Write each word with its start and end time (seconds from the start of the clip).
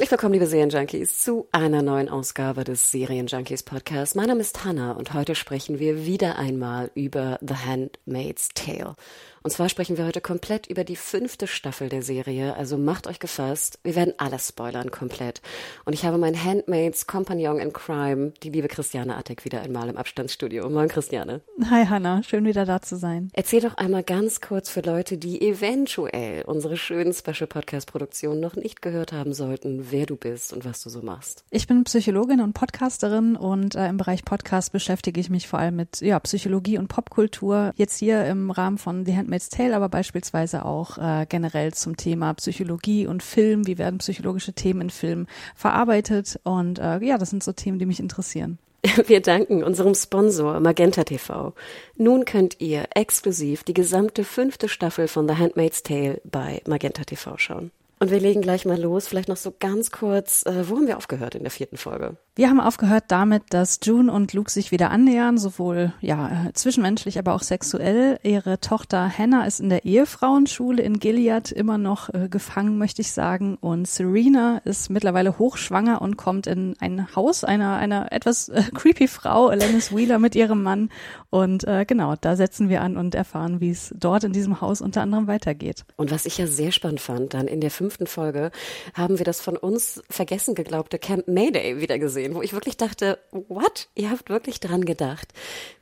Herzlich 0.00 0.12
willkommen, 0.12 0.32
liebe 0.32 0.46
Serienjunkies, 0.46 1.18
zu 1.18 1.46
einer 1.52 1.82
neuen 1.82 2.08
Ausgabe 2.08 2.64
des 2.64 2.90
Serienjunkies 2.90 3.64
Podcast. 3.64 4.16
Mein 4.16 4.28
Name 4.28 4.40
ist 4.40 4.64
Hannah 4.64 4.92
und 4.92 5.12
heute 5.12 5.34
sprechen 5.34 5.78
wir 5.78 6.06
wieder 6.06 6.38
einmal 6.38 6.90
über 6.94 7.38
The 7.46 7.56
Handmaid's 7.66 8.48
Tale. 8.54 8.96
Und 9.42 9.50
zwar 9.50 9.70
sprechen 9.70 9.96
wir 9.96 10.04
heute 10.04 10.20
komplett 10.20 10.66
über 10.66 10.84
die 10.84 10.96
fünfte 10.96 11.46
Staffel 11.46 11.88
der 11.88 12.02
Serie, 12.02 12.56
also 12.56 12.76
macht 12.76 13.06
euch 13.06 13.18
gefasst, 13.20 13.78
wir 13.82 13.96
werden 13.96 14.12
alles 14.18 14.48
spoilern 14.48 14.90
komplett. 14.90 15.40
Und 15.86 15.94
ich 15.94 16.04
habe 16.04 16.18
mein 16.18 16.44
Handmaids 16.44 17.06
Compagnon 17.06 17.58
in 17.58 17.72
Crime, 17.72 18.34
die 18.42 18.50
liebe 18.50 18.68
Christiane 18.68 19.16
Attek, 19.16 19.46
wieder 19.46 19.62
einmal 19.62 19.88
im 19.88 19.96
Abstandsstudio. 19.96 20.68
Moin 20.68 20.88
Christiane. 20.88 21.40
Hi 21.70 21.86
Hannah, 21.86 22.22
schön 22.22 22.44
wieder 22.44 22.66
da 22.66 22.82
zu 22.82 22.96
sein. 22.96 23.30
Erzähl 23.32 23.62
doch 23.62 23.78
einmal 23.78 24.02
ganz 24.02 24.42
kurz 24.42 24.68
für 24.68 24.82
Leute, 24.82 25.16
die 25.16 25.40
eventuell 25.40 26.42
unsere 26.42 26.76
schönen 26.76 27.14
Special 27.14 27.46
Podcast 27.46 27.90
Produktionen 27.90 28.40
noch 28.40 28.56
nicht 28.56 28.82
gehört 28.82 29.12
haben 29.12 29.32
sollten, 29.32 29.86
wer 29.90 30.04
du 30.04 30.16
bist 30.16 30.52
und 30.52 30.66
was 30.66 30.82
du 30.82 30.90
so 30.90 31.00
machst. 31.00 31.44
Ich 31.50 31.66
bin 31.66 31.84
Psychologin 31.84 32.42
und 32.42 32.52
Podcasterin 32.52 33.36
und 33.36 33.74
äh, 33.74 33.88
im 33.88 33.96
Bereich 33.96 34.22
Podcast 34.22 34.70
beschäftige 34.70 35.18
ich 35.18 35.30
mich 35.30 35.48
vor 35.48 35.60
allem 35.60 35.76
mit 35.76 36.02
ja, 36.02 36.20
Psychologie 36.20 36.76
und 36.76 36.88
Popkultur. 36.88 37.72
Jetzt 37.76 37.96
hier 37.96 38.26
im 38.26 38.50
Rahmen 38.50 38.76
von 38.76 39.06
The 39.06 39.16
Handmaid's 39.16 39.29
Handmaid's 39.30 39.48
Tale, 39.48 39.76
aber 39.76 39.88
beispielsweise 39.88 40.64
auch 40.64 40.98
äh, 40.98 41.24
generell 41.28 41.72
zum 41.72 41.96
Thema 41.96 42.34
Psychologie 42.34 43.06
und 43.06 43.22
Film. 43.22 43.64
Wie 43.68 43.78
werden 43.78 43.98
psychologische 43.98 44.52
Themen 44.52 44.80
in 44.82 44.90
Filmen 44.90 45.28
verarbeitet? 45.54 46.40
Und 46.42 46.80
äh, 46.80 46.98
ja, 46.98 47.16
das 47.16 47.30
sind 47.30 47.44
so 47.44 47.52
Themen, 47.52 47.78
die 47.78 47.86
mich 47.86 48.00
interessieren. 48.00 48.58
Wir 49.06 49.20
danken 49.20 49.62
unserem 49.62 49.94
Sponsor 49.94 50.58
Magenta 50.58 51.04
TV. 51.04 51.54
Nun 51.96 52.24
könnt 52.24 52.60
ihr 52.60 52.86
exklusiv 52.96 53.62
die 53.62 53.74
gesamte 53.74 54.24
fünfte 54.24 54.68
Staffel 54.68 55.06
von 55.06 55.28
The 55.28 55.36
Handmaid's 55.36 55.84
Tale 55.84 56.20
bei 56.24 56.60
Magenta 56.66 57.04
TV 57.04 57.36
schauen. 57.38 57.70
Und 58.00 58.10
wir 58.10 58.18
legen 58.18 58.40
gleich 58.40 58.64
mal 58.64 58.80
los. 58.80 59.06
Vielleicht 59.06 59.28
noch 59.28 59.36
so 59.36 59.54
ganz 59.56 59.92
kurz, 59.92 60.44
äh, 60.46 60.68
wo 60.68 60.76
haben 60.76 60.88
wir 60.88 60.96
aufgehört 60.96 61.36
in 61.36 61.42
der 61.42 61.52
vierten 61.52 61.76
Folge? 61.76 62.16
Wir 62.36 62.48
haben 62.48 62.60
aufgehört 62.60 63.04
damit, 63.08 63.42
dass 63.50 63.80
June 63.82 64.10
und 64.10 64.32
Luke 64.34 64.52
sich 64.52 64.70
wieder 64.70 64.92
annähern, 64.92 65.36
sowohl 65.36 65.92
ja 66.00 66.48
zwischenmenschlich, 66.54 67.18
aber 67.18 67.34
auch 67.34 67.42
sexuell. 67.42 68.20
Ihre 68.22 68.60
Tochter 68.60 69.10
Hannah 69.18 69.46
ist 69.46 69.58
in 69.58 69.68
der 69.68 69.84
Ehefrauenschule 69.84 70.80
in 70.80 71.00
Gilead 71.00 71.50
immer 71.50 71.76
noch 71.76 72.08
äh, 72.14 72.28
gefangen, 72.28 72.78
möchte 72.78 73.02
ich 73.02 73.10
sagen. 73.10 73.58
Und 73.60 73.88
Serena 73.88 74.58
ist 74.64 74.90
mittlerweile 74.90 75.38
hochschwanger 75.38 76.00
und 76.00 76.16
kommt 76.16 76.46
in 76.46 76.76
ein 76.78 77.14
Haus 77.16 77.42
einer 77.42 77.76
einer 77.78 78.12
etwas 78.12 78.48
äh, 78.48 78.62
creepy 78.74 79.08
Frau, 79.08 79.48
Alanis 79.48 79.94
Wheeler, 79.94 80.20
mit 80.20 80.36
ihrem 80.36 80.62
Mann. 80.62 80.88
Und 81.30 81.64
äh, 81.64 81.84
genau, 81.84 82.14
da 82.20 82.36
setzen 82.36 82.68
wir 82.68 82.80
an 82.82 82.96
und 82.96 83.16
erfahren, 83.16 83.60
wie 83.60 83.70
es 83.70 83.92
dort 83.96 84.22
in 84.22 84.32
diesem 84.32 84.60
Haus 84.60 84.80
unter 84.80 85.02
anderem 85.02 85.26
weitergeht. 85.26 85.84
Und 85.96 86.12
was 86.12 86.26
ich 86.26 86.38
ja 86.38 86.46
sehr 86.46 86.70
spannend 86.70 87.00
fand, 87.00 87.34
dann 87.34 87.48
in 87.48 87.60
der 87.60 87.72
fünften 87.72 88.06
Folge 88.06 88.52
haben 88.94 89.18
wir 89.18 89.24
das 89.24 89.40
von 89.40 89.56
uns 89.56 90.02
vergessen 90.08 90.54
geglaubte 90.54 91.00
Camp 91.00 91.26
Mayday 91.26 91.80
wieder 91.80 91.98
gesehen 91.98 92.29
gesehen, 92.30 92.34
wo 92.34 92.42
ich 92.42 92.52
wirklich 92.52 92.76
dachte, 92.76 93.18
what? 93.32 93.88
Ihr 93.94 94.10
habt 94.10 94.30
wirklich 94.30 94.60
dran 94.60 94.84
gedacht. 94.84 95.32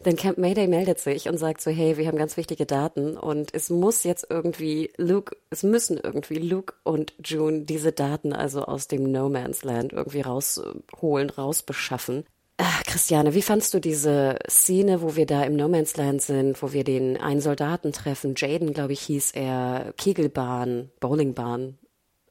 Denn 0.04 0.16
Camp 0.16 0.38
Mayday 0.38 0.66
meldet 0.66 0.98
sich 0.98 1.28
und 1.28 1.38
sagt 1.38 1.60
so, 1.60 1.70
hey, 1.70 1.96
wir 1.96 2.06
haben 2.06 2.18
ganz 2.18 2.36
wichtige 2.36 2.66
Daten 2.66 3.16
und 3.16 3.54
es 3.54 3.70
muss 3.70 4.04
jetzt 4.04 4.26
irgendwie 4.30 4.90
Luke, 4.96 5.36
es 5.50 5.62
müssen 5.62 5.98
irgendwie 5.98 6.38
Luke 6.38 6.74
und 6.84 7.14
June 7.24 7.62
diese 7.62 7.92
Daten 7.92 8.32
also 8.32 8.62
aus 8.64 8.88
dem 8.88 9.10
No 9.10 9.28
Man's 9.28 9.64
Land 9.64 9.92
irgendwie 9.92 10.22
rausholen, 10.22 11.30
rausbeschaffen. 11.30 12.24
Ach, 12.60 12.82
Christiane, 12.84 13.34
wie 13.34 13.42
fandst 13.42 13.72
du 13.72 13.78
diese 13.78 14.36
Szene, 14.50 15.00
wo 15.00 15.14
wir 15.14 15.26
da 15.26 15.44
im 15.44 15.54
No 15.54 15.68
Man's 15.68 15.96
Land 15.96 16.22
sind, 16.22 16.60
wo 16.60 16.72
wir 16.72 16.82
den 16.82 17.16
einen 17.16 17.40
Soldaten 17.40 17.92
treffen? 17.92 18.34
Jaden, 18.36 18.72
glaube 18.72 18.94
ich, 18.94 19.00
hieß 19.00 19.30
er, 19.32 19.94
Kegelbahn, 19.96 20.90
Bowlingbahn. 20.98 21.78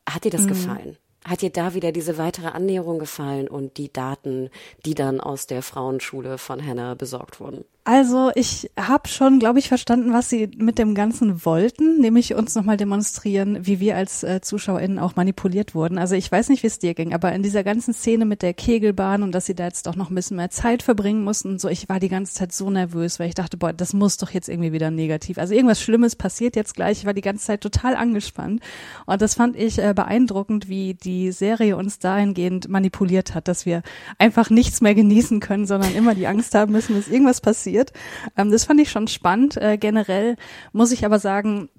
Hat 0.09 0.25
dir 0.25 0.31
das 0.31 0.43
mhm. 0.43 0.49
gefallen? 0.49 0.97
Hat 1.27 1.41
dir 1.41 1.49
da 1.49 1.73
wieder 1.73 1.91
diese 1.91 2.17
weitere 2.17 2.47
Annäherung 2.47 2.99
gefallen 2.99 3.49
und 3.49 3.77
die 3.77 3.91
Daten, 3.91 4.49
die 4.85 4.95
dann 4.95 5.19
aus 5.19 5.45
der 5.45 5.61
Frauenschule 5.61 6.37
von 6.37 6.65
Hannah 6.65 6.95
besorgt 6.95 7.41
wurden? 7.41 7.65
Also 7.89 8.31
ich 8.35 8.69
habe 8.77 9.07
schon, 9.07 9.39
glaube 9.39 9.59
ich, 9.59 9.69
verstanden, 9.69 10.11
was 10.11 10.29
sie 10.29 10.49
mit 10.57 10.77
dem 10.77 10.93
Ganzen 10.93 11.45
wollten, 11.45 12.01
nämlich 12.01 12.35
uns 12.35 12.53
nochmal 12.53 12.75
demonstrieren, 12.75 13.65
wie 13.65 13.79
wir 13.79 13.95
als 13.95 14.23
äh, 14.23 14.41
ZuschauerInnen 14.41 14.99
auch 14.99 15.15
manipuliert 15.15 15.73
wurden. 15.73 15.97
Also 15.97 16.15
ich 16.15 16.29
weiß 16.29 16.49
nicht, 16.49 16.63
wie 16.63 16.67
es 16.67 16.79
dir 16.79 16.93
ging, 16.95 17.13
aber 17.13 17.31
in 17.31 17.43
dieser 17.43 17.63
ganzen 17.63 17.93
Szene 17.93 18.25
mit 18.25 18.41
der 18.41 18.53
Kegelbahn 18.53 19.23
und 19.23 19.31
dass 19.31 19.45
sie 19.45 19.55
da 19.55 19.63
jetzt 19.63 19.87
doch 19.87 19.95
noch 19.95 20.09
ein 20.09 20.15
bisschen 20.15 20.35
mehr 20.35 20.49
Zeit 20.49 20.83
verbringen 20.83 21.23
mussten, 21.23 21.59
so 21.59 21.69
ich 21.69 21.87
war 21.87 22.01
die 22.01 22.09
ganze 22.09 22.33
Zeit 22.33 22.51
so 22.51 22.69
nervös, 22.69 23.21
weil 23.21 23.29
ich 23.29 23.35
dachte, 23.35 23.55
boah, 23.55 23.71
das 23.71 23.93
muss 23.93 24.17
doch 24.17 24.31
jetzt 24.31 24.49
irgendwie 24.49 24.73
wieder 24.73 24.91
negativ. 24.91 25.37
Also 25.37 25.53
irgendwas 25.53 25.81
Schlimmes 25.81 26.17
passiert 26.17 26.57
jetzt 26.57 26.75
gleich. 26.75 26.97
Ich 26.97 27.05
war 27.05 27.13
die 27.13 27.21
ganze 27.21 27.45
Zeit 27.45 27.61
total 27.61 27.95
angespannt 27.95 28.61
und 29.05 29.21
das 29.21 29.35
fand 29.35 29.55
ich 29.55 29.79
äh, 29.79 29.93
beeindruckend, 29.95 30.67
wie 30.67 30.95
die 30.95 31.31
Serie 31.31 31.77
uns 31.77 31.99
dahingehend 31.99 32.67
manipuliert 32.67 33.33
hat, 33.33 33.47
dass 33.47 33.65
wir 33.65 33.81
einfach 34.17 34.49
nichts 34.49 34.81
mehr 34.81 34.93
genießen 34.93 35.39
können, 35.39 35.65
sondern 35.65 35.95
immer 35.95 36.15
die 36.15 36.27
Angst 36.27 36.53
haben 36.53 36.73
müssen, 36.73 36.93
dass 36.93 37.07
irgendwas 37.07 37.39
passiert 37.39 37.76
passiert. 37.77 37.91
Ähm, 38.35 38.51
das 38.51 38.65
fand 38.65 38.79
ich 38.79 38.89
schon 38.89 39.07
spannend. 39.07 39.57
Äh, 39.57 39.77
generell 39.77 40.35
muss 40.73 40.91
ich 40.91 41.05
aber 41.05 41.19
sagen, 41.19 41.69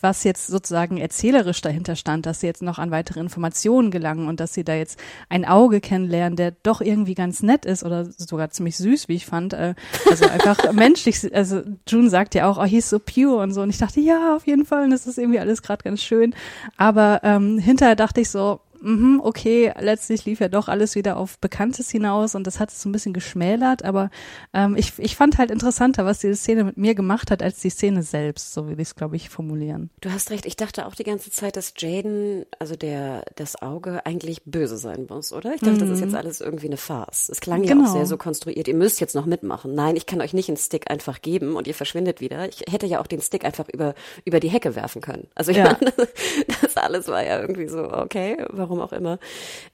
was 0.00 0.24
jetzt 0.24 0.46
sozusagen 0.46 0.98
erzählerisch 0.98 1.60
dahinter 1.60 1.96
stand, 1.96 2.26
dass 2.26 2.40
sie 2.40 2.46
jetzt 2.46 2.62
noch 2.62 2.78
an 2.78 2.90
weitere 2.90 3.20
Informationen 3.20 3.90
gelangen 3.90 4.28
und 4.28 4.40
dass 4.40 4.54
sie 4.54 4.64
da 4.64 4.74
jetzt 4.74 4.98
ein 5.28 5.44
Auge 5.44 5.80
kennenlernen, 5.80 6.36
der 6.36 6.52
doch 6.62 6.80
irgendwie 6.80 7.14
ganz 7.14 7.42
nett 7.42 7.64
ist 7.64 7.84
oder 7.84 8.04
sogar 8.04 8.50
ziemlich 8.50 8.76
süß, 8.76 9.08
wie 9.08 9.14
ich 9.14 9.26
fand. 9.26 9.52
Äh, 9.52 9.74
also 10.10 10.26
einfach 10.28 10.72
menschlich. 10.72 11.34
Also 11.34 11.62
June 11.86 12.10
sagt 12.10 12.34
ja 12.34 12.48
auch, 12.48 12.58
oh, 12.58 12.64
he's 12.64 12.90
so 12.90 12.98
pure 12.98 13.42
und 13.42 13.52
so. 13.52 13.62
Und 13.62 13.70
ich 13.70 13.78
dachte, 13.78 14.00
ja, 14.00 14.36
auf 14.36 14.46
jeden 14.46 14.64
Fall. 14.64 14.84
Und 14.84 14.90
das 14.90 15.06
ist 15.06 15.18
irgendwie 15.18 15.40
alles 15.40 15.62
gerade 15.62 15.82
ganz 15.82 16.02
schön. 16.02 16.34
Aber 16.76 17.20
ähm, 17.22 17.58
hinterher 17.58 17.96
dachte 17.96 18.20
ich 18.20 18.30
so, 18.30 18.60
mhm, 18.80 19.20
okay, 19.22 19.72
letztlich 19.78 20.24
lief 20.24 20.40
ja 20.40 20.48
doch 20.48 20.68
alles 20.68 20.94
wieder 20.94 21.16
auf 21.16 21.38
Bekanntes 21.38 21.90
hinaus 21.90 22.34
und 22.34 22.46
das 22.46 22.60
hat 22.60 22.70
es 22.70 22.80
so 22.80 22.88
ein 22.88 22.92
bisschen 22.92 23.12
geschmälert, 23.12 23.84
aber 23.84 24.10
ähm, 24.52 24.76
ich, 24.76 24.92
ich 24.98 25.16
fand 25.16 25.38
halt 25.38 25.50
interessanter, 25.50 26.04
was 26.04 26.20
diese 26.20 26.36
Szene 26.36 26.64
mit 26.64 26.76
mir 26.76 26.94
gemacht 26.94 27.30
hat, 27.30 27.42
als 27.42 27.60
die 27.60 27.70
Szene 27.70 28.02
selbst, 28.02 28.52
so 28.52 28.68
will 28.68 28.80
ich 28.80 28.88
es, 28.88 28.94
glaube 28.94 29.16
ich, 29.16 29.28
formulieren. 29.28 29.90
Du 30.00 30.10
hast 30.10 30.30
recht, 30.30 30.46
ich 30.46 30.56
dachte 30.56 30.86
auch 30.86 30.94
die 30.94 31.04
ganze 31.04 31.30
Zeit, 31.30 31.56
dass 31.56 31.74
Jaden, 31.76 32.44
also 32.58 32.76
der, 32.76 33.24
das 33.34 33.60
Auge 33.60 34.04
eigentlich 34.04 34.42
böse 34.44 34.76
sein 34.76 35.06
muss, 35.08 35.32
oder? 35.32 35.54
Ich 35.54 35.60
dachte, 35.60 35.76
mhm. 35.76 35.80
das 35.80 35.90
ist 35.90 36.00
jetzt 36.00 36.10
mhm. 36.10 36.16
alles 36.16 36.40
irgendwie 36.40 36.66
eine 36.66 36.76
Farce. 36.76 37.28
Es 37.30 37.40
klang 37.40 37.62
genau. 37.62 37.84
ja 37.84 37.88
auch 37.88 37.92
sehr 37.92 38.06
so 38.06 38.16
konstruiert, 38.16 38.68
ihr 38.68 38.74
müsst 38.74 39.00
jetzt 39.00 39.14
noch 39.14 39.26
mitmachen. 39.26 39.74
Nein, 39.74 39.96
ich 39.96 40.06
kann 40.06 40.20
euch 40.20 40.32
nicht 40.32 40.48
einen 40.48 40.56
Stick 40.56 40.90
einfach 40.90 41.22
geben 41.22 41.56
und 41.56 41.66
ihr 41.66 41.74
verschwindet 41.74 42.20
wieder. 42.20 42.48
Ich 42.48 42.64
hätte 42.68 42.86
ja 42.86 43.00
auch 43.00 43.06
den 43.06 43.20
Stick 43.20 43.44
einfach 43.44 43.68
über, 43.68 43.94
über 44.24 44.40
die 44.40 44.48
Hecke 44.48 44.74
werfen 44.74 45.00
können. 45.00 45.28
Also 45.34 45.50
ich 45.50 45.58
ja. 45.58 45.76
meine, 45.80 45.92
das 46.62 46.76
alles 46.76 47.08
war 47.08 47.24
ja 47.24 47.40
irgendwie 47.40 47.68
so, 47.68 47.90
okay, 47.92 48.36
warum 48.50 48.75
warum 48.76 48.88
auch 48.88 48.92
immer. 48.92 49.18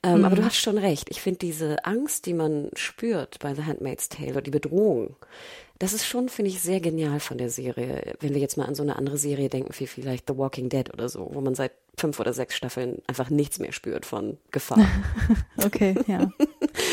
Ähm, 0.03 0.19
mhm. 0.19 0.25
Aber 0.25 0.37
du 0.37 0.45
hast 0.45 0.57
schon 0.57 0.79
recht. 0.79 1.09
Ich 1.11 1.21
finde 1.21 1.39
diese 1.39 1.85
Angst, 1.85 2.27
die 2.27 2.35
man 2.35 2.71
spürt 2.75 3.39
bei 3.41 3.55
The 3.55 3.65
Handmaid's 3.65 4.09
Tale 4.09 4.33
oder 4.33 4.43
die 4.43 4.51
Bedrohung, 4.51 5.17
das 5.79 5.93
ist 5.93 6.07
schon, 6.07 6.29
finde 6.29 6.51
ich, 6.51 6.61
sehr 6.61 6.81
genial 6.81 7.19
von 7.19 7.39
der 7.39 7.51
Serie. 7.51 8.15
Wenn 8.21 8.35
wir 8.35 8.41
jetzt 8.41 8.57
mal 8.57 8.67
an 8.67 8.77
so 8.77 8.85
eine 8.85 8.95
andere 8.95 9.19
Serie 9.19 9.49
denken, 9.49 9.75
wie 9.77 9.89
vielleicht 9.89 10.29
The 10.29 10.37
Walking 10.37 10.69
Dead 10.69 10.93
oder 10.93 11.09
so, 11.09 11.29
wo 11.33 11.41
man 11.41 11.57
seit 11.57 11.73
fünf 11.99 12.21
oder 12.21 12.33
sechs 12.33 12.55
Staffeln 12.55 13.03
einfach 13.09 13.31
nichts 13.31 13.59
mehr 13.59 13.73
spürt 13.73 14.07
von 14.07 14.39
Gefahr. 14.53 14.87
okay, 15.65 15.97
ja. 16.07 16.31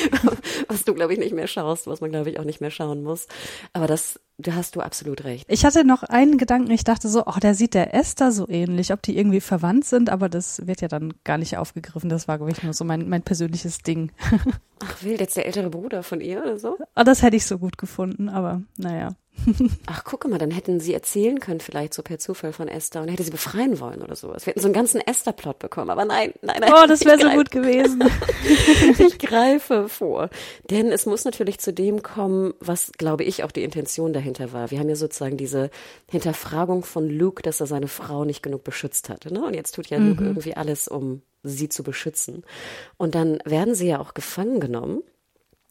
was 0.68 0.86
du, 0.86 0.96
glaube 0.96 1.14
ich, 1.14 1.20
nicht 1.20 1.36
mehr 1.36 1.48
schaust, 1.48 1.86
was 1.86 2.02
man, 2.02 2.10
glaube 2.10 2.32
ich, 2.32 2.40
auch 2.40 2.46
nicht 2.46 2.62
mehr 2.62 2.72
schauen 2.72 3.04
muss. 3.04 3.28
Aber 3.74 3.86
das, 3.86 4.20
da 4.40 4.56
hast 4.56 4.76
du 4.76 4.82
absolut 4.82 5.26
recht. 5.26 5.46
Ich 5.50 5.66
hatte 5.66 5.84
noch 5.84 6.04
einen 6.04 6.38
Gedanken, 6.38 6.72
ich 6.72 6.86
dachte 6.86 7.10
so, 7.10 7.24
oh, 7.26 7.40
der 7.42 7.54
sieht 7.54 7.74
der 7.74 7.94
Esther 7.94 8.32
so 8.32 8.48
ähnlich, 8.48 8.94
ob 8.94 9.02
die 9.02 9.18
irgendwie 9.18 9.42
verwandt 9.42 9.86
sind, 9.86 10.10
aber 10.10 10.30
das 10.30 10.66
wird 10.66 10.82
ja 10.82 10.88
dann 10.88 11.14
gar 11.26 11.38
nicht 11.38 11.58
aufgegriffen. 11.58 12.10
Das 12.10 12.28
war, 12.28 12.38
glaube 12.38 12.52
ich, 12.52 12.64
nur 12.64 12.74
so 12.74 12.86
mein, 12.86 13.10
mein 13.10 13.22
persönliches 13.22 13.80
Ding. 13.80 14.12
Ach, 14.80 15.04
wild, 15.04 15.20
jetzt 15.20 15.36
der 15.36 15.46
ältere 15.46 15.70
Bruder 15.70 16.04
von 16.04 16.22
ihr 16.22 16.42
oder 16.42 16.58
so? 16.58 16.78
Oh, 16.96 17.04
das 17.04 17.22
hätte 17.22 17.36
ich 17.36 17.46
so 17.46 17.58
gut 17.60 17.78
gefunden, 17.78 18.30
aber 18.30 18.62
naja. 18.78 19.16
Ach, 19.86 20.04
gucke 20.04 20.28
mal, 20.28 20.38
dann 20.38 20.52
hätten 20.52 20.80
sie 20.80 20.94
erzählen 20.94 21.40
können, 21.40 21.60
vielleicht 21.60 21.94
so 21.94 22.04
per 22.04 22.20
Zufall 22.20 22.54
von 22.54 22.68
Esther 22.68 23.02
und 23.02 23.10
hätte 23.10 23.24
sie 23.24 23.32
befreien 23.32 23.80
wollen 23.80 24.02
oder 24.02 24.16
sowas. 24.16 24.46
Wir 24.46 24.52
hätten 24.52 24.62
so 24.62 24.68
einen 24.68 24.74
ganzen 24.74 25.02
Esther-Plot 25.02 25.60
bekommen, 25.60 25.90
aber 25.90 26.06
nein, 26.06 26.34
nein, 26.42 26.58
nein. 26.62 26.72
Oh, 26.74 26.88
das 26.88 27.06
wäre 27.06 27.20
so 27.20 27.30
gut 27.30 27.52
gewesen. 27.52 28.04
ich 28.98 29.20
greife 29.20 29.88
vor. 29.88 30.30
Denn 30.70 30.92
es 30.92 31.06
muss 31.06 31.26
natürlich 31.26 31.60
zu 31.60 31.74
dem 31.74 32.04
kommen, 32.04 32.54
was, 32.60 32.92
glaube 32.98 33.24
ich, 33.24 33.44
auch 33.44 33.52
die 33.52 33.64
Intention 33.64 34.14
dahinter 34.14 34.29
war. 34.38 34.72
Wir 34.72 34.80
haben 34.80 34.90
ja 34.90 34.96
sozusagen 34.96 35.38
diese 35.38 35.70
Hinterfragung 36.10 36.84
von 36.84 37.10
Luke, 37.10 37.42
dass 37.42 37.60
er 37.60 37.68
seine 37.68 37.88
Frau 37.88 38.26
nicht 38.26 38.44
genug 38.44 38.64
beschützt 38.64 39.10
hatte. 39.10 39.34
Ne? 39.34 39.44
Und 39.46 39.54
jetzt 39.54 39.76
tut 39.76 39.88
ja 39.88 39.98
Luke 39.98 40.22
mhm. 40.22 40.28
irgendwie 40.30 40.56
alles, 40.56 40.88
um 40.88 41.22
sie 41.44 41.70
zu 41.70 41.84
beschützen. 41.84 42.44
Und 42.98 43.16
dann 43.16 43.40
werden 43.46 43.76
sie 43.76 43.88
ja 43.88 44.00
auch 44.00 44.14
gefangen 44.14 44.60
genommen 44.60 45.02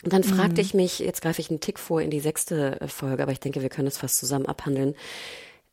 und 0.05 0.13
dann 0.13 0.23
fragte 0.23 0.55
mhm. 0.55 0.61
ich 0.61 0.75
mich, 0.75 0.99
jetzt 1.01 1.23
greife 1.23 1.41
ich 1.41 1.51
einen 1.51 1.61
Tick 1.61 1.79
vor 1.79 2.01
in 2.01 2.11
die 2.11 2.21
sechste 2.21 2.81
äh, 2.81 2.89
Folge, 2.89 3.23
aber 3.23 3.33
ich 3.33 3.41
denke, 3.41 3.63
wir 3.63 3.69
können 3.69 3.89
es 3.89 3.99
fast 3.99 4.19
zusammen 4.19 4.47
abhandeln. 4.47 4.95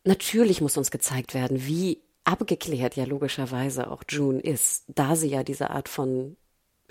Natürlich 0.03 0.61
muss 0.61 0.77
uns 0.77 0.91
gezeigt 0.91 1.33
werden, 1.33 1.65
wie 1.65 2.01
abgeklärt 2.23 2.95
ja 2.95 3.05
logischerweise 3.05 3.91
auch 3.91 4.03
June 4.09 4.39
ist, 4.39 4.85
da 4.87 5.15
sie 5.15 5.29
ja 5.29 5.43
diese 5.43 5.69
Art 5.69 5.89
von 5.89 6.37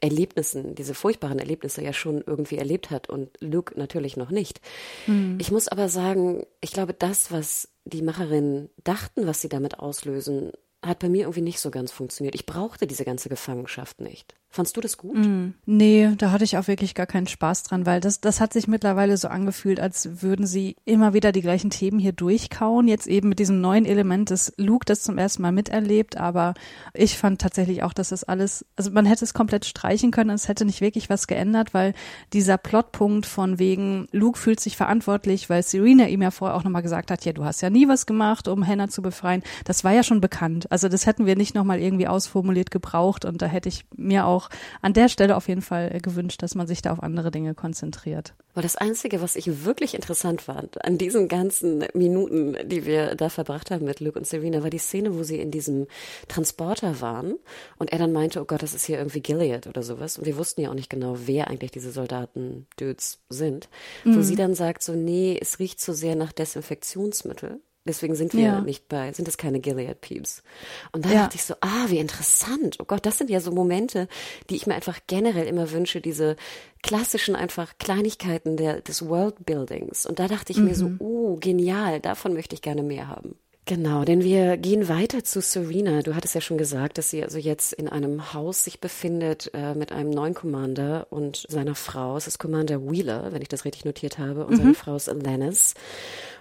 Erlebnissen, 0.04 0.74
diese 0.74 0.92
furchtbaren 0.92 1.38
Erlebnisse 1.38 1.82
ja 1.82 1.94
schon 1.94 2.22
irgendwie 2.26 2.58
erlebt 2.58 2.90
hat 2.90 3.08
und 3.08 3.30
Luke 3.40 3.78
natürlich 3.78 4.18
noch 4.18 4.30
nicht. 4.30 4.60
Mhm. 5.06 5.38
Ich 5.40 5.50
muss 5.50 5.66
aber 5.66 5.88
sagen, 5.88 6.44
ich 6.60 6.72
glaube, 6.72 6.92
das, 6.92 7.32
was 7.32 7.70
die 7.86 8.02
Macherinnen 8.02 8.68
dachten, 8.84 9.26
was 9.26 9.40
sie 9.40 9.48
damit 9.48 9.78
auslösen, 9.78 10.52
hat 10.84 10.98
bei 10.98 11.08
mir 11.08 11.22
irgendwie 11.22 11.40
nicht 11.40 11.58
so 11.58 11.70
ganz 11.70 11.90
funktioniert. 11.90 12.34
Ich 12.34 12.44
brauchte 12.44 12.86
diese 12.86 13.06
ganze 13.06 13.30
Gefangenschaft 13.30 14.02
nicht. 14.02 14.34
Fandst 14.54 14.76
du 14.76 14.80
das 14.80 14.96
gut? 14.98 15.16
Mm, 15.16 15.54
nee, 15.66 16.10
da 16.16 16.30
hatte 16.30 16.44
ich 16.44 16.56
auch 16.56 16.68
wirklich 16.68 16.94
gar 16.94 17.06
keinen 17.06 17.26
Spaß 17.26 17.64
dran, 17.64 17.86
weil 17.86 18.00
das, 18.00 18.20
das 18.20 18.40
hat 18.40 18.52
sich 18.52 18.68
mittlerweile 18.68 19.16
so 19.16 19.26
angefühlt, 19.26 19.80
als 19.80 20.22
würden 20.22 20.46
sie 20.46 20.76
immer 20.84 21.12
wieder 21.12 21.32
die 21.32 21.42
gleichen 21.42 21.70
Themen 21.70 21.98
hier 21.98 22.12
durchkauen. 22.12 22.86
Jetzt 22.86 23.08
eben 23.08 23.28
mit 23.28 23.40
diesem 23.40 23.60
neuen 23.60 23.84
Element, 23.84 24.30
das 24.30 24.52
Luke 24.56 24.84
das 24.86 25.02
zum 25.02 25.18
ersten 25.18 25.42
Mal 25.42 25.50
miterlebt, 25.50 26.18
aber 26.18 26.54
ich 26.92 27.18
fand 27.18 27.40
tatsächlich 27.40 27.82
auch, 27.82 27.92
dass 27.92 28.10
das 28.10 28.22
alles, 28.22 28.64
also 28.76 28.92
man 28.92 29.06
hätte 29.06 29.24
es 29.24 29.34
komplett 29.34 29.64
streichen 29.64 30.12
können, 30.12 30.30
es 30.30 30.46
hätte 30.46 30.64
nicht 30.64 30.80
wirklich 30.80 31.10
was 31.10 31.26
geändert, 31.26 31.74
weil 31.74 31.92
dieser 32.32 32.56
Plotpunkt 32.56 33.26
von 33.26 33.58
wegen, 33.58 34.06
Luke 34.12 34.38
fühlt 34.38 34.60
sich 34.60 34.76
verantwortlich, 34.76 35.50
weil 35.50 35.64
Serena 35.64 36.06
ihm 36.06 36.22
ja 36.22 36.30
vorher 36.30 36.56
auch 36.56 36.62
nochmal 36.62 36.82
gesagt 36.82 37.10
hat, 37.10 37.24
ja, 37.24 37.32
du 37.32 37.44
hast 37.44 37.60
ja 37.60 37.70
nie 37.70 37.88
was 37.88 38.06
gemacht, 38.06 38.46
um 38.46 38.64
Hannah 38.64 38.86
zu 38.86 39.02
befreien. 39.02 39.42
Das 39.64 39.82
war 39.82 39.90
ja 39.90 40.04
schon 40.04 40.20
bekannt. 40.20 40.70
Also 40.70 40.88
das 40.88 41.06
hätten 41.06 41.26
wir 41.26 41.34
nicht 41.34 41.56
nochmal 41.56 41.80
irgendwie 41.80 42.06
ausformuliert 42.06 42.70
gebraucht 42.70 43.24
und 43.24 43.42
da 43.42 43.46
hätte 43.46 43.68
ich 43.68 43.84
mir 43.96 44.26
auch 44.26 44.43
auch 44.44 44.50
an 44.82 44.92
der 44.92 45.08
Stelle 45.08 45.36
auf 45.36 45.48
jeden 45.48 45.62
Fall 45.62 45.90
äh, 45.94 46.00
gewünscht, 46.00 46.42
dass 46.42 46.54
man 46.54 46.66
sich 46.66 46.82
da 46.82 46.92
auf 46.92 47.02
andere 47.02 47.30
Dinge 47.30 47.54
konzentriert. 47.54 48.34
Weil 48.54 48.62
das 48.62 48.76
Einzige, 48.76 49.20
was 49.20 49.36
ich 49.36 49.64
wirklich 49.64 49.94
interessant 49.94 50.42
fand 50.42 50.84
an 50.84 50.98
diesen 50.98 51.28
ganzen 51.28 51.84
Minuten, 51.94 52.56
die 52.64 52.86
wir 52.86 53.14
da 53.16 53.28
verbracht 53.28 53.70
haben 53.70 53.84
mit 53.84 54.00
Luke 54.00 54.18
und 54.18 54.26
Serena, 54.26 54.62
war 54.62 54.70
die 54.70 54.78
Szene, 54.78 55.16
wo 55.16 55.22
sie 55.22 55.40
in 55.40 55.50
diesem 55.50 55.86
Transporter 56.28 57.00
waren 57.00 57.34
und 57.78 57.92
er 57.92 57.98
dann 57.98 58.12
meinte, 58.12 58.40
oh 58.40 58.44
Gott, 58.44 58.62
das 58.62 58.74
ist 58.74 58.84
hier 58.84 58.98
irgendwie 58.98 59.20
Gilead 59.20 59.66
oder 59.66 59.82
sowas. 59.82 60.18
Und 60.18 60.26
wir 60.26 60.36
wussten 60.36 60.60
ja 60.60 60.70
auch 60.70 60.74
nicht 60.74 60.90
genau, 60.90 61.16
wer 61.24 61.48
eigentlich 61.48 61.72
diese 61.72 61.90
Soldaten-Dudes 61.90 63.20
sind. 63.28 63.68
Mhm. 64.04 64.16
Wo 64.16 64.22
sie 64.22 64.36
dann 64.36 64.54
sagt 64.54 64.82
so, 64.82 64.94
nee, 64.94 65.38
es 65.40 65.58
riecht 65.58 65.80
zu 65.80 65.92
so 65.92 65.98
sehr 65.98 66.16
nach 66.16 66.32
Desinfektionsmittel. 66.32 67.60
Deswegen 67.86 68.14
sind 68.14 68.32
wir 68.32 68.42
ja. 68.42 68.60
nicht 68.62 68.88
bei, 68.88 69.12
sind 69.12 69.28
es 69.28 69.36
keine 69.36 69.60
Gilead 69.60 70.00
Peeps. 70.00 70.42
Und 70.92 71.04
da 71.04 71.10
ja. 71.10 71.22
dachte 71.22 71.36
ich 71.36 71.44
so, 71.44 71.54
ah, 71.60 71.84
wie 71.88 71.98
interessant. 71.98 72.78
Oh 72.80 72.84
Gott, 72.84 73.04
das 73.04 73.18
sind 73.18 73.28
ja 73.28 73.40
so 73.40 73.52
Momente, 73.52 74.08
die 74.48 74.56
ich 74.56 74.66
mir 74.66 74.74
einfach 74.74 75.00
generell 75.06 75.46
immer 75.46 75.70
wünsche, 75.70 76.00
diese 76.00 76.36
klassischen 76.82 77.36
einfach 77.36 77.76
Kleinigkeiten 77.78 78.56
der, 78.56 78.80
des 78.80 79.06
Worldbuildings. 79.06 80.06
Und 80.06 80.18
da 80.18 80.28
dachte 80.28 80.52
ich 80.52 80.58
mhm. 80.58 80.64
mir 80.64 80.74
so, 80.74 80.92
oh, 80.98 81.36
genial, 81.36 82.00
davon 82.00 82.32
möchte 82.32 82.54
ich 82.54 82.62
gerne 82.62 82.82
mehr 82.82 83.08
haben. 83.08 83.36
Genau, 83.66 84.04
denn 84.04 84.22
wir 84.22 84.58
gehen 84.58 84.88
weiter 84.88 85.24
zu 85.24 85.40
Serena. 85.40 86.02
Du 86.02 86.14
hattest 86.14 86.34
ja 86.34 86.42
schon 86.42 86.58
gesagt, 86.58 86.98
dass 86.98 87.08
sie 87.08 87.22
also 87.22 87.38
jetzt 87.38 87.72
in 87.72 87.88
einem 87.88 88.34
Haus 88.34 88.62
sich 88.64 88.78
befindet 88.78 89.50
äh, 89.54 89.74
mit 89.74 89.90
einem 89.90 90.10
neuen 90.10 90.34
Commander 90.34 91.06
und 91.08 91.46
seiner 91.48 91.74
Frau. 91.74 92.18
Es 92.18 92.26
ist 92.26 92.38
Commander 92.38 92.90
Wheeler, 92.90 93.32
wenn 93.32 93.40
ich 93.40 93.48
das 93.48 93.64
richtig 93.64 93.86
notiert 93.86 94.18
habe, 94.18 94.44
und 94.44 94.52
mhm. 94.52 94.56
seine 94.56 94.74
Frau 94.74 94.96
ist 94.96 95.08
Alanis. 95.08 95.74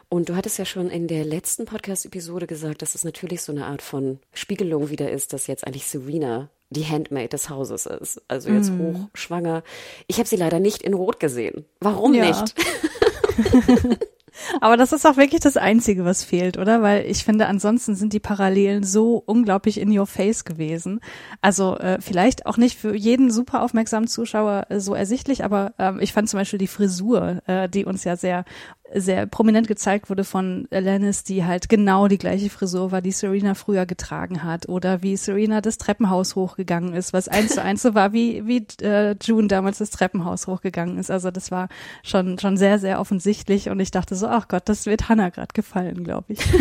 Und 0.10 0.28
du 0.28 0.36
hattest 0.36 0.60
ja 0.60 0.66
schon 0.66 0.90
in 0.90 1.08
der 1.08 1.24
letzten 1.24 1.64
Podcast-Episode 1.64 2.46
gesagt, 2.46 2.82
dass 2.82 2.94
es 2.94 3.06
natürlich 3.06 3.42
so 3.42 3.54
eine 3.54 3.68
Art 3.68 3.82
von 3.82 4.20
Spiegelung 4.34 4.90
wieder 4.90 5.10
ist, 5.10 5.32
dass 5.32 5.48
jetzt 5.48 5.66
eigentlich 5.66 5.86
Serena 5.86 6.50
die 6.70 6.86
Handmaid 6.86 7.32
des 7.32 7.50
Hauses 7.50 7.86
ist. 7.86 8.22
Also 8.28 8.50
jetzt 8.50 8.70
mm. 8.70 8.80
hochschwanger. 8.80 9.64
Ich 10.08 10.18
habe 10.18 10.28
sie 10.28 10.36
leider 10.36 10.60
nicht 10.60 10.82
in 10.82 10.94
Rot 10.94 11.20
gesehen. 11.20 11.66
Warum 11.80 12.14
ja. 12.14 12.26
nicht? 12.30 12.54
Aber 14.62 14.78
das 14.78 14.92
ist 14.92 15.06
auch 15.06 15.18
wirklich 15.18 15.42
das 15.42 15.58
Einzige, 15.58 16.06
was 16.06 16.24
fehlt, 16.24 16.58
oder? 16.58 16.82
Weil 16.82 17.06
ich 17.06 17.24
finde, 17.24 17.48
ansonsten 17.48 17.96
sind 17.96 18.14
die 18.14 18.20
Parallelen 18.20 18.84
so 18.84 19.22
unglaublich 19.26 19.80
in 19.80 19.98
your 19.98 20.08
face 20.08 20.46
gewesen. 20.46 21.00
Also 21.42 21.78
äh, 21.78 22.00
vielleicht 22.02 22.46
auch 22.46 22.58
nicht 22.58 22.78
für 22.78 22.96
jeden 22.96 23.32
super 23.32 23.62
aufmerksamen 23.62 24.08
Zuschauer 24.08 24.68
äh, 24.70 24.80
so 24.80 24.94
ersichtlich, 24.94 25.44
aber 25.44 25.74
ähm, 25.80 26.00
ich 26.00 26.14
fand 26.14 26.30
zum 26.30 26.40
Beispiel 26.40 26.60
die 26.60 26.68
Frisur, 26.68 27.42
äh, 27.48 27.70
die 27.70 27.86
uns 27.86 28.04
ja 28.04 28.16
sehr 28.16 28.46
sehr 28.96 29.26
prominent 29.26 29.68
gezeigt 29.68 30.10
wurde 30.10 30.24
von 30.24 30.68
Alanis, 30.72 31.24
die 31.24 31.46
halt 31.46 31.70
genau 31.70 32.08
die 32.08 32.18
gleiche 32.18 32.50
Frisur 32.50 32.92
war, 32.92 33.02
die 33.02 33.12
Serena 33.12 33.54
früher 33.54 33.86
getragen 33.86 34.44
hat. 34.44 34.70
Oder 34.70 35.02
wie 35.02 35.18
Serena 35.18 35.62
das 35.62 35.78
Treppenhaus 35.78 36.36
hochgegangen 36.36 36.94
ist, 36.94 37.14
was 37.14 37.28
eins 37.28 37.54
zu 37.54 37.62
eins 37.62 37.82
so 37.82 37.96
war, 37.96 38.14
wie, 38.14 38.46
wie 38.48 38.66
äh, 38.82 39.16
June 39.22 39.48
damals 39.48 39.80
das 39.80 39.90
Treppenhaus 39.90 40.48
hochgegangen 40.48 40.98
ist. 40.98 41.12
Also 41.12 41.32
das 41.32 41.52
war 41.52 41.70
schon, 42.04 42.40
schon 42.40 42.58
sehr, 42.58 42.80
sehr 42.80 43.00
offensichtlich. 43.00 43.70
Und 43.70 43.80
ich 43.80 43.92
dachte 43.92 44.16
so, 44.16 44.28
ach 44.28 44.48
Gott, 44.48 44.64
das 44.66 44.86
wird 44.86 45.10
Hannah 45.10 45.30
gerade 45.30 45.54
gefallen, 45.54 46.04
glaube 46.04 46.34
ich. 46.34 46.40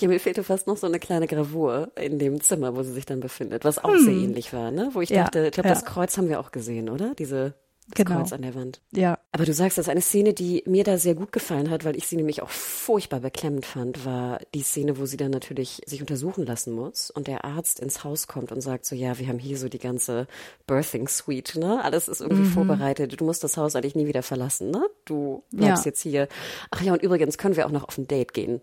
Ja, 0.00 0.08
mir 0.08 0.18
fehlte 0.18 0.42
fast 0.42 0.66
noch 0.66 0.76
so 0.76 0.86
eine 0.86 0.98
kleine 0.98 1.26
Gravur 1.26 1.92
in 1.96 2.18
dem 2.18 2.40
Zimmer, 2.40 2.74
wo 2.74 2.82
sie 2.82 2.92
sich 2.92 3.06
dann 3.06 3.20
befindet, 3.20 3.64
was 3.64 3.78
auch 3.78 3.92
hm. 3.92 4.04
sehr 4.04 4.14
ähnlich 4.14 4.52
war, 4.52 4.70
ne? 4.70 4.90
Wo 4.92 5.00
ich 5.00 5.10
ja, 5.10 5.22
dachte, 5.22 5.46
ich 5.46 5.52
glaube, 5.52 5.68
ja. 5.68 5.74
das 5.74 5.84
Kreuz 5.84 6.18
haben 6.18 6.28
wir 6.28 6.40
auch 6.40 6.50
gesehen, 6.50 6.88
oder? 6.90 7.14
Diese 7.14 7.54
das 7.88 7.96
genau. 7.96 8.20
Kreuz 8.20 8.32
an 8.32 8.42
der 8.42 8.54
Wand. 8.54 8.80
Ja. 8.92 9.18
Aber 9.32 9.44
du 9.44 9.52
sagst, 9.52 9.76
das 9.76 9.86
ist 9.86 9.90
eine 9.90 10.00
Szene, 10.00 10.32
die 10.32 10.62
mir 10.66 10.84
da 10.84 10.96
sehr 10.96 11.14
gut 11.14 11.32
gefallen 11.32 11.70
hat, 11.70 11.84
weil 11.84 11.96
ich 11.96 12.06
sie 12.06 12.16
nämlich 12.16 12.40
auch 12.42 12.48
furchtbar 12.48 13.20
beklemmend 13.20 13.66
fand, 13.66 14.04
war 14.06 14.40
die 14.54 14.62
Szene, 14.62 14.98
wo 14.98 15.06
sie 15.06 15.16
dann 15.16 15.30
natürlich 15.30 15.82
sich 15.84 16.00
untersuchen 16.00 16.46
lassen 16.46 16.72
muss 16.72 17.10
und 17.10 17.26
der 17.26 17.44
Arzt 17.44 17.80
ins 17.80 18.02
Haus 18.02 18.26
kommt 18.26 18.52
und 18.52 18.62
sagt 18.62 18.86
so, 18.86 18.94
ja, 18.94 19.18
wir 19.18 19.28
haben 19.28 19.38
hier 19.38 19.58
so 19.58 19.68
die 19.68 19.78
ganze 19.78 20.26
Birthing 20.66 21.08
Suite, 21.08 21.56
ne? 21.56 21.84
Alles 21.84 22.08
ist 22.08 22.20
irgendwie 22.20 22.44
mhm. 22.44 22.52
vorbereitet. 22.52 23.20
Du 23.20 23.24
musst 23.24 23.44
das 23.44 23.56
Haus 23.56 23.76
eigentlich 23.76 23.96
nie 23.96 24.06
wieder 24.06 24.22
verlassen, 24.22 24.70
ne? 24.70 24.86
Du 25.04 25.44
bleibst 25.50 25.84
ja. 25.84 25.90
jetzt 25.90 26.00
hier. 26.00 26.28
Ach 26.70 26.80
ja, 26.80 26.94
und 26.94 27.02
übrigens 27.02 27.36
können 27.36 27.56
wir 27.56 27.66
auch 27.66 27.72
noch 27.72 27.84
auf 27.84 27.98
ein 27.98 28.08
Date 28.08 28.32
gehen. 28.32 28.62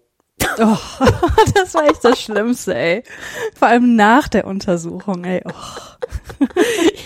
Oh, 0.59 0.77
das 1.55 1.73
war 1.73 1.85
echt 1.85 2.03
das 2.03 2.21
Schlimmste, 2.21 2.75
ey. 2.75 3.03
Vor 3.57 3.67
allem 3.67 3.95
nach 3.95 4.27
der 4.27 4.45
Untersuchung, 4.45 5.23
ey. 5.23 5.41
Oh. 5.45 6.47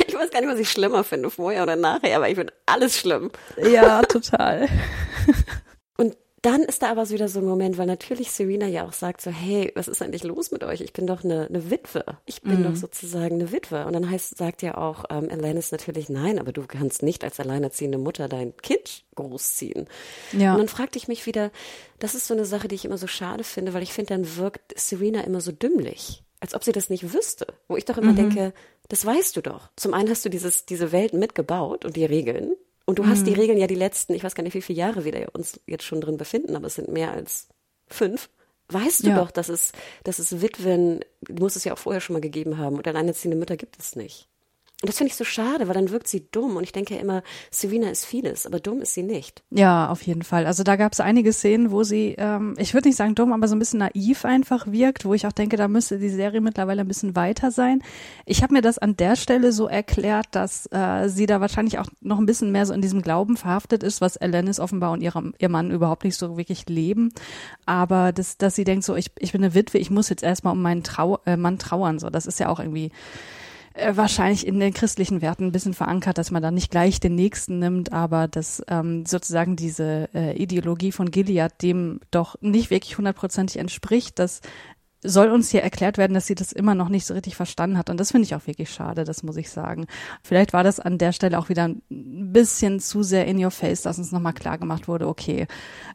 Ich 0.08 0.16
weiß 0.16 0.32
gar 0.32 0.42
nicht, 0.42 0.50
was 0.50 0.60
ich 0.60 0.70
schlimmer 0.72 1.04
finde, 1.04 1.30
vorher 1.30 1.64
oder 1.64 1.76
nachher, 1.76 2.16
aber 2.16 2.30
ich 2.30 2.36
finde 2.36 2.54
alles 2.66 2.98
schlimm. 2.98 3.32
Ja, 3.58 4.02
total. 4.04 4.68
Und 5.98 6.16
dann 6.46 6.62
ist 6.62 6.84
da 6.84 6.92
aber 6.92 7.06
so 7.06 7.14
wieder 7.16 7.28
so 7.28 7.40
ein 7.40 7.46
Moment, 7.46 7.78
weil 7.78 7.88
natürlich 7.88 8.30
Serena 8.30 8.68
ja 8.68 8.86
auch 8.86 8.94
sagt 8.94 9.22
so, 9.22 9.32
hey, 9.32 9.72
was 9.74 9.88
ist 9.88 10.02
eigentlich 10.02 10.24
los 10.24 10.52
mit 10.52 10.64
euch? 10.64 10.82
Ich 10.82 10.94
bin 10.94 11.08
doch 11.08 11.24
eine, 11.24 11.48
eine 11.48 11.72
Witwe. 11.72 12.06
Ich 12.26 12.44
bin 12.44 12.60
mhm. 12.60 12.64
doch 12.66 12.76
sozusagen 12.76 13.36
eine 13.36 13.52
Witwe. 13.52 13.86
Und 13.86 13.94
dann 13.94 14.10
heißt, 14.10 14.38
sagt 14.38 14.62
ja 14.62 14.78
auch 14.78 15.06
ähm, 15.10 15.30
Alanis 15.32 15.72
natürlich, 15.72 16.08
nein, 16.08 16.38
aber 16.38 16.52
du 16.52 16.66
kannst 16.68 17.02
nicht 17.02 17.24
als 17.24 17.40
alleinerziehende 17.40 17.98
Mutter 17.98 18.28
dein 18.28 18.56
Kind 18.58 19.06
großziehen. 19.16 19.88
Ja. 20.34 20.52
Und 20.54 20.60
dann 20.60 20.68
fragte 20.68 21.00
ich 21.00 21.08
mich 21.08 21.26
wieder, 21.26 21.52
das 21.98 22.14
ist 22.14 22.28
so 22.28 22.36
eine 22.36 22.46
Sache, 22.46 22.68
die 22.68 22.76
ich 22.76 22.86
immer 22.86 23.00
so 23.00 23.08
schade 23.08 23.44
finde, 23.44 23.74
weil 23.74 23.84
ich 23.84 23.94
finde, 23.94 24.14
dann 24.14 24.38
wirkt 24.38 24.80
Serena 24.80 25.22
immer 25.22 25.42
so 25.42 25.52
dümmlich 25.52 26.22
als 26.42 26.54
ob 26.54 26.64
sie 26.64 26.74
das 26.74 26.92
nicht 26.92 27.12
wüsste. 27.12 27.48
Wo 27.68 27.76
ich 27.76 27.86
doch 27.86 27.98
immer 27.98 28.12
mhm. 28.12 28.18
denke, 28.18 28.54
das 28.88 29.04
weißt 29.04 29.36
du 29.36 29.42
doch. 29.42 29.70
Zum 29.76 29.96
einen 29.96 30.10
hast 30.10 30.24
du 30.26 30.30
dieses, 30.30 30.66
diese 30.68 30.92
Welt 30.92 31.14
mitgebaut 31.14 31.86
und 31.86 31.96
die 31.96 32.06
Regeln. 32.06 32.54
Und 32.86 33.00
du 33.00 33.04
mhm. 33.04 33.10
hast 33.10 33.26
die 33.26 33.32
mhm. 33.32 33.40
Regeln 33.40 33.58
ja 33.58 33.68
die 33.68 33.76
letzten, 33.76 34.14
ich 34.14 34.24
weiß 34.24 34.36
gar 34.36 34.44
nicht, 34.44 34.54
wie 34.54 34.62
viele 34.62 34.80
Jahre 34.80 35.04
wir 35.06 35.30
uns 35.34 35.60
jetzt 35.66 35.84
schon 35.84 36.02
drin 36.02 36.18
befinden, 36.18 36.56
aber 36.56 36.68
es 36.68 36.76
sind 36.76 36.90
mehr 36.90 37.12
als 37.12 37.48
fünf. 37.88 38.30
Weißt 38.70 39.04
du 39.04 39.10
ja. 39.10 39.16
doch, 39.16 39.32
dass 39.32 39.50
es, 39.50 39.74
dass 40.04 40.20
es 40.20 40.42
Witwen, 40.42 41.02
muss 41.30 41.56
es 41.56 41.64
ja 41.64 41.74
auch 41.74 41.78
vorher 41.78 42.02
schon 42.02 42.16
mal 42.16 42.22
gegeben 42.22 42.58
haben, 42.58 42.78
und 42.78 42.88
alleinerziehende 42.88 43.38
Mütter 43.38 43.58
gibt 43.58 43.80
es 43.80 43.96
nicht. 43.96 44.28
Und 44.86 44.90
das 44.90 45.00
finde 45.00 45.10
ich 45.10 45.16
so 45.16 45.24
schade, 45.24 45.68
weil 45.68 45.74
dann 45.74 45.90
wirkt 45.90 46.08
sie 46.08 46.28
dumm. 46.30 46.58
Und 46.58 46.64
ich 46.64 46.72
denke 46.72 46.94
ja 46.94 47.02
immer, 47.02 47.24
Serena 47.50 47.90
ist 47.90 48.06
vieles, 48.06 48.46
aber 48.46 48.60
dumm 48.60 48.82
ist 48.82 48.94
sie 48.94 49.02
nicht. 49.02 49.42
Ja, 49.50 49.90
auf 49.90 50.04
jeden 50.04 50.22
Fall. 50.22 50.46
Also 50.46 50.62
da 50.62 50.76
gab 50.76 50.94
es 50.94 51.00
einige 51.00 51.34
Szenen, 51.34 51.72
wo 51.72 51.82
sie, 51.82 52.14
ähm, 52.20 52.54
ich 52.60 52.76
würde 52.76 52.90
nicht 52.90 52.96
sagen 52.96 53.16
dumm, 53.16 53.34
aber 53.34 53.48
so 53.48 53.56
ein 53.56 53.60
bisschen 53.60 53.80
naiv 53.80 54.26
einfach 54.26 54.68
wirkt, 54.68 55.04
wo 55.04 55.16
ich 55.16 55.26
auch 55.26 55.32
denke, 55.32 55.58
da 55.58 55.68
müsste 55.68 55.98
die 55.98 56.10
Serie 56.10 56.40
mittlerweile 56.40 56.82
ein 56.82 56.88
bisschen 56.88 57.16
weiter 57.16 57.50
sein. 57.50 57.82
Ich 58.28 58.44
habe 58.44 58.54
mir 58.54 58.62
das 58.62 58.78
an 58.78 58.96
der 58.96 59.16
Stelle 59.16 59.54
so 59.54 59.68
erklärt, 59.68 60.28
dass 60.34 60.68
äh, 60.72 61.10
sie 61.10 61.26
da 61.26 61.42
wahrscheinlich 61.42 61.80
auch 61.80 61.88
noch 62.02 62.20
ein 62.20 62.28
bisschen 62.28 62.52
mehr 62.52 62.68
so 62.68 62.74
in 62.76 62.82
diesem 62.82 63.02
Glauben 63.02 63.38
verhaftet 63.38 63.82
ist, 63.82 64.02
was 64.02 64.18
Alanis 64.18 64.60
offenbar 64.60 64.92
und 64.92 65.02
ihrem, 65.02 65.34
ihr 65.40 65.50
Mann 65.50 65.72
überhaupt 65.72 66.04
nicht 66.04 66.16
so 66.16 66.38
wirklich 66.38 66.70
leben. 66.70 67.12
Aber 67.66 68.12
das, 68.12 68.38
dass 68.38 68.54
sie 68.54 68.66
denkt 68.66 68.86
so, 68.86 68.96
ich, 68.96 69.10
ich 69.18 69.32
bin 69.32 69.44
eine 69.44 69.56
Witwe, 69.56 69.80
ich 69.80 69.90
muss 69.90 70.10
jetzt 70.10 70.22
erstmal 70.22 70.54
um 70.54 70.62
meinen 70.62 70.84
Trau 70.84 71.18
äh, 71.26 71.38
Mann 71.38 71.58
trauern. 71.58 71.98
So, 71.98 72.12
das 72.12 72.28
ist 72.28 72.40
ja 72.40 72.50
auch 72.50 72.60
irgendwie 72.60 72.92
äh, 73.76 73.98
wahrscheinlich 73.98 74.48
in 74.48 74.60
den 74.60 74.74
christlichen 74.74 75.22
Werten 75.22 75.46
ein 75.46 75.52
bisschen 75.52 75.74
verankert, 75.74 76.18
dass 76.18 76.32
man 76.32 76.42
da 76.42 76.50
nicht 76.50 76.72
gleich 76.72 77.00
den 77.00 77.16
nächsten 77.16 77.60
nimmt, 77.60 77.92
aber 77.92 78.28
dass 78.28 78.64
ähm, 78.68 79.06
sozusagen 79.06 79.56
diese 79.56 80.10
äh, 80.14 80.36
Ideologie 80.42 80.92
von 80.92 81.12
Gilead 81.12 81.62
dem 81.62 82.00
doch 82.10 82.36
nicht 82.42 82.70
wirklich 82.70 82.98
hundertprozentig 82.98 83.60
entspricht, 83.60 84.18
dass 84.20 84.42
soll 85.06 85.30
uns 85.30 85.50
hier 85.50 85.64
erklärt 85.64 85.98
werden, 85.98 86.14
dass 86.14 86.28
sie 86.28 86.36
das 86.36 86.52
immer 86.52 86.76
noch 86.76 86.90
nicht 86.90 87.06
so 87.06 87.14
richtig 87.14 87.36
verstanden 87.36 87.78
hat. 87.78 87.90
Und 87.90 88.00
das 88.00 88.12
finde 88.12 88.26
ich 88.26 88.36
auch 88.36 88.48
wirklich 88.48 88.70
schade, 88.70 89.04
das 89.04 89.24
muss 89.24 89.38
ich 89.38 89.50
sagen. 89.50 89.86
Vielleicht 90.24 90.54
war 90.54 90.64
das 90.64 90.80
an 90.80 90.98
der 90.98 91.12
Stelle 91.12 91.40
auch 91.40 91.50
wieder 91.50 91.66
ein 91.66 91.82
bisschen 91.90 92.80
zu 92.80 93.04
sehr 93.04 93.26
in 93.28 93.44
your 93.44 93.52
face, 93.52 93.84
dass 93.84 93.98
uns 93.98 94.12
nochmal 94.12 94.34
klar 94.34 94.58
gemacht 94.58 94.88
wurde, 94.88 95.08
okay, 95.08 95.48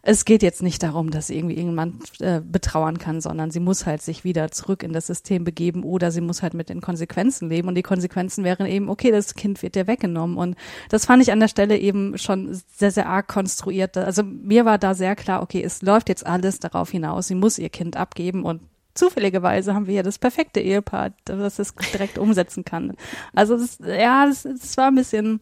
es 0.03 0.25
geht 0.25 0.43
jetzt 0.43 0.63
nicht 0.63 0.83
darum, 0.83 1.11
dass 1.11 1.27
sie 1.27 1.37
irgendwie 1.37 1.57
irgendjemand 1.57 2.21
äh, 2.21 2.41
betrauern 2.45 2.99
kann, 2.99 3.21
sondern 3.21 3.51
sie 3.51 3.61
muss 3.61 3.87
halt 3.87 4.03
sich 4.03 4.25
wieder 4.25 4.51
zurück 4.51 4.83
in 4.83 4.93
das 4.93 5.07
System 5.07 5.45
begeben 5.45 5.83
oder 5.83 6.11
sie 6.11 6.21
muss 6.21 6.43
halt 6.43 6.55
mit 6.55 6.69
den 6.69 6.81
Konsequenzen 6.81 7.49
leben. 7.49 7.69
Und 7.69 7.75
die 7.75 7.83
Konsequenzen 7.83 8.45
wären 8.45 8.67
eben, 8.67 8.89
okay, 8.89 9.11
das 9.11 9.35
Kind 9.35 9.63
wird 9.63 9.75
dir 9.75 9.87
weggenommen. 9.87 10.37
Und 10.37 10.57
das 10.89 11.07
fand 11.07 11.23
ich 11.23 11.33
an 11.33 11.41
der 11.41 11.49
Stelle 11.49 11.77
eben 11.77 12.17
schon 12.19 12.59
sehr, 12.77 12.91
sehr 12.91 13.09
arg 13.09 13.29
konstruiert. 13.29 13.97
Also 13.97 14.23
mir 14.23 14.65
war 14.65 14.79
da 14.79 14.95
sehr 14.95 15.17
klar, 15.17 15.43
okay, 15.43 15.63
es 15.63 15.83
läuft 15.83 16.09
jetzt 16.09 16.27
alles 16.27 16.61
darauf 16.61 16.91
hinaus, 16.91 17.29
sie 17.29 17.35
muss 17.35 17.59
ihr 17.59 17.69
Kind 17.69 17.97
abgeben 17.97 18.45
und 18.45 18.61
zufälligerweise 18.95 19.75
haben 19.75 19.87
wir 19.87 19.95
hier 19.95 20.03
das 20.03 20.19
perfekte 20.19 20.61
Ehepaar, 20.61 21.13
das 21.25 21.59
es 21.59 21.75
direkt 21.93 22.19
umsetzen 22.19 22.65
kann. 22.65 22.95
Also 23.35 23.57
das, 23.57 23.79
ja, 23.79 24.27
das, 24.27 24.43
das 24.43 24.77
war 24.77 24.89
ein 24.89 24.97
bisschen 24.97 25.41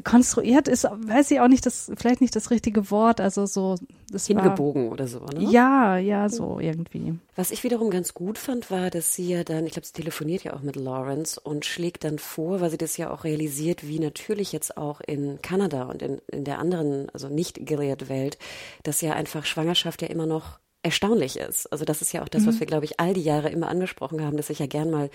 konstruiert 0.00 0.68
ist, 0.68 0.84
weiß 0.84 1.30
ich 1.32 1.40
auch 1.40 1.48
nicht, 1.48 1.66
das 1.66 1.92
vielleicht 1.96 2.22
nicht 2.22 2.34
das 2.34 2.50
richtige 2.50 2.90
Wort, 2.90 3.20
also 3.20 3.44
so 3.44 3.76
das 4.10 4.26
hingebogen 4.26 4.86
war, 4.86 4.92
oder 4.92 5.06
so, 5.06 5.20
ne? 5.20 5.50
Ja, 5.50 5.98
ja, 5.98 6.28
so 6.30 6.58
irgendwie. 6.60 7.18
Was 7.36 7.50
ich 7.50 7.62
wiederum 7.62 7.90
ganz 7.90 8.14
gut 8.14 8.38
fand, 8.38 8.70
war, 8.70 8.88
dass 8.88 9.14
sie 9.14 9.28
ja 9.28 9.44
dann, 9.44 9.66
ich 9.66 9.72
glaube, 9.72 9.86
sie 9.86 9.92
telefoniert 9.92 10.44
ja 10.44 10.54
auch 10.54 10.62
mit 10.62 10.76
Lawrence 10.76 11.38
und 11.38 11.66
schlägt 11.66 12.04
dann 12.04 12.18
vor, 12.18 12.62
weil 12.62 12.70
sie 12.70 12.78
das 12.78 12.96
ja 12.96 13.10
auch 13.10 13.24
realisiert, 13.24 13.86
wie 13.86 13.98
natürlich 13.98 14.52
jetzt 14.52 14.78
auch 14.78 15.02
in 15.06 15.40
Kanada 15.42 15.84
und 15.84 16.00
in, 16.00 16.20
in 16.30 16.44
der 16.44 16.58
anderen, 16.58 17.10
also 17.10 17.28
nicht 17.28 17.66
Gilead-Welt, 17.66 18.38
dass 18.84 19.02
ja 19.02 19.12
einfach 19.12 19.44
Schwangerschaft 19.44 20.00
ja 20.00 20.08
immer 20.08 20.26
noch 20.26 20.58
erstaunlich 20.82 21.38
ist. 21.38 21.66
Also 21.72 21.84
das 21.84 22.02
ist 22.02 22.12
ja 22.12 22.22
auch 22.22 22.28
das, 22.28 22.46
was 22.46 22.56
mhm. 22.56 22.60
wir, 22.60 22.66
glaube 22.66 22.84
ich, 22.84 22.98
all 22.98 23.14
die 23.14 23.22
Jahre 23.22 23.50
immer 23.50 23.68
angesprochen 23.68 24.24
haben, 24.24 24.36
dass 24.36 24.50
ich 24.50 24.58
ja 24.58 24.66
gern 24.66 24.90
mal 24.90 25.10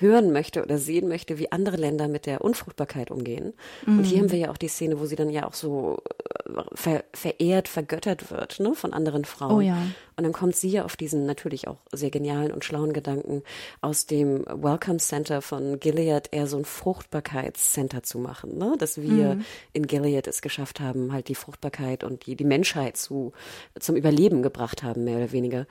hören 0.00 0.32
möchte 0.32 0.62
oder 0.62 0.78
sehen 0.78 1.08
möchte, 1.08 1.38
wie 1.38 1.52
andere 1.52 1.76
Länder 1.76 2.08
mit 2.08 2.26
der 2.26 2.40
Unfruchtbarkeit 2.42 3.10
umgehen. 3.10 3.52
Mhm. 3.86 3.98
Und 3.98 4.04
hier 4.04 4.18
mhm. 4.18 4.22
haben 4.22 4.32
wir 4.32 4.38
ja 4.38 4.50
auch 4.50 4.56
die 4.56 4.68
Szene, 4.68 4.98
wo 4.98 5.06
sie 5.06 5.16
dann 5.16 5.30
ja 5.30 5.46
auch 5.46 5.54
so 5.54 6.02
äh, 6.46 6.62
ver 6.74 7.04
verehrt, 7.12 7.68
vergöttert 7.68 8.30
wird, 8.30 8.60
ne, 8.60 8.74
von 8.74 8.92
anderen 8.92 9.24
Frauen. 9.24 9.56
Oh 9.56 9.60
ja. 9.60 9.76
Und 10.20 10.24
dann 10.24 10.32
kommt 10.34 10.54
sie 10.54 10.68
ja 10.68 10.84
auf 10.84 10.98
diesen 10.98 11.24
natürlich 11.24 11.66
auch 11.66 11.78
sehr 11.92 12.10
genialen 12.10 12.52
und 12.52 12.62
schlauen 12.62 12.92
Gedanken, 12.92 13.42
aus 13.80 14.04
dem 14.04 14.44
Welcome 14.44 14.98
Center 14.98 15.40
von 15.40 15.80
Gilead 15.80 16.28
eher 16.30 16.46
so 16.46 16.58
ein 16.58 16.66
Fruchtbarkeitscenter 16.66 18.02
zu 18.02 18.18
machen, 18.18 18.58
ne? 18.58 18.74
Dass 18.78 19.00
wir 19.00 19.36
mhm. 19.36 19.44
in 19.72 19.86
Gilead 19.86 20.26
es 20.26 20.42
geschafft 20.42 20.78
haben, 20.78 21.14
halt 21.14 21.28
die 21.28 21.34
Fruchtbarkeit 21.34 22.04
und 22.04 22.26
die, 22.26 22.36
die 22.36 22.44
Menschheit 22.44 22.98
zu, 22.98 23.32
zum 23.78 23.96
Überleben 23.96 24.42
gebracht 24.42 24.82
haben, 24.82 25.04
mehr 25.04 25.16
oder 25.16 25.32
weniger. 25.32 25.66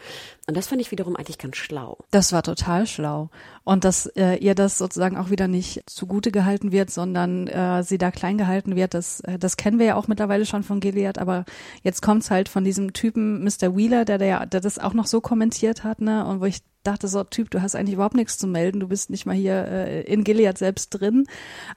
Und 0.48 0.58
das 0.58 0.66
fand 0.66 0.82
ich 0.82 0.90
wiederum 0.90 1.16
eigentlich 1.16 1.38
ganz 1.38 1.56
schlau. 1.56 2.00
Das 2.10 2.34
war 2.34 2.42
total 2.42 2.88
schlau. 2.88 3.30
Und 3.64 3.84
dass 3.84 4.08
äh, 4.08 4.34
ihr 4.38 4.56
das 4.56 4.80
sozusagen 4.80 5.16
auch 5.16 5.30
wieder 5.30 5.48
nicht 5.48 5.88
zugute 5.88 6.32
gehalten 6.32 6.72
wird, 6.72 6.90
sondern 6.90 7.46
äh, 7.46 7.84
sie 7.84 8.00
da 8.00 8.10
klein 8.10 8.40
gehalten 8.40 8.76
wird, 8.76 8.96
das, 8.96 9.20
äh, 9.20 9.38
das 9.38 9.58
kennen 9.58 9.78
wir 9.78 9.86
ja 9.86 9.96
auch 9.96 10.08
mittlerweile 10.08 10.48
schon 10.48 10.64
von 10.64 10.80
Gilead, 10.80 11.20
aber 11.20 11.46
jetzt 11.84 12.02
kommt's 12.02 12.32
halt 12.32 12.50
von 12.50 12.64
diesem 12.64 12.94
Typen 12.94 13.44
Mr. 13.44 13.78
Wheeler, 13.78 14.06
der, 14.06 14.18
der 14.46 14.60
der 14.60 14.70
das 14.70 14.80
auch 14.80 14.94
noch 14.94 15.08
so 15.08 15.22
kommentiert 15.22 15.84
hat, 15.84 16.02
ne? 16.02 16.26
Und 16.26 16.42
wo 16.42 16.46
ich 16.46 16.60
dachte 16.84 17.08
so, 17.08 17.24
Typ, 17.24 17.50
du 17.52 17.62
hast 17.62 17.76
eigentlich 17.76 17.96
überhaupt 17.96 18.16
nichts 18.16 18.38
zu 18.38 18.48
melden, 18.48 18.80
du 18.80 18.88
bist 18.88 19.10
nicht 19.10 19.26
mal 19.26 19.36
hier 19.36 19.66
äh, 19.68 20.02
in 20.02 20.24
Gilead 20.24 20.58
selbst 20.58 20.90
drin. 20.90 21.26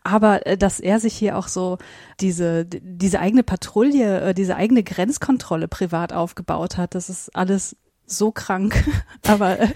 Aber 0.04 0.46
äh, 0.46 0.56
dass 0.56 0.80
er 0.80 1.00
sich 1.00 1.14
hier 1.14 1.36
auch 1.36 1.48
so 1.48 1.78
diese, 2.20 2.64
diese 2.66 3.20
eigene 3.20 3.42
Patrouille, 3.42 4.20
äh, 4.20 4.34
diese 4.34 4.56
eigene 4.56 4.82
Grenzkontrolle 4.82 5.68
privat 5.68 6.12
aufgebaut 6.12 6.76
hat, 6.76 6.94
das 6.94 7.08
ist 7.08 7.34
alles 7.34 7.76
so 8.06 8.30
krank. 8.30 8.84
aber 9.26 9.60
äh, 9.60 9.68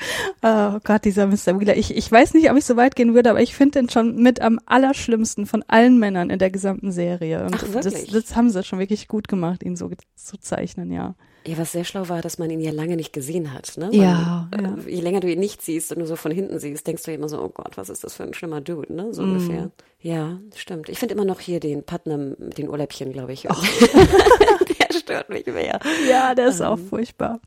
oh 0.43 0.79
Gott, 0.85 1.05
dieser 1.05 1.27
Mr. 1.27 1.59
Wheeler, 1.59 1.77
ich, 1.77 1.97
ich 1.97 2.11
weiß 2.11 2.35
nicht, 2.35 2.51
ob 2.51 2.57
ich 2.57 2.65
so 2.65 2.77
weit 2.77 2.97
gehen 2.97 3.15
würde, 3.15 3.31
aber 3.31 3.43
ich 3.43 3.55
finde 3.55 3.81
den 3.81 3.89
schon 3.89 4.17
mit 4.17 4.41
am 4.41 4.61
allerschlimmsten 4.67 5.47
von 5.47 5.65
allen 5.67 5.99
Männern 5.99 6.31
in 6.31 6.39
der 6.39 6.51
gesamten 6.51 6.93
Serie. 6.93 7.45
Und 7.45 7.57
Ach, 7.57 7.83
das, 7.83 8.07
das 8.07 8.37
haben 8.37 8.51
sie 8.51 8.63
schon 8.63 8.79
wirklich 8.79 9.09
gut 9.09 9.29
gemacht, 9.29 9.63
ihn 9.63 9.77
so 9.77 9.91
zu 10.15 10.39
zeichnen, 10.39 10.93
ja. 10.93 11.15
Ja, 11.47 11.59
was 11.59 11.73
sehr 11.73 11.85
schlau 11.85 12.09
war, 12.09 12.23
dass 12.23 12.39
man 12.39 12.51
ihn 12.51 12.61
ja 12.61 12.73
lange 12.73 12.97
nicht 12.97 13.13
gesehen 13.13 13.53
hat. 13.53 13.75
Ne? 13.77 13.91
Ja, 13.93 14.49
man, 14.51 14.79
ja. 14.79 14.89
Je 14.89 15.01
länger 15.01 15.21
du 15.21 15.31
ihn 15.31 15.39
nicht 15.39 15.63
siehst 15.63 15.93
und 15.93 15.99
nur 15.99 16.07
so 16.07 16.17
von 16.17 16.33
hinten 16.33 16.59
siehst, 16.59 16.87
denkst 16.87 17.05
du 17.05 17.13
immer 17.13 17.29
so, 17.29 17.41
oh 17.41 17.49
Gott, 17.49 17.77
was 17.77 17.89
ist 17.89 18.05
das 18.05 18.15
für 18.15 18.25
ein 18.25 18.35
schlimmer 18.35 18.61
Dude, 18.61 18.93
ne? 18.93 19.15
So 19.15 19.23
mm. 19.23 19.25
ungefähr. 19.25 19.71
Ja, 20.01 20.39
stimmt. 20.55 20.89
Ich 20.89 20.99
finde 20.99 21.15
immer 21.15 21.25
noch 21.25 21.41
hier 21.41 21.61
den 21.61 21.85
Putnam 21.85 22.37
mit 22.39 22.59
den 22.59 22.69
Urläubchen, 22.69 23.13
glaube 23.13 23.33
ich. 23.33 23.49
Oh. 23.49 23.55
der 24.89 24.99
stört 24.99 25.29
mich 25.29 25.47
mehr. 25.47 25.79
Ja, 26.09 26.35
der 26.35 26.49
ist 26.49 26.61
ähm. 26.61 26.67
auch 26.67 26.79
furchtbar. 26.79 27.41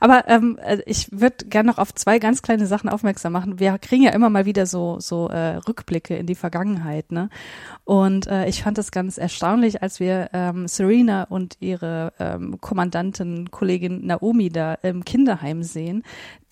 Aber 0.00 0.28
ähm, 0.28 0.58
äh, 0.62 0.78
ich 0.86 1.08
würde 1.10 1.46
gerne 1.46 1.70
noch 1.70 1.78
auf 1.78 1.94
zwei 1.94 2.18
ganz 2.18 2.42
kleine 2.42 2.66
Sachen 2.66 2.88
aufmerksam 2.88 3.32
machen. 3.32 3.58
Wir 3.58 3.78
kriegen 3.78 4.02
ja 4.02 4.10
immer 4.10 4.30
mal 4.30 4.46
wieder 4.46 4.66
so 4.66 4.98
so 5.00 5.28
äh, 5.28 5.56
Rückblicke 5.56 6.16
in 6.16 6.26
die 6.26 6.34
Vergangenheit, 6.34 7.12
ne? 7.12 7.28
Und 7.84 8.26
äh, 8.26 8.46
ich 8.46 8.62
fand 8.62 8.78
es 8.78 8.90
ganz 8.90 9.18
erstaunlich, 9.18 9.82
als 9.82 10.00
wir 10.00 10.30
ähm, 10.32 10.68
Serena 10.68 11.24
und 11.24 11.56
ihre 11.60 12.12
ähm, 12.18 12.60
Kommandantin 12.60 13.50
Kollegin 13.50 14.06
Naomi 14.06 14.48
da 14.48 14.74
im 14.74 15.04
Kinderheim 15.04 15.62
sehen, 15.62 16.02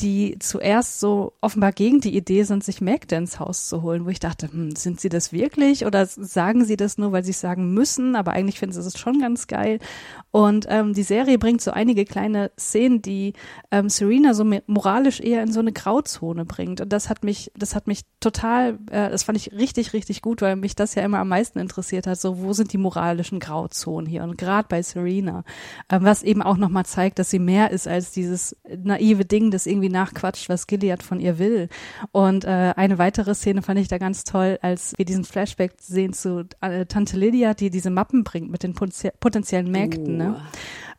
die 0.00 0.36
zuerst 0.40 1.00
so 1.00 1.32
offenbar 1.40 1.72
gegen 1.72 2.00
die 2.00 2.16
Idee 2.16 2.42
sind, 2.42 2.64
sich 2.64 2.80
Mägde 2.80 3.16
ins 3.16 3.38
Haus 3.38 3.68
zu 3.68 3.82
holen, 3.82 4.04
wo 4.04 4.10
ich 4.10 4.20
dachte, 4.20 4.50
hm, 4.50 4.76
sind 4.76 5.00
sie 5.00 5.08
das 5.08 5.32
wirklich 5.32 5.86
oder 5.86 6.06
sagen 6.06 6.64
sie 6.64 6.76
das 6.76 6.98
nur, 6.98 7.12
weil 7.12 7.24
sie 7.24 7.32
sagen 7.32 7.72
müssen, 7.72 8.16
aber 8.16 8.32
eigentlich 8.32 8.58
finden 8.58 8.74
sie 8.74 8.86
es 8.86 8.98
schon 8.98 9.20
ganz 9.20 9.46
geil. 9.46 9.78
Und 10.32 10.66
ähm, 10.70 10.94
die 10.94 11.02
Serie 11.02 11.38
bringt 11.38 11.60
so 11.60 11.70
einige 11.70 12.06
kleine 12.06 12.50
Szenen, 12.58 13.02
die 13.02 13.34
ähm, 13.70 13.90
Serena 13.90 14.32
so 14.32 14.50
moralisch 14.66 15.20
eher 15.20 15.42
in 15.42 15.52
so 15.52 15.60
eine 15.60 15.72
Grauzone 15.72 16.46
bringt. 16.46 16.80
Und 16.80 16.90
das 16.90 17.10
hat 17.10 17.22
mich, 17.22 17.52
das 17.54 17.74
hat 17.74 17.86
mich 17.86 18.00
total, 18.18 18.78
äh, 18.90 19.10
das 19.10 19.24
fand 19.24 19.36
ich 19.36 19.52
richtig, 19.52 19.92
richtig 19.92 20.22
gut, 20.22 20.40
weil 20.40 20.56
mich 20.56 20.74
das 20.74 20.94
ja 20.94 21.02
immer 21.02 21.18
am 21.18 21.28
meisten 21.28 21.58
interessiert 21.58 22.06
hat. 22.06 22.18
So, 22.18 22.40
wo 22.40 22.54
sind 22.54 22.72
die 22.72 22.78
moralischen 22.78 23.40
Grauzonen 23.40 24.08
hier? 24.08 24.22
Und 24.22 24.38
gerade 24.38 24.66
bei 24.68 24.82
Serena, 24.82 25.44
äh, 25.88 25.98
was 26.00 26.22
eben 26.22 26.40
auch 26.40 26.56
nochmal 26.56 26.86
zeigt, 26.86 27.18
dass 27.18 27.28
sie 27.28 27.38
mehr 27.38 27.70
ist 27.70 27.86
als 27.86 28.12
dieses 28.12 28.56
naive 28.82 29.26
Ding, 29.26 29.50
das 29.50 29.66
irgendwie 29.66 29.90
nachquatscht, 29.90 30.48
was 30.48 30.66
Gilead 30.66 31.02
von 31.02 31.20
ihr 31.20 31.38
will. 31.38 31.68
Und 32.10 32.46
äh, 32.46 32.72
eine 32.74 32.96
weitere 32.96 33.34
Szene 33.34 33.60
fand 33.60 33.78
ich 33.78 33.88
da 33.88 33.98
ganz 33.98 34.24
toll, 34.24 34.58
als 34.62 34.94
wir 34.96 35.04
diesen 35.04 35.24
Flashback 35.24 35.74
sehen 35.78 36.14
zu 36.14 36.46
äh, 36.62 36.86
Tante 36.86 37.18
Lydia, 37.18 37.52
die 37.52 37.68
diese 37.68 37.90
Mappen 37.90 38.24
bringt 38.24 38.50
mit 38.50 38.62
den 38.62 38.72
potenziellen 38.72 39.70
Mägden. 39.70 40.20
Uh. 40.20 40.21
Ne? 40.30 40.36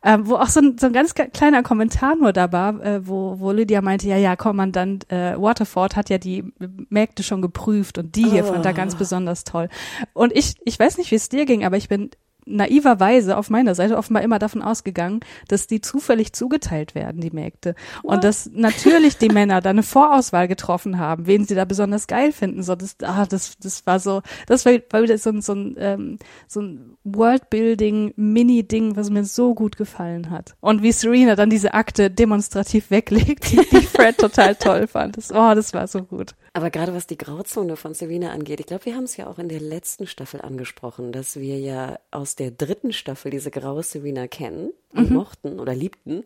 Ähm, 0.06 0.26
wo 0.26 0.34
auch 0.34 0.48
so 0.48 0.60
ein, 0.60 0.76
so 0.76 0.86
ein 0.86 0.92
ganz 0.92 1.14
kleiner 1.14 1.62
Kommentar 1.62 2.14
nur 2.14 2.34
da 2.34 2.52
war, 2.52 2.78
äh, 2.84 3.08
wo, 3.08 3.40
wo 3.40 3.52
Lydia 3.52 3.80
meinte, 3.80 4.06
ja, 4.06 4.18
ja, 4.18 4.36
Kommandant 4.36 5.10
äh, 5.10 5.34
Waterford 5.40 5.96
hat 5.96 6.10
ja 6.10 6.18
die 6.18 6.44
Mägde 6.90 7.22
schon 7.22 7.40
geprüft 7.40 7.96
und 7.96 8.14
die 8.14 8.28
hier 8.28 8.44
oh. 8.44 8.52
fand 8.52 8.66
er 8.66 8.74
ganz 8.74 8.96
besonders 8.96 9.44
toll. 9.44 9.70
Und 10.12 10.36
ich, 10.36 10.56
ich 10.66 10.78
weiß 10.78 10.98
nicht, 10.98 11.10
wie 11.10 11.14
es 11.14 11.30
dir 11.30 11.46
ging, 11.46 11.64
aber 11.64 11.78
ich 11.78 11.88
bin 11.88 12.10
naiverweise 12.46 13.36
auf 13.36 13.50
meiner 13.50 13.74
Seite 13.74 13.96
offenbar 13.96 14.22
immer 14.22 14.38
davon 14.38 14.62
ausgegangen, 14.62 15.20
dass 15.48 15.66
die 15.66 15.80
zufällig 15.80 16.32
zugeteilt 16.32 16.94
werden, 16.94 17.20
die 17.20 17.30
Mägde. 17.30 17.74
Und 18.02 18.16
What? 18.16 18.24
dass 18.24 18.50
natürlich 18.52 19.18
die 19.18 19.28
Männer 19.28 19.60
da 19.60 19.70
eine 19.70 19.82
Vorauswahl 19.82 20.48
getroffen 20.48 20.98
haben, 20.98 21.26
wen 21.26 21.44
sie 21.44 21.54
da 21.54 21.64
besonders 21.64 22.06
geil 22.06 22.32
finden. 22.32 22.62
So, 22.62 22.74
das, 22.74 22.96
ah, 23.02 23.26
das, 23.26 23.56
das 23.58 23.86
war 23.86 23.98
so, 23.98 24.22
das 24.46 24.66
war, 24.66 24.72
war 24.90 25.02
wieder 25.02 25.18
so 25.18 25.30
ein, 25.30 25.42
so 25.42 25.54
ein, 25.54 25.76
ähm, 25.78 26.18
so 26.48 26.60
ein 26.60 26.96
Worldbuilding-Mini-Ding, 27.04 28.96
was 28.96 29.10
mir 29.10 29.24
so 29.24 29.54
gut 29.54 29.76
gefallen 29.76 30.30
hat. 30.30 30.54
Und 30.60 30.82
wie 30.82 30.92
Serena 30.92 31.36
dann 31.36 31.50
diese 31.50 31.74
Akte 31.74 32.10
demonstrativ 32.10 32.90
weglegt, 32.90 33.50
die, 33.50 33.60
die 33.70 33.86
Fred 33.86 34.18
total 34.18 34.54
toll 34.54 34.86
fand. 34.86 35.16
Das, 35.16 35.30
oh, 35.32 35.54
das 35.54 35.72
war 35.74 35.86
so 35.86 36.02
gut. 36.02 36.34
Aber 36.56 36.70
gerade 36.70 36.94
was 36.94 37.08
die 37.08 37.18
Grauzone 37.18 37.74
von 37.74 37.94
Serena 37.94 38.30
angeht, 38.30 38.60
ich 38.60 38.66
glaube, 38.66 38.84
wir 38.84 38.94
haben 38.94 39.04
es 39.04 39.16
ja 39.16 39.26
auch 39.26 39.40
in 39.40 39.48
der 39.48 39.58
letzten 39.58 40.06
Staffel 40.06 40.40
angesprochen, 40.40 41.10
dass 41.10 41.34
wir 41.34 41.58
ja 41.58 41.98
aus 42.12 42.36
der 42.36 42.52
dritten 42.52 42.92
Staffel 42.92 43.32
diese 43.32 43.50
graue 43.50 43.82
Serena 43.82 44.28
kennen 44.28 44.72
und 44.92 45.10
mhm. 45.10 45.16
mochten 45.16 45.58
oder 45.58 45.74
liebten 45.74 46.22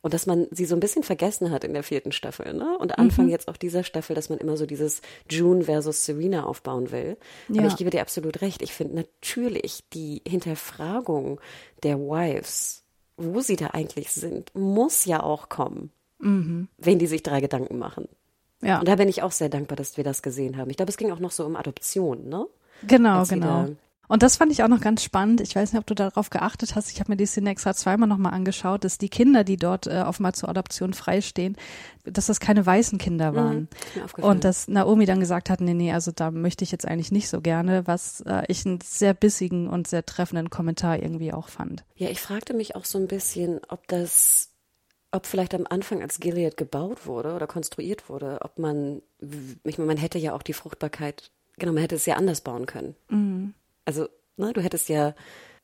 und 0.00 0.14
dass 0.14 0.26
man 0.26 0.46
sie 0.52 0.66
so 0.66 0.76
ein 0.76 0.80
bisschen 0.80 1.02
vergessen 1.02 1.50
hat 1.50 1.64
in 1.64 1.74
der 1.74 1.82
vierten 1.82 2.12
Staffel, 2.12 2.54
ne? 2.54 2.78
Und 2.78 2.96
Anfang 2.96 3.24
mhm. 3.24 3.32
jetzt 3.32 3.48
auch 3.48 3.56
dieser 3.56 3.82
Staffel, 3.82 4.14
dass 4.14 4.28
man 4.28 4.38
immer 4.38 4.56
so 4.56 4.66
dieses 4.66 5.02
June 5.28 5.64
versus 5.64 6.04
Serena 6.04 6.44
aufbauen 6.44 6.92
will. 6.92 7.16
Ja. 7.48 7.62
Aber 7.62 7.66
ich 7.66 7.76
gebe 7.76 7.90
dir 7.90 8.02
absolut 8.02 8.40
recht. 8.40 8.62
Ich 8.62 8.72
finde 8.72 8.94
natürlich 8.94 9.82
die 9.92 10.22
Hinterfragung 10.24 11.40
der 11.82 11.98
Wives, 11.98 12.84
wo 13.16 13.40
sie 13.40 13.56
da 13.56 13.70
eigentlich 13.72 14.12
sind, 14.12 14.54
muss 14.54 15.06
ja 15.06 15.24
auch 15.24 15.48
kommen, 15.48 15.90
mhm. 16.20 16.68
wenn 16.78 17.00
die 17.00 17.08
sich 17.08 17.24
drei 17.24 17.40
Gedanken 17.40 17.78
machen. 17.78 18.06
Ja. 18.62 18.78
Und 18.78 18.88
da 18.88 18.96
bin 18.96 19.08
ich 19.08 19.22
auch 19.22 19.32
sehr 19.32 19.48
dankbar, 19.48 19.76
dass 19.76 19.96
wir 19.96 20.04
das 20.04 20.22
gesehen 20.22 20.56
haben. 20.56 20.70
Ich 20.70 20.76
glaube, 20.76 20.90
es 20.90 20.96
ging 20.96 21.10
auch 21.12 21.18
noch 21.18 21.32
so 21.32 21.44
um 21.44 21.56
Adoption, 21.56 22.28
ne? 22.28 22.46
Genau, 22.86 23.20
Als 23.20 23.28
genau. 23.28 23.68
Und 24.12 24.22
das 24.22 24.36
fand 24.36 24.52
ich 24.52 24.62
auch 24.62 24.68
noch 24.68 24.82
ganz 24.82 25.02
spannend. 25.02 25.40
Ich 25.40 25.56
weiß 25.56 25.72
nicht, 25.72 25.80
ob 25.80 25.86
du 25.86 25.94
darauf 25.94 26.28
geachtet 26.28 26.74
hast. 26.74 26.90
Ich 26.92 27.00
habe 27.00 27.10
mir 27.10 27.16
die 27.16 27.24
Szene 27.24 27.48
extra 27.48 27.72
zweimal 27.72 28.06
nochmal 28.06 28.34
angeschaut, 28.34 28.84
dass 28.84 28.98
die 28.98 29.08
Kinder, 29.08 29.42
die 29.42 29.56
dort 29.56 29.86
äh, 29.86 30.02
offenbar 30.06 30.34
zur 30.34 30.50
Adoption 30.50 30.92
freistehen, 30.92 31.56
dass 32.04 32.26
das 32.26 32.38
keine 32.38 32.66
weißen 32.66 32.98
Kinder 32.98 33.32
mhm, 33.32 33.36
waren. 33.36 33.68
Mhm, 34.18 34.22
und 34.22 34.44
dass 34.44 34.68
Naomi 34.68 35.06
dann 35.06 35.18
gesagt 35.18 35.48
hat, 35.48 35.62
nee, 35.62 35.72
nee, 35.72 35.94
also 35.94 36.12
da 36.14 36.30
möchte 36.30 36.62
ich 36.62 36.72
jetzt 36.72 36.86
eigentlich 36.86 37.10
nicht 37.10 37.30
so 37.30 37.40
gerne, 37.40 37.86
was 37.86 38.20
äh, 38.26 38.42
ich 38.48 38.66
einen 38.66 38.80
sehr 38.82 39.14
bissigen 39.14 39.66
und 39.66 39.88
sehr 39.88 40.04
treffenden 40.04 40.50
Kommentar 40.50 41.02
irgendwie 41.02 41.32
auch 41.32 41.48
fand. 41.48 41.82
Ja, 41.94 42.10
ich 42.10 42.20
fragte 42.20 42.52
mich 42.52 42.76
auch 42.76 42.84
so 42.84 42.98
ein 42.98 43.06
bisschen, 43.06 43.60
ob 43.68 43.88
das 43.88 44.51
ob 45.12 45.26
vielleicht 45.26 45.54
am 45.54 45.66
Anfang, 45.68 46.02
als 46.02 46.18
Gilead 46.18 46.56
gebaut 46.56 47.06
wurde 47.06 47.34
oder 47.34 47.46
konstruiert 47.46 48.08
wurde, 48.08 48.38
ob 48.40 48.58
man, 48.58 49.02
ich 49.64 49.78
meine, 49.78 49.86
man 49.86 49.96
hätte 49.98 50.18
ja 50.18 50.34
auch 50.34 50.42
die 50.42 50.54
Fruchtbarkeit, 50.54 51.30
genau, 51.58 51.72
man 51.72 51.82
hätte 51.82 51.96
es 51.96 52.06
ja 52.06 52.16
anders 52.16 52.40
bauen 52.40 52.66
können. 52.66 52.96
Mhm. 53.08 53.54
Also, 53.84 54.08
ne, 54.36 54.52
du 54.52 54.62
hättest 54.62 54.88
ja 54.88 55.14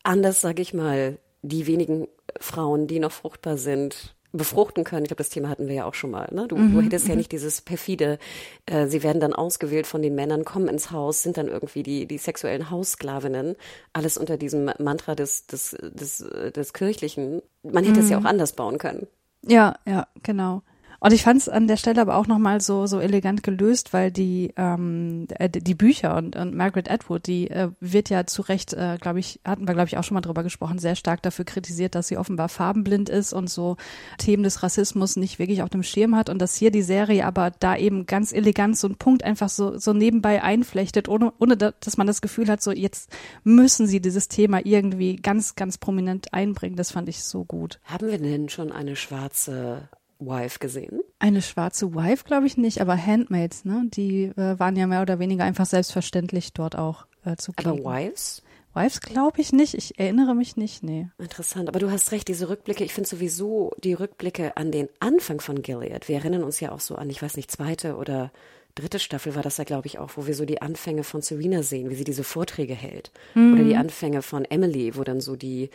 anders, 0.02 0.42
sag 0.42 0.60
ich 0.60 0.74
mal, 0.74 1.18
die 1.42 1.66
wenigen 1.66 2.08
Frauen, 2.38 2.86
die 2.86 2.98
noch 2.98 3.12
fruchtbar 3.12 3.56
sind, 3.56 4.14
befruchten 4.32 4.84
können. 4.84 5.04
Ich 5.04 5.08
glaube, 5.08 5.22
das 5.22 5.30
Thema 5.30 5.48
hatten 5.48 5.68
wir 5.68 5.74
ja 5.74 5.84
auch 5.86 5.94
schon 5.94 6.10
mal. 6.10 6.28
Ne? 6.32 6.46
Du, 6.46 6.56
mhm, 6.56 6.74
du 6.74 6.82
hättest 6.82 7.06
ja 7.06 7.14
mhm. 7.14 7.18
nicht 7.18 7.32
dieses 7.32 7.62
perfide, 7.62 8.18
äh, 8.66 8.86
sie 8.86 9.02
werden 9.02 9.20
dann 9.20 9.32
ausgewählt 9.32 9.86
von 9.86 10.02
den 10.02 10.14
Männern, 10.14 10.44
kommen 10.44 10.68
ins 10.68 10.90
Haus, 10.90 11.22
sind 11.22 11.38
dann 11.38 11.48
irgendwie 11.48 11.82
die, 11.82 12.06
die 12.06 12.18
sexuellen 12.18 12.70
Haussklavinnen. 12.70 13.56
Alles 13.94 14.18
unter 14.18 14.36
diesem 14.36 14.70
Mantra 14.78 15.14
des, 15.14 15.46
des, 15.46 15.76
des, 15.80 16.18
des 16.54 16.72
Kirchlichen. 16.74 17.40
Man 17.62 17.84
hätte 17.84 18.00
mhm. 18.00 18.04
es 18.04 18.10
ja 18.10 18.20
mhm. 18.20 18.26
auch 18.26 18.28
anders 18.28 18.52
bauen 18.52 18.76
können. 18.76 19.06
Ja, 19.42 19.74
ja, 19.86 20.06
genau. 20.22 20.62
Und 21.00 21.12
ich 21.12 21.22
fand 21.22 21.40
es 21.40 21.48
an 21.48 21.68
der 21.68 21.76
Stelle 21.76 22.00
aber 22.00 22.16
auch 22.16 22.26
nochmal 22.26 22.60
so, 22.60 22.86
so 22.86 22.98
elegant 22.98 23.44
gelöst, 23.44 23.92
weil 23.92 24.10
die, 24.10 24.52
ähm, 24.56 25.28
äh, 25.38 25.48
die 25.48 25.74
Bücher 25.74 26.16
und, 26.16 26.34
und 26.34 26.54
Margaret 26.56 26.90
Atwood, 26.90 27.26
die 27.28 27.48
äh, 27.50 27.70
wird 27.78 28.10
ja 28.10 28.26
zu 28.26 28.42
Recht, 28.42 28.72
äh, 28.72 28.98
glaube 29.00 29.20
ich, 29.20 29.40
hatten 29.44 29.68
wir, 29.68 29.74
glaube 29.74 29.88
ich, 29.88 29.96
auch 29.96 30.02
schon 30.02 30.16
mal 30.16 30.22
drüber 30.22 30.42
gesprochen, 30.42 30.80
sehr 30.80 30.96
stark 30.96 31.22
dafür 31.22 31.44
kritisiert, 31.44 31.94
dass 31.94 32.08
sie 32.08 32.16
offenbar 32.16 32.48
farbenblind 32.48 33.08
ist 33.08 33.32
und 33.32 33.48
so 33.48 33.76
Themen 34.18 34.42
des 34.42 34.64
Rassismus 34.64 35.16
nicht 35.16 35.38
wirklich 35.38 35.62
auf 35.62 35.70
dem 35.70 35.84
Schirm 35.84 36.16
hat 36.16 36.30
und 36.30 36.40
dass 36.40 36.56
hier 36.56 36.72
die 36.72 36.82
Serie 36.82 37.24
aber 37.24 37.52
da 37.52 37.76
eben 37.76 38.06
ganz 38.06 38.32
elegant 38.32 38.76
so 38.76 38.88
einen 38.88 38.96
Punkt 38.96 39.22
einfach 39.22 39.48
so, 39.48 39.78
so 39.78 39.92
nebenbei 39.92 40.42
einflechtet, 40.42 41.08
ohne, 41.08 41.32
ohne 41.38 41.56
dass 41.56 41.96
man 41.96 42.08
das 42.08 42.20
Gefühl 42.20 42.48
hat, 42.48 42.60
so 42.60 42.72
jetzt 42.72 43.10
müssen 43.44 43.86
sie 43.86 44.00
dieses 44.00 44.26
Thema 44.26 44.64
irgendwie 44.64 45.14
ganz, 45.14 45.54
ganz 45.54 45.78
prominent 45.78 46.34
einbringen. 46.34 46.76
Das 46.76 46.90
fand 46.90 47.08
ich 47.08 47.22
so 47.22 47.44
gut. 47.44 47.78
Haben 47.84 48.08
wir 48.08 48.18
denn 48.18 48.48
schon 48.48 48.72
eine 48.72 48.96
schwarze 48.96 49.88
Wife 50.18 50.58
gesehen? 50.58 51.00
Eine 51.18 51.42
schwarze 51.42 51.94
Wife 51.94 52.24
glaube 52.24 52.46
ich 52.46 52.56
nicht, 52.56 52.80
aber 52.80 52.96
Handmaids, 52.96 53.64
ne? 53.64 53.84
Die 53.92 54.24
äh, 54.24 54.58
waren 54.58 54.76
ja 54.76 54.86
mehr 54.86 55.02
oder 55.02 55.18
weniger 55.18 55.44
einfach 55.44 55.66
selbstverständlich 55.66 56.52
dort 56.52 56.76
auch 56.76 57.06
äh, 57.24 57.36
zu 57.36 57.52
kriegen. 57.52 57.84
Aber 57.84 57.84
Wives? 57.84 58.42
Wives 58.74 59.00
glaube 59.00 59.40
ich 59.40 59.52
nicht. 59.52 59.74
Ich 59.74 59.98
erinnere 59.98 60.34
mich 60.34 60.56
nicht, 60.56 60.82
nee. 60.82 61.08
Interessant. 61.18 61.68
Aber 61.68 61.78
du 61.78 61.90
hast 61.90 62.12
recht, 62.12 62.28
diese 62.28 62.48
Rückblicke, 62.48 62.84
ich 62.84 62.94
finde 62.94 63.08
sowieso 63.08 63.72
die 63.82 63.94
Rückblicke 63.94 64.56
an 64.56 64.70
den 64.70 64.88
Anfang 65.00 65.40
von 65.40 65.62
Gilead. 65.62 66.08
Wir 66.08 66.16
erinnern 66.16 66.44
uns 66.44 66.60
ja 66.60 66.72
auch 66.72 66.80
so 66.80 66.96
an, 66.96 67.10
ich 67.10 67.22
weiß 67.22 67.36
nicht, 67.36 67.50
zweite 67.50 67.96
oder 67.96 68.30
dritte 68.74 68.98
Staffel 68.98 69.34
war 69.34 69.42
das 69.42 69.56
ja, 69.56 69.64
glaube 69.64 69.88
ich, 69.88 69.98
auch, 69.98 70.10
wo 70.14 70.26
wir 70.26 70.34
so 70.34 70.44
die 70.44 70.62
Anfänge 70.62 71.02
von 71.02 71.22
Serena 71.22 71.62
sehen, 71.62 71.90
wie 71.90 71.96
sie 71.96 72.04
diese 72.04 72.24
Vorträge 72.24 72.74
hält. 72.74 73.10
Mhm. 73.34 73.54
Oder 73.54 73.64
die 73.64 73.76
Anfänge 73.76 74.22
von 74.22 74.44
Emily, 74.44 74.96
wo 74.96 75.02
dann 75.02 75.20
so 75.20 75.34
die 75.34 75.70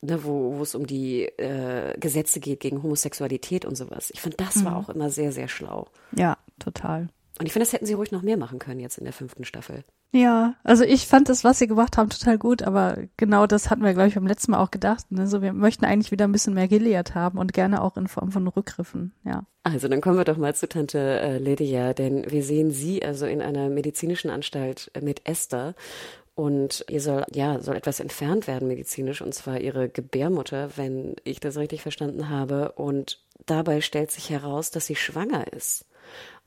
ne, 0.00 0.24
wo, 0.24 0.60
es 0.62 0.74
um 0.74 0.86
die 0.86 1.24
äh, 1.24 1.98
Gesetze 1.98 2.40
geht 2.40 2.60
gegen 2.60 2.82
Homosexualität 2.82 3.64
und 3.64 3.76
sowas. 3.76 4.10
Ich 4.12 4.20
finde, 4.20 4.36
das 4.36 4.56
mhm. 4.56 4.64
war 4.66 4.76
auch 4.76 4.88
immer 4.88 5.10
sehr, 5.10 5.32
sehr 5.32 5.48
schlau. 5.48 5.88
Ja, 6.16 6.38
total. 6.58 7.08
Und 7.38 7.46
ich 7.46 7.52
finde, 7.52 7.66
das 7.66 7.72
hätten 7.72 7.86
sie 7.86 7.94
ruhig 7.94 8.12
noch 8.12 8.22
mehr 8.22 8.36
machen 8.36 8.58
können 8.58 8.80
jetzt 8.80 8.98
in 8.98 9.04
der 9.04 9.12
fünften 9.12 9.44
Staffel. 9.44 9.84
Ja, 10.14 10.54
also 10.62 10.84
ich 10.84 11.08
fand 11.08 11.28
das, 11.28 11.42
was 11.42 11.58
sie 11.58 11.66
gemacht 11.66 11.96
haben, 11.96 12.08
total 12.08 12.38
gut, 12.38 12.62
aber 12.62 12.98
genau 13.16 13.48
das 13.48 13.68
hatten 13.68 13.82
wir, 13.82 13.94
glaube 13.94 14.06
ich, 14.06 14.14
beim 14.14 14.28
letzten 14.28 14.52
Mal 14.52 14.62
auch 14.62 14.70
gedacht. 14.70 15.10
Ne? 15.10 15.26
So, 15.26 15.42
wir 15.42 15.52
möchten 15.52 15.84
eigentlich 15.84 16.12
wieder 16.12 16.24
ein 16.24 16.30
bisschen 16.30 16.54
mehr 16.54 16.68
gelehrt 16.68 17.16
haben 17.16 17.36
und 17.36 17.52
gerne 17.52 17.82
auch 17.82 17.96
in 17.96 18.06
Form 18.06 18.30
von 18.30 18.46
Rückgriffen, 18.46 19.12
ja. 19.24 19.44
Also 19.64 19.88
dann 19.88 20.00
kommen 20.00 20.16
wir 20.16 20.24
doch 20.24 20.36
mal 20.36 20.54
zu 20.54 20.68
Tante 20.68 20.98
äh, 20.98 21.38
Lydia, 21.38 21.94
denn 21.94 22.30
wir 22.30 22.44
sehen 22.44 22.70
sie 22.70 23.04
also 23.04 23.26
in 23.26 23.42
einer 23.42 23.68
medizinischen 23.68 24.30
Anstalt 24.30 24.92
mit 25.02 25.26
Esther 25.26 25.74
und 26.34 26.84
ihr 26.88 27.00
soll, 27.00 27.24
ja, 27.32 27.60
soll 27.60 27.76
etwas 27.76 28.00
entfernt 28.00 28.46
werden 28.46 28.66
medizinisch, 28.66 29.22
und 29.22 29.34
zwar 29.34 29.60
ihre 29.60 29.88
Gebärmutter, 29.88 30.76
wenn 30.76 31.14
ich 31.22 31.38
das 31.40 31.56
richtig 31.56 31.82
verstanden 31.82 32.28
habe. 32.28 32.72
Und 32.72 33.20
dabei 33.46 33.80
stellt 33.80 34.10
sich 34.10 34.30
heraus, 34.30 34.70
dass 34.70 34.86
sie 34.86 34.96
schwanger 34.96 35.52
ist. 35.52 35.86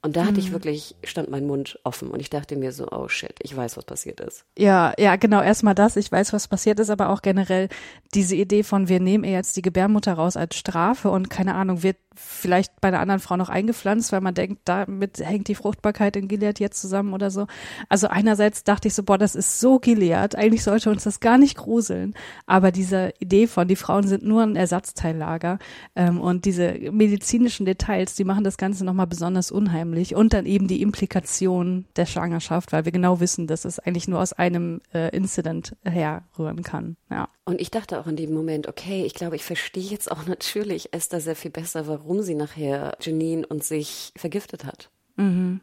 Und 0.03 0.15
da 0.15 0.21
hatte 0.21 0.33
mhm. 0.33 0.39
ich 0.39 0.51
wirklich, 0.51 0.95
stand 1.03 1.29
mein 1.29 1.47
Mund 1.47 1.79
offen 1.83 2.09
und 2.11 2.19
ich 2.19 2.29
dachte 2.29 2.55
mir 2.55 2.71
so, 2.71 2.87
oh 2.91 3.07
shit, 3.07 3.33
ich 3.41 3.57
weiß, 3.57 3.77
was 3.77 3.85
passiert 3.85 4.19
ist. 4.19 4.45
Ja, 4.57 4.93
ja, 4.99 5.15
genau, 5.15 5.41
erstmal 5.41 5.73
das, 5.73 5.95
ich 5.95 6.11
weiß, 6.11 6.33
was 6.33 6.47
passiert 6.47 6.79
ist, 6.79 6.91
aber 6.91 7.09
auch 7.09 7.23
generell 7.23 7.67
diese 8.13 8.35
Idee 8.35 8.63
von, 8.63 8.89
wir 8.89 8.99
nehmen 8.99 9.23
ihr 9.23 9.31
jetzt 9.31 9.57
die 9.57 9.63
Gebärmutter 9.63 10.13
raus 10.13 10.37
als 10.37 10.55
Strafe 10.55 11.09
und 11.09 11.29
keine 11.29 11.55
Ahnung, 11.55 11.81
wird 11.81 11.97
vielleicht 12.13 12.79
bei 12.81 12.87
einer 12.87 12.99
anderen 12.99 13.19
Frau 13.19 13.37
noch 13.37 13.49
eingepflanzt, 13.49 14.11
weil 14.11 14.21
man 14.21 14.33
denkt, 14.33 14.61
damit 14.65 15.19
hängt 15.19 15.47
die 15.47 15.55
Fruchtbarkeit 15.55 16.15
in 16.15 16.27
Gilead 16.27 16.59
jetzt 16.59 16.81
zusammen 16.81 17.13
oder 17.13 17.29
so. 17.29 17.47
Also 17.89 18.07
einerseits 18.07 18.63
dachte 18.63 18.87
ich 18.87 18.95
so, 18.95 19.03
boah, 19.03 19.17
das 19.17 19.35
ist 19.35 19.59
so 19.59 19.79
Gilead, 19.79 20.35
eigentlich 20.35 20.63
sollte 20.63 20.89
uns 20.89 21.03
das 21.03 21.19
gar 21.19 21.37
nicht 21.37 21.57
gruseln, 21.57 22.13
aber 22.45 22.71
diese 22.71 23.13
Idee 23.19 23.47
von, 23.47 23.67
die 23.67 23.75
Frauen 23.75 24.07
sind 24.07 24.23
nur 24.23 24.43
ein 24.43 24.55
Ersatzteillager 24.55 25.59
ähm, 25.95 26.19
und 26.19 26.45
diese 26.45 26.73
medizinischen 26.91 27.65
Details, 27.65 28.15
die 28.15 28.23
machen 28.23 28.43
das 28.43 28.57
Ganze 28.57 28.85
nochmal 28.85 29.07
besonders 29.07 29.51
unheimlich 29.51 29.86
unheimlich. 29.87 30.15
Und 30.15 30.33
dann 30.33 30.45
eben 30.45 30.67
die 30.67 30.81
Implikation 30.81 31.85
der 31.95 32.05
Schwangerschaft, 32.05 32.71
weil 32.71 32.85
wir 32.85 32.91
genau 32.91 33.19
wissen, 33.19 33.47
dass 33.47 33.65
es 33.65 33.79
eigentlich 33.79 34.07
nur 34.07 34.19
aus 34.21 34.33
einem 34.33 34.81
äh, 34.93 35.15
Incident 35.15 35.75
herrühren 35.83 36.63
kann. 36.63 36.97
Ja. 37.09 37.29
Und 37.45 37.61
ich 37.61 37.71
dachte 37.71 37.99
auch 37.99 38.07
in 38.07 38.15
dem 38.15 38.33
Moment, 38.33 38.67
okay, 38.67 39.03
ich 39.05 39.13
glaube, 39.13 39.35
ich 39.35 39.43
verstehe 39.43 39.83
jetzt 39.83 40.11
auch 40.11 40.25
natürlich 40.27 40.93
Esther 40.93 41.21
sehr 41.21 41.35
viel 41.35 41.51
besser, 41.51 41.87
warum 41.87 42.21
sie 42.21 42.35
nachher 42.35 42.97
Janine 43.01 43.45
und 43.47 43.63
sich 43.63 44.11
vergiftet 44.15 44.65
hat. 44.65 44.89
Mhm. 45.15 45.61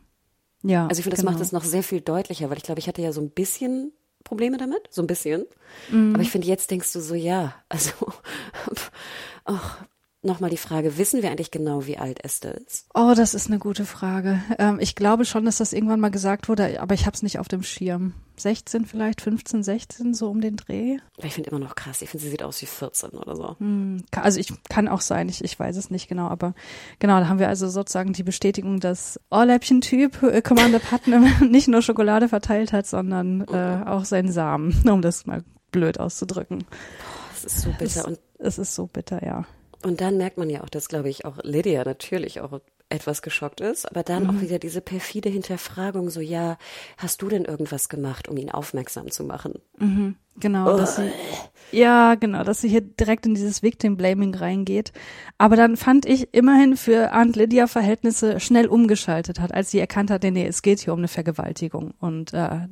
Ja. 0.62 0.86
Also 0.86 1.00
ich 1.00 1.04
finde, 1.04 1.16
das 1.16 1.24
genau. 1.24 1.32
macht 1.32 1.42
es 1.42 1.52
noch 1.52 1.64
sehr 1.64 1.82
viel 1.82 2.00
deutlicher, 2.00 2.48
weil 2.48 2.56
ich 2.56 2.62
glaube, 2.62 2.78
ich 2.78 2.88
hatte 2.88 3.02
ja 3.02 3.12
so 3.12 3.20
ein 3.20 3.30
bisschen 3.30 3.92
Probleme 4.24 4.56
damit, 4.56 4.88
so 4.90 5.02
ein 5.02 5.06
bisschen. 5.06 5.44
Mhm. 5.90 6.14
Aber 6.14 6.22
ich 6.22 6.30
finde, 6.30 6.46
jetzt 6.46 6.70
denkst 6.70 6.90
du 6.94 7.00
so, 7.00 7.14
ja, 7.14 7.54
also, 7.68 7.92
ach, 9.44 9.84
nochmal 10.24 10.50
die 10.50 10.56
Frage, 10.56 10.98
wissen 10.98 11.22
wir 11.22 11.30
eigentlich 11.30 11.50
genau, 11.50 11.86
wie 11.86 11.98
alt 11.98 12.24
Esther 12.24 12.54
ist? 12.54 12.86
Oh, 12.94 13.14
das 13.16 13.34
ist 13.34 13.48
eine 13.48 13.58
gute 13.58 13.84
Frage. 13.84 14.42
Ähm, 14.58 14.78
ich 14.80 14.94
glaube 14.94 15.24
schon, 15.24 15.44
dass 15.44 15.58
das 15.58 15.72
irgendwann 15.72 16.00
mal 16.00 16.10
gesagt 16.10 16.48
wurde, 16.48 16.80
aber 16.80 16.94
ich 16.94 17.06
habe 17.06 17.14
es 17.14 17.22
nicht 17.22 17.38
auf 17.38 17.48
dem 17.48 17.62
Schirm. 17.62 18.14
16 18.36 18.84
vielleicht, 18.86 19.20
15, 19.20 19.62
16, 19.62 20.14
so 20.14 20.28
um 20.28 20.40
den 20.40 20.56
Dreh. 20.56 20.98
Ich 21.18 21.34
finde 21.34 21.50
immer 21.50 21.60
noch 21.60 21.76
krass. 21.76 22.02
Ich 22.02 22.10
finde, 22.10 22.24
sie 22.24 22.30
sieht 22.30 22.42
aus 22.42 22.60
wie 22.62 22.66
14 22.66 23.10
oder 23.10 23.36
so. 23.36 23.56
Hm, 23.58 24.04
also 24.10 24.40
ich 24.40 24.52
kann 24.68 24.88
auch 24.88 25.00
sein, 25.00 25.28
ich, 25.28 25.44
ich 25.44 25.58
weiß 25.58 25.76
es 25.76 25.90
nicht 25.90 26.08
genau, 26.08 26.28
aber 26.28 26.54
genau, 26.98 27.20
da 27.20 27.28
haben 27.28 27.38
wir 27.38 27.48
also 27.48 27.68
sozusagen 27.68 28.12
die 28.12 28.24
Bestätigung, 28.24 28.80
dass 28.80 29.20
Ohrläppchen-Typ 29.30 30.22
äh, 30.22 30.42
Commander 30.42 30.80
Putnam 30.80 31.26
nicht 31.48 31.68
nur 31.68 31.82
Schokolade 31.82 32.28
verteilt 32.28 32.72
hat, 32.72 32.86
sondern 32.86 33.42
äh, 33.42 33.84
auch 33.86 34.04
seinen 34.04 34.32
Samen, 34.32 34.88
um 34.88 35.02
das 35.02 35.26
mal 35.26 35.44
blöd 35.70 36.00
auszudrücken. 36.00 36.58
Boah, 36.58 37.30
es 37.36 37.44
ist 37.44 37.60
so 37.62 37.70
bitter. 37.70 38.00
Es, 38.00 38.04
und 38.04 38.18
es 38.38 38.58
ist 38.58 38.74
so 38.74 38.86
bitter, 38.86 39.24
ja. 39.24 39.44
Und 39.84 40.00
dann 40.00 40.16
merkt 40.16 40.38
man 40.38 40.48
ja 40.48 40.62
auch, 40.62 40.68
dass, 40.68 40.88
glaube 40.88 41.10
ich, 41.10 41.24
auch 41.24 41.38
Lydia 41.42 41.84
natürlich 41.84 42.40
auch 42.40 42.60
etwas 42.88 43.22
geschockt 43.22 43.60
ist, 43.60 43.90
aber 43.90 44.02
dann 44.02 44.24
mhm. 44.24 44.30
auch 44.30 44.40
wieder 44.40 44.58
diese 44.58 44.80
perfide 44.80 45.28
Hinterfragung, 45.28 46.10
so, 46.10 46.20
ja, 46.20 46.58
hast 46.96 47.22
du 47.22 47.28
denn 47.28 47.44
irgendwas 47.44 47.88
gemacht, 47.88 48.28
um 48.28 48.36
ihn 48.36 48.50
aufmerksam 48.50 49.10
zu 49.10 49.24
machen? 49.24 49.54
Mhm. 49.78 50.16
Genau, 50.36 50.74
oh. 50.74 50.76
dass 50.76 50.96
sie, 50.96 51.10
ja, 51.70 52.14
genau, 52.14 52.44
dass 52.44 52.60
sie 52.60 52.68
hier 52.68 52.80
direkt 52.80 53.24
in 53.26 53.34
dieses 53.34 53.62
Victim 53.62 53.96
Blaming 53.96 54.34
reingeht. 54.34 54.92
Aber 55.38 55.56
dann 55.56 55.76
fand 55.76 56.06
ich 56.06 56.34
immerhin 56.34 56.76
für 56.76 57.14
Aunt 57.14 57.36
Lydia 57.36 57.66
Verhältnisse 57.66 58.40
schnell 58.40 58.66
umgeschaltet 58.66 59.38
hat, 59.38 59.54
als 59.54 59.70
sie 59.70 59.78
erkannt 59.78 60.10
hat, 60.10 60.22
nee, 60.22 60.30
nee, 60.30 60.46
es 60.46 60.62
geht 60.62 60.80
hier 60.80 60.92
um 60.92 60.98
eine 61.00 61.08
Vergewaltigung. 61.08 61.94
Und 62.00 62.32
äh, 62.32 62.68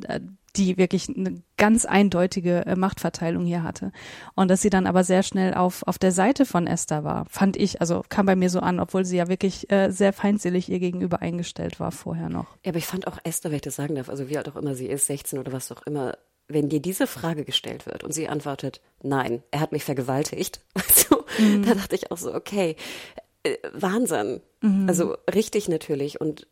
die 0.56 0.76
wirklich 0.76 1.08
eine 1.08 1.42
ganz 1.56 1.84
eindeutige 1.84 2.66
äh, 2.66 2.76
Machtverteilung 2.76 3.44
hier 3.44 3.62
hatte. 3.62 3.92
Und 4.34 4.50
dass 4.50 4.62
sie 4.62 4.70
dann 4.70 4.86
aber 4.86 5.04
sehr 5.04 5.22
schnell 5.22 5.54
auf, 5.54 5.82
auf 5.86 5.98
der 5.98 6.12
Seite 6.12 6.44
von 6.44 6.66
Esther 6.66 7.04
war, 7.04 7.24
fand 7.26 7.56
ich, 7.56 7.80
also 7.80 8.02
kam 8.08 8.26
bei 8.26 8.36
mir 8.36 8.50
so 8.50 8.60
an, 8.60 8.80
obwohl 8.80 9.04
sie 9.04 9.16
ja 9.16 9.28
wirklich 9.28 9.70
äh, 9.70 9.90
sehr 9.90 10.12
feindselig 10.12 10.68
ihr 10.68 10.78
gegenüber 10.78 11.22
eingestellt 11.22 11.80
war 11.80 11.92
vorher 11.92 12.28
noch. 12.28 12.56
Ja, 12.64 12.70
aber 12.70 12.78
ich 12.78 12.86
fand 12.86 13.06
auch 13.06 13.18
Esther, 13.24 13.50
wenn 13.50 13.56
ich 13.56 13.62
das 13.62 13.76
sagen 13.76 13.94
darf, 13.94 14.08
also 14.08 14.28
wie 14.28 14.36
alt 14.36 14.48
auch 14.48 14.56
immer 14.56 14.74
sie 14.74 14.86
ist, 14.86 15.06
16 15.06 15.38
oder 15.38 15.52
was 15.52 15.72
auch 15.72 15.82
immer, 15.86 16.16
wenn 16.48 16.68
dir 16.68 16.80
diese 16.80 17.06
Frage 17.06 17.44
gestellt 17.44 17.86
wird 17.86 18.04
und 18.04 18.12
sie 18.12 18.28
antwortet, 18.28 18.80
nein, 19.02 19.42
er 19.50 19.60
hat 19.60 19.72
mich 19.72 19.84
vergewaltigt, 19.84 20.60
also, 20.74 21.24
mhm. 21.38 21.64
da 21.64 21.74
dachte 21.74 21.94
ich 21.94 22.10
auch 22.10 22.18
so, 22.18 22.34
okay, 22.34 22.76
äh, 23.44 23.56
Wahnsinn. 23.72 24.40
Mhm. 24.60 24.88
Also 24.88 25.16
richtig 25.32 25.68
natürlich. 25.68 26.20
Und 26.20 26.46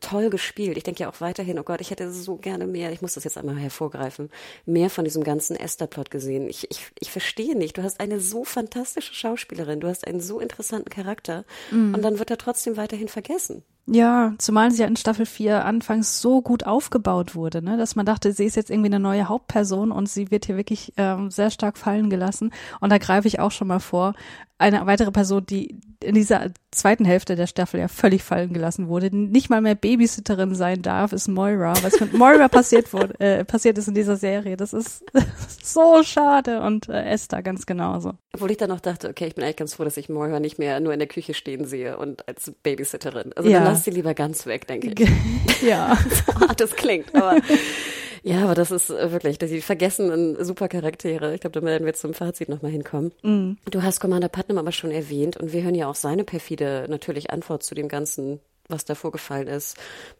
toll 0.00 0.30
gespielt. 0.30 0.76
Ich 0.76 0.82
denke 0.82 1.02
ja 1.02 1.08
auch 1.08 1.20
weiterhin, 1.20 1.58
oh 1.58 1.62
Gott, 1.62 1.80
ich 1.80 1.90
hätte 1.90 2.10
so 2.12 2.36
gerne 2.36 2.66
mehr, 2.66 2.92
ich 2.92 3.02
muss 3.02 3.14
das 3.14 3.24
jetzt 3.24 3.38
einmal 3.38 3.56
hervorgreifen, 3.56 4.30
mehr 4.66 4.90
von 4.90 5.04
diesem 5.04 5.24
ganzen 5.24 5.56
Esther-Plot 5.56 6.10
gesehen. 6.10 6.48
Ich, 6.48 6.70
ich, 6.70 6.86
ich 6.98 7.10
verstehe 7.10 7.56
nicht. 7.56 7.78
Du 7.78 7.82
hast 7.82 8.00
eine 8.00 8.20
so 8.20 8.44
fantastische 8.44 9.14
Schauspielerin, 9.14 9.80
du 9.80 9.88
hast 9.88 10.06
einen 10.06 10.20
so 10.20 10.40
interessanten 10.40 10.90
Charakter 10.90 11.44
mm. 11.70 11.94
und 11.94 12.02
dann 12.02 12.18
wird 12.18 12.30
er 12.30 12.38
trotzdem 12.38 12.76
weiterhin 12.76 13.08
vergessen. 13.08 13.62
Ja, 13.86 14.32
zumal 14.38 14.70
sie 14.70 14.80
ja 14.80 14.88
in 14.88 14.96
Staffel 14.96 15.26
4 15.26 15.64
anfangs 15.64 16.22
so 16.22 16.40
gut 16.40 16.64
aufgebaut 16.64 17.34
wurde, 17.34 17.62
ne, 17.62 17.76
dass 17.76 17.96
man 17.96 18.06
dachte, 18.06 18.32
sie 18.32 18.46
ist 18.46 18.56
jetzt 18.56 18.70
irgendwie 18.70 18.88
eine 18.88 18.98
neue 18.98 19.28
Hauptperson 19.28 19.92
und 19.92 20.08
sie 20.08 20.30
wird 20.30 20.46
hier 20.46 20.56
wirklich 20.56 20.94
ähm, 20.96 21.30
sehr 21.30 21.50
stark 21.50 21.76
fallen 21.76 22.08
gelassen. 22.08 22.50
Und 22.80 22.90
da 22.90 22.96
greife 22.96 23.28
ich 23.28 23.40
auch 23.40 23.50
schon 23.50 23.68
mal 23.68 23.80
vor, 23.80 24.14
eine 24.56 24.86
weitere 24.86 25.10
Person, 25.10 25.44
die 25.44 25.80
in 26.02 26.14
dieser 26.14 26.50
zweiten 26.70 27.04
Hälfte 27.04 27.34
der 27.34 27.46
Staffel 27.46 27.80
ja 27.80 27.88
völlig 27.88 28.22
fallen 28.22 28.52
gelassen 28.52 28.88
wurde, 28.88 29.14
nicht 29.14 29.50
mal 29.50 29.60
mehr 29.60 29.74
Babysitterin 29.74 30.54
sein 30.54 30.82
darf, 30.82 31.12
ist 31.12 31.28
Moira. 31.28 31.74
Was 31.82 31.98
mit 31.98 32.12
Moira 32.14 32.48
passiert 32.48 32.92
wurde, 32.92 33.18
äh, 33.20 33.44
passiert 33.44 33.78
ist 33.78 33.88
in 33.88 33.94
dieser 33.94 34.16
Serie. 34.16 34.56
Das 34.56 34.72
ist 34.72 35.04
so 35.62 36.02
schade 36.02 36.60
und 36.60 36.88
äh, 36.88 37.04
Esther 37.04 37.42
ganz 37.42 37.66
genauso. 37.66 38.12
Obwohl 38.32 38.50
ich 38.50 38.56
dann 38.56 38.70
noch 38.70 38.80
dachte, 38.80 39.08
okay, 39.08 39.26
ich 39.26 39.34
bin 39.34 39.44
eigentlich 39.44 39.56
ganz 39.56 39.74
froh, 39.74 39.84
dass 39.84 39.96
ich 39.96 40.08
Moira 40.08 40.40
nicht 40.40 40.58
mehr 40.58 40.78
nur 40.80 40.92
in 40.92 40.98
der 40.98 41.08
Küche 41.08 41.34
stehen 41.34 41.64
sehe 41.64 41.96
und 41.96 42.26
als 42.28 42.52
Babysitterin. 42.62 43.32
Also 43.34 43.48
ja. 43.48 43.60
Lass 43.74 43.84
sie 43.84 43.90
lieber 43.90 44.14
ganz 44.14 44.46
weg, 44.46 44.66
denke 44.66 44.88
ich. 44.88 45.62
ja. 45.62 45.96
so 46.26 46.34
hart 46.40 46.60
das 46.60 46.74
klingt, 46.74 47.14
aber 47.14 47.40
ja, 48.22 48.42
aber 48.44 48.54
das 48.54 48.70
ist 48.70 48.88
äh, 48.88 49.12
wirklich, 49.12 49.38
die 49.38 49.60
vergessenen 49.60 50.42
super 50.42 50.68
Charaktere. 50.68 51.34
Ich 51.34 51.42
glaube, 51.42 51.60
da 51.60 51.66
werden 51.66 51.84
wir 51.84 51.92
zum 51.92 52.14
Fazit 52.14 52.48
nochmal 52.48 52.72
hinkommen. 52.72 53.12
Mm. 53.22 53.58
Du 53.70 53.82
hast 53.82 54.00
Commander 54.00 54.30
Putnam 54.30 54.56
aber 54.56 54.72
schon 54.72 54.90
erwähnt 54.90 55.36
und 55.36 55.52
wir 55.52 55.62
hören 55.62 55.74
ja 55.74 55.88
auch 55.88 55.94
seine 55.94 56.24
perfide 56.24 56.86
natürlich 56.88 57.30
Antwort 57.30 57.62
zu 57.62 57.74
dem 57.74 57.88
ganzen 57.88 58.40
was 58.68 58.86
da 58.86 58.94
vorgefallen 58.94 59.46
ist, 59.46 59.76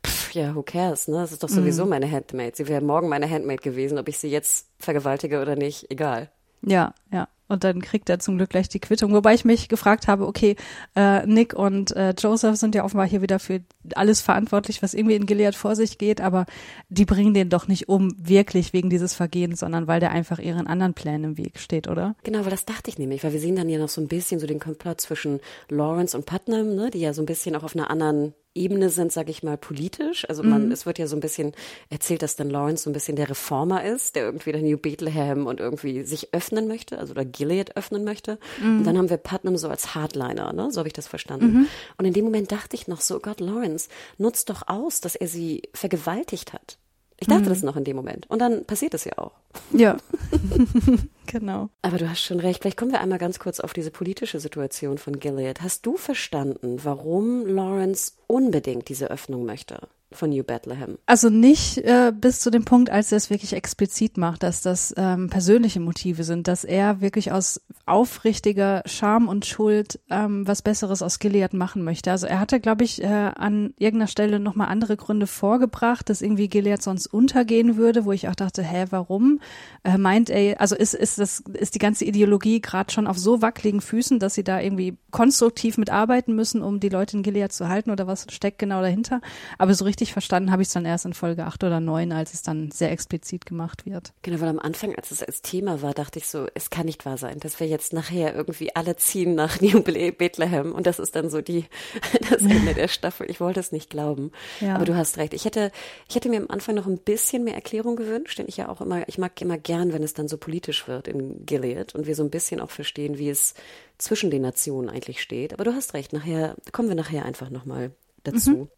Pff, 0.07 0.35
ja, 0.35 0.55
who 0.55 0.63
cares, 0.63 1.09
ne? 1.09 1.17
Das 1.17 1.33
ist 1.33 1.43
doch 1.43 1.49
sowieso 1.49 1.87
mm. 1.87 1.89
meine 1.89 2.11
Handmaid. 2.11 2.57
Sie 2.57 2.69
wäre 2.69 2.83
morgen 2.83 3.09
meine 3.09 3.29
Handmaid 3.29 3.63
gewesen, 3.63 3.97
ob 3.97 4.07
ich 4.09 4.19
sie 4.19 4.29
jetzt 4.29 4.69
vergewaltige 4.79 5.41
oder 5.41 5.57
nicht, 5.57 5.91
egal. 5.91 6.31
Ja, 6.67 6.95
ja. 7.13 7.29
Und 7.47 7.63
dann 7.63 7.83
kriegt 7.83 8.09
er 8.09 8.19
zum 8.19 8.39
Glück 8.39 8.51
gleich 8.51 8.71
die 8.71 8.81
Quittung. 8.81 9.13
Wobei 9.13 9.35
ich 9.35 9.45
mich 9.45 9.69
gefragt 9.69 10.09
habe, 10.09 10.27
okay, 10.27 10.57
äh, 10.97 11.27
Nick 11.27 11.53
und 11.53 11.95
äh, 11.95 12.15
Joseph 12.19 12.57
sind 12.57 12.75
ja 12.75 12.85
offenbar 12.85 13.07
hier 13.07 13.21
wieder 13.21 13.39
für 13.39 13.61
alles 13.95 14.23
verantwortlich, 14.23 14.83
was 14.83 14.95
irgendwie 14.95 15.17
in 15.17 15.27
Gilead 15.27 15.55
vor 15.55 15.77
sich 15.77 15.99
geht, 15.99 16.23
aber 16.23 16.47
die 16.89 17.05
bringen 17.05 17.35
den 17.35 17.51
doch 17.51 17.69
nicht 17.69 17.89
um, 17.89 18.15
wirklich 18.17 18.73
wegen 18.73 18.89
dieses 18.89 19.13
Vergehens, 19.13 19.61
sondern 19.61 19.87
weil 19.87 20.01
der 20.01 20.11
einfach 20.11 20.39
ihren 20.39 20.67
anderen 20.67 20.95
Plänen 20.95 21.25
im 21.25 21.39
Weg 21.39 21.59
steht, 21.61 21.87
oder? 21.87 22.17
Genau, 22.23 22.45
weil 22.45 22.51
das 22.51 22.65
dachte 22.65 22.89
ich 22.89 22.99
nämlich, 22.99 23.23
weil 23.23 23.35
wir 23.35 23.41
sehen 23.41 23.57
dann 23.57 23.69
ja 23.69 23.79
noch 23.79 23.91
so 23.91 24.01
ein 24.01 24.09
bisschen 24.09 24.41
so 24.41 24.47
den 24.47 24.59
Komplott 24.59 25.03
zwischen 25.03 25.41
Lawrence 25.69 26.17
und 26.17 26.25
Putnam, 26.25 26.75
ne, 26.75 26.91
die 26.91 27.01
ja 27.01 27.13
so 27.13 27.21
ein 27.21 27.27
bisschen 27.27 27.57
auch 27.57 27.63
auf 27.63 27.77
einer 27.77 27.91
anderen 27.91 28.33
Ebene 28.55 28.91
sind, 28.91 29.13
sage 29.13 29.31
ich 29.31 29.43
mal, 29.43 29.57
politisch. 29.57 30.29
Also 30.29 30.43
man, 30.43 30.67
mhm. 30.67 30.73
es 30.73 30.87
wird 30.87 30.99
ja 30.99 31.07
so 31.07 31.17
ein 31.17 31.21
bisschen 31.21 31.53
erzählt, 31.91 32.23
dass 32.23 32.37
dann 32.37 32.51
Lawrence 32.51 32.85
so 32.85 32.91
ein 32.91 32.93
bisschen 32.93 33.17
der 33.17 33.29
Reformer 33.29 33.85
ist, 33.85 34.17
der 34.17 34.25
irgendwie 34.25 34.53
der 34.53 34.63
New 34.63 34.77
Bethlehem 34.77 35.47
und 35.47 35.61
irgendwie 35.61 36.03
sich 36.05 36.33
öffnen 36.33 36.69
möchte, 36.69 36.99
also 36.99 37.13
oder 37.13 37.25
Gilead 37.25 37.77
öffnen 37.77 38.05
möchte. 38.05 38.39
Mhm. 38.61 38.79
Und 38.79 38.85
dann 38.85 38.99
haben 38.99 39.11
wir 39.11 39.17
Putnam 39.17 39.57
so 39.57 39.69
als 39.69 39.95
Hardliner, 39.95 40.53
ne? 40.53 40.71
So 40.71 40.79
habe 40.79 40.89
ich 40.89 40.93
das 40.93 41.09
verstanden. 41.09 41.47
Mhm. 41.47 41.67
Und 41.97 42.05
in 42.05 42.13
dem 42.13 42.25
Moment 42.25 42.53
dachte 42.53 42.77
ich 42.77 42.89
noch 42.89 43.01
so, 43.01 43.19
Gott, 43.21 43.41
Lawrence 43.41 43.89
nutzt 44.19 44.51
doch 44.51 44.69
aus, 44.69 45.01
dass 45.01 45.15
er 45.17 45.29
sie 45.29 45.63
vergewaltigt 45.73 46.53
hat. 46.53 46.79
Ich 47.21 47.29
dachte 47.29 47.45
mhm. 47.45 47.49
das 47.49 47.63
noch 47.63 47.77
in 47.77 47.85
dem 47.85 47.97
Moment. 47.97 48.29
Und 48.29 48.41
dann 48.41 48.65
passiert 48.65 48.95
es 48.95 49.05
ja 49.05 49.17
auch. 49.19 49.33
Ja. 49.73 49.97
genau. 51.27 51.71
Aber 51.83 51.99
du 51.99 52.09
hast 52.09 52.21
schon 52.23 52.41
recht. 52.41 52.63
Vielleicht 52.63 52.77
kommen 52.77 52.93
wir 52.93 53.01
einmal 53.01 53.19
ganz 53.19 53.39
kurz 53.39 53.61
auf 53.61 53.73
diese 53.73 53.91
politische 53.91 54.41
Situation 54.41 54.99
von 54.99 55.21
Gilead. 55.21 55.63
Hast 55.63 55.87
du 55.87 55.97
verstanden, 55.97 56.79
warum 56.83 57.47
Lawrence 57.47 58.13
unbedingt 58.27 58.89
diese 58.89 59.11
Öffnung 59.11 59.45
möchte? 59.45 59.89
Von 60.17 60.31
New 60.31 60.43
Bethlehem. 60.43 60.99
Also 61.07 61.31
nicht 61.31 61.79
äh, 61.79 62.13
bis 62.15 62.41
zu 62.41 62.51
dem 62.51 62.65
Punkt, 62.65 62.91
als 62.91 63.13
er 63.13 63.17
es 63.17 63.31
wirklich 63.31 63.53
explizit 63.53 64.17
macht, 64.17 64.43
dass 64.43 64.63
das 64.63 64.95
ähm, 64.97 65.31
persönliche 65.31 65.81
Motive 65.81 66.25
sind, 66.25 66.49
dass 66.49 66.65
er 66.65 67.01
wirklich 67.01 67.33
aus 67.33 67.61
aufrichtiger 67.87 68.83
Scham 68.87 69.29
und 69.29 69.47
Schuld 69.47 70.01
ähm, 70.11 70.47
was 70.47 70.63
Besseres 70.63 71.03
aus 71.03 71.19
Gilead 71.19 71.53
machen 71.53 71.85
möchte. 71.85 72.11
Also 72.11 72.27
er 72.27 72.41
hatte, 72.41 72.61
glaube 72.61 72.85
ich, 72.85 73.03
äh, 73.03 73.07
an 73.07 73.75
irgendeiner 73.79 74.09
Stelle 74.09 74.41
nochmal 74.41 74.69
andere 74.69 74.97
Gründe 74.97 75.27
vorgebracht, 75.27 76.09
dass 76.09 76.23
irgendwie 76.23 76.49
Gilead 76.49 76.83
sonst 76.83 77.07
untergehen 77.07 77.77
würde, 77.77 78.05
wo 78.05 78.13
ich 78.13 78.29
auch 78.29 78.35
dachte, 78.35 78.63
hä, 78.63 78.87
warum? 78.91 79.41
Äh, 79.83 79.99
meint 79.99 80.31
er, 80.31 80.61
also 80.61 80.77
ist, 80.77 80.95
ist 80.95 81.19
das, 81.19 81.41
ist 81.53 81.75
die 81.75 81.79
ganze 81.79 82.05
Ideologie 82.05 82.61
gerade 82.61 82.93
schon 82.93 83.07
auf 83.07 83.19
so 83.19 83.43
wackeligen 83.43 83.81
Füßen, 83.81 84.19
dass 84.19 84.35
sie 84.35 84.45
da 84.45 84.61
irgendwie 84.61 84.97
konstruktiv 85.11 85.79
mitarbeiten 85.79 86.35
müssen, 86.35 86.63
um 86.63 86.81
die 86.81 86.89
Leute 86.89 87.17
in 87.17 87.23
Gilead 87.23 87.53
zu 87.53 87.69
halten 87.69 87.91
oder 87.91 88.07
was 88.07 88.27
steckt 88.31 88.59
genau 88.59 88.81
dahinter? 88.81 89.21
Aber 89.59 89.75
so 89.75 89.85
richtig 89.85 90.04
richtig 90.05 90.13
verstanden 90.13 90.53
habe 90.53 90.61
ich 90.61 90.69
es 90.69 90.75
dann 90.75 90.85
erst 90.85 91.07
in 91.07 91.15
Folge 91.15 91.47
8 91.47 91.65
oder 91.65 91.81
9, 91.81 92.13
als 92.13 92.35
es 92.35 92.43
dann 92.43 92.71
sehr 92.71 92.93
explizit 92.93 93.47
gemacht 93.47 93.87
wird. 93.87 94.13
Genau, 94.21 94.39
weil 94.41 94.51
am 94.51 94.59
Anfang, 94.59 94.95
als 94.95 95.11
es 95.11 95.23
als 95.23 95.41
Thema 95.41 95.81
war, 95.81 95.95
dachte 95.95 96.19
ich 96.19 96.27
so, 96.29 96.47
es 96.53 96.69
kann 96.69 96.85
nicht 96.85 97.07
wahr 97.07 97.17
sein, 97.17 97.41
dass 97.41 97.59
wir 97.59 97.67
jetzt 97.67 97.95
nachher 97.95 98.35
irgendwie 98.35 98.77
alle 98.77 98.97
ziehen 98.97 99.35
nach 99.35 99.61
New 99.63 99.81
Bethlehem 99.83 100.73
und 100.73 100.87
das 100.87 100.99
ist 100.99 101.17
dann 101.17 101.31
so 101.31 101.41
die, 101.41 101.65
das 102.31 102.43
Ende 102.43 102.75
der 102.75 102.89
Staffel. 102.89 103.31
Ich 103.31 103.41
wollte 103.41 103.61
es 103.61 103.73
nicht 103.73 103.89
glauben. 103.89 104.31
Ja. 104.61 104.75
Aber 104.75 104.85
du 104.85 104.95
hast 104.95 105.17
recht. 105.17 105.33
Ich 105.33 105.47
hätte, 105.47 105.73
ich 106.07 106.17
hätte 106.17 106.29
mir 106.29 106.39
am 106.39 106.51
Anfang 106.51 106.75
noch 106.75 106.87
ein 106.87 106.99
bisschen 106.99 107.45
mehr 107.45 107.55
Erklärung 107.55 107.97
gewünscht, 107.97 108.39
denn 108.39 108.47
ich 108.47 108.59
ja 108.59 108.69
auch 108.69 108.83
immer, 108.83 109.09
ich 109.09 109.17
mag 109.17 109.41
immer 109.41 109.57
gern, 109.57 109.95
wenn 109.95 110.03
es 110.03 110.13
dann 110.13 110.29
so 110.29 110.37
politisch 110.37 110.87
wird 110.87 111.09
in 111.09 111.47
Gilead 111.47 111.95
und 111.95 112.07
wir 112.07 112.15
so 112.15 112.23
ein 112.25 112.31
bisschen 112.31 112.61
auch 112.61 112.71
verstehen, 112.71 113.17
wie 113.17 113.31
es 113.31 113.55
zwischen 113.97 114.31
den 114.31 114.43
Nationen 114.43 114.91
eigentlich 114.91 115.23
steht. 115.23 115.55
Aber 115.55 115.65
du 115.65 115.73
hast 115.73 115.95
recht, 115.95 116.13
nachher 116.13 116.57
kommen 116.73 116.89
wir 116.89 116.97
nachher 116.97 117.25
einfach 117.25 117.49
nochmal 117.49 117.93
dazu. 118.23 118.51
Mhm. 118.51 118.69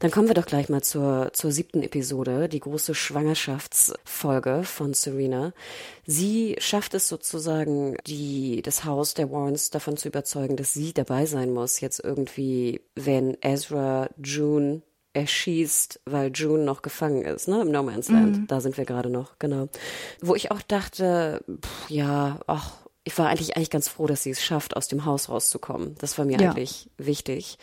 Dann 0.00 0.10
kommen 0.10 0.28
wir 0.28 0.34
doch 0.34 0.46
gleich 0.46 0.68
mal 0.68 0.82
zur, 0.82 1.30
zur 1.32 1.52
siebten 1.52 1.82
Episode, 1.82 2.48
die 2.48 2.60
große 2.60 2.94
Schwangerschaftsfolge 2.94 4.62
von 4.64 4.92
Serena. 4.92 5.52
Sie 6.04 6.56
schafft 6.58 6.94
es 6.94 7.08
sozusagen, 7.08 7.96
die, 8.06 8.60
das 8.62 8.84
Haus 8.84 9.14
der 9.14 9.30
Warrens 9.30 9.70
davon 9.70 9.96
zu 9.96 10.08
überzeugen, 10.08 10.56
dass 10.56 10.72
sie 10.72 10.92
dabei 10.92 11.26
sein 11.26 11.52
muss, 11.52 11.80
jetzt 11.80 12.00
irgendwie, 12.02 12.80
wenn 12.94 13.36
Ezra 13.40 14.08
June 14.22 14.82
erschießt, 15.14 16.00
weil 16.06 16.32
June 16.34 16.64
noch 16.64 16.82
gefangen 16.82 17.22
ist, 17.22 17.46
ne, 17.48 17.62
im 17.62 17.70
No 17.70 17.82
Man's 17.82 18.08
Land. 18.08 18.36
Mhm. 18.36 18.46
Da 18.48 18.60
sind 18.60 18.76
wir 18.76 18.84
gerade 18.84 19.10
noch, 19.10 19.38
genau. 19.38 19.68
Wo 20.20 20.34
ich 20.34 20.50
auch 20.50 20.60
dachte, 20.60 21.42
pff, 21.48 21.88
ja, 21.88 22.40
ach, 22.46 22.83
ich 23.04 23.16
war 23.18 23.28
eigentlich 23.28 23.56
eigentlich 23.56 23.70
ganz 23.70 23.88
froh, 23.88 24.06
dass 24.06 24.22
sie 24.22 24.30
es 24.30 24.42
schafft, 24.42 24.76
aus 24.76 24.88
dem 24.88 25.04
Haus 25.04 25.28
rauszukommen. 25.28 25.94
Das 25.98 26.16
war 26.18 26.24
mir 26.24 26.38
ja. 26.38 26.50
eigentlich 26.50 26.88
wichtig. 26.96 27.58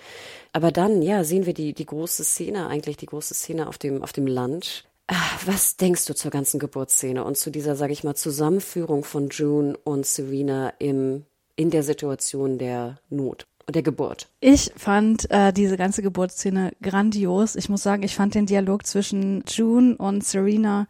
Aber 0.53 0.71
dann, 0.71 1.01
ja, 1.01 1.23
sehen 1.23 1.45
wir 1.45 1.53
die, 1.53 1.73
die 1.73 1.85
große 1.85 2.23
Szene, 2.23 2.67
eigentlich 2.67 2.97
die 2.97 3.07
große 3.07 3.33
Szene 3.33 3.67
auf 3.67 3.77
dem, 3.77 4.03
auf 4.03 4.13
dem 4.13 4.27
Land. 4.27 4.85
Ach, 5.07 5.39
was 5.45 5.77
denkst 5.77 6.05
du 6.05 6.13
zur 6.13 6.31
ganzen 6.31 6.59
Geburtsszene 6.59 7.23
und 7.23 7.37
zu 7.37 7.49
dieser, 7.49 7.75
sage 7.75 7.91
ich 7.91 8.03
mal, 8.03 8.15
Zusammenführung 8.15 9.03
von 9.03 9.29
June 9.29 9.75
und 9.83 10.05
Serena 10.05 10.69
im, 10.79 11.25
in 11.55 11.71
der 11.71 11.83
Situation 11.83 12.57
der 12.57 12.99
Not? 13.09 13.45
und 13.67 13.75
der 13.75 13.83
Geburt. 13.83 14.27
Ich 14.39 14.71
fand 14.75 15.29
äh, 15.29 15.53
diese 15.53 15.77
ganze 15.77 16.01
Geburtsszene 16.01 16.71
grandios. 16.81 17.55
Ich 17.55 17.69
muss 17.69 17.83
sagen, 17.83 18.03
ich 18.03 18.15
fand 18.15 18.33
den 18.33 18.47
Dialog 18.47 18.85
zwischen 18.87 19.43
June 19.47 19.95
und 19.97 20.23
Serena, 20.23 20.87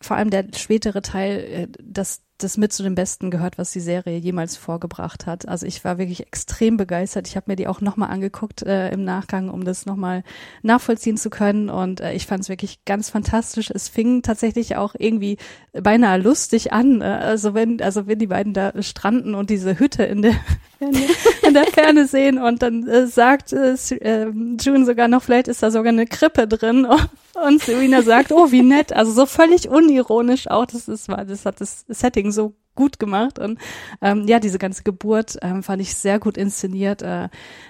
vor 0.00 0.16
allem 0.16 0.30
der 0.30 0.46
spätere 0.56 1.02
Teil, 1.02 1.38
äh, 1.38 1.68
das 1.82 2.22
das 2.42 2.56
mit 2.56 2.72
zu 2.72 2.82
den 2.82 2.94
Besten 2.94 3.30
gehört, 3.30 3.58
was 3.58 3.72
die 3.72 3.80
Serie 3.80 4.18
jemals 4.18 4.56
vorgebracht 4.56 5.26
hat. 5.26 5.48
Also 5.48 5.66
ich 5.66 5.84
war 5.84 5.98
wirklich 5.98 6.26
extrem 6.26 6.76
begeistert. 6.76 7.28
Ich 7.28 7.36
habe 7.36 7.50
mir 7.50 7.56
die 7.56 7.68
auch 7.68 7.80
nochmal 7.80 8.10
angeguckt 8.10 8.62
äh, 8.62 8.90
im 8.90 9.04
Nachgang, 9.04 9.48
um 9.48 9.64
das 9.64 9.86
nochmal 9.86 10.24
nachvollziehen 10.62 11.16
zu 11.16 11.30
können. 11.30 11.70
Und 11.70 12.00
äh, 12.00 12.12
ich 12.12 12.26
fand 12.26 12.42
es 12.42 12.48
wirklich 12.48 12.84
ganz 12.84 13.10
fantastisch. 13.10 13.70
Es 13.70 13.88
fing 13.88 14.22
tatsächlich 14.22 14.76
auch 14.76 14.94
irgendwie 14.98 15.38
beinahe 15.72 16.18
lustig 16.18 16.72
an. 16.72 17.00
Äh, 17.00 17.04
also 17.04 17.54
wenn, 17.54 17.80
also 17.80 18.06
wenn 18.06 18.18
die 18.18 18.26
beiden 18.26 18.52
da 18.52 18.72
stranden 18.82 19.34
und 19.34 19.50
diese 19.50 19.78
Hütte 19.78 20.04
in 20.04 20.22
der, 20.22 20.34
in 20.80 21.54
der, 21.54 21.66
Ferne 21.66 22.06
sehen 22.06 22.38
und 22.38 22.62
dann 22.62 22.86
äh, 22.86 23.06
sagt 23.06 23.52
äh, 23.52 23.74
äh, 23.74 24.30
June 24.60 24.84
sogar 24.84 25.08
noch, 25.08 25.22
vielleicht 25.22 25.48
ist 25.48 25.62
da 25.62 25.70
sogar 25.70 25.92
eine 25.92 26.06
Krippe 26.06 26.48
drin. 26.48 26.86
Und 27.34 27.62
Serena 27.62 28.02
sagt, 28.02 28.30
oh, 28.30 28.52
wie 28.52 28.62
nett. 28.62 28.92
Also 28.92 29.10
so 29.12 29.24
völlig 29.24 29.68
unironisch 29.68 30.48
auch. 30.48 30.66
Das 30.66 30.86
ist, 30.86 31.08
das 31.08 31.46
hat 31.46 31.60
das 31.62 31.84
Setting 31.88 32.30
so 32.32 32.54
gut 32.74 32.98
gemacht. 32.98 33.38
Und 33.38 33.58
ähm, 34.00 34.26
ja, 34.26 34.40
diese 34.40 34.58
ganze 34.58 34.82
Geburt 34.82 35.36
ähm, 35.42 35.62
fand 35.62 35.82
ich 35.82 35.94
sehr 35.94 36.18
gut 36.18 36.36
inszeniert. 36.36 37.02
Äh, 37.02 37.28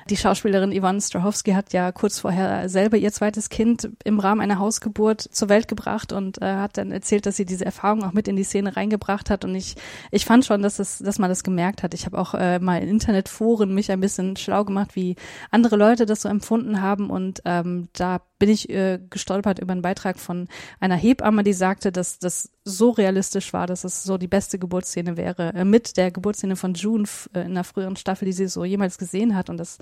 die 0.08 0.16
Schauspielerin 0.16 0.72
Yvonne 0.72 1.00
Strahovski 1.00 1.52
hat 1.52 1.72
ja 1.72 1.92
kurz 1.92 2.18
vorher 2.20 2.68
selber 2.68 2.96
ihr 2.96 3.12
zweites 3.12 3.48
Kind 3.48 3.90
im 4.04 4.20
Rahmen 4.20 4.40
einer 4.40 4.58
Hausgeburt 4.58 5.20
zur 5.20 5.48
Welt 5.48 5.68
gebracht 5.68 6.12
und 6.12 6.40
äh, 6.40 6.54
hat 6.54 6.78
dann 6.78 6.92
erzählt, 6.92 7.26
dass 7.26 7.36
sie 7.36 7.44
diese 7.44 7.64
Erfahrung 7.64 8.04
auch 8.04 8.12
mit 8.12 8.28
in 8.28 8.36
die 8.36 8.44
Szene 8.44 8.76
reingebracht 8.76 9.30
hat. 9.30 9.44
Und 9.44 9.54
ich, 9.54 9.74
ich 10.10 10.24
fand 10.24 10.44
schon, 10.44 10.62
dass, 10.62 10.78
es, 10.78 10.98
dass 10.98 11.18
man 11.18 11.30
das 11.30 11.42
gemerkt 11.42 11.82
hat. 11.82 11.94
Ich 11.94 12.06
habe 12.06 12.18
auch 12.18 12.34
äh, 12.34 12.58
mal 12.58 12.80
in 12.80 12.88
Internetforen 12.88 13.74
mich 13.74 13.90
ein 13.90 14.00
bisschen 14.00 14.36
schlau 14.36 14.64
gemacht, 14.64 14.94
wie 14.94 15.16
andere 15.50 15.76
Leute 15.76 16.06
das 16.06 16.22
so 16.22 16.28
empfunden 16.28 16.80
haben. 16.80 17.10
Und 17.10 17.42
ähm, 17.44 17.88
da 17.92 18.20
bin 18.38 18.50
ich 18.50 18.68
äh, 18.70 18.98
gestolpert 19.08 19.60
über 19.60 19.70
einen 19.70 19.82
Beitrag 19.82 20.18
von 20.18 20.48
einer 20.80 20.96
Hebamme, 20.96 21.44
die 21.44 21.52
sagte, 21.52 21.92
dass 21.92 22.18
das 22.18 22.50
so 22.64 22.90
realistisch 22.90 23.52
war, 23.52 23.68
dass 23.68 23.84
es 23.84 24.02
so 24.02 24.18
die 24.18 24.26
beste 24.26 24.58
Geburtsszene 24.92 25.16
wäre, 25.16 25.54
äh, 25.54 25.64
mit 25.64 25.96
der 25.96 26.10
Geburtsszene 26.10 26.56
von 26.56 26.74
June 26.74 27.04
äh, 27.34 27.40
in 27.40 27.54
der 27.54 27.64
früheren 27.64 27.96
Staffel, 27.96 28.26
die 28.26 28.32
sie 28.32 28.48
so 28.48 28.64
jemals 28.64 28.98
gesehen 28.98 29.34
hat. 29.34 29.50
Und 29.50 29.56
das, 29.56 29.78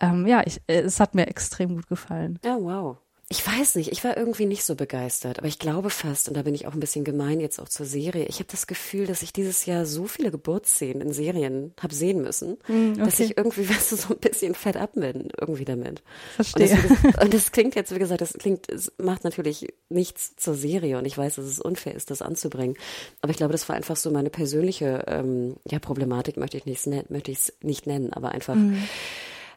ähm, 0.00 0.26
ja, 0.26 0.42
ich, 0.44 0.60
äh, 0.66 0.80
es 0.80 1.00
hat 1.00 1.14
mir 1.14 1.26
extrem 1.26 1.76
gut 1.76 1.88
gefallen. 1.88 2.38
Oh, 2.44 2.64
wow. 2.64 2.96
Ich 3.30 3.46
weiß 3.46 3.76
nicht, 3.76 3.90
ich 3.90 4.04
war 4.04 4.18
irgendwie 4.18 4.44
nicht 4.44 4.64
so 4.64 4.74
begeistert, 4.74 5.38
aber 5.38 5.48
ich 5.48 5.58
glaube 5.58 5.88
fast, 5.88 6.28
und 6.28 6.36
da 6.36 6.42
bin 6.42 6.54
ich 6.54 6.66
auch 6.66 6.74
ein 6.74 6.80
bisschen 6.80 7.04
gemein 7.04 7.40
jetzt 7.40 7.58
auch 7.58 7.70
zur 7.70 7.86
Serie, 7.86 8.26
ich 8.26 8.36
habe 8.36 8.48
das 8.50 8.66
Gefühl, 8.66 9.06
dass 9.06 9.22
ich 9.22 9.32
dieses 9.32 9.64
Jahr 9.64 9.86
so 9.86 10.06
viele 10.06 10.30
Geburtsszenen 10.30 11.00
in 11.00 11.12
Serien 11.14 11.72
habe 11.80 11.94
sehen 11.94 12.20
müssen, 12.20 12.58
mm, 12.68 12.92
okay. 12.92 13.04
dass 13.04 13.20
ich 13.20 13.38
irgendwie, 13.38 13.68
weißt 13.70 13.92
du, 13.92 13.96
so 13.96 14.14
ein 14.14 14.20
bisschen 14.20 14.54
fett 14.54 14.76
ab 14.76 14.92
bin, 14.94 15.28
irgendwie 15.40 15.64
damit. 15.64 16.02
Verstehe. 16.36 16.70
Und 16.70 16.90
das, 16.90 17.14
und 17.24 17.34
das 17.34 17.52
klingt 17.52 17.74
jetzt, 17.74 17.94
wie 17.94 17.98
gesagt, 17.98 18.20
das 18.20 18.34
klingt, 18.34 18.70
es 18.70 18.92
macht 18.98 19.24
natürlich 19.24 19.68
nichts 19.88 20.36
zur 20.36 20.54
Serie 20.54 20.98
und 20.98 21.06
ich 21.06 21.16
weiß, 21.16 21.36
dass 21.36 21.46
es 21.46 21.60
unfair 21.60 21.94
ist, 21.94 22.10
das 22.10 22.20
anzubringen, 22.20 22.76
aber 23.22 23.30
ich 23.30 23.38
glaube, 23.38 23.52
das 23.52 23.66
war 23.70 23.76
einfach 23.76 23.96
so 23.96 24.10
meine 24.10 24.30
persönliche, 24.30 25.04
ähm, 25.06 25.56
ja, 25.66 25.78
Problematik 25.78 26.36
möchte 26.36 26.58
ich 26.58 26.66
nicht, 26.66 26.86
möchte 27.10 27.30
ich 27.30 27.38
es 27.38 27.52
nicht 27.62 27.86
nennen, 27.86 28.12
aber 28.12 28.32
einfach, 28.32 28.54
mm. 28.54 28.76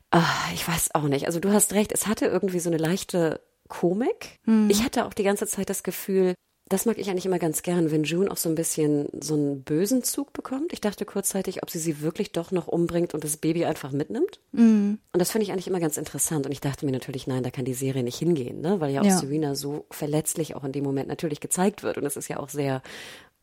Ach, 0.09 0.53
ich 0.53 0.65
weiß 0.65 0.95
auch 0.95 1.03
nicht. 1.03 1.25
Also 1.25 1.39
du 1.39 1.51
hast 1.51 1.73
recht, 1.73 1.91
es 1.91 2.07
hatte 2.07 2.27
irgendwie 2.27 2.59
so 2.59 2.69
eine 2.69 2.77
leichte 2.77 3.41
Komik. 3.67 4.37
Mhm. 4.45 4.69
Ich 4.69 4.83
hatte 4.83 5.05
auch 5.05 5.13
die 5.13 5.23
ganze 5.23 5.47
Zeit 5.47 5.69
das 5.69 5.83
Gefühl, 5.83 6.33
das 6.69 6.85
mag 6.85 6.97
ich 6.97 7.09
eigentlich 7.09 7.25
immer 7.25 7.39
ganz 7.39 7.61
gern, 7.61 7.91
wenn 7.91 8.03
June 8.03 8.29
auch 8.29 8.37
so 8.37 8.49
ein 8.49 8.55
bisschen 8.55 9.07
so 9.21 9.35
einen 9.35 9.63
bösen 9.63 10.03
Zug 10.03 10.33
bekommt. 10.33 10.73
Ich 10.73 10.81
dachte 10.81 11.05
kurzzeitig, 11.05 11.63
ob 11.63 11.69
sie 11.69 11.79
sie 11.79 12.01
wirklich 12.01 12.33
doch 12.33 12.51
noch 12.51 12.67
umbringt 12.67 13.13
und 13.13 13.23
das 13.23 13.37
Baby 13.37 13.63
einfach 13.65 13.91
mitnimmt. 13.91 14.41
Mhm. 14.51 14.99
Und 15.13 15.19
das 15.19 15.31
finde 15.31 15.43
ich 15.43 15.51
eigentlich 15.51 15.67
immer 15.67 15.79
ganz 15.79 15.95
interessant. 15.95 16.45
Und 16.45 16.51
ich 16.51 16.59
dachte 16.59 16.85
mir 16.85 16.91
natürlich, 16.91 17.25
nein, 17.25 17.43
da 17.43 17.51
kann 17.51 17.63
die 17.63 17.73
Serie 17.73 18.03
nicht 18.03 18.17
hingehen, 18.17 18.59
ne? 18.59 18.81
weil 18.81 18.91
ja 18.91 19.01
auch 19.01 19.05
ja. 19.05 19.17
Serena 19.17 19.55
so 19.55 19.85
verletzlich 19.91 20.55
auch 20.55 20.65
in 20.65 20.73
dem 20.73 20.83
Moment 20.83 21.07
natürlich 21.07 21.39
gezeigt 21.39 21.83
wird. 21.83 21.97
Und 21.97 22.05
es 22.05 22.17
ist 22.17 22.27
ja 22.27 22.37
auch 22.37 22.49
sehr 22.49 22.81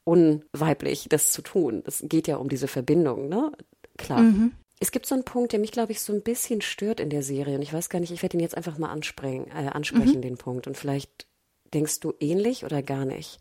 unweiblich, 0.04 1.06
das 1.08 1.32
zu 1.32 1.40
tun. 1.40 1.82
Es 1.86 2.04
geht 2.06 2.28
ja 2.28 2.36
um 2.36 2.50
diese 2.50 2.68
Verbindung, 2.68 3.28
ne? 3.28 3.52
Klar. 3.96 4.20
Mhm. 4.20 4.52
Es 4.80 4.90
gibt 4.90 5.06
so 5.06 5.14
einen 5.14 5.24
Punkt, 5.24 5.52
der 5.52 5.60
mich, 5.60 5.72
glaube 5.72 5.92
ich, 5.92 6.00
so 6.00 6.12
ein 6.12 6.22
bisschen 6.22 6.60
stört 6.60 7.00
in 7.00 7.10
der 7.10 7.22
Serie. 7.22 7.56
Und 7.56 7.62
ich 7.62 7.72
weiß 7.72 7.88
gar 7.88 8.00
nicht, 8.00 8.12
ich 8.12 8.22
werde 8.22 8.36
ihn 8.36 8.40
jetzt 8.40 8.56
einfach 8.56 8.78
mal 8.78 8.90
ansprechen, 8.90 9.46
äh, 9.48 9.68
ansprechen, 9.68 10.16
mhm. 10.16 10.22
den 10.22 10.36
Punkt. 10.36 10.66
Und 10.66 10.76
vielleicht 10.76 11.26
Denkst 11.74 11.98
du 11.98 12.14
ähnlich 12.20 12.64
oder 12.64 12.82
gar 12.82 13.04
nicht? 13.04 13.40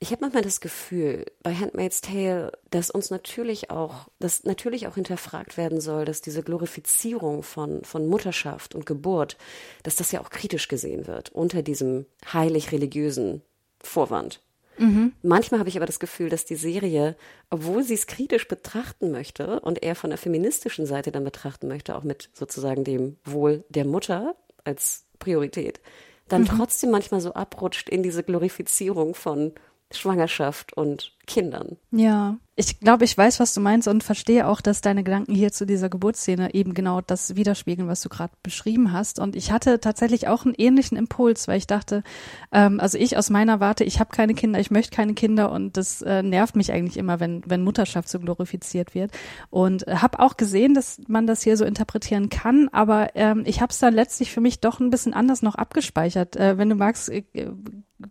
Ich 0.00 0.10
habe 0.10 0.22
manchmal 0.22 0.42
das 0.42 0.60
Gefühl 0.60 1.26
bei 1.44 1.54
Handmaid's 1.54 2.00
Tale, 2.00 2.50
dass 2.70 2.90
uns 2.90 3.10
natürlich 3.10 3.70
auch, 3.70 4.08
dass 4.18 4.42
natürlich 4.42 4.88
auch 4.88 4.96
hinterfragt 4.96 5.56
werden 5.56 5.80
soll, 5.80 6.04
dass 6.04 6.20
diese 6.20 6.42
Glorifizierung 6.42 7.44
von, 7.44 7.84
von 7.84 8.08
Mutterschaft 8.08 8.74
und 8.74 8.84
Geburt, 8.84 9.36
dass 9.84 9.94
das 9.94 10.10
ja 10.10 10.20
auch 10.20 10.30
kritisch 10.30 10.66
gesehen 10.66 11.06
wird 11.06 11.30
unter 11.30 11.62
diesem 11.62 12.06
heilig-religiösen 12.32 13.42
Vorwand. 13.80 14.42
Mhm. 14.78 15.12
Manchmal 15.22 15.60
habe 15.60 15.68
ich 15.68 15.76
aber 15.76 15.86
das 15.86 16.00
Gefühl, 16.00 16.28
dass 16.28 16.44
die 16.44 16.56
Serie, 16.56 17.16
obwohl 17.50 17.82
sie 17.82 17.94
es 17.94 18.06
kritisch 18.06 18.48
betrachten 18.48 19.10
möchte 19.10 19.60
und 19.60 19.82
eher 19.82 19.94
von 19.94 20.10
der 20.10 20.18
feministischen 20.18 20.86
Seite 20.86 21.12
dann 21.12 21.24
betrachten 21.24 21.68
möchte, 21.68 21.96
auch 21.96 22.04
mit 22.04 22.30
sozusagen 22.32 22.84
dem 22.84 23.16
Wohl 23.24 23.64
der 23.68 23.84
Mutter 23.84 24.36
als 24.64 25.04
Priorität, 25.18 25.80
dann 26.28 26.42
mhm. 26.42 26.46
trotzdem 26.46 26.90
manchmal 26.90 27.20
so 27.20 27.34
abrutscht 27.34 27.88
in 27.88 28.02
diese 28.02 28.22
Glorifizierung 28.22 29.14
von 29.14 29.52
Schwangerschaft 29.90 30.74
und 30.74 31.12
Kindern. 31.26 31.76
Ja, 31.90 32.38
ich 32.56 32.80
glaube, 32.80 33.04
ich 33.04 33.16
weiß, 33.16 33.38
was 33.38 33.54
du 33.54 33.60
meinst 33.60 33.86
und 33.86 34.02
verstehe 34.02 34.46
auch, 34.46 34.60
dass 34.60 34.80
deine 34.80 35.04
Gedanken 35.04 35.34
hier 35.34 35.52
zu 35.52 35.64
dieser 35.64 35.88
Geburtsszene 35.88 36.54
eben 36.54 36.74
genau 36.74 37.00
das 37.00 37.36
widerspiegeln, 37.36 37.88
was 37.88 38.00
du 38.00 38.08
gerade 38.08 38.32
beschrieben 38.42 38.92
hast. 38.92 39.18
Und 39.18 39.36
ich 39.36 39.52
hatte 39.52 39.78
tatsächlich 39.78 40.26
auch 40.26 40.44
einen 40.44 40.54
ähnlichen 40.56 40.98
Impuls, 40.98 41.46
weil 41.46 41.58
ich 41.58 41.66
dachte, 41.66 42.02
ähm, 42.50 42.80
also 42.80 42.98
ich 42.98 43.16
aus 43.16 43.30
meiner 43.30 43.60
Warte, 43.60 43.84
ich 43.84 44.00
habe 44.00 44.10
keine 44.10 44.34
Kinder, 44.34 44.58
ich 44.58 44.70
möchte 44.70 44.96
keine 44.96 45.14
Kinder 45.14 45.52
und 45.52 45.76
das 45.76 46.02
äh, 46.02 46.22
nervt 46.22 46.56
mich 46.56 46.72
eigentlich 46.72 46.96
immer, 46.96 47.20
wenn, 47.20 47.42
wenn 47.46 47.62
Mutterschaft 47.62 48.08
so 48.08 48.18
glorifiziert 48.18 48.94
wird. 48.94 49.12
Und 49.50 49.86
habe 49.86 50.18
auch 50.18 50.36
gesehen, 50.36 50.74
dass 50.74 51.00
man 51.06 51.26
das 51.26 51.42
hier 51.42 51.56
so 51.56 51.64
interpretieren 51.64 52.28
kann, 52.28 52.68
aber 52.72 53.10
ähm, 53.14 53.44
ich 53.46 53.60
habe 53.60 53.70
es 53.70 53.78
dann 53.78 53.94
letztlich 53.94 54.32
für 54.32 54.40
mich 54.40 54.60
doch 54.60 54.80
ein 54.80 54.90
bisschen 54.90 55.14
anders 55.14 55.42
noch 55.42 55.54
abgespeichert. 55.54 56.36
Äh, 56.36 56.58
wenn 56.58 56.68
du 56.68 56.74
magst, 56.74 57.08
äh, 57.08 57.22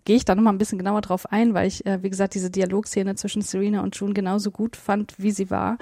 gehe 0.07 0.15
ich 0.15 0.23
da 0.23 0.35
nochmal 0.35 0.53
ein 0.53 0.57
bisschen 0.57 0.77
genauer 0.77 1.01
drauf 1.01 1.29
ein, 1.33 1.53
weil 1.53 1.67
ich, 1.67 1.85
äh, 1.85 2.01
wie 2.01 2.09
gesagt, 2.09 2.33
diese 2.33 2.49
Dialogszene 2.49 3.15
zwischen 3.15 3.41
Serena 3.41 3.81
und 3.81 3.93
June 3.97 4.13
genauso 4.13 4.51
gut 4.51 4.77
fand, 4.77 5.13
wie 5.17 5.31
sie 5.31 5.49
war. 5.49 5.77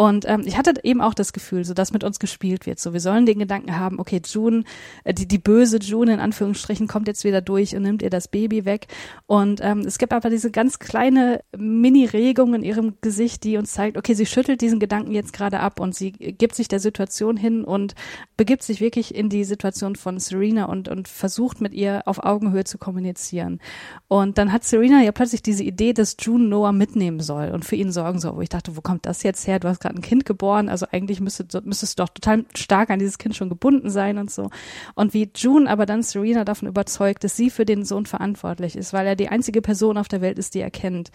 Und 0.00 0.26
ähm, 0.26 0.44
ich 0.46 0.56
hatte 0.56 0.72
eben 0.82 1.02
auch 1.02 1.12
das 1.12 1.34
Gefühl, 1.34 1.62
so 1.66 1.74
dass 1.74 1.92
mit 1.92 2.04
uns 2.04 2.18
gespielt 2.18 2.64
wird. 2.64 2.80
So, 2.80 2.94
wir 2.94 3.00
sollen 3.00 3.26
den 3.26 3.38
Gedanken 3.38 3.78
haben, 3.78 4.00
okay, 4.00 4.22
June, 4.24 4.64
äh, 5.04 5.12
die, 5.12 5.28
die 5.28 5.36
böse 5.36 5.76
June 5.76 6.14
in 6.14 6.20
Anführungsstrichen, 6.20 6.88
kommt 6.88 7.06
jetzt 7.06 7.22
wieder 7.22 7.42
durch 7.42 7.76
und 7.76 7.82
nimmt 7.82 8.00
ihr 8.00 8.08
das 8.08 8.26
Baby 8.26 8.64
weg. 8.64 8.86
Und 9.26 9.60
ähm, 9.62 9.80
es 9.80 9.98
gibt 9.98 10.14
aber 10.14 10.30
diese 10.30 10.50
ganz 10.50 10.78
kleine 10.78 11.42
Mini-Regung 11.54 12.54
in 12.54 12.62
ihrem 12.62 12.94
Gesicht, 13.02 13.44
die 13.44 13.58
uns 13.58 13.74
zeigt, 13.74 13.98
okay, 13.98 14.14
sie 14.14 14.24
schüttelt 14.24 14.62
diesen 14.62 14.80
Gedanken 14.80 15.12
jetzt 15.12 15.34
gerade 15.34 15.60
ab 15.60 15.80
und 15.80 15.94
sie 15.94 16.12
gibt 16.12 16.54
sich 16.54 16.68
der 16.68 16.80
Situation 16.80 17.36
hin 17.36 17.62
und 17.62 17.94
begibt 18.38 18.62
sich 18.62 18.80
wirklich 18.80 19.14
in 19.14 19.28
die 19.28 19.44
Situation 19.44 19.96
von 19.96 20.18
Serena 20.18 20.64
und, 20.64 20.88
und 20.88 21.08
versucht 21.08 21.60
mit 21.60 21.74
ihr 21.74 22.04
auf 22.06 22.24
Augenhöhe 22.24 22.64
zu 22.64 22.78
kommunizieren. 22.78 23.60
Und 24.08 24.38
dann 24.38 24.50
hat 24.50 24.64
Serena 24.64 25.02
ja 25.02 25.12
plötzlich 25.12 25.42
diese 25.42 25.62
Idee, 25.62 25.92
dass 25.92 26.16
June 26.18 26.44
Noah 26.44 26.72
mitnehmen 26.72 27.20
soll 27.20 27.50
und 27.50 27.66
für 27.66 27.76
ihn 27.76 27.92
sorgen 27.92 28.18
soll, 28.18 28.36
wo 28.36 28.40
ich 28.40 28.48
dachte, 28.48 28.78
wo 28.78 28.80
kommt 28.80 29.04
das 29.04 29.22
jetzt 29.22 29.46
her? 29.46 29.58
Du 29.58 29.68
hast 29.68 29.80
gerade 29.80 29.89
ein 29.90 30.00
Kind 30.02 30.24
geboren, 30.24 30.68
also 30.68 30.86
eigentlich 30.90 31.20
müsste, 31.20 31.46
müsstest 31.64 31.98
du 31.98 32.02
doch 32.04 32.08
total 32.10 32.44
stark 32.54 32.90
an 32.90 32.98
dieses 32.98 33.18
Kind 33.18 33.36
schon 33.36 33.48
gebunden 33.48 33.90
sein 33.90 34.18
und 34.18 34.30
so. 34.30 34.50
Und 34.94 35.14
wie 35.14 35.30
June 35.34 35.68
aber 35.68 35.86
dann 35.86 36.02
Serena 36.02 36.44
davon 36.44 36.68
überzeugt, 36.68 37.24
dass 37.24 37.36
sie 37.36 37.50
für 37.50 37.64
den 37.64 37.84
Sohn 37.84 38.06
verantwortlich 38.06 38.76
ist, 38.76 38.92
weil 38.92 39.06
er 39.06 39.16
die 39.16 39.28
einzige 39.28 39.62
Person 39.62 39.98
auf 39.98 40.08
der 40.08 40.20
Welt 40.20 40.38
ist, 40.38 40.54
die 40.54 40.60
er 40.60 40.70
kennt. 40.70 41.10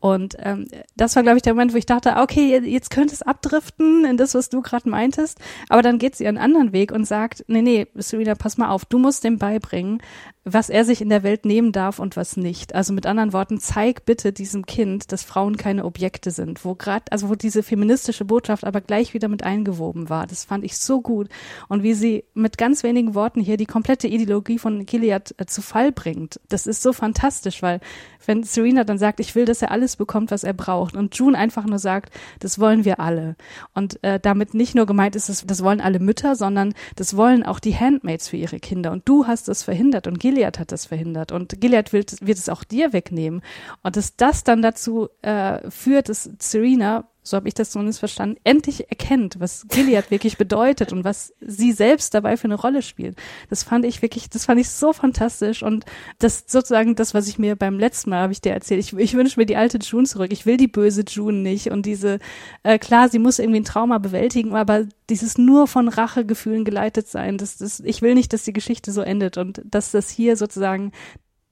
Und 0.00 0.36
ähm, 0.38 0.68
das 0.96 1.16
war, 1.16 1.22
glaube 1.22 1.36
ich, 1.36 1.42
der 1.42 1.54
Moment, 1.54 1.72
wo 1.72 1.76
ich 1.76 1.86
dachte, 1.86 2.16
okay, 2.16 2.58
jetzt 2.58 2.90
könnte 2.90 3.14
es 3.14 3.22
abdriften 3.22 4.04
in 4.04 4.16
das, 4.16 4.34
was 4.34 4.48
du 4.48 4.62
gerade 4.62 4.88
meintest. 4.88 5.38
Aber 5.68 5.82
dann 5.82 5.98
geht 5.98 6.16
sie 6.16 6.26
einen 6.26 6.38
anderen 6.38 6.72
Weg 6.72 6.92
und 6.92 7.04
sagt, 7.04 7.44
nee, 7.48 7.62
nee, 7.62 7.86
Serena, 7.94 8.34
pass 8.34 8.56
mal 8.56 8.70
auf, 8.70 8.84
du 8.84 8.98
musst 8.98 9.24
dem 9.24 9.38
beibringen, 9.38 10.00
was 10.44 10.70
er 10.70 10.86
sich 10.86 11.02
in 11.02 11.10
der 11.10 11.22
Welt 11.22 11.44
nehmen 11.44 11.70
darf 11.70 11.98
und 11.98 12.16
was 12.16 12.38
nicht. 12.38 12.74
Also 12.74 12.94
mit 12.94 13.04
anderen 13.04 13.34
Worten, 13.34 13.60
zeig 13.60 14.06
bitte 14.06 14.32
diesem 14.32 14.64
Kind, 14.64 15.12
dass 15.12 15.22
Frauen 15.22 15.58
keine 15.58 15.84
Objekte 15.84 16.30
sind, 16.30 16.64
wo 16.64 16.74
gerade, 16.74 17.04
also 17.10 17.28
wo 17.28 17.34
diese 17.34 17.62
feministische 17.62 18.24
Botschaft 18.24 18.64
aber 18.64 18.80
gleich 18.80 19.12
wieder 19.12 19.28
mit 19.28 19.42
eingewoben 19.42 20.08
war. 20.08 20.26
Das 20.26 20.44
fand 20.44 20.64
ich 20.64 20.78
so 20.78 21.02
gut. 21.02 21.28
Und 21.68 21.82
wie 21.82 21.92
sie 21.92 22.24
mit 22.32 22.56
ganz 22.56 22.82
wenigen 22.82 23.14
Worten 23.14 23.40
hier 23.40 23.58
die 23.58 23.66
komplette 23.66 24.08
Ideologie 24.08 24.58
von 24.58 24.86
Gilead 24.86 25.34
äh, 25.36 25.44
zu 25.44 25.60
Fall 25.60 25.92
bringt. 25.92 26.40
Das 26.48 26.66
ist 26.66 26.82
so 26.82 26.94
fantastisch, 26.94 27.62
weil 27.62 27.80
wenn 28.24 28.42
Serena 28.42 28.84
dann 28.84 28.98
sagt, 28.98 29.20
ich 29.20 29.34
will, 29.34 29.44
dass 29.44 29.60
er 29.60 29.70
alles 29.70 29.96
bekommt, 29.96 30.30
was 30.30 30.44
er 30.44 30.54
braucht, 30.54 30.96
und 30.96 31.14
June 31.16 31.36
einfach 31.36 31.64
nur 31.64 31.78
sagt, 31.78 32.12
das 32.38 32.58
wollen 32.58 32.84
wir 32.84 32.98
alle. 33.00 33.36
Und 33.74 34.02
äh, 34.02 34.18
damit 34.18 34.54
nicht 34.54 34.74
nur 34.74 34.86
gemeint 34.86 35.16
ist, 35.16 35.28
das, 35.28 35.44
das 35.46 35.62
wollen 35.62 35.80
alle 35.80 35.98
Mütter, 35.98 36.34
sondern 36.34 36.74
das 36.96 37.16
wollen 37.16 37.44
auch 37.44 37.60
die 37.60 37.76
Handmaids 37.76 38.28
für 38.28 38.36
ihre 38.36 38.58
Kinder. 38.58 38.92
Und 38.92 39.06
du 39.08 39.26
hast 39.26 39.48
das 39.48 39.62
verhindert 39.62 40.06
und 40.06 40.18
Gilead 40.18 40.29
hat 40.58 40.72
das 40.72 40.86
verhindert. 40.86 41.32
Und 41.32 41.60
Gilead 41.60 41.92
will, 41.92 42.04
wird 42.20 42.38
es 42.38 42.48
auch 42.48 42.64
dir 42.64 42.92
wegnehmen. 42.92 43.42
Und 43.82 43.96
dass 43.96 44.16
das 44.16 44.44
dann 44.44 44.62
dazu 44.62 45.08
äh, 45.22 45.70
führt, 45.70 46.08
dass 46.08 46.30
Serena 46.38 47.08
so 47.22 47.36
habe 47.36 47.48
ich 47.48 47.54
das 47.54 47.70
zumindest 47.70 47.98
verstanden, 47.98 48.38
endlich 48.44 48.88
erkennt, 48.88 49.38
was 49.38 49.66
Gilead 49.68 50.10
wirklich 50.10 50.38
bedeutet 50.38 50.92
und 50.92 51.04
was 51.04 51.34
sie 51.40 51.72
selbst 51.72 52.14
dabei 52.14 52.36
für 52.36 52.46
eine 52.46 52.54
Rolle 52.54 52.82
spielt. 52.82 53.16
Das 53.50 53.62
fand 53.62 53.84
ich 53.84 54.00
wirklich, 54.02 54.30
das 54.30 54.46
fand 54.46 54.60
ich 54.60 54.70
so 54.70 54.92
fantastisch 54.92 55.62
und 55.62 55.84
das 56.18 56.44
sozusagen 56.46 56.94
das, 56.94 57.12
was 57.12 57.28
ich 57.28 57.38
mir 57.38 57.56
beim 57.56 57.78
letzten 57.78 58.10
Mal 58.10 58.22
habe 58.22 58.32
ich 58.32 58.40
dir 58.40 58.52
erzählt. 58.52 58.80
Ich, 58.80 58.92
ich 58.94 59.14
wünsche 59.14 59.38
mir 59.38 59.46
die 59.46 59.56
alte 59.56 59.78
June 59.78 60.06
zurück. 60.06 60.32
Ich 60.32 60.46
will 60.46 60.56
die 60.56 60.68
böse 60.68 61.04
June 61.06 61.38
nicht 61.38 61.70
und 61.70 61.86
diese, 61.86 62.18
äh, 62.62 62.78
klar, 62.78 63.08
sie 63.08 63.18
muss 63.18 63.38
irgendwie 63.38 63.60
ein 63.60 63.64
Trauma 63.64 63.98
bewältigen, 63.98 64.54
aber 64.54 64.86
dieses 65.10 65.36
nur 65.36 65.66
von 65.66 65.88
Rachegefühlen 65.88 66.64
geleitet 66.64 67.08
sein, 67.08 67.36
das, 67.36 67.58
das, 67.58 67.80
ich 67.80 68.00
will 68.00 68.14
nicht, 68.14 68.32
dass 68.32 68.44
die 68.44 68.52
Geschichte 68.52 68.92
so 68.92 69.02
endet 69.02 69.36
und 69.36 69.60
dass 69.64 69.90
das 69.90 70.08
hier 70.08 70.36
sozusagen 70.36 70.92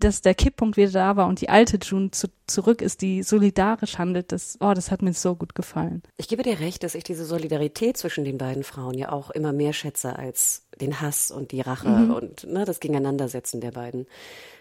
dass 0.00 0.22
der 0.22 0.34
Kipppunkt 0.34 0.76
wieder 0.76 0.90
da 0.90 1.16
war 1.16 1.26
und 1.26 1.40
die 1.40 1.48
alte 1.48 1.78
June 1.82 2.10
zu, 2.10 2.28
zurück 2.46 2.82
ist, 2.82 3.02
die 3.02 3.22
solidarisch 3.22 3.98
handelt, 3.98 4.32
das, 4.32 4.56
oh, 4.60 4.72
das 4.72 4.90
hat 4.90 5.02
mir 5.02 5.12
so 5.12 5.34
gut 5.34 5.54
gefallen. 5.54 6.02
Ich 6.16 6.28
gebe 6.28 6.42
dir 6.42 6.60
recht, 6.60 6.84
dass 6.84 6.94
ich 6.94 7.04
diese 7.04 7.24
Solidarität 7.24 7.96
zwischen 7.96 8.24
den 8.24 8.38
beiden 8.38 8.62
Frauen 8.62 8.94
ja 8.94 9.10
auch 9.10 9.30
immer 9.30 9.52
mehr 9.52 9.72
schätze 9.72 10.16
als 10.16 10.66
den 10.80 11.00
Hass 11.00 11.30
und 11.30 11.50
die 11.52 11.60
Rache 11.60 11.88
mhm. 11.88 12.10
und 12.12 12.46
ne, 12.46 12.64
das 12.64 12.80
Gegeneinandersetzen 12.80 13.60
der 13.60 13.72
beiden. 13.72 14.06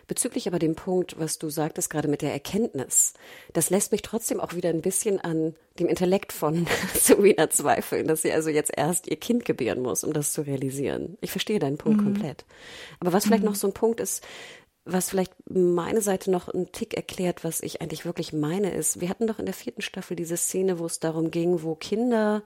Bezüglich 0.07 0.47
aber 0.47 0.57
dem 0.57 0.75
Punkt, 0.75 1.19
was 1.19 1.37
du 1.37 1.49
sagtest 1.49 1.89
gerade 1.89 2.07
mit 2.07 2.21
der 2.21 2.31
Erkenntnis, 2.31 3.13
das 3.51 3.69
lässt 3.69 3.91
mich 3.91 4.01
trotzdem 4.01 4.39
auch 4.39 4.53
wieder 4.53 4.69
ein 4.69 4.81
bisschen 4.81 5.19
an 5.19 5.53
dem 5.79 5.89
Intellekt 5.89 6.31
von 6.31 6.65
Serena 6.93 7.49
zweifeln, 7.49 8.07
dass 8.07 8.21
sie 8.21 8.31
also 8.31 8.49
jetzt 8.49 8.71
erst 8.75 9.07
ihr 9.07 9.17
Kind 9.17 9.43
gebären 9.43 9.81
muss, 9.81 10.05
um 10.05 10.13
das 10.13 10.31
zu 10.31 10.41
realisieren. 10.43 11.17
Ich 11.19 11.31
verstehe 11.31 11.59
deinen 11.59 11.77
Punkt 11.77 11.99
mhm. 11.99 12.05
komplett. 12.05 12.45
Aber 13.01 13.11
was 13.11 13.25
vielleicht 13.25 13.43
mhm. 13.43 13.49
noch 13.49 13.55
so 13.55 13.67
ein 13.67 13.73
Punkt 13.73 13.99
ist, 13.99 14.23
was 14.87 15.09
vielleicht 15.09 15.33
meine 15.49 16.01
Seite 16.01 16.31
noch 16.31 16.47
einen 16.47 16.71
Tick 16.71 16.95
erklärt, 16.95 17.43
was 17.43 17.61
ich 17.61 17.81
eigentlich 17.81 18.05
wirklich 18.05 18.33
meine, 18.33 18.73
ist, 18.73 19.01
wir 19.01 19.09
hatten 19.09 19.27
doch 19.27 19.39
in 19.39 19.45
der 19.45 19.53
vierten 19.53 19.81
Staffel 19.81 20.15
diese 20.15 20.37
Szene, 20.37 20.79
wo 20.79 20.85
es 20.85 20.99
darum 20.99 21.31
ging, 21.31 21.63
wo 21.63 21.75
Kinder 21.75 22.43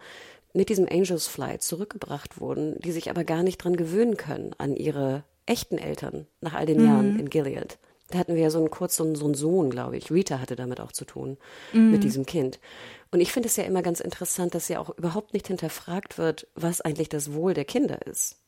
mit 0.54 0.70
diesem 0.70 0.88
Angels 0.90 1.28
Flight 1.28 1.64
zurückgebracht 1.64 2.42
wurden, 2.42 2.78
die 2.80 2.92
sich 2.92 3.10
aber 3.10 3.24
gar 3.24 3.44
nicht 3.44 3.58
dran 3.58 3.78
gewöhnen 3.78 4.18
können 4.18 4.54
an 4.58 4.76
ihre 4.76 5.24
echten 5.46 5.78
Eltern 5.78 6.28
nach 6.42 6.54
all 6.54 6.66
den 6.66 6.82
mhm. 6.82 6.86
Jahren 6.86 7.20
in 7.20 7.30
Gilead. 7.30 7.78
Da 8.10 8.20
hatten 8.20 8.36
wir 8.36 8.42
ja 8.42 8.50
so 8.50 8.60
einen 8.60 8.70
kurzen, 8.70 9.16
so 9.16 9.26
einen 9.26 9.36
Sohn, 9.36 9.70
glaube 9.70 9.96
ich. 9.96 10.12
Rita 10.12 10.40
hatte 10.40 10.58
damit 10.58 10.82
auch 10.82 10.92
zu 10.92 11.06
tun, 11.06 11.38
mhm. 11.72 11.92
mit 11.92 12.04
diesem 12.04 12.26
Kind. 12.26 12.60
Und 13.12 13.22
ich 13.22 13.32
finde 13.32 13.48
es 13.48 13.56
ja 13.56 13.64
immer 13.64 13.82
ganz 13.82 14.02
interessant, 14.02 14.54
dass 14.54 14.68
ja 14.68 14.80
auch 14.80 14.90
überhaupt 14.98 15.34
nicht 15.34 15.48
hinterfragt 15.48 16.18
wird, 16.18 16.48
was 16.56 16.82
eigentlich 16.82 17.10
das 17.10 17.34
Wohl 17.34 17.54
der 17.54 17.66
Kinder 17.66 18.06
ist. 18.06 18.41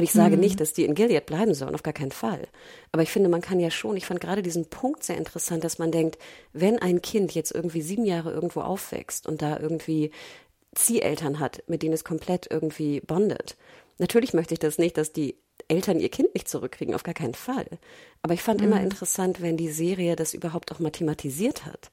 Und 0.00 0.04
ich 0.04 0.12
sage 0.12 0.36
mhm. 0.36 0.40
nicht, 0.40 0.60
dass 0.60 0.72
die 0.72 0.86
in 0.86 0.94
Gilead 0.94 1.26
bleiben 1.26 1.52
sollen, 1.52 1.74
auf 1.74 1.82
gar 1.82 1.92
keinen 1.92 2.10
Fall. 2.10 2.48
Aber 2.90 3.02
ich 3.02 3.10
finde, 3.10 3.28
man 3.28 3.42
kann 3.42 3.60
ja 3.60 3.70
schon, 3.70 3.98
ich 3.98 4.06
fand 4.06 4.18
gerade 4.18 4.40
diesen 4.40 4.64
Punkt 4.64 5.04
sehr 5.04 5.18
interessant, 5.18 5.62
dass 5.62 5.78
man 5.78 5.92
denkt, 5.92 6.16
wenn 6.54 6.78
ein 6.78 7.02
Kind 7.02 7.34
jetzt 7.34 7.54
irgendwie 7.54 7.82
sieben 7.82 8.06
Jahre 8.06 8.32
irgendwo 8.32 8.62
aufwächst 8.62 9.26
und 9.26 9.42
da 9.42 9.58
irgendwie 9.60 10.10
Zieheltern 10.74 11.38
hat, 11.38 11.64
mit 11.66 11.82
denen 11.82 11.92
es 11.92 12.02
komplett 12.02 12.50
irgendwie 12.50 13.02
bondet. 13.02 13.58
Natürlich 13.98 14.32
möchte 14.32 14.54
ich 14.54 14.58
das 14.58 14.78
nicht, 14.78 14.96
dass 14.96 15.12
die 15.12 15.36
Eltern 15.68 16.00
ihr 16.00 16.08
Kind 16.08 16.32
nicht 16.32 16.48
zurückkriegen, 16.48 16.94
auf 16.94 17.02
gar 17.02 17.12
keinen 17.12 17.34
Fall. 17.34 17.66
Aber 18.22 18.32
ich 18.32 18.40
fand 18.40 18.62
mhm. 18.62 18.68
immer 18.68 18.80
interessant, 18.80 19.42
wenn 19.42 19.58
die 19.58 19.68
Serie 19.68 20.16
das 20.16 20.32
überhaupt 20.32 20.72
auch 20.72 20.78
mathematisiert 20.78 21.66
hat. 21.66 21.90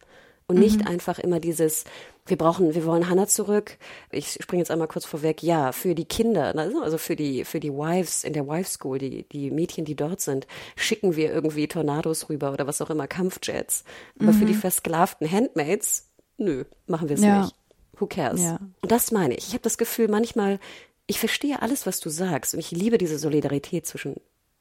Und 0.49 0.59
nicht 0.59 0.79
mhm. 0.79 0.87
einfach 0.87 1.19
immer 1.19 1.41
dieses, 1.41 1.83
wir 2.25 2.37
brauchen, 2.37 2.73
wir 2.73 2.85
wollen 2.85 3.09
Hannah 3.09 3.27
zurück. 3.27 3.77
Ich 4.11 4.39
springe 4.41 4.61
jetzt 4.61 4.71
einmal 4.71 4.87
kurz 4.87 5.03
vorweg. 5.03 5.43
Ja, 5.43 5.73
für 5.73 5.93
die 5.93 6.05
Kinder, 6.05 6.55
also 6.55 6.97
für 6.97 7.17
die, 7.17 7.43
für 7.43 7.59
die 7.59 7.73
Wives 7.73 8.23
in 8.23 8.31
der 8.31 8.47
Wife 8.47 8.69
School, 8.69 8.97
die, 8.97 9.23
die 9.23 9.51
Mädchen, 9.51 9.83
die 9.83 9.95
dort 9.95 10.21
sind, 10.21 10.47
schicken 10.77 11.17
wir 11.17 11.33
irgendwie 11.33 11.67
Tornados 11.67 12.29
rüber 12.29 12.53
oder 12.53 12.65
was 12.65 12.81
auch 12.81 12.89
immer, 12.89 13.07
Kampfjets. 13.07 13.83
Aber 14.19 14.31
mhm. 14.31 14.37
für 14.37 14.45
die 14.45 14.53
mhm. 14.53 14.59
versklavten 14.59 15.29
Handmaids, 15.29 16.09
nö, 16.37 16.63
machen 16.85 17.09
wir 17.09 17.15
es 17.15 17.23
ja. 17.23 17.41
nicht. 17.41 17.55
Who 17.99 18.07
cares? 18.07 18.41
Ja. 18.41 18.59
Und 18.81 18.91
das 18.91 19.11
meine 19.11 19.35
ich. 19.35 19.49
Ich 19.49 19.53
habe 19.53 19.63
das 19.63 19.77
Gefühl, 19.77 20.07
manchmal, 20.07 20.59
ich 21.07 21.19
verstehe 21.19 21.61
alles, 21.61 21.85
was 21.85 21.99
du 21.99 22.09
sagst 22.09 22.53
und 22.53 22.61
ich 22.61 22.71
liebe 22.71 22.97
diese 22.97 23.19
Solidarität 23.19 23.85
zwischen 23.85 24.15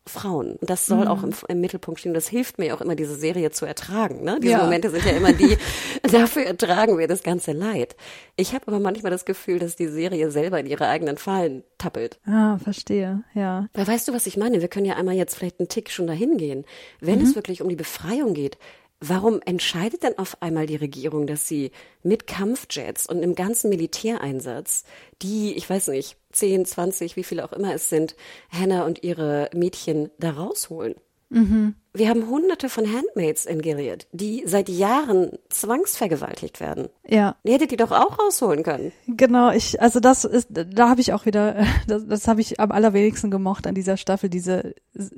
Frauen. 0.06 0.52
Und 0.52 0.70
das 0.70 0.86
soll 0.86 1.04
mhm. 1.04 1.10
auch 1.10 1.22
im, 1.22 1.32
im, 1.48 1.60
Mittelpunkt 1.60 2.00
stehen. 2.00 2.14
Das 2.14 2.28
hilft 2.28 2.58
mir 2.58 2.74
auch 2.74 2.80
immer, 2.80 2.94
diese 2.94 3.16
Serie 3.16 3.50
zu 3.50 3.66
ertragen. 3.66 4.22
Ne? 4.22 4.38
Diese 4.40 4.52
ja. 4.52 4.62
Momente 4.62 4.90
sind 4.90 5.04
ja 5.04 5.12
immer 5.12 5.32
die, 5.32 5.58
dafür 6.02 6.44
ertragen 6.44 6.96
wir 6.98 7.08
das 7.08 7.22
ganze 7.22 7.52
Leid. 7.52 7.96
Ich 8.36 8.54
habe 8.54 8.68
aber 8.68 8.78
manchmal 8.78 9.10
das 9.10 9.24
Gefühl, 9.24 9.58
dass 9.58 9.74
die 9.74 9.88
Serie 9.88 10.30
selber 10.30 10.60
in 10.60 10.66
ihre 10.66 10.86
eigenen 10.86 11.18
Fallen 11.18 11.64
tappelt. 11.78 12.20
Ah, 12.26 12.58
verstehe, 12.58 13.24
ja. 13.34 13.68
Weil 13.74 13.86
weißt 13.86 14.06
du, 14.06 14.12
was 14.12 14.26
ich 14.26 14.36
meine? 14.36 14.60
Wir 14.60 14.68
können 14.68 14.86
ja 14.86 14.94
einmal 14.94 15.16
jetzt 15.16 15.34
vielleicht 15.34 15.58
einen 15.58 15.68
Tick 15.68 15.90
schon 15.90 16.06
dahin 16.06 16.36
gehen. 16.36 16.64
Wenn 17.00 17.18
mhm. 17.18 17.24
es 17.24 17.34
wirklich 17.34 17.60
um 17.60 17.68
die 17.68 17.76
Befreiung 17.76 18.32
geht, 18.32 18.58
Warum 19.00 19.42
entscheidet 19.44 20.02
denn 20.04 20.16
auf 20.18 20.40
einmal 20.40 20.66
die 20.66 20.76
Regierung, 20.76 21.26
dass 21.26 21.46
sie 21.46 21.70
mit 22.02 22.26
Kampfjets 22.26 23.06
und 23.06 23.18
einem 23.18 23.34
ganzen 23.34 23.68
Militäreinsatz, 23.68 24.84
die, 25.20 25.54
ich 25.54 25.68
weiß 25.68 25.88
nicht, 25.88 26.16
10, 26.32 26.64
20, 26.64 27.16
wie 27.16 27.24
viele 27.24 27.44
auch 27.44 27.52
immer 27.52 27.74
es 27.74 27.90
sind, 27.90 28.16
Hannah 28.50 28.86
und 28.86 29.02
ihre 29.02 29.50
Mädchen 29.52 30.10
da 30.18 30.30
rausholen? 30.30 30.94
Mhm. 31.28 31.74
Wir 31.92 32.10
haben 32.10 32.28
hunderte 32.28 32.68
von 32.68 32.84
Handmaids 32.92 33.46
in 33.46 33.62
Gilead, 33.62 34.06
die 34.12 34.42
seit 34.44 34.68
Jahren 34.68 35.30
zwangsvergewaltigt 35.48 36.60
werden. 36.60 36.88
Ja. 37.08 37.36
Ihr 37.42 37.54
hättet 37.54 37.70
die 37.70 37.76
doch 37.76 37.90
auch 37.90 38.18
rausholen 38.18 38.62
können. 38.62 38.92
Genau, 39.06 39.50
ich, 39.50 39.80
also 39.80 39.98
das 39.98 40.24
ist, 40.24 40.48
da 40.50 40.90
habe 40.90 41.00
ich 41.00 41.14
auch 41.14 41.24
wieder, 41.24 41.64
das, 41.86 42.06
das 42.06 42.28
habe 42.28 42.42
ich 42.42 42.60
am 42.60 42.70
allerwenigsten 42.70 43.30
gemocht 43.30 43.66
an 43.66 43.74
dieser 43.74 43.96
Staffel, 43.96 44.28
diese 44.28 44.74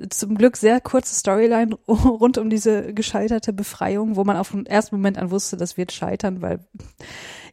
zum 0.09 0.35
Glück 0.35 0.55
sehr 0.55 0.79
kurze 0.79 1.15
Storyline 1.15 1.75
rund 1.87 2.37
um 2.37 2.49
diese 2.49 2.93
gescheiterte 2.93 3.51
Befreiung, 3.51 4.15
wo 4.15 4.23
man 4.23 4.37
auf 4.37 4.51
den 4.51 4.65
ersten 4.65 4.95
Moment 4.95 5.17
an 5.17 5.31
wusste, 5.31 5.57
das 5.57 5.75
wird 5.77 5.91
scheitern, 5.91 6.41
weil 6.41 6.59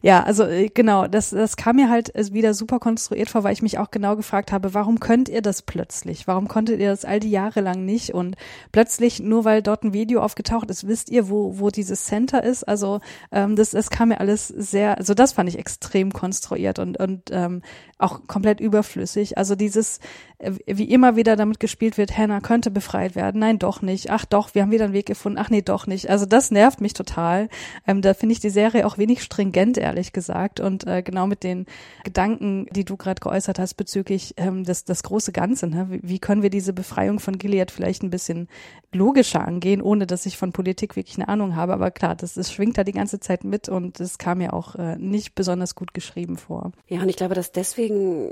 ja, 0.01 0.23
also 0.23 0.43
äh, 0.43 0.69
genau, 0.69 1.07
das, 1.07 1.31
das 1.31 1.57
kam 1.57 1.77
mir 1.77 1.89
halt 1.89 2.13
äh, 2.15 2.33
wieder 2.33 2.53
super 2.53 2.79
konstruiert 2.79 3.29
vor, 3.29 3.43
weil 3.43 3.53
ich 3.53 3.61
mich 3.61 3.77
auch 3.77 3.91
genau 3.91 4.15
gefragt 4.15 4.51
habe, 4.51 4.73
warum 4.73 4.99
könnt 4.99 5.29
ihr 5.29 5.41
das 5.41 5.61
plötzlich? 5.61 6.27
Warum 6.27 6.47
konntet 6.47 6.79
ihr 6.79 6.89
das 6.89 7.05
all 7.05 7.19
die 7.19 7.31
Jahre 7.31 7.61
lang 7.61 7.85
nicht? 7.85 8.13
Und 8.13 8.35
plötzlich, 8.71 9.19
nur 9.19 9.45
weil 9.45 9.61
dort 9.61 9.83
ein 9.83 9.93
Video 9.93 10.21
aufgetaucht 10.21 10.69
ist, 10.69 10.87
wisst 10.87 11.09
ihr, 11.09 11.29
wo, 11.29 11.59
wo 11.59 11.69
dieses 11.69 12.05
Center 12.05 12.43
ist? 12.43 12.63
Also 12.67 12.99
ähm, 13.31 13.55
das, 13.55 13.71
das 13.71 13.89
kam 13.89 14.09
mir 14.09 14.19
alles 14.19 14.47
sehr, 14.47 14.97
also 14.97 15.13
das 15.13 15.33
fand 15.33 15.49
ich 15.49 15.57
extrem 15.59 16.11
konstruiert 16.13 16.79
und, 16.79 16.99
und 16.99 17.29
ähm, 17.31 17.61
auch 17.97 18.27
komplett 18.27 18.59
überflüssig. 18.59 19.37
Also 19.37 19.55
dieses, 19.55 19.99
wie 20.39 20.91
immer 20.91 21.15
wieder 21.15 21.35
damit 21.35 21.59
gespielt 21.59 21.97
wird, 21.97 22.15
Hannah 22.15 22.41
könnte 22.41 22.69
befreit 22.69 23.15
werden. 23.15 23.39
Nein, 23.39 23.57
doch 23.57 23.81
nicht. 23.81 24.11
Ach 24.11 24.23
doch, 24.23 24.53
wir 24.53 24.61
haben 24.61 24.71
wieder 24.71 24.85
einen 24.85 24.93
Weg 24.93 25.07
gefunden. 25.07 25.39
Ach 25.39 25.49
nee, 25.49 25.63
doch 25.63 25.87
nicht. 25.87 26.11
Also 26.11 26.27
das 26.27 26.51
nervt 26.51 26.79
mich 26.79 26.93
total. 26.93 27.49
Ähm, 27.87 28.03
da 28.03 28.13
finde 28.13 28.33
ich 28.33 28.39
die 28.39 28.51
Serie 28.51 28.85
auch 28.85 28.99
wenig 28.99 29.23
stringent, 29.23 29.77
ehrlich 29.77 30.13
gesagt. 30.13 30.59
Und 30.59 30.85
äh, 30.85 31.01
genau 31.01 31.25
mit 31.25 31.43
den 31.43 31.65
Gedanken, 32.03 32.67
die 32.71 32.85
du 32.85 32.97
gerade 32.97 33.19
geäußert 33.19 33.57
hast 33.57 33.73
bezüglich 33.75 34.35
ähm, 34.37 34.63
das, 34.63 34.85
das 34.85 35.01
große 35.01 35.31
Ganze. 35.31 35.67
Ne? 35.67 35.87
Wie, 35.89 35.99
wie 36.03 36.19
können 36.19 36.43
wir 36.43 36.51
diese 36.51 36.73
Befreiung 36.73 37.19
von 37.19 37.39
Gilead 37.39 37.71
vielleicht 37.71 38.03
ein 38.03 38.11
bisschen 38.11 38.47
logischer 38.93 39.45
angehen, 39.45 39.81
ohne 39.81 40.05
dass 40.05 40.25
ich 40.25 40.37
von 40.37 40.51
Politik 40.51 40.95
wirklich 40.95 41.17
eine 41.17 41.29
Ahnung 41.29 41.55
habe. 41.55 41.73
Aber 41.73 41.89
klar, 41.91 42.15
das, 42.15 42.35
das 42.35 42.51
schwingt 42.51 42.77
da 42.77 42.83
die 42.83 42.91
ganze 42.91 43.19
Zeit 43.19 43.43
mit 43.43 43.69
und 43.69 43.99
das 43.99 44.17
kam 44.17 44.39
mir 44.39 44.53
auch 44.53 44.75
äh, 44.75 44.97
nicht 44.97 45.35
besonders 45.35 45.75
gut 45.75 45.93
geschrieben 45.93 46.37
vor. 46.37 46.71
Ja, 46.87 47.01
und 47.01 47.09
ich 47.09 47.15
glaube, 47.15 47.33
dass 47.33 47.51
deswegen, 47.51 48.31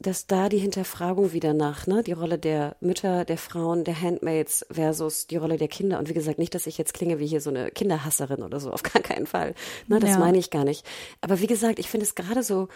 dass 0.00 0.26
da 0.26 0.48
die 0.48 0.58
Hinterfragung 0.58 1.32
wieder 1.32 1.43
nach, 1.52 1.86
ne, 1.86 2.02
die 2.02 2.12
Rolle 2.12 2.38
der 2.38 2.76
Mütter, 2.80 3.24
der 3.24 3.36
Frauen, 3.36 3.84
der 3.84 4.00
Handmaids 4.00 4.64
versus 4.70 5.26
die 5.26 5.36
Rolle 5.36 5.58
der 5.58 5.68
Kinder. 5.68 5.98
Und 5.98 6.08
wie 6.08 6.14
gesagt, 6.14 6.38
nicht, 6.38 6.54
dass 6.54 6.66
ich 6.66 6.78
jetzt 6.78 6.94
klinge 6.94 7.18
wie 7.18 7.26
hier 7.26 7.40
so 7.40 7.50
eine 7.50 7.70
Kinderhasserin 7.70 8.42
oder 8.42 8.60
so, 8.60 8.70
auf 8.70 8.82
gar 8.82 9.02
keinen 9.02 9.26
Fall. 9.26 9.54
Ne, 9.88 9.98
das 9.98 10.10
ja. 10.10 10.18
meine 10.18 10.38
ich 10.38 10.50
gar 10.50 10.64
nicht. 10.64 10.86
Aber 11.20 11.40
wie 11.40 11.46
gesagt, 11.46 11.78
ich 11.78 11.90
finde 11.90 12.06
es 12.06 12.14
gerade 12.14 12.42
so 12.42 12.68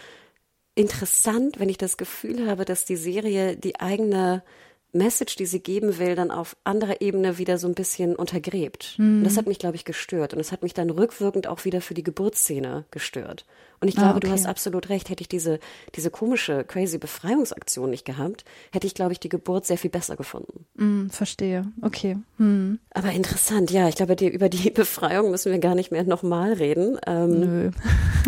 interessant, 0.75 1.59
wenn 1.59 1.69
ich 1.69 1.77
das 1.77 1.97
Gefühl 1.97 2.47
habe, 2.47 2.65
dass 2.65 2.85
die 2.85 2.95
Serie 2.95 3.57
die 3.57 3.79
eigene 3.79 4.43
Message, 4.91 5.35
die 5.35 5.45
sie 5.45 5.59
geben 5.59 5.99
will, 5.99 6.15
dann 6.15 6.31
auf 6.31 6.55
anderer 6.63 7.01
Ebene 7.01 7.37
wieder 7.37 7.57
so 7.57 7.67
ein 7.67 7.75
bisschen 7.75 8.15
untergräbt. 8.15 8.95
Mhm. 8.97 9.19
Und 9.19 9.23
das 9.23 9.37
hat 9.37 9.45
mich, 9.45 9.59
glaube 9.59 9.75
ich, 9.75 9.85
gestört. 9.85 10.33
Und 10.33 10.39
es 10.39 10.51
hat 10.51 10.63
mich 10.63 10.73
dann 10.73 10.89
rückwirkend 10.89 11.47
auch 11.47 11.65
wieder 11.65 11.81
für 11.81 11.93
die 11.93 12.03
Geburtsszene 12.03 12.85
gestört. 12.91 13.45
Und 13.81 13.87
ich 13.87 13.97
ah, 13.97 14.01
glaube, 14.01 14.13
ah, 14.13 14.17
okay. 14.17 14.27
du 14.27 14.33
hast 14.33 14.45
absolut 14.45 14.89
recht. 14.89 15.09
Hätte 15.09 15.21
ich 15.21 15.29
diese, 15.29 15.59
diese 15.95 16.11
komische, 16.11 16.63
crazy 16.63 16.97
Befreiungsaktion 16.97 17.89
nicht 17.89 18.05
gehabt, 18.05 18.45
hätte 18.71 18.87
ich, 18.87 18.93
glaube 18.93 19.13
ich, 19.13 19.19
die 19.19 19.29
Geburt 19.29 19.65
sehr 19.65 19.77
viel 19.77 19.89
besser 19.89 20.15
gefunden. 20.15 20.65
Mm, 20.75 21.09
verstehe. 21.09 21.71
Okay. 21.81 22.17
Hm. 22.37 22.79
Aber 22.91 23.11
interessant, 23.11 23.71
ja. 23.71 23.87
Ich 23.87 23.95
glaube, 23.95 24.15
die, 24.15 24.27
über 24.27 24.49
die 24.49 24.69
Befreiung 24.71 25.31
müssen 25.31 25.51
wir 25.51 25.59
gar 25.59 25.75
nicht 25.75 25.91
mehr 25.91 26.03
nochmal 26.03 26.53
reden. 26.53 26.99
Ähm, 27.07 27.39
Nö. 27.39 27.71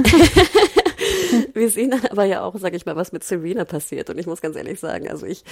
wir 1.53 1.69
sehen 1.69 1.91
dann 1.91 2.05
aber 2.05 2.25
ja 2.25 2.43
auch, 2.43 2.55
sag 2.57 2.73
ich 2.73 2.85
mal, 2.85 2.95
was 2.95 3.11
mit 3.11 3.23
Serena 3.23 3.65
passiert. 3.65 4.09
Und 4.09 4.17
ich 4.17 4.27
muss 4.27 4.41
ganz 4.41 4.55
ehrlich 4.55 4.79
sagen, 4.79 5.09
also 5.09 5.25
ich, 5.25 5.43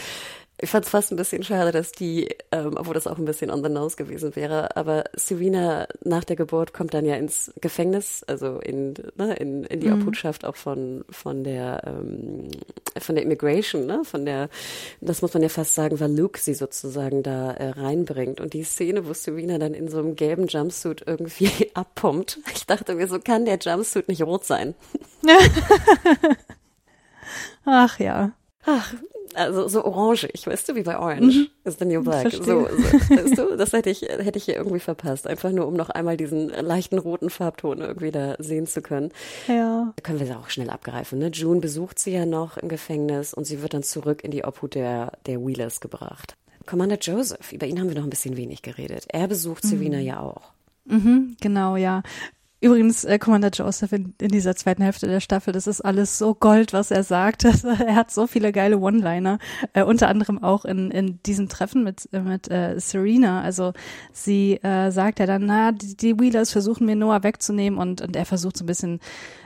ich 0.61 0.69
fand 0.69 0.85
es 0.85 0.91
fast 0.91 1.11
ein 1.11 1.15
bisschen 1.15 1.43
schade, 1.43 1.71
dass 1.71 1.91
die, 1.91 2.27
ähm, 2.51 2.75
obwohl 2.75 2.93
das 2.93 3.07
auch 3.07 3.17
ein 3.17 3.25
bisschen 3.25 3.49
on 3.49 3.63
the 3.63 3.69
nose 3.69 3.95
gewesen 3.95 4.35
wäre, 4.35 4.75
aber 4.75 5.05
Serena 5.13 5.87
nach 6.03 6.23
der 6.23 6.35
Geburt 6.35 6.73
kommt 6.73 6.93
dann 6.93 7.05
ja 7.05 7.15
ins 7.15 7.53
Gefängnis, 7.61 8.23
also 8.27 8.59
in, 8.59 8.93
ne, 9.15 9.35
in, 9.35 9.63
in 9.63 9.79
die 9.79 9.87
mhm. 9.87 10.01
Obhutschaft 10.01 10.45
auch 10.45 10.55
von, 10.55 11.05
von 11.09 11.43
der, 11.43 11.81
ähm, 11.85 12.49
von 12.99 13.15
der 13.15 13.23
Immigration, 13.23 13.85
ne, 13.85 14.01
von 14.03 14.25
der, 14.25 14.49
das 14.99 15.21
muss 15.21 15.33
man 15.33 15.43
ja 15.43 15.49
fast 15.49 15.75
sagen, 15.75 15.99
weil 15.99 16.11
Luke 16.11 16.39
sie 16.39 16.53
sozusagen 16.53 17.23
da 17.23 17.51
äh, 17.51 17.69
reinbringt. 17.69 18.41
Und 18.41 18.53
die 18.53 18.63
Szene, 18.63 19.07
wo 19.07 19.13
Serena 19.13 19.57
dann 19.57 19.73
in 19.73 19.87
so 19.87 19.99
einem 19.99 20.15
gelben 20.15 20.47
Jumpsuit 20.47 21.03
irgendwie 21.05 21.71
abpumpt, 21.73 22.39
ich 22.53 22.65
dachte 22.65 22.95
mir, 22.95 23.07
so 23.07 23.19
kann 23.19 23.45
der 23.45 23.59
Jumpsuit 23.59 24.09
nicht 24.09 24.23
rot 24.23 24.45
sein. 24.45 24.75
Ach 27.65 27.99
ja. 27.99 28.31
Ach, 28.65 28.93
also 29.39 29.67
so 29.67 29.85
orangig, 29.85 30.45
weißt 30.45 30.69
du, 30.69 30.75
wie 30.75 30.83
bei 30.83 30.97
Orange 30.97 31.35
mhm. 31.35 31.47
is 31.63 31.77
the 31.79 31.85
New 31.85 32.03
Black. 32.03 32.31
So, 32.31 32.43
so, 32.43 32.61
weißt 32.63 33.37
du, 33.37 33.57
das 33.57 33.73
hätte 33.73 33.89
ich, 33.89 34.01
hätte 34.01 34.37
ich 34.37 34.45
hier 34.45 34.55
irgendwie 34.55 34.79
verpasst. 34.79 35.27
Einfach 35.27 35.51
nur, 35.51 35.67
um 35.67 35.75
noch 35.75 35.89
einmal 35.89 36.17
diesen 36.17 36.49
leichten 36.49 36.99
roten 36.99 37.29
Farbton 37.29 37.79
irgendwie 37.79 38.11
da 38.11 38.35
sehen 38.39 38.67
zu 38.67 38.81
können. 38.81 39.11
Ja. 39.47 39.93
Da 39.95 40.01
können 40.03 40.19
wir 40.19 40.27
da 40.27 40.39
auch 40.39 40.49
schnell 40.49 40.69
abgreifen. 40.69 41.19
Ne? 41.19 41.27
June 41.27 41.61
besucht 41.61 41.99
sie 41.99 42.11
ja 42.11 42.25
noch 42.25 42.57
im 42.57 42.69
Gefängnis 42.69 43.33
und 43.33 43.45
sie 43.45 43.61
wird 43.61 43.73
dann 43.73 43.83
zurück 43.83 44.23
in 44.23 44.31
die 44.31 44.43
Obhut 44.43 44.75
der, 44.75 45.13
der 45.25 45.39
Wheelers 45.45 45.79
gebracht. 45.79 46.35
Commander 46.65 46.99
Joseph, 46.99 47.51
über 47.51 47.65
ihn 47.65 47.79
haben 47.79 47.89
wir 47.89 47.95
noch 47.95 48.03
ein 48.03 48.11
bisschen 48.11 48.37
wenig 48.37 48.61
geredet. 48.61 49.05
Er 49.07 49.27
besucht 49.27 49.63
mhm. 49.63 49.69
Serena 49.69 49.99
ja 49.99 50.19
auch. 50.19 50.51
Mhm, 50.85 51.37
genau, 51.39 51.77
ja. 51.77 52.03
Übrigens, 52.61 53.05
äh, 53.05 53.17
Commander 53.19 53.51
Joseph 53.51 53.93
in, 53.93 54.13
in 54.19 54.29
dieser 54.29 54.53
zweiten 54.53 54.83
Hälfte 54.83 55.07
der 55.07 55.21
Staffel, 55.21 55.53
das 55.53 55.65
ist 55.65 55.79
alles 55.79 56.17
so 56.17 56.35
Gold, 56.35 56.73
was 56.73 56.91
er 56.91 57.03
sagt. 57.03 57.45
er 57.63 57.95
hat 57.95 58.11
so 58.11 58.27
viele 58.27 58.51
geile 58.51 58.79
One-Liner, 58.79 59.39
äh, 59.71 59.83
unter 59.83 60.09
anderem 60.09 60.43
auch 60.43 60.65
in, 60.65 60.91
in 60.91 61.23
diesem 61.23 61.47
Treffen 61.47 61.85
mit, 61.85 62.09
mit 62.11 62.51
äh, 62.51 62.77
Serena. 62.77 63.41
Also 63.41 63.71
sie 64.11 64.57
äh, 64.57 64.91
sagt 64.91 65.19
ja 65.19 65.25
dann, 65.25 65.45
na, 65.45 65.71
die, 65.71 65.95
die 65.95 66.19
Wheelers 66.19 66.51
versuchen 66.51 66.85
mir 66.85 66.97
Noah 66.97 67.23
wegzunehmen 67.23 67.79
und, 67.79 68.01
und 68.01 68.17
er 68.17 68.25
versucht 68.25 68.57
so 68.57 68.65
ein 68.65 68.67
bisschen 68.67 68.99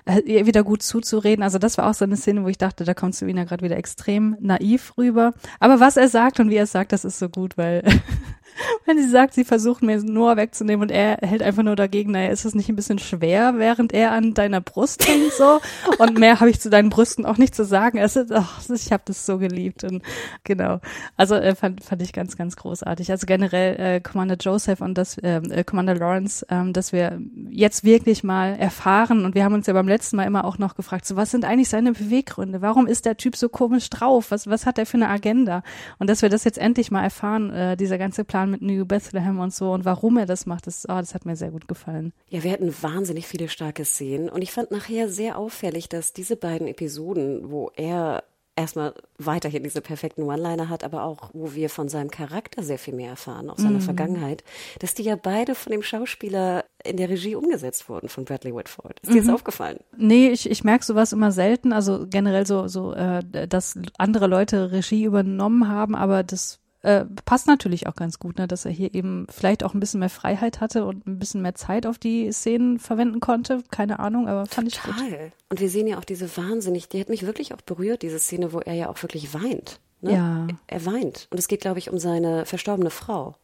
äh, 0.06 0.20
ihr 0.22 0.48
wieder 0.48 0.64
gut 0.64 0.82
zuzureden. 0.82 1.44
Also 1.44 1.60
das 1.60 1.78
war 1.78 1.90
auch 1.90 1.94
so 1.94 2.06
eine 2.06 2.18
Szene, 2.18 2.44
wo 2.44 2.48
ich 2.48 2.58
dachte, 2.58 2.84
da 2.84 2.96
kommt 2.96 3.14
Serena 3.14 3.44
gerade 3.44 3.64
wieder 3.64 3.78
extrem 3.78 4.38
naiv 4.40 4.98
rüber. 4.98 5.34
Aber 5.60 5.80
was 5.80 5.98
er 5.98 6.10
sagt 6.10 6.40
und 6.40 6.50
wie 6.50 6.56
er 6.56 6.66
sagt, 6.66 6.92
das 6.92 7.06
ist 7.06 7.20
so 7.20 7.30
gut, 7.30 7.58
weil 7.58 7.84
wenn 8.86 8.98
sie 8.98 9.10
sagt, 9.10 9.34
sie 9.34 9.44
versucht 9.44 9.82
mir 9.82 10.02
Noah 10.04 10.38
wegzunehmen 10.38 10.84
und 10.84 10.92
er 10.92 11.18
hält 11.22 11.42
einfach 11.44 11.64
nur 11.64 11.76
dagegen, 11.76 12.12
naja, 12.12 12.30
ist 12.30 12.46
das 12.46 12.56
nicht 12.56 12.70
ein 12.70 12.76
bisschen 12.76 13.00
schwer, 13.00 13.56
während 13.58 13.94
er 13.94 14.12
an 14.12 14.34
deiner 14.34 14.62
Brust 14.62 15.08
hängt 15.08 15.34
so? 15.34 15.60
Und 15.98 16.18
mehr 16.18 16.40
habe 16.40 16.50
ich 16.50 16.60
zu 16.60 16.70
deinen 16.70 16.90
Brüsten 16.90 17.26
auch 17.26 17.38
nicht 17.38 17.56
zu 17.56 17.66
sagen. 17.66 17.98
Es 17.98 18.16
ist, 18.16 18.32
ach, 18.32 18.62
ich 18.70 18.92
habe 18.92 19.04
das 19.06 19.26
so 19.26 19.38
geliebt 19.38 19.84
und 19.84 20.02
genau. 20.44 20.80
Also 21.18 21.36
äh, 21.36 21.56
fand, 21.56 21.84
fand 21.84 22.02
ich 22.02 22.14
ganz, 22.14 22.36
ganz 22.38 22.56
großartig. 22.56 23.12
Also 23.12 23.26
generell 23.26 23.80
äh, 23.80 24.02
Commander 24.02 24.36
Joseph 24.40 24.82
und 24.82 24.98
das 24.98 25.18
ähm, 25.22 25.52
äh, 25.52 25.64
Commander 25.64 25.96
Lawrence, 25.96 26.46
ähm, 26.50 26.74
dass 26.74 26.92
wir 26.92 27.20
jetzt 27.50 27.84
wirklich 27.84 28.24
mal 28.24 28.56
erfahren 28.56 29.26
und 29.26 29.36
wir 29.36 29.44
haben 29.44 29.54
uns 29.54 29.68
ja 29.68 29.74
beim 29.74 29.88
letzten 29.88 30.18
Mal 30.18 30.26
immer 30.26 30.46
auch 30.46 30.58
noch 30.58 30.76
gefragt, 30.76 31.06
so 31.06 31.16
was 31.16 31.32
sind 31.32 31.46
eigentlich 31.46 31.70
seine 31.70 31.94
Beweggründe? 31.94 32.62
Warum 32.62 32.88
ist 32.88 33.06
der 33.06 33.18
Typ 33.18 33.36
so 33.36 33.50
komisch 33.50 33.90
drauf? 33.90 34.32
Was, 34.32 34.48
was 34.48 34.66
hat 34.66 34.78
er 34.78 34.86
für 34.86 34.98
eine 34.98 35.10
Agenda? 35.10 35.64
Und 36.00 36.10
dass 36.10 36.22
wir 36.22 36.30
das 36.30 36.44
jetzt 36.44 36.58
endlich 36.58 36.92
mal 36.92 37.04
erfahren, 37.04 37.52
äh, 37.52 37.78
dieser 37.78 37.98
ganze 37.98 38.24
Plan 38.24 38.43
mit 38.46 38.62
New 38.62 38.86
Bethlehem 38.86 39.40
und 39.40 39.54
so 39.54 39.72
und 39.72 39.86
warum 39.86 40.18
er 40.18 40.26
das 40.26 40.46
macht, 40.46 40.68
das, 40.68 40.86
oh, 40.86 41.00
das 41.00 41.14
hat 41.14 41.26
mir 41.26 41.36
sehr 41.36 41.52
gut 41.52 41.68
gefallen. 41.68 42.14
Ja, 42.30 42.44
wir 42.44 42.52
hatten 42.52 42.74
wahnsinnig 42.82 43.28
viele 43.28 43.50
starke 43.50 43.86
Szenen 43.86 44.30
und 44.30 44.42
ich 44.42 44.52
fand 44.52 44.72
nachher 44.72 45.10
sehr 45.10 45.38
auffällig, 45.38 45.90
dass 45.90 46.14
diese 46.14 46.36
beiden 46.36 46.68
Episoden, 46.68 47.52
wo 47.52 47.72
er 47.76 48.24
erstmal 48.56 48.94
weiterhin 49.18 49.64
diese 49.64 49.82
perfekten 49.82 50.24
One-Liner 50.24 50.70
hat, 50.70 50.84
aber 50.84 51.04
auch, 51.04 51.32
wo 51.34 51.54
wir 51.54 51.70
von 51.70 51.90
seinem 51.90 52.12
Charakter 52.12 52.64
sehr 52.64 52.78
viel 52.78 52.94
mehr 52.94 53.10
erfahren, 53.10 53.50
auch 53.50 53.58
seiner 53.58 53.80
mm. 53.80 53.82
Vergangenheit, 53.82 54.44
dass 54.80 54.94
die 54.94 55.04
ja 55.04 55.16
beide 55.16 55.56
von 55.56 55.72
dem 55.72 55.82
Schauspieler 55.82 56.66
in 56.84 56.98
der 56.98 57.10
Regie 57.10 57.36
umgesetzt 57.36 57.90
wurden, 57.90 58.10
von 58.10 58.26
Bradley 58.26 58.54
Whitford. 58.54 59.00
Ist 59.02 59.14
dir 59.14 59.22
mhm. 59.22 59.28
das 59.28 59.34
aufgefallen? 59.34 59.80
Nee, 59.98 60.30
ich, 60.30 60.50
ich 60.50 60.64
merke 60.64 60.86
sowas 60.86 61.14
immer 61.14 61.32
selten, 61.32 61.74
also 61.74 62.06
generell 62.08 62.46
so, 62.46 62.68
so 62.68 62.94
äh, 62.94 63.22
dass 63.48 63.80
andere 63.98 64.28
Leute 64.28 64.72
Regie 64.72 65.04
übernommen 65.04 65.68
haben, 65.68 65.96
aber 65.96 66.24
das 66.24 66.60
äh, 66.84 67.06
passt 67.26 67.48
natürlich 67.48 67.88
auch 67.88 67.96
ganz 67.96 68.20
gut, 68.20 68.38
ne, 68.38 68.48
dass 68.48 68.66
er 68.66 68.72
hier 68.72 68.94
eben 68.94 69.26
vielleicht 69.30 69.64
auch 69.64 69.74
ein 69.74 69.80
bisschen 69.80 70.00
mehr 70.00 70.10
Freiheit 70.10 70.62
hatte 70.62 70.86
und 70.86 71.08
ein 71.08 71.20
bisschen 71.20 71.42
mehr 71.42 71.56
Zeit 71.56 71.86
auf 71.86 71.98
die 71.98 72.32
Szenen 72.32 72.80
verwenden 72.80 73.20
konnte. 73.20 73.64
Keine 73.72 74.00
Ahnung, 74.00 74.28
aber 74.28 74.46
fand 74.46 74.74
Total. 74.74 74.92
ich 74.92 75.10
gut. 75.10 75.32
Und 75.50 75.60
wir 75.60 75.70
sehen 75.70 75.88
ja 75.88 75.98
auch 75.98 76.06
diese 76.06 76.38
wahnsinnig, 76.38 76.88
die 76.90 77.00
hat 77.00 77.10
mich 77.10 77.26
wirklich 77.26 77.54
auch 77.54 77.62
berührt, 77.62 78.04
diese 78.04 78.20
Szene, 78.20 78.54
wo 78.54 78.60
er 78.60 78.74
ja 78.74 78.90
auch 78.90 79.02
wirklich 79.02 79.34
weint 79.34 79.80
Ne? 80.04 80.14
Ja. 80.14 80.48
Er 80.68 80.86
weint. 80.86 81.28
Und 81.32 81.40
es 81.40 81.48
geht, 81.48 81.62
glaube 81.62 81.80
ich, 81.80 81.90
um 81.90 81.98
seine 81.98 82.46
verstorbene 82.46 82.90
Frau. 82.90 83.36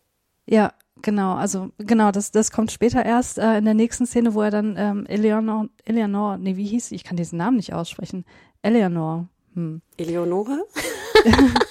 Ja, 0.46 0.74
genau. 1.02 1.36
Also 1.36 1.72
genau, 1.78 2.12
das, 2.12 2.32
das 2.32 2.52
kommt 2.52 2.72
später 2.72 3.06
erst 3.06 3.38
äh, 3.38 3.58
in 3.58 3.66
der 3.66 3.74
nächsten 3.74 4.06
Szene, 4.06 4.34
wo 4.34 4.42
er 4.42 4.52
dann 4.52 4.76
ähm, 4.78 5.06
Eleanor, 5.08 5.70
Eleanor, 5.86 6.38
nee, 6.38 6.58
wie 6.58 6.66
hieß 6.66 6.90
sie? 6.90 6.96
Ich 6.96 7.06
kann 7.06 7.16
diesen 7.16 7.38
Namen 7.38 7.58
nicht 7.58 7.74
aussprechen. 7.74 8.26
Eleanor. 8.62 9.30
Hm. 9.54 9.82
Eleonore? 9.98 10.66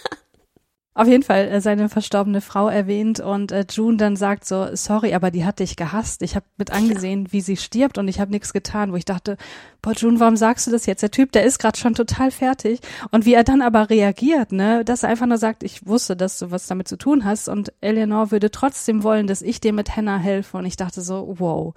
Auf 0.98 1.06
jeden 1.06 1.22
Fall 1.22 1.46
äh, 1.46 1.60
seine 1.60 1.88
verstorbene 1.88 2.40
Frau 2.40 2.68
erwähnt 2.68 3.20
und 3.20 3.52
äh, 3.52 3.64
June 3.70 3.96
dann 3.96 4.16
sagt 4.16 4.44
so, 4.44 4.66
sorry, 4.72 5.14
aber 5.14 5.30
die 5.30 5.44
hat 5.44 5.60
dich 5.60 5.76
gehasst. 5.76 6.22
Ich 6.22 6.34
habe 6.34 6.44
mit 6.56 6.72
angesehen, 6.72 7.28
wie 7.30 7.40
sie 7.40 7.56
stirbt 7.56 7.98
und 7.98 8.08
ich 8.08 8.18
habe 8.18 8.32
nichts 8.32 8.52
getan, 8.52 8.90
wo 8.90 8.96
ich 8.96 9.04
dachte, 9.04 9.36
boah 9.80 9.92
June, 9.92 10.18
warum 10.18 10.36
sagst 10.36 10.66
du 10.66 10.72
das 10.72 10.86
jetzt? 10.86 11.02
Der 11.02 11.12
Typ, 11.12 11.30
der 11.30 11.44
ist 11.44 11.60
gerade 11.60 11.78
schon 11.78 11.94
total 11.94 12.32
fertig 12.32 12.80
und 13.12 13.26
wie 13.26 13.34
er 13.34 13.44
dann 13.44 13.62
aber 13.62 13.90
reagiert, 13.90 14.50
ne, 14.50 14.84
dass 14.84 15.04
er 15.04 15.10
einfach 15.10 15.26
nur 15.26 15.38
sagt, 15.38 15.62
ich 15.62 15.86
wusste, 15.86 16.16
dass 16.16 16.40
du 16.40 16.50
was 16.50 16.66
damit 16.66 16.88
zu 16.88 16.98
tun 16.98 17.24
hast 17.24 17.48
und 17.48 17.72
Eleanor 17.80 18.32
würde 18.32 18.50
trotzdem 18.50 19.04
wollen, 19.04 19.28
dass 19.28 19.40
ich 19.40 19.60
dir 19.60 19.72
mit 19.72 19.96
Hannah 19.96 20.18
helfe 20.18 20.56
und 20.56 20.66
ich 20.66 20.76
dachte 20.76 21.00
so, 21.00 21.36
wow, 21.38 21.74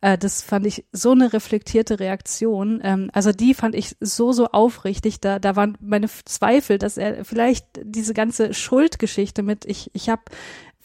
äh, 0.00 0.16
das 0.16 0.42
fand 0.42 0.66
ich 0.66 0.84
so 0.92 1.12
eine 1.12 1.32
reflektierte 1.32 2.00
Reaktion. 2.00 2.80
Ähm, 2.82 3.10
also 3.12 3.32
die 3.32 3.54
fand 3.54 3.74
ich 3.74 3.96
so, 4.00 4.32
so 4.32 4.46
aufrichtig. 4.48 5.20
Da, 5.20 5.38
da 5.38 5.56
waren 5.56 5.76
meine 5.80 6.08
Zweifel, 6.24 6.78
dass 6.78 6.96
er 6.96 7.24
vielleicht 7.24 7.66
diese 7.82 8.14
ganze 8.14 8.54
Schuldgeschichte 8.58 9.42
mit, 9.42 9.64
ich, 9.64 9.90
ich 9.94 10.08
habe 10.08 10.22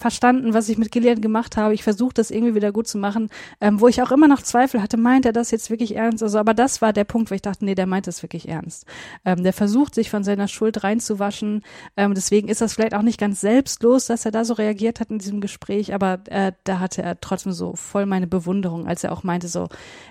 verstanden, 0.04 0.54
was 0.54 0.68
ich 0.68 0.78
mit 0.78 0.92
Gillian 0.92 1.22
gemacht 1.22 1.56
habe. 1.56 1.74
Ich 1.74 1.82
versuche 1.82 2.14
das 2.14 2.30
irgendwie 2.30 2.56
wieder 2.56 2.74
gut 2.74 2.90
zu 2.90 2.98
machen, 2.98 3.30
ähm, 3.62 3.80
wo 3.80 3.88
ich 3.88 4.02
auch 4.02 4.12
immer 4.12 4.28
noch 4.28 4.42
Zweifel 4.42 4.82
hatte, 4.82 4.98
meint 4.98 5.26
er 5.26 5.32
das 5.32 5.50
jetzt 5.50 5.70
wirklich 5.70 5.96
ernst? 5.96 6.22
Also, 6.22 6.40
aber 6.40 6.54
das 6.54 6.82
war 6.82 6.92
der 6.92 7.06
Punkt, 7.06 7.32
wo 7.32 7.36
ich 7.36 7.42
dachte, 7.42 7.64
nee, 7.64 7.74
der 7.74 7.86
meint 7.86 8.06
das 8.06 8.22
wirklich 8.22 8.50
ernst. 8.50 8.86
Ähm, 9.24 9.44
der 9.44 9.54
versucht, 9.54 9.96
sich 9.96 10.10
von 10.10 10.26
seiner 10.26 10.50
Schuld 10.50 10.84
reinzuwaschen. 10.84 11.62
Ähm, 11.96 12.16
deswegen 12.16 12.50
ist 12.50 12.60
das 12.60 12.74
vielleicht 12.74 12.94
auch 12.96 13.02
nicht 13.02 13.18
ganz 13.18 13.40
selbstlos, 13.40 14.08
dass 14.08 14.26
er 14.26 14.32
da 14.32 14.44
so 14.44 14.56
reagiert 14.56 15.00
hat 15.00 15.10
in 15.10 15.20
diesem 15.20 15.40
Gespräch, 15.40 15.94
aber 15.94 16.20
äh, 16.26 16.52
da 16.66 16.80
hatte 16.80 17.02
er 17.02 17.22
trotzdem 17.22 17.54
so 17.54 17.78
voll 17.78 18.06
meine 18.06 18.28
Bewunderung, 18.28 18.86
als 18.88 19.06
er 19.06 19.14
auch 19.14 19.24
meinte, 19.24 19.48
so, 19.48 19.70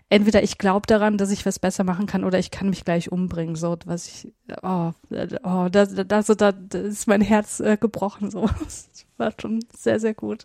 entweder 0.09 0.43
ich 0.43 0.57
glaube 0.57 0.87
daran, 0.87 1.19
dass 1.19 1.31
ich 1.31 1.45
was 1.45 1.59
besser 1.59 1.85
machen 1.85 2.07
kann, 2.07 2.25
oder 2.25 2.39
ich 2.39 2.51
kann 2.51 2.71
mich 2.71 2.87
gleich 2.87 3.13
umbringen. 3.13 3.57
So, 3.57 3.77
was 3.85 4.09
ich, 4.09 4.33
oh, 4.63 4.93
oh 5.45 5.69
da, 5.71 5.85
da, 5.85 6.23
so, 6.23 6.35
da, 6.35 6.53
da 6.53 6.79
ist 6.79 7.07
mein 7.09 7.21
Herz 7.21 7.61
äh, 7.61 7.77
gebrochen. 7.77 8.31
So. 8.31 8.49
war 9.23 9.33
schon 9.41 9.61
sehr, 9.83 10.01
sehr 10.01 10.15
gut. 10.15 10.45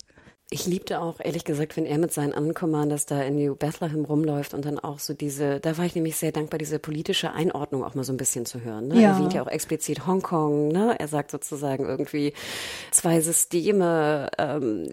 Ich 0.49 0.65
liebte 0.65 1.01
auch, 1.01 1.19
ehrlich 1.19 1.43
gesagt, 1.43 1.75
wenn 1.75 1.85
er 1.85 1.97
mit 1.97 2.13
seinen 2.13 2.33
Uncommanders 2.33 3.05
da 3.05 3.21
in 3.21 3.35
New 3.35 3.55
Bethlehem 3.55 4.05
rumläuft 4.05 4.53
und 4.53 4.63
dann 4.63 4.79
auch 4.79 4.99
so 4.99 5.13
diese, 5.13 5.59
da 5.59 5.77
war 5.77 5.83
ich 5.83 5.93
nämlich 5.93 6.15
sehr 6.15 6.31
dankbar, 6.31 6.57
diese 6.57 6.79
politische 6.79 7.33
Einordnung 7.33 7.83
auch 7.83 7.95
mal 7.95 8.05
so 8.05 8.13
ein 8.13 8.17
bisschen 8.17 8.45
zu 8.45 8.61
hören. 8.61 8.87
Ne? 8.87 8.95
Ja. 8.95 9.01
Er 9.01 9.15
erwähnt 9.15 9.33
ja 9.33 9.41
auch 9.41 9.49
explizit 9.49 10.07
Hongkong, 10.07 10.69
ne? 10.69 10.95
Er 10.99 11.09
sagt 11.09 11.31
sozusagen 11.31 11.85
irgendwie 11.85 12.33
zwei 12.91 13.19
Systeme, 13.19 14.29
ähm, 14.37 14.89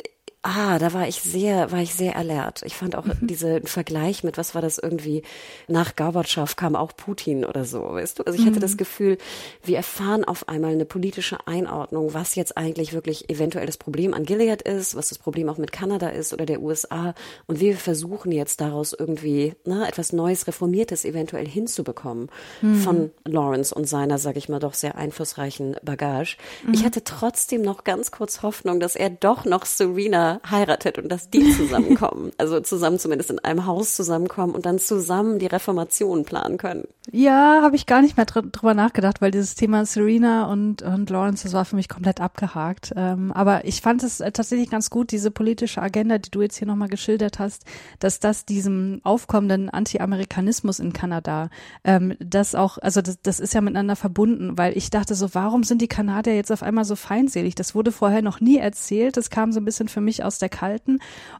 Ah, 0.46 0.78
da 0.78 0.92
war 0.92 1.08
ich 1.08 1.22
sehr, 1.22 1.72
war 1.72 1.80
ich 1.80 1.94
sehr 1.94 2.16
alert. 2.16 2.60
Ich 2.66 2.76
fand 2.76 2.96
auch 2.96 3.06
mhm. 3.06 3.26
diesen 3.26 3.66
Vergleich 3.66 4.24
mit, 4.24 4.36
was 4.36 4.54
war 4.54 4.60
das 4.60 4.76
irgendwie, 4.76 5.22
nach 5.68 5.96
Gorbatschow 5.96 6.54
kam 6.54 6.76
auch 6.76 6.94
Putin 6.94 7.46
oder 7.46 7.64
so, 7.64 7.80
weißt 7.80 8.18
du? 8.18 8.24
Also 8.24 8.38
ich 8.38 8.44
hatte 8.44 8.60
das 8.60 8.72
mhm. 8.72 8.76
Gefühl, 8.76 9.18
wir 9.62 9.78
erfahren 9.78 10.22
auf 10.22 10.46
einmal 10.46 10.72
eine 10.72 10.84
politische 10.84 11.38
Einordnung, 11.46 12.12
was 12.12 12.34
jetzt 12.34 12.58
eigentlich 12.58 12.92
wirklich 12.92 13.30
eventuell 13.30 13.64
das 13.64 13.78
Problem 13.78 14.12
an 14.12 14.26
Gilead 14.26 14.60
ist, 14.60 14.94
was 14.94 15.08
das 15.08 15.16
Problem 15.16 15.48
auch 15.48 15.56
mit 15.56 15.72
Kanada 15.72 16.08
ist 16.08 16.34
oder 16.34 16.44
der 16.44 16.60
USA. 16.60 17.14
Und 17.46 17.60
wir 17.60 17.78
versuchen 17.78 18.30
jetzt 18.30 18.60
daraus 18.60 18.92
irgendwie 18.92 19.54
ne, 19.64 19.88
etwas 19.88 20.12
Neues, 20.12 20.46
Reformiertes 20.46 21.06
eventuell 21.06 21.48
hinzubekommen 21.48 22.28
mhm. 22.60 22.76
von 22.80 23.10
Lawrence 23.24 23.74
und 23.74 23.88
seiner, 23.88 24.18
sag 24.18 24.36
ich 24.36 24.50
mal, 24.50 24.60
doch 24.60 24.74
sehr 24.74 24.96
einflussreichen 24.96 25.76
Bagage. 25.82 26.36
Mhm. 26.66 26.74
Ich 26.74 26.84
hatte 26.84 27.02
trotzdem 27.02 27.62
noch 27.62 27.84
ganz 27.84 28.10
kurz 28.10 28.42
Hoffnung, 28.42 28.78
dass 28.78 28.94
er 28.94 29.08
doch 29.08 29.46
noch 29.46 29.64
Serena 29.64 30.33
heiratet 30.48 30.98
und 30.98 31.08
dass 31.08 31.30
die 31.30 31.50
zusammenkommen. 31.56 32.32
also 32.38 32.60
zusammen 32.60 32.98
zumindest 32.98 33.30
in 33.30 33.38
einem 33.38 33.66
Haus 33.66 33.94
zusammenkommen 33.94 34.54
und 34.54 34.66
dann 34.66 34.78
zusammen 34.78 35.38
die 35.38 35.46
Reformation 35.46 36.24
planen 36.24 36.58
können. 36.58 36.84
Ja, 37.12 37.60
habe 37.62 37.76
ich 37.76 37.86
gar 37.86 38.00
nicht 38.00 38.16
mehr 38.16 38.26
dr 38.26 38.42
drüber 38.42 38.74
nachgedacht, 38.74 39.20
weil 39.20 39.30
dieses 39.30 39.54
Thema 39.54 39.84
Serena 39.84 40.50
und, 40.50 40.82
und 40.82 41.10
Lawrence, 41.10 41.44
das 41.44 41.52
war 41.52 41.64
für 41.64 41.76
mich 41.76 41.88
komplett 41.88 42.20
abgehakt. 42.20 42.92
Ähm, 42.96 43.30
aber 43.32 43.64
ich 43.66 43.82
fand 43.82 44.02
es 44.02 44.20
äh, 44.20 44.32
tatsächlich 44.32 44.70
ganz 44.70 44.88
gut, 44.90 45.10
diese 45.10 45.30
politische 45.30 45.82
Agenda, 45.82 46.18
die 46.18 46.30
du 46.30 46.40
jetzt 46.40 46.56
hier 46.56 46.66
nochmal 46.66 46.88
geschildert 46.88 47.38
hast, 47.38 47.64
dass 47.98 48.20
das 48.20 48.46
diesem 48.46 49.00
aufkommenden 49.04 49.68
Anti-Amerikanismus 49.68 50.78
in 50.78 50.92
Kanada, 50.92 51.50
ähm, 51.84 52.14
das 52.20 52.54
auch, 52.54 52.78
also 52.78 53.02
das, 53.02 53.20
das 53.22 53.38
ist 53.38 53.52
ja 53.52 53.60
miteinander 53.60 53.96
verbunden, 53.96 54.56
weil 54.56 54.76
ich 54.76 54.90
dachte 54.90 55.14
so, 55.14 55.34
warum 55.34 55.62
sind 55.62 55.82
die 55.82 55.88
Kanadier 55.88 56.34
jetzt 56.34 56.52
auf 56.52 56.62
einmal 56.62 56.84
so 56.84 56.96
feindselig? 56.96 57.54
Das 57.54 57.74
wurde 57.74 57.92
vorher 57.92 58.22
noch 58.22 58.40
nie 58.40 58.58
erzählt. 58.58 59.16
Das 59.16 59.30
kam 59.30 59.52
so 59.52 59.60
ein 59.60 59.64
bisschen 59.64 59.88
für 59.88 60.00
mich 60.00 60.23
aus 60.24 60.38
der 60.38 60.48
Kalten 60.48 60.98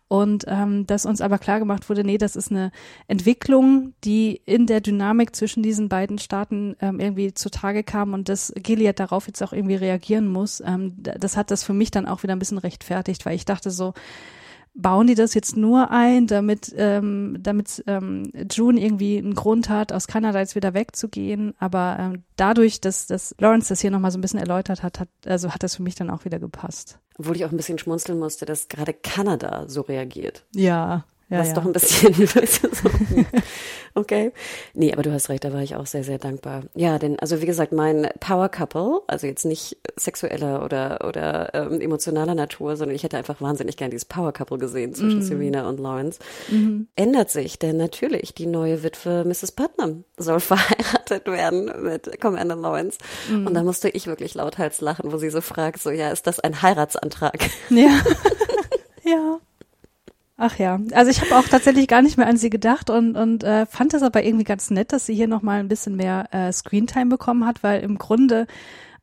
und 0.09 0.45
ähm, 0.47 0.87
dass 0.87 1.07
uns 1.07 1.20
aber 1.20 1.39
klar 1.39 1.59
gemacht 1.59 1.89
wurde, 1.89 2.05
nee, 2.05 2.18
das 2.18 2.37
ist 2.37 2.51
eine 2.51 2.70
Entwicklung, 3.09 3.95
die 4.05 4.41
in 4.47 4.66
der 4.66 4.80
Dynamik 4.80 5.35
zwischen 5.35 5.62
diesen 5.62 5.89
beiden 5.89 6.18
Staaten 6.18 6.76
ähm, 6.80 7.01
irgendwie 7.01 7.35
zutage 7.35 7.82
kam 7.82 8.12
und 8.12 8.28
dass 8.28 8.53
Gilead 8.57 9.01
darauf 9.01 9.26
jetzt 9.26 9.43
auch 9.43 9.53
irgendwie 9.53 9.76
reagieren 9.76 10.28
muss. 10.28 10.62
Ähm, 10.64 10.95
das 10.97 11.37
hat 11.37 11.51
das 11.51 11.64
für 11.64 11.74
mich 11.74 11.91
dann 11.91 12.07
auch 12.07 12.22
wieder 12.22 12.35
ein 12.35 12.39
bisschen 12.39 12.59
rechtfertigt, 12.59 13.26
weil 13.26 13.35
ich 13.35 13.45
dachte 13.45 13.70
so, 13.70 13.95
bauen 14.74 15.06
die 15.06 15.14
das 15.14 15.34
jetzt 15.34 15.56
nur 15.56 15.90
ein, 15.90 16.26
damit, 16.26 16.74
ähm, 16.76 17.36
damit 17.40 17.82
ähm, 17.86 18.30
June 18.50 18.80
irgendwie 18.80 19.18
einen 19.18 19.34
Grund 19.34 19.68
hat, 19.68 19.92
aus 19.92 20.08
Kanada 20.08 20.40
jetzt 20.40 20.56
wieder 20.56 20.74
wegzugehen. 20.74 21.54
Aber 21.58 21.96
ähm, 21.98 22.24
dadurch, 22.36 22.80
dass, 22.80 23.06
dass 23.06 23.34
Lawrence 23.38 23.68
das 23.68 23.80
hier 23.80 23.90
nochmal 23.90 24.10
so 24.10 24.18
ein 24.18 24.20
bisschen 24.20 24.40
erläutert 24.40 24.82
hat, 24.82 25.00
hat, 25.00 25.08
also 25.24 25.52
hat 25.52 25.62
das 25.62 25.76
für 25.76 25.82
mich 25.82 25.94
dann 25.94 26.10
auch 26.10 26.24
wieder 26.24 26.40
gepasst. 26.40 26.98
Obwohl 27.18 27.36
ich 27.36 27.44
auch 27.44 27.52
ein 27.52 27.56
bisschen 27.56 27.78
schmunzeln 27.78 28.18
musste, 28.18 28.46
dass 28.46 28.68
gerade 28.68 28.92
Kanada 28.92 29.68
so 29.68 29.82
reagiert. 29.82 30.44
Ja, 30.54 31.04
ja, 31.30 31.38
was 31.38 31.48
ja. 31.48 31.54
doch 31.54 31.64
ein 31.64 31.72
bisschen 31.72 32.14
so, 32.26 32.68
okay. 34.05 34.32
Nee, 34.74 34.92
aber 34.92 35.03
du 35.03 35.12
hast 35.12 35.28
recht, 35.28 35.45
da 35.45 35.53
war 35.53 35.62
ich 35.62 35.76
auch 35.76 35.86
sehr, 35.86 36.05
sehr 36.05 36.18
dankbar. 36.18 36.62
Ja, 36.74 36.99
denn, 36.99 37.18
also 37.18 37.40
wie 37.40 37.47
gesagt, 37.47 37.72
mein 37.72 38.09
Power 38.20 38.49
Couple, 38.49 39.01
also 39.07 39.26
jetzt 39.26 39.45
nicht 39.45 39.76
sexueller 39.97 40.64
oder, 40.64 41.07
oder 41.07 41.55
ähm, 41.55 41.80
emotionaler 41.80 42.34
Natur, 42.34 42.76
sondern 42.76 42.95
ich 42.95 43.03
hätte 43.03 43.16
einfach 43.16 43.40
wahnsinnig 43.40 43.76
gern 43.76 43.90
dieses 43.90 44.05
Power 44.05 44.32
Couple 44.32 44.59
gesehen 44.59 44.95
zwischen 44.95 45.20
mm. 45.20 45.22
Serena 45.22 45.68
und 45.68 45.80
Lawrence, 45.80 46.18
mm. 46.51 46.82
ändert 46.97 47.30
sich, 47.30 47.59
denn 47.59 47.76
natürlich, 47.76 48.34
die 48.34 48.47
neue 48.47 48.82
Witwe 48.82 49.24
Mrs. 49.24 49.53
Putnam 49.53 50.05
soll 50.16 50.40
verheiratet 50.40 51.26
werden 51.26 51.70
mit 51.82 52.20
Commander 52.20 52.57
Lawrence. 52.57 52.99
Mm. 53.30 53.47
Und 53.47 53.55
da 53.55 53.62
musste 53.62 53.88
ich 53.88 54.07
wirklich 54.07 54.34
lauthals 54.34 54.80
lachen, 54.80 55.12
wo 55.12 55.18
sie 55.18 55.30
so 55.30 55.40
fragt, 55.40 55.80
so, 55.80 55.90
ja, 55.90 56.11
ist 56.11 56.26
das 56.26 56.40
ein 56.40 56.62
Heiratsantrag? 56.62 57.38
Ja. 57.70 58.01
ja. 59.05 59.40
Ach 60.37 60.59
ja, 60.59 60.80
also 60.93 61.12
ich 61.12 61.20
habe 61.20 61.37
auch 61.37 61.49
tatsächlich 61.49 61.87
gar 61.87 62.03
nicht 62.03 62.16
mehr 62.18 62.26
an 62.26 62.37
sie 62.37 62.51
gedacht 62.51 62.91
und, 62.91 63.16
und 63.16 63.45
äh, 63.45 63.66
fand 63.66 63.95
es 63.95 64.03
aber 64.03 64.24
irgendwie 64.24 64.45
ganz 64.45 64.68
nett, 64.70 64.93
dass 64.93 65.07
sie 65.07 65.14
hier 65.14 65.28
nochmal 65.28 65.61
ein 65.61 65.68
bisschen 65.68 65.95
mehr 65.95 66.28
äh, 66.32 66.53
Screentime 66.53 67.07
bekommen 67.07 67.47
hat, 67.47 67.62
weil 67.62 67.82
im 67.82 67.99
Grunde 67.99 68.49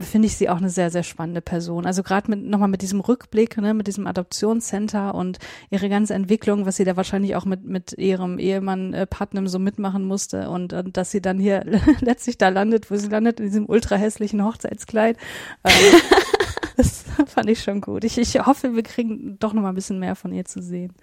finde 0.04 0.26
ich 0.28 0.36
sie 0.36 0.50
auch 0.50 0.58
eine 0.58 0.70
sehr, 0.70 0.90
sehr 0.90 1.04
spannende 1.04 1.40
Person. 1.40 1.86
Also 1.86 2.04
gerade 2.04 2.30
mit 2.30 2.44
nochmal 2.44 2.68
mit 2.68 2.82
diesem 2.82 3.00
Rückblick, 3.00 3.58
ne, 3.58 3.74
mit 3.74 3.88
diesem 3.88 4.08
Adoptionscenter 4.08 5.16
und 5.16 5.40
ihre 5.70 5.88
ganze 5.88 6.16
Entwicklung, 6.16 6.66
was 6.66 6.76
sie 6.76 6.84
da 6.84 6.98
wahrscheinlich 6.98 7.36
auch 7.38 7.46
mit, 7.46 7.64
mit 7.64 7.94
ihrem 7.98 8.38
Ehemann 8.38 8.94
äh, 8.94 9.08
Putnam 9.08 9.48
so 9.48 9.60
mitmachen 9.60 10.04
musste 10.04 10.50
und, 10.50 10.74
und 10.74 10.98
dass 10.98 11.12
sie 11.12 11.22
dann 11.22 11.40
hier 11.40 11.64
letztlich 12.02 12.38
da 12.38 12.50
landet, 12.50 12.92
wo 12.92 12.96
sie 12.98 13.08
landet, 13.08 13.40
in 13.40 13.46
diesem 13.46 13.70
ultra 13.70 13.96
hässlichen 13.96 14.44
Hochzeitskleid. 14.44 15.18
Äh, 15.64 15.72
das 16.78 17.04
fand 17.28 17.50
ich 17.50 17.62
schon 17.62 17.82
gut. 17.82 18.04
Ich, 18.04 18.18
ich 18.18 18.40
hoffe, 18.46 18.76
wir 18.76 18.82
kriegen 18.82 19.38
doch 19.40 19.54
nochmal 19.54 19.74
ein 19.74 19.76
bisschen 19.76 20.00
mehr 20.00 20.16
von 20.16 20.34
ihr 20.34 20.46
zu 20.46 20.62
sehen. 20.62 20.94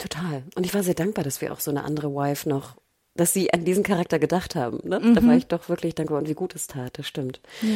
Total. 0.00 0.42
Und 0.54 0.64
ich 0.64 0.72
war 0.72 0.82
sehr 0.82 0.94
dankbar, 0.94 1.24
dass 1.24 1.42
wir 1.42 1.52
auch 1.52 1.60
so 1.60 1.70
eine 1.70 1.84
andere 1.84 2.14
Wife 2.14 2.48
noch, 2.48 2.76
dass 3.14 3.34
sie 3.34 3.52
an 3.52 3.66
diesen 3.66 3.82
Charakter 3.82 4.18
gedacht 4.18 4.54
haben. 4.54 4.80
Ne? 4.82 4.98
Mhm. 4.98 5.14
Da 5.14 5.22
war 5.24 5.34
ich 5.34 5.46
doch 5.46 5.68
wirklich 5.68 5.94
dankbar 5.94 6.18
und 6.18 6.28
wie 6.28 6.34
gut 6.34 6.54
es 6.54 6.66
tat, 6.66 6.98
das 6.98 7.06
stimmt. 7.06 7.40
Ja. 7.60 7.68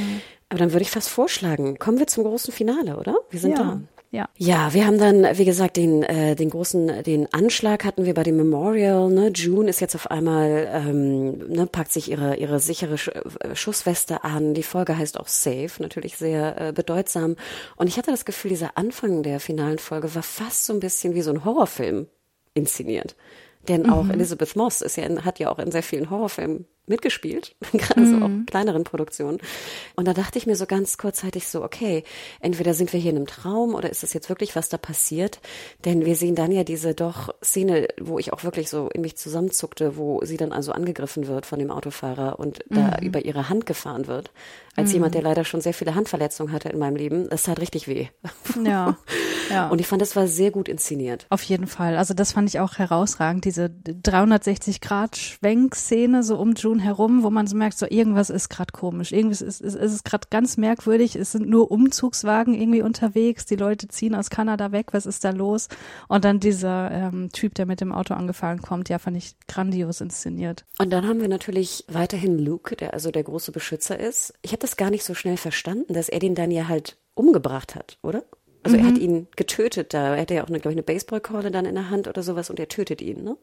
Aber 0.48 0.58
dann 0.58 0.72
würde 0.72 0.82
ich 0.82 0.90
fast 0.90 1.10
vorschlagen, 1.10 1.78
kommen 1.78 1.98
wir 1.98 2.06
zum 2.06 2.24
großen 2.24 2.52
Finale, 2.52 2.96
oder? 2.96 3.16
Wir 3.28 3.40
sind 3.40 3.52
ja. 3.52 3.58
da. 3.58 3.80
Ja. 4.14 4.28
ja, 4.38 4.72
wir 4.72 4.86
haben 4.86 4.98
dann, 4.98 5.24
wie 5.38 5.44
gesagt, 5.44 5.76
den, 5.76 6.04
äh, 6.04 6.36
den 6.36 6.48
großen, 6.48 7.02
den 7.02 7.32
Anschlag 7.32 7.84
hatten 7.84 8.04
wir 8.04 8.14
bei 8.14 8.22
dem 8.22 8.36
Memorial. 8.36 9.10
Ne? 9.10 9.32
June 9.34 9.68
ist 9.68 9.80
jetzt 9.80 9.96
auf 9.96 10.08
einmal, 10.08 10.68
ähm, 10.72 11.38
ne, 11.48 11.66
packt 11.66 11.90
sich 11.90 12.12
ihre, 12.12 12.36
ihre 12.36 12.60
sichere 12.60 12.96
Sch 12.96 13.08
äh, 13.08 13.56
Schussweste 13.56 14.22
an. 14.22 14.54
Die 14.54 14.62
Folge 14.62 14.96
heißt 14.96 15.18
auch 15.18 15.26
Safe, 15.26 15.70
natürlich 15.80 16.16
sehr 16.16 16.60
äh, 16.60 16.72
bedeutsam. 16.72 17.34
Und 17.74 17.88
ich 17.88 17.98
hatte 17.98 18.12
das 18.12 18.24
Gefühl, 18.24 18.50
dieser 18.50 18.78
Anfang 18.78 19.24
der 19.24 19.40
finalen 19.40 19.78
Folge 19.78 20.14
war 20.14 20.22
fast 20.22 20.66
so 20.66 20.72
ein 20.72 20.78
bisschen 20.78 21.16
wie 21.16 21.22
so 21.22 21.32
ein 21.32 21.44
Horrorfilm 21.44 22.06
inszeniert. 22.54 23.16
Denn 23.66 23.90
auch 23.90 24.04
mhm. 24.04 24.12
Elizabeth 24.12 24.54
Moss 24.54 24.80
ist 24.80 24.96
ja 24.96 25.06
in, 25.06 25.24
hat 25.24 25.40
ja 25.40 25.50
auch 25.50 25.58
in 25.58 25.72
sehr 25.72 25.82
vielen 25.82 26.08
Horrorfilmen 26.08 26.66
mitgespielt, 26.86 27.54
gerade 27.72 28.06
so 28.06 28.16
auch 28.24 28.30
kleineren 28.46 28.84
Produktionen. 28.84 29.38
Und 29.96 30.06
da 30.06 30.14
dachte 30.14 30.38
ich 30.38 30.46
mir 30.46 30.56
so 30.56 30.66
ganz 30.66 30.98
kurzzeitig 30.98 31.48
so, 31.48 31.62
okay, 31.62 32.04
entweder 32.40 32.74
sind 32.74 32.92
wir 32.92 33.00
hier 33.00 33.10
in 33.10 33.16
einem 33.16 33.26
Traum 33.26 33.74
oder 33.74 33.90
ist 33.90 34.02
das 34.02 34.12
jetzt 34.12 34.28
wirklich, 34.28 34.56
was 34.56 34.68
da 34.68 34.76
passiert? 34.76 35.40
Denn 35.84 36.04
wir 36.04 36.16
sehen 36.16 36.34
dann 36.34 36.52
ja 36.52 36.64
diese 36.64 36.94
doch 36.94 37.34
Szene, 37.42 37.88
wo 38.00 38.18
ich 38.18 38.32
auch 38.32 38.44
wirklich 38.44 38.68
so 38.68 38.88
in 38.92 39.00
mich 39.00 39.16
zusammenzuckte, 39.16 39.96
wo 39.96 40.20
sie 40.24 40.36
dann 40.36 40.52
also 40.52 40.72
angegriffen 40.72 41.26
wird 41.26 41.46
von 41.46 41.58
dem 41.58 41.70
Autofahrer 41.70 42.38
und 42.38 42.64
da 42.68 42.98
über 43.00 43.24
ihre 43.24 43.48
Hand 43.48 43.66
gefahren 43.66 44.06
wird. 44.06 44.30
Als 44.76 44.92
jemand, 44.92 45.14
der 45.14 45.22
leider 45.22 45.44
schon 45.44 45.60
sehr 45.60 45.74
viele 45.74 45.94
Handverletzungen 45.94 46.52
hatte 46.52 46.68
in 46.68 46.78
meinem 46.78 46.96
Leben, 46.96 47.28
das 47.28 47.44
tat 47.44 47.60
richtig 47.60 47.86
weh. 47.86 48.08
Ja, 48.64 48.96
ja. 49.50 49.68
Und 49.68 49.80
ich 49.80 49.86
fand, 49.86 50.02
das 50.02 50.16
war 50.16 50.26
sehr 50.26 50.50
gut 50.50 50.68
inszeniert. 50.68 51.26
Auf 51.30 51.42
jeden 51.42 51.66
Fall. 51.66 51.96
Also 51.96 52.12
das 52.14 52.32
fand 52.32 52.48
ich 52.48 52.60
auch 52.60 52.78
herausragend, 52.78 53.44
diese 53.44 53.66
360-Grad-Schwenkszene 53.66 56.22
so 56.22 56.38
um 56.38 56.54
June 56.54 56.82
herum, 56.82 57.22
wo 57.22 57.28
man 57.30 57.46
so 57.46 57.56
merkt, 57.56 57.78
so 57.78 57.86
irgendwas 57.88 58.30
ist 58.30 58.48
gerade 58.48 58.72
komisch. 58.72 59.12
Irgendwas 59.12 59.42
ist, 59.42 59.60
ist, 59.60 59.74
ist 59.74 59.92
es 59.92 60.04
gerade 60.04 60.28
ganz 60.30 60.56
merkwürdig. 60.56 61.16
Es 61.16 61.32
sind 61.32 61.46
nur 61.48 61.70
Umzugswagen 61.70 62.54
irgendwie 62.54 62.80
unterwegs. 62.82 63.44
Die 63.46 63.56
Leute 63.56 63.88
ziehen 63.88 64.14
aus 64.14 64.30
Kanada 64.30 64.72
weg. 64.72 64.88
Was 64.92 65.06
ist 65.06 65.24
da 65.24 65.30
los? 65.30 65.68
Und 66.08 66.24
dann 66.24 66.40
dieser 66.40 66.90
ähm, 66.90 67.30
Typ, 67.32 67.54
der 67.54 67.66
mit 67.66 67.80
dem 67.80 67.92
Auto 67.92 68.14
angefahren 68.14 68.62
kommt, 68.62 68.88
ja, 68.88 68.98
fand 68.98 69.16
ich 69.16 69.36
grandios 69.48 70.00
inszeniert. 70.00 70.64
Und 70.78 70.90
dann 70.90 71.06
haben 71.06 71.20
wir 71.20 71.28
natürlich 71.28 71.84
weiterhin 71.88 72.38
Luke, 72.38 72.76
der 72.76 72.94
also 72.94 73.10
der 73.10 73.24
große 73.24 73.52
Beschützer 73.52 73.98
ist. 73.98 74.32
Ich 74.42 74.52
habe 74.52 74.60
das 74.60 74.76
gar 74.76 74.90
nicht 74.90 75.04
so 75.04 75.14
schnell 75.14 75.36
verstanden, 75.36 75.92
dass 75.92 76.08
er 76.08 76.18
den 76.18 76.34
dann 76.34 76.50
ja 76.50 76.68
halt 76.68 76.96
umgebracht 77.14 77.74
hat, 77.74 77.98
oder? 78.02 78.24
Also 78.64 78.76
er 78.76 78.86
hat 78.86 78.98
ihn 78.98 79.28
getötet 79.36 79.94
da. 79.94 80.14
Er 80.14 80.22
hatte 80.22 80.34
ja 80.34 80.44
auch, 80.44 80.48
eine, 80.48 80.58
glaube 80.58 80.72
ich, 80.72 80.76
eine 80.76 80.82
Baseballkeule 80.82 81.50
dann 81.50 81.66
in 81.66 81.74
der 81.74 81.90
Hand 81.90 82.08
oder 82.08 82.22
sowas 82.22 82.50
und 82.50 82.58
er 82.58 82.68
tötet 82.68 83.00
ihn, 83.02 83.22
ne? 83.22 83.36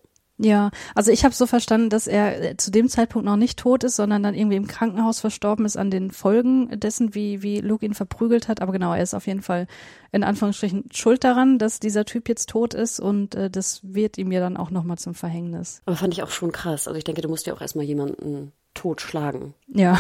Ja, 0.44 0.72
also 0.96 1.12
ich 1.12 1.24
habe 1.24 1.36
so 1.36 1.46
verstanden, 1.46 1.90
dass 1.90 2.08
er 2.08 2.42
äh, 2.42 2.58
zu 2.58 2.72
dem 2.72 2.90
Zeitpunkt 2.90 3.26
noch 3.26 3.36
nicht 3.36 3.60
tot 3.60 3.84
ist, 3.84 3.96
sondern 3.96 4.24
dann 4.24 4.34
irgendwie 4.34 4.56
im 4.56 4.66
Krankenhaus 4.66 5.20
verstorben 5.20 5.66
ist 5.66 5.78
an 5.78 5.92
den 5.92 6.10
Folgen 6.10 6.80
dessen, 6.80 7.14
wie, 7.14 7.44
wie 7.44 7.60
Luke 7.60 7.86
ihn 7.86 7.94
verprügelt 7.94 8.48
hat. 8.48 8.60
Aber 8.60 8.72
genau, 8.72 8.94
er 8.94 9.04
ist 9.04 9.14
auf 9.14 9.28
jeden 9.28 9.44
Fall 9.44 9.68
in 10.12 10.24
Anführungsstrichen 10.24 10.86
schuld 10.92 11.24
daran, 11.24 11.60
dass 11.60 11.80
dieser 11.80 12.06
Typ 12.06 12.28
jetzt 12.28 12.50
tot 12.50 12.74
ist 12.74 13.00
und 13.00 13.36
äh, 13.36 13.52
das 13.52 13.82
wird 13.84 14.18
ihm 14.18 14.32
ja 14.32 14.40
dann 14.40 14.58
auch 14.58 14.72
nochmal 14.72 14.98
zum 14.98 15.14
Verhängnis. 15.14 15.84
Aber 15.86 15.96
fand 15.96 16.14
ich 16.14 16.24
auch 16.24 16.32
schon 16.32 16.52
krass. 16.52 16.88
Also 16.88 16.98
ich 16.98 17.04
denke, 17.04 17.22
du 17.22 17.30
musst 17.30 17.46
ja 17.46 17.54
auch 17.54 17.62
erstmal 17.62 17.86
jemanden 17.86 18.52
totschlagen. 18.74 19.54
Ja, 19.68 20.00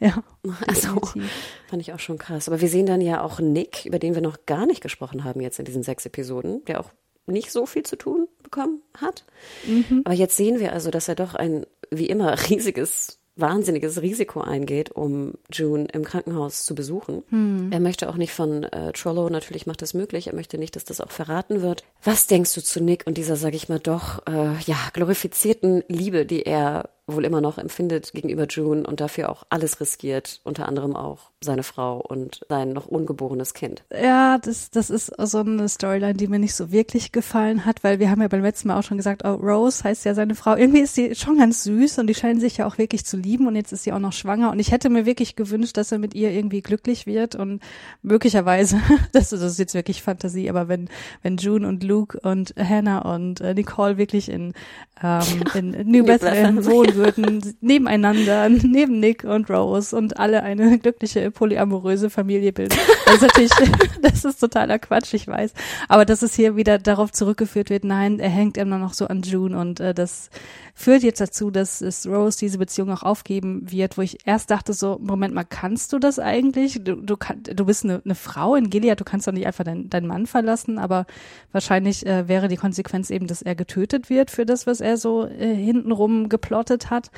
ja. 0.00 0.22
Also 0.66 0.94
definitiv. 0.94 1.30
fand 1.68 1.82
ich 1.82 1.92
auch 1.92 1.98
schon 1.98 2.18
krass. 2.18 2.48
Aber 2.48 2.60
wir 2.60 2.68
sehen 2.68 2.86
dann 2.86 3.00
ja 3.00 3.22
auch 3.22 3.40
Nick, 3.40 3.86
über 3.86 3.98
den 3.98 4.14
wir 4.14 4.22
noch 4.22 4.46
gar 4.46 4.66
nicht 4.66 4.80
gesprochen 4.82 5.24
haben 5.24 5.40
jetzt 5.40 5.58
in 5.58 5.64
diesen 5.64 5.82
sechs 5.82 6.04
Episoden, 6.06 6.64
der 6.66 6.80
auch 6.80 6.90
nicht 7.26 7.50
so 7.50 7.66
viel 7.66 7.84
zu 7.84 7.96
tun 7.96 8.28
bekommen 8.42 8.82
hat. 8.98 9.24
Aber 10.04 10.14
jetzt 10.14 10.36
sehen 10.36 10.60
wir 10.60 10.72
also, 10.72 10.90
dass 10.90 11.08
er 11.08 11.14
doch 11.14 11.34
ein, 11.34 11.64
wie 11.90 12.06
immer, 12.06 12.36
riesiges, 12.50 13.18
wahnsinniges 13.36 14.00
Risiko 14.00 14.42
eingeht, 14.42 14.92
um 14.92 15.32
June 15.50 15.88
im 15.92 16.04
Krankenhaus 16.04 16.64
zu 16.64 16.74
besuchen. 16.74 17.24
Er 17.72 17.80
möchte 17.80 18.08
auch 18.08 18.16
nicht 18.16 18.32
von 18.32 18.62
äh, 18.64 18.92
Trollo, 18.92 19.28
natürlich 19.28 19.66
macht 19.66 19.82
das 19.82 19.92
möglich, 19.92 20.28
er 20.28 20.36
möchte 20.36 20.56
nicht, 20.56 20.76
dass 20.76 20.84
das 20.84 21.00
auch 21.00 21.10
verraten 21.10 21.60
wird. 21.60 21.82
Was 22.02 22.28
denkst 22.28 22.54
du 22.54 22.62
zu 22.62 22.80
Nick 22.80 23.06
und 23.06 23.18
dieser, 23.18 23.34
sag 23.36 23.54
ich 23.54 23.68
mal, 23.68 23.80
doch, 23.80 24.24
äh, 24.28 24.56
ja, 24.66 24.76
glorifizierten 24.92 25.82
Liebe, 25.88 26.26
die 26.26 26.42
er 26.42 26.90
wohl 27.06 27.24
immer 27.24 27.40
noch 27.40 27.58
empfindet 27.58 28.12
gegenüber 28.12 28.46
June 28.48 28.86
und 28.86 29.00
dafür 29.00 29.28
auch 29.28 29.44
alles 29.50 29.78
riskiert, 29.80 30.40
unter 30.44 30.66
anderem 30.66 30.96
auch 30.96 31.30
seine 31.42 31.62
Frau 31.62 32.00
und 32.00 32.40
sein 32.48 32.72
noch 32.72 32.86
ungeborenes 32.86 33.52
Kind. 33.52 33.84
Ja, 33.92 34.38
das, 34.38 34.70
das 34.70 34.88
ist 34.88 35.12
so 35.18 35.38
eine 35.40 35.68
Storyline, 35.68 36.14
die 36.14 36.28
mir 36.28 36.38
nicht 36.38 36.54
so 36.54 36.72
wirklich 36.72 37.12
gefallen 37.12 37.66
hat, 37.66 37.84
weil 37.84 37.98
wir 37.98 38.10
haben 38.10 38.22
ja 38.22 38.28
beim 38.28 38.42
letzten 38.42 38.68
Mal 38.68 38.78
auch 38.78 38.82
schon 38.82 38.96
gesagt, 38.96 39.22
oh, 39.24 39.34
Rose 39.34 39.84
heißt 39.84 40.06
ja 40.06 40.14
seine 40.14 40.34
Frau. 40.34 40.56
Irgendwie 40.56 40.80
ist 40.80 40.94
sie 40.94 41.14
schon 41.14 41.36
ganz 41.36 41.64
süß 41.64 41.98
und 41.98 42.06
die 42.06 42.14
scheinen 42.14 42.40
sich 42.40 42.56
ja 42.56 42.66
auch 42.66 42.78
wirklich 42.78 43.04
zu 43.04 43.18
lieben 43.18 43.46
und 43.46 43.56
jetzt 43.56 43.72
ist 43.72 43.84
sie 43.84 43.92
auch 43.92 43.98
noch 43.98 44.14
schwanger 44.14 44.50
und 44.50 44.58
ich 44.58 44.72
hätte 44.72 44.88
mir 44.88 45.04
wirklich 45.04 45.36
gewünscht, 45.36 45.76
dass 45.76 45.92
er 45.92 45.98
mit 45.98 46.14
ihr 46.14 46.30
irgendwie 46.30 46.62
glücklich 46.62 47.06
wird 47.06 47.34
und 47.34 47.60
möglicherweise, 48.00 48.80
das, 49.12 49.32
ist 49.32 49.58
jetzt 49.58 49.74
wirklich 49.74 50.02
Fantasie, 50.02 50.48
aber 50.48 50.68
wenn, 50.68 50.88
wenn 51.22 51.36
June 51.36 51.68
und 51.68 51.82
Luke 51.82 52.18
und 52.20 52.54
Hannah 52.56 53.14
und 53.14 53.42
äh, 53.42 53.52
Nicole 53.52 53.98
wirklich 53.98 54.30
in, 54.30 54.54
ähm, 55.02 55.44
in 55.52 55.90
New 55.90 56.04
Bethlehem. 56.04 56.64
wohnen 56.64 56.93
würden, 56.94 57.56
nebeneinander, 57.60 58.48
neben 58.48 59.00
Nick 59.00 59.24
und 59.24 59.50
Rose 59.50 59.96
und 59.96 60.18
alle 60.18 60.42
eine 60.42 60.78
glückliche 60.78 61.30
polyamoröse 61.30 62.10
Familie 62.10 62.52
bilden. 62.52 62.76
Das 63.06 63.16
ist 63.16 63.22
natürlich, 63.22 63.52
das 64.02 64.24
ist 64.24 64.38
totaler 64.38 64.78
Quatsch, 64.78 65.14
ich 65.14 65.26
weiß. 65.26 65.54
Aber 65.88 66.04
dass 66.04 66.22
es 66.22 66.34
hier 66.34 66.56
wieder 66.56 66.78
darauf 66.78 67.12
zurückgeführt 67.12 67.70
wird, 67.70 67.84
nein, 67.84 68.20
er 68.20 68.30
hängt 68.30 68.56
immer 68.56 68.78
noch 68.78 68.92
so 68.92 69.06
an 69.06 69.22
June 69.22 69.58
und 69.58 69.80
äh, 69.80 69.94
das 69.94 70.30
führt 70.74 71.02
jetzt 71.02 71.20
dazu, 71.20 71.50
dass 71.50 71.80
es 71.80 72.06
Rose 72.06 72.38
diese 72.38 72.58
Beziehung 72.58 72.90
auch 72.90 73.02
aufgeben 73.02 73.70
wird, 73.70 73.96
wo 73.96 74.02
ich 74.02 74.26
erst 74.26 74.50
dachte 74.50 74.72
so, 74.72 74.98
Moment 75.00 75.34
mal, 75.34 75.44
kannst 75.44 75.92
du 75.92 75.98
das 75.98 76.18
eigentlich? 76.18 76.82
Du, 76.82 76.96
du, 76.96 77.16
kann, 77.16 77.42
du 77.42 77.64
bist 77.64 77.84
eine, 77.84 78.02
eine 78.04 78.14
Frau 78.14 78.56
in 78.56 78.70
Gilead, 78.70 79.00
du 79.00 79.04
kannst 79.04 79.26
doch 79.26 79.32
nicht 79.32 79.46
einfach 79.46 79.64
deinen 79.64 79.88
deinen 79.94 80.06
Mann 80.06 80.26
verlassen, 80.26 80.78
aber 80.78 81.06
wahrscheinlich 81.52 82.06
äh, 82.06 82.28
wäre 82.28 82.48
die 82.48 82.56
Konsequenz 82.56 83.10
eben, 83.10 83.26
dass 83.26 83.42
er 83.42 83.54
getötet 83.54 84.10
wird 84.10 84.30
für 84.30 84.44
das, 84.44 84.66
was 84.66 84.80
er 84.80 84.96
so 84.96 85.26
äh, 85.26 85.54
hintenrum 85.54 86.28
geplottet 86.28 86.83
hat. 86.90 87.10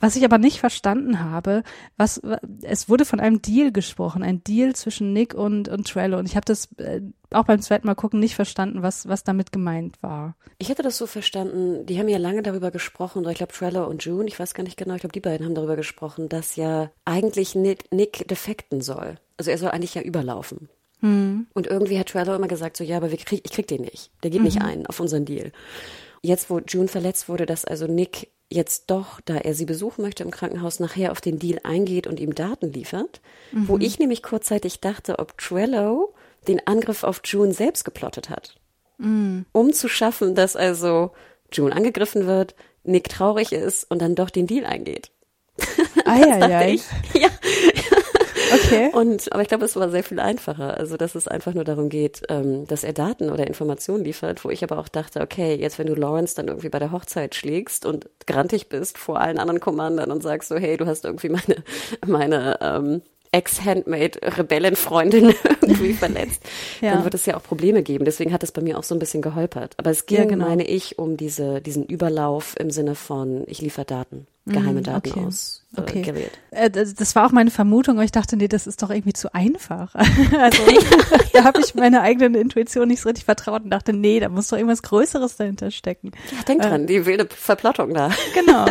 Was 0.00 0.14
ich 0.14 0.24
aber 0.24 0.38
nicht 0.38 0.60
verstanden 0.60 1.20
habe, 1.20 1.62
was 1.96 2.20
es 2.62 2.88
wurde 2.88 3.04
von 3.04 3.18
einem 3.18 3.42
Deal 3.42 3.72
gesprochen, 3.72 4.22
ein 4.22 4.44
Deal 4.44 4.74
zwischen 4.74 5.12
Nick 5.12 5.34
und 5.34 5.68
und 5.68 5.88
Trello 5.88 6.18
und 6.18 6.26
ich 6.26 6.36
habe 6.36 6.44
das 6.44 6.72
äh, 6.78 7.00
auch 7.30 7.44
beim 7.44 7.60
zweiten 7.60 7.86
Mal 7.86 7.94
gucken 7.94 8.20
nicht 8.20 8.36
verstanden, 8.36 8.82
was 8.82 9.08
was 9.08 9.24
damit 9.24 9.50
gemeint 9.50 10.00
war. 10.02 10.36
Ich 10.58 10.68
hätte 10.68 10.82
das 10.82 10.98
so 10.98 11.06
verstanden, 11.06 11.84
die 11.86 11.98
haben 11.98 12.08
ja 12.08 12.18
lange 12.18 12.42
darüber 12.42 12.70
gesprochen, 12.70 13.20
oder 13.20 13.32
ich 13.32 13.38
glaube 13.38 13.52
Trello 13.52 13.86
und 13.86 14.04
June, 14.04 14.28
ich 14.28 14.38
weiß 14.38 14.54
gar 14.54 14.62
nicht 14.62 14.76
genau, 14.76 14.94
ich 14.94 15.00
glaube 15.00 15.12
die 15.12 15.20
beiden 15.20 15.46
haben 15.46 15.54
darüber 15.54 15.76
gesprochen, 15.76 16.28
dass 16.28 16.54
ja 16.56 16.90
eigentlich 17.04 17.54
Nick, 17.54 17.92
Nick 17.92 18.28
defekten 18.28 18.80
soll. 18.80 19.16
Also 19.36 19.50
er 19.50 19.58
soll 19.58 19.70
eigentlich 19.70 19.94
ja 19.94 20.02
überlaufen. 20.02 20.68
Und 21.00 21.66
irgendwie 21.68 21.98
hat 21.98 22.08
Trello 22.08 22.34
immer 22.34 22.48
gesagt, 22.48 22.76
so 22.76 22.82
ja, 22.82 22.96
aber 22.96 23.12
wir 23.12 23.18
krieg, 23.18 23.42
ich 23.44 23.52
krieg 23.52 23.68
den 23.68 23.82
nicht. 23.82 24.10
Der 24.24 24.30
geht 24.30 24.42
nicht 24.42 24.60
ein 24.60 24.84
auf 24.86 24.98
unseren 24.98 25.24
Deal. 25.24 25.52
Jetzt, 26.22 26.50
wo 26.50 26.58
June 26.58 26.88
verletzt 26.88 27.28
wurde, 27.28 27.46
dass 27.46 27.64
also 27.64 27.86
Nick 27.86 28.32
jetzt 28.50 28.90
doch, 28.90 29.20
da 29.20 29.36
er 29.36 29.54
sie 29.54 29.66
besuchen 29.66 30.02
möchte 30.02 30.22
im 30.22 30.30
Krankenhaus, 30.30 30.80
nachher 30.80 31.12
auf 31.12 31.20
den 31.20 31.38
Deal 31.38 31.60
eingeht 31.64 32.06
und 32.06 32.18
ihm 32.18 32.34
Daten 32.34 32.72
liefert, 32.72 33.20
wo 33.66 33.76
ich 33.78 33.98
nämlich 33.98 34.22
kurzzeitig 34.22 34.80
dachte, 34.80 35.18
ob 35.18 35.36
Trello 35.38 36.14
den 36.46 36.66
Angriff 36.66 37.04
auf 37.04 37.20
June 37.24 37.52
selbst 37.52 37.84
geplottet 37.84 38.30
hat. 38.30 38.56
Um 39.52 39.72
zu 39.72 39.88
schaffen, 39.88 40.34
dass 40.34 40.56
also 40.56 41.12
June 41.52 41.74
angegriffen 41.74 42.26
wird, 42.26 42.54
Nick 42.84 43.08
traurig 43.10 43.52
ist 43.52 43.90
und 43.90 44.00
dann 44.00 44.14
doch 44.14 44.30
den 44.30 44.46
Deal 44.46 44.64
eingeht. 44.64 45.10
Das 46.38 46.38
dachte 46.40 46.50
ich. 46.70 46.82
Ja. 47.20 47.28
Okay. 48.52 48.90
Und, 48.92 49.32
aber 49.32 49.42
ich 49.42 49.48
glaube, 49.48 49.64
es 49.64 49.76
war 49.76 49.90
sehr 49.90 50.04
viel 50.04 50.20
einfacher. 50.20 50.76
Also, 50.76 50.96
dass 50.96 51.14
es 51.14 51.28
einfach 51.28 51.54
nur 51.54 51.64
darum 51.64 51.88
geht, 51.88 52.22
ähm, 52.28 52.66
dass 52.66 52.84
er 52.84 52.92
Daten 52.92 53.30
oder 53.30 53.46
Informationen 53.46 54.04
liefert, 54.04 54.44
wo 54.44 54.50
ich 54.50 54.62
aber 54.64 54.78
auch 54.78 54.88
dachte, 54.88 55.20
okay, 55.20 55.54
jetzt 55.54 55.78
wenn 55.78 55.86
du 55.86 55.94
Lawrence 55.94 56.34
dann 56.34 56.48
irgendwie 56.48 56.68
bei 56.68 56.78
der 56.78 56.92
Hochzeit 56.92 57.34
schlägst 57.34 57.86
und 57.86 58.08
grantig 58.26 58.68
bist 58.68 58.98
vor 58.98 59.20
allen 59.20 59.38
anderen 59.38 59.60
Commandern 59.60 60.10
und 60.10 60.22
sagst 60.22 60.48
so, 60.48 60.56
hey, 60.56 60.76
du 60.76 60.86
hast 60.86 61.04
irgendwie 61.04 61.28
meine, 61.28 61.56
meine, 62.06 62.58
ähm, 62.60 63.02
Ex-Handmade-Rebellenfreundin 63.30 65.34
irgendwie 65.60 65.92
verletzt, 65.92 66.42
Ja. 66.80 66.92
dann 66.94 67.04
wird 67.04 67.14
es 67.14 67.26
ja 67.26 67.36
auch 67.36 67.42
Probleme 67.42 67.82
geben. 67.82 68.04
Deswegen 68.04 68.32
hat 68.32 68.42
es 68.42 68.52
bei 68.52 68.62
mir 68.62 68.78
auch 68.78 68.84
so 68.84 68.94
ein 68.94 68.98
bisschen 68.98 69.22
geholpert. 69.22 69.74
Aber 69.76 69.90
es 69.90 70.06
ging, 70.06 70.18
Ja, 70.18 70.24
genau. 70.24 70.46
meine 70.46 70.66
ich, 70.66 70.98
um 70.98 71.16
diese, 71.16 71.60
diesen 71.60 71.84
Überlauf 71.84 72.54
im 72.58 72.70
Sinne 72.70 72.94
von, 72.94 73.44
ich 73.46 73.60
liefere 73.60 73.84
Daten, 73.84 74.26
geheime 74.52 74.82
Daten 74.82 75.08
Mm, 75.08 75.12
okay. 75.12 75.24
aus 75.26 75.64
äh, 75.76 75.80
Okay. 75.80 76.02
Gilead. 76.02 76.30
Äh, 76.50 76.70
das 76.70 76.94
das 76.94 77.14
war 77.14 77.26
auch 77.26 77.32
meine 77.32 77.50
Vermutung, 77.50 77.96
aber 77.96 78.04
ich 78.04 78.12
dachte, 78.12 78.36
nee, 78.36 78.48
das 78.48 78.66
ist 78.66 78.82
doch 78.82 78.90
irgendwie 78.90 79.12
zu 79.12 79.32
einfach. 79.34 79.94
Also 80.38 80.62
da 81.32 81.44
habe 81.44 81.60
ich 81.60 81.74
meiner 81.74 82.02
eigenen 82.02 82.34
Intuition 82.34 82.88
nicht 82.88 83.00
so 83.00 83.08
richtig 83.08 83.24
vertraut 83.24 83.62
und 83.64 83.70
dachte, 83.70 83.92
nee, 83.92 84.20
da 84.20 84.28
muss 84.28 84.48
doch 84.48 84.56
irgendwas 84.56 84.82
Größeres 84.82 85.36
dahinter 85.36 85.70
stecken. 85.70 86.12
Ja, 86.36 86.42
denk 86.44 86.62
dran, 86.62 86.86
die 86.86 87.06
wilde 87.06 87.26
Verplottung 87.30 87.94
da. 87.94 88.10
Genau. 88.34 88.66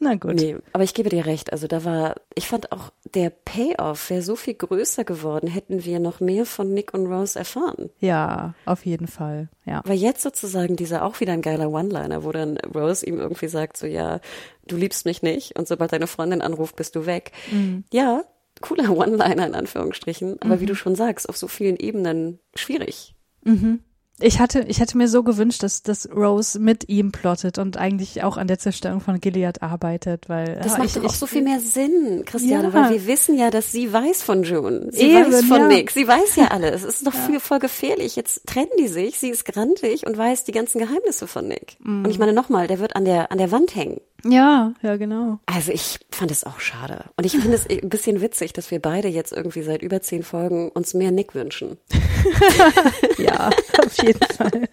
Na 0.00 0.16
gut. 0.16 0.34
Nee, 0.34 0.56
aber 0.72 0.82
ich 0.82 0.94
gebe 0.94 1.08
dir 1.10 1.26
recht. 1.26 1.52
Also 1.52 1.68
da 1.68 1.84
war, 1.84 2.16
ich 2.34 2.48
fand 2.48 2.72
auch 2.72 2.90
der 3.14 3.30
Payoff 3.30 4.10
wäre 4.10 4.22
so 4.22 4.34
viel 4.34 4.54
größer 4.54 5.04
geworden, 5.04 5.46
hätten 5.46 5.84
wir 5.84 6.00
noch 6.00 6.18
mehr 6.18 6.44
von 6.44 6.74
Nick 6.74 6.92
und 6.92 7.06
Rose 7.06 7.38
erfahren. 7.38 7.90
Ja, 8.00 8.54
auf 8.64 8.84
jeden 8.84 9.06
Fall. 9.06 9.48
Ja. 9.64 9.80
Weil 9.84 9.96
jetzt 9.98 10.22
sozusagen 10.22 10.74
dieser 10.74 11.04
auch 11.04 11.20
wieder 11.20 11.32
ein 11.34 11.42
geiler 11.42 11.70
One-Liner, 11.70 12.24
wo 12.24 12.32
dann 12.32 12.56
Rose 12.74 13.06
ihm 13.06 13.20
irgendwie 13.20 13.46
sagt, 13.46 13.76
so 13.76 13.86
ja, 13.86 14.18
du 14.72 14.76
liebst 14.78 15.04
mich 15.04 15.22
nicht 15.22 15.56
und 15.58 15.68
sobald 15.68 15.92
deine 15.92 16.06
Freundin 16.06 16.42
anruft, 16.42 16.76
bist 16.76 16.96
du 16.96 17.06
weg. 17.06 17.32
Ja, 17.92 18.22
cooler 18.60 18.90
One-Liner 18.90 19.46
in 19.46 19.54
Anführungsstrichen, 19.54 20.40
aber 20.40 20.60
wie 20.60 20.66
du 20.66 20.74
schon 20.74 20.94
sagst, 20.94 21.28
auf 21.28 21.36
so 21.36 21.48
vielen 21.48 21.76
Ebenen 21.76 22.38
schwierig. 22.54 23.14
Ich 24.20 24.38
hatte, 24.38 24.60
ich 24.68 24.78
hätte 24.78 24.96
mir 24.98 25.08
so 25.08 25.24
gewünscht, 25.24 25.64
dass, 25.64 25.82
dass 25.82 26.08
Rose 26.14 26.60
mit 26.60 26.88
ihm 26.88 27.10
plottet 27.10 27.58
und 27.58 27.76
eigentlich 27.76 28.22
auch 28.22 28.36
an 28.36 28.46
der 28.46 28.58
Zerstörung 28.58 29.00
von 29.00 29.20
Gilead 29.20 29.62
arbeitet, 29.62 30.28
weil 30.28 30.60
Das 30.62 30.72
ja, 30.72 30.78
macht 30.78 30.88
ich, 30.88 30.94
doch 30.94 31.04
auch 31.04 31.10
ich, 31.10 31.16
so 31.18 31.26
viel 31.26 31.42
mehr 31.42 31.58
Sinn, 31.58 32.22
Christiane, 32.24 32.68
Ja. 32.68 32.72
weil 32.72 32.90
wir 32.90 33.06
wissen 33.08 33.36
ja, 33.36 33.50
dass 33.50 33.72
sie 33.72 33.92
weiß 33.92 34.22
von 34.22 34.44
June. 34.44 34.88
Sie 34.92 35.10
Eben, 35.10 35.32
weiß 35.32 35.44
von 35.46 35.56
ja. 35.62 35.66
Nick. 35.68 35.90
Sie 35.90 36.06
weiß 36.06 36.36
ja 36.36 36.48
alles. 36.48 36.84
Es 36.84 36.96
ist 36.96 37.06
doch 37.06 37.14
viel, 37.26 37.40
voll 37.40 37.58
gefährlich. 37.58 38.14
Jetzt 38.14 38.46
trennen 38.46 38.70
die 38.78 38.86
sich. 38.86 39.18
Sie 39.18 39.30
ist 39.30 39.44
grantig 39.44 40.06
und 40.06 40.16
weiß 40.16 40.44
die 40.44 40.52
ganzen 40.52 40.78
Geheimnisse 40.78 41.26
von 41.26 41.48
Nick. 41.48 41.78
Mhm. 41.80 42.04
Und 42.04 42.10
ich 42.10 42.18
meine 42.20 42.32
nochmal, 42.34 42.68
der 42.68 42.78
wird 42.78 42.94
an 42.94 43.04
der, 43.04 43.32
an 43.32 43.38
der 43.38 43.50
Wand 43.50 43.74
hängen. 43.74 44.00
Ja, 44.24 44.72
ja, 44.82 44.96
genau. 44.96 45.38
Also 45.46 45.72
ich 45.72 45.98
fand 46.10 46.30
es 46.30 46.44
auch 46.44 46.60
schade. 46.60 47.04
Und 47.16 47.24
ich 47.24 47.32
finde 47.32 47.54
es 47.54 47.68
ein 47.68 47.88
bisschen 47.88 48.20
witzig, 48.20 48.52
dass 48.52 48.70
wir 48.70 48.80
beide 48.80 49.08
jetzt 49.08 49.32
irgendwie 49.32 49.62
seit 49.62 49.82
über 49.82 50.00
zehn 50.00 50.22
Folgen 50.22 50.70
uns 50.70 50.94
mehr 50.94 51.10
Nick 51.10 51.34
wünschen. 51.34 51.78
ja, 53.18 53.50
auf 53.84 54.02
jeden 54.02 54.24
Fall. 54.26 54.68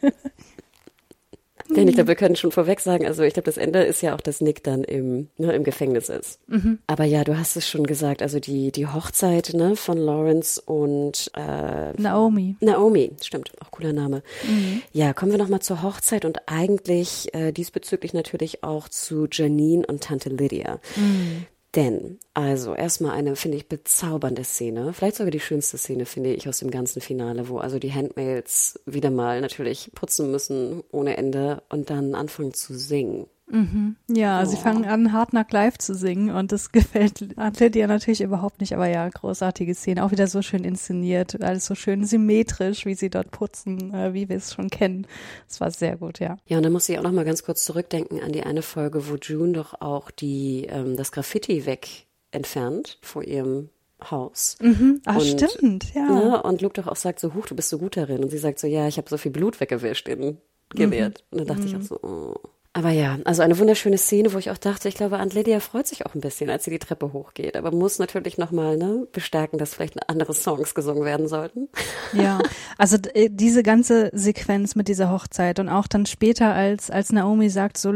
Denn 1.76 1.88
ich 1.88 1.96
glaube, 1.96 2.08
wir 2.10 2.16
können 2.16 2.36
schon 2.36 2.52
vorweg 2.52 2.80
sagen, 2.80 3.06
also 3.06 3.24
ich 3.24 3.34
glaube, 3.34 3.46
das 3.46 3.58
Ende 3.58 3.84
ist 3.84 4.02
ja 4.02 4.16
auch, 4.16 4.22
dass 4.22 4.42
Nick 4.42 4.64
dann 4.64 4.84
im, 4.84 5.30
ne, 5.38 5.54
im 5.54 5.64
Gefängnis 5.64 6.10
ist. 6.10 6.40
Mhm. 6.48 6.80
Aber 6.88 7.04
ja, 7.04 7.24
du 7.24 7.38
hast 7.38 7.56
es 7.56 7.68
schon 7.68 7.86
gesagt, 7.86 8.22
also 8.22 8.40
die, 8.40 8.72
die 8.72 8.88
Hochzeit 8.88 9.52
ne, 9.54 9.76
von 9.76 9.98
Lawrence 9.98 10.60
und 10.62 11.32
äh, 11.36 11.94
Naomi. 12.02 12.56
Naomi, 12.60 13.12
stimmt, 13.22 13.52
auch 13.62 13.72
cooler 13.72 13.94
Name. 13.94 14.24
Mhm. 14.48 14.82
Ja, 14.94 15.14
kommen 15.14 15.32
wir 15.32 15.38
nochmal 15.38 15.62
zur 15.62 15.84
Hochzeit 15.84 16.26
und 16.26 16.40
eigentlich 16.48 17.34
äh, 17.34 17.52
diesbezüglich 17.52 18.14
natürlich 18.14 18.64
auch 18.64 18.90
zu 18.90 19.28
Janine 19.32 19.86
und 19.86 20.04
Tante 20.04 20.30
Lydia. 20.30 20.80
Mhm. 20.96 21.46
Denn, 21.76 22.20
also 22.34 22.74
erstmal 22.74 23.12
eine, 23.12 23.36
finde 23.36 23.58
ich, 23.58 23.70
bezaubernde 23.70 24.44
Szene, 24.44 24.92
vielleicht 24.92 25.18
sogar 25.18 25.30
die 25.30 25.40
schönste 25.40 25.78
Szene, 25.78 26.06
finde 26.06 26.34
ich, 26.34 26.50
aus 26.50 26.60
dem 26.60 26.72
ganzen 26.72 27.00
Finale, 27.00 27.48
wo 27.48 27.60
also 27.60 27.78
die 27.78 27.94
Handmaids 27.94 28.80
wieder 28.88 29.12
mal 29.12 29.40
natürlich 29.40 29.92
putzen 29.94 30.32
müssen 30.32 30.84
ohne 30.92 31.18
Ende 31.18 31.62
und 31.70 31.92
dann 31.92 32.16
anfangen 32.16 32.56
zu 32.56 32.74
singen. 32.76 33.28
Mhm. 33.50 33.96
Ja, 34.08 34.42
oh. 34.42 34.46
sie 34.46 34.58
fangen 34.58 34.86
an, 34.86 35.12
Hard 35.12 35.32
Knock 35.32 35.52
Live 35.52 35.78
zu 35.78 35.96
singen 35.96 36.30
und 36.30 36.52
das 36.52 36.72
gefällt 36.72 37.20
Lydia 37.60 37.88
natürlich 37.88 38.22
überhaupt 38.22 38.62
nicht, 38.62 38.74
aber 38.74 38.88
ja, 38.88 39.08
großartige 39.08 39.74
Szene, 39.74 40.04
auch 40.04 40.12
wieder 40.12 40.28
so 40.28 40.42
schön 40.42 40.64
inszeniert, 40.64 41.42
alles 41.42 41.66
so 41.66 41.76
schön 41.76 42.06
symmetrisch, 42.06 42.86
wie 42.86 42.96
sie 42.96 43.10
dort 43.10 43.32
putzen, 43.32 43.94
äh, 43.94 44.14
wie 44.14 44.30
wir 44.30 44.38
es 44.38 44.54
schon 44.54 44.70
kennen. 44.70 45.08
Es 45.48 45.60
war 45.60 45.72
sehr 45.72 45.98
gut, 45.98 46.20
ja. 46.20 46.38
Ja, 46.48 46.58
und 46.58 46.64
dann 46.64 46.72
muss 46.72 46.88
ich 46.90 46.98
auch 46.98 47.04
noch 47.04 47.12
mal 47.12 47.26
ganz 47.26 47.44
kurz 47.44 47.66
zurückdenken 47.66 48.22
an 48.22 48.32
die 48.32 48.44
eine 48.44 48.62
Folge, 48.62 49.10
wo 49.10 49.16
June 49.16 49.54
doch 49.54 49.82
auch 49.82 50.12
die 50.12 50.68
ähm, 50.70 50.96
das 50.96 51.12
Graffiti 51.12 51.66
weg 51.66 52.06
entfernt 52.32 53.00
vor 53.02 53.24
ihrem 53.24 53.70
Haus. 54.10 54.58
Mhm. 54.62 55.02
Ach, 55.06 55.18
und, 55.18 55.26
stimmt, 55.26 55.94
ja. 55.94 56.08
Ne, 56.08 56.42
und 56.44 56.62
Luke 56.62 56.82
doch 56.82 56.88
auch 56.88 56.96
sagt 56.96 57.20
so, 57.20 57.34
huch, 57.34 57.48
du 57.48 57.56
bist 57.56 57.70
so 57.70 57.78
gut 57.78 57.98
darin. 57.98 58.24
Und 58.24 58.30
sie 58.30 58.38
sagt 58.38 58.60
so, 58.60 58.68
ja, 58.68 58.88
ich 58.88 58.98
habe 58.98 59.10
so 59.10 59.18
viel 59.18 59.32
Blut 59.32 59.60
weggewischt 59.60 60.08
in 60.08 60.38
Gewehrt. 60.70 61.24
Mhm. 61.32 61.32
Und 61.32 61.38
dann 61.40 61.48
dachte 61.48 61.62
mhm. 61.62 61.68
ich 61.68 61.76
auch 61.76 61.82
so, 61.82 62.00
oh. 62.02 62.36
Aber 62.74 62.92
ja, 62.92 63.18
also 63.26 63.42
eine 63.42 63.58
wunderschöne 63.58 63.98
Szene, 63.98 64.32
wo 64.32 64.38
ich 64.38 64.52
auch 64.52 64.58
dachte, 64.58 64.90
ich 64.90 64.96
glaube, 64.96 65.20
Aunt 65.20 65.34
Lydia 65.34 65.60
freut 65.60 65.88
sich 65.88 66.06
auch 66.06 66.14
ein 66.14 66.22
bisschen, 66.22 66.52
als 66.52 66.66
sie 66.66 66.72
die 66.72 66.78
Treppe 66.78 67.14
hochgeht. 67.14 67.58
Aber 67.58 67.72
muss 67.72 67.98
natürlich 67.98 68.38
nochmal 68.38 68.78
ne, 68.78 69.08
bestärken, 69.12 69.58
dass 69.58 69.74
vielleicht 69.74 70.08
andere 70.08 70.36
Songs 70.36 70.76
gesungen 70.76 71.04
werden 71.04 71.28
sollten. 71.28 71.68
Ja, 72.14 72.40
also 72.78 72.98
äh, 73.14 73.30
diese 73.32 73.64
ganze 73.64 74.12
Sequenz 74.14 74.76
mit 74.76 74.88
dieser 74.88 75.12
Hochzeit 75.12 75.60
und 75.60 75.68
auch 75.68 75.88
dann 75.88 76.06
später, 76.06 76.54
als, 76.54 76.92
als 76.92 77.12
Naomi 77.12 77.50
sagt, 77.50 77.78
so 77.78 77.92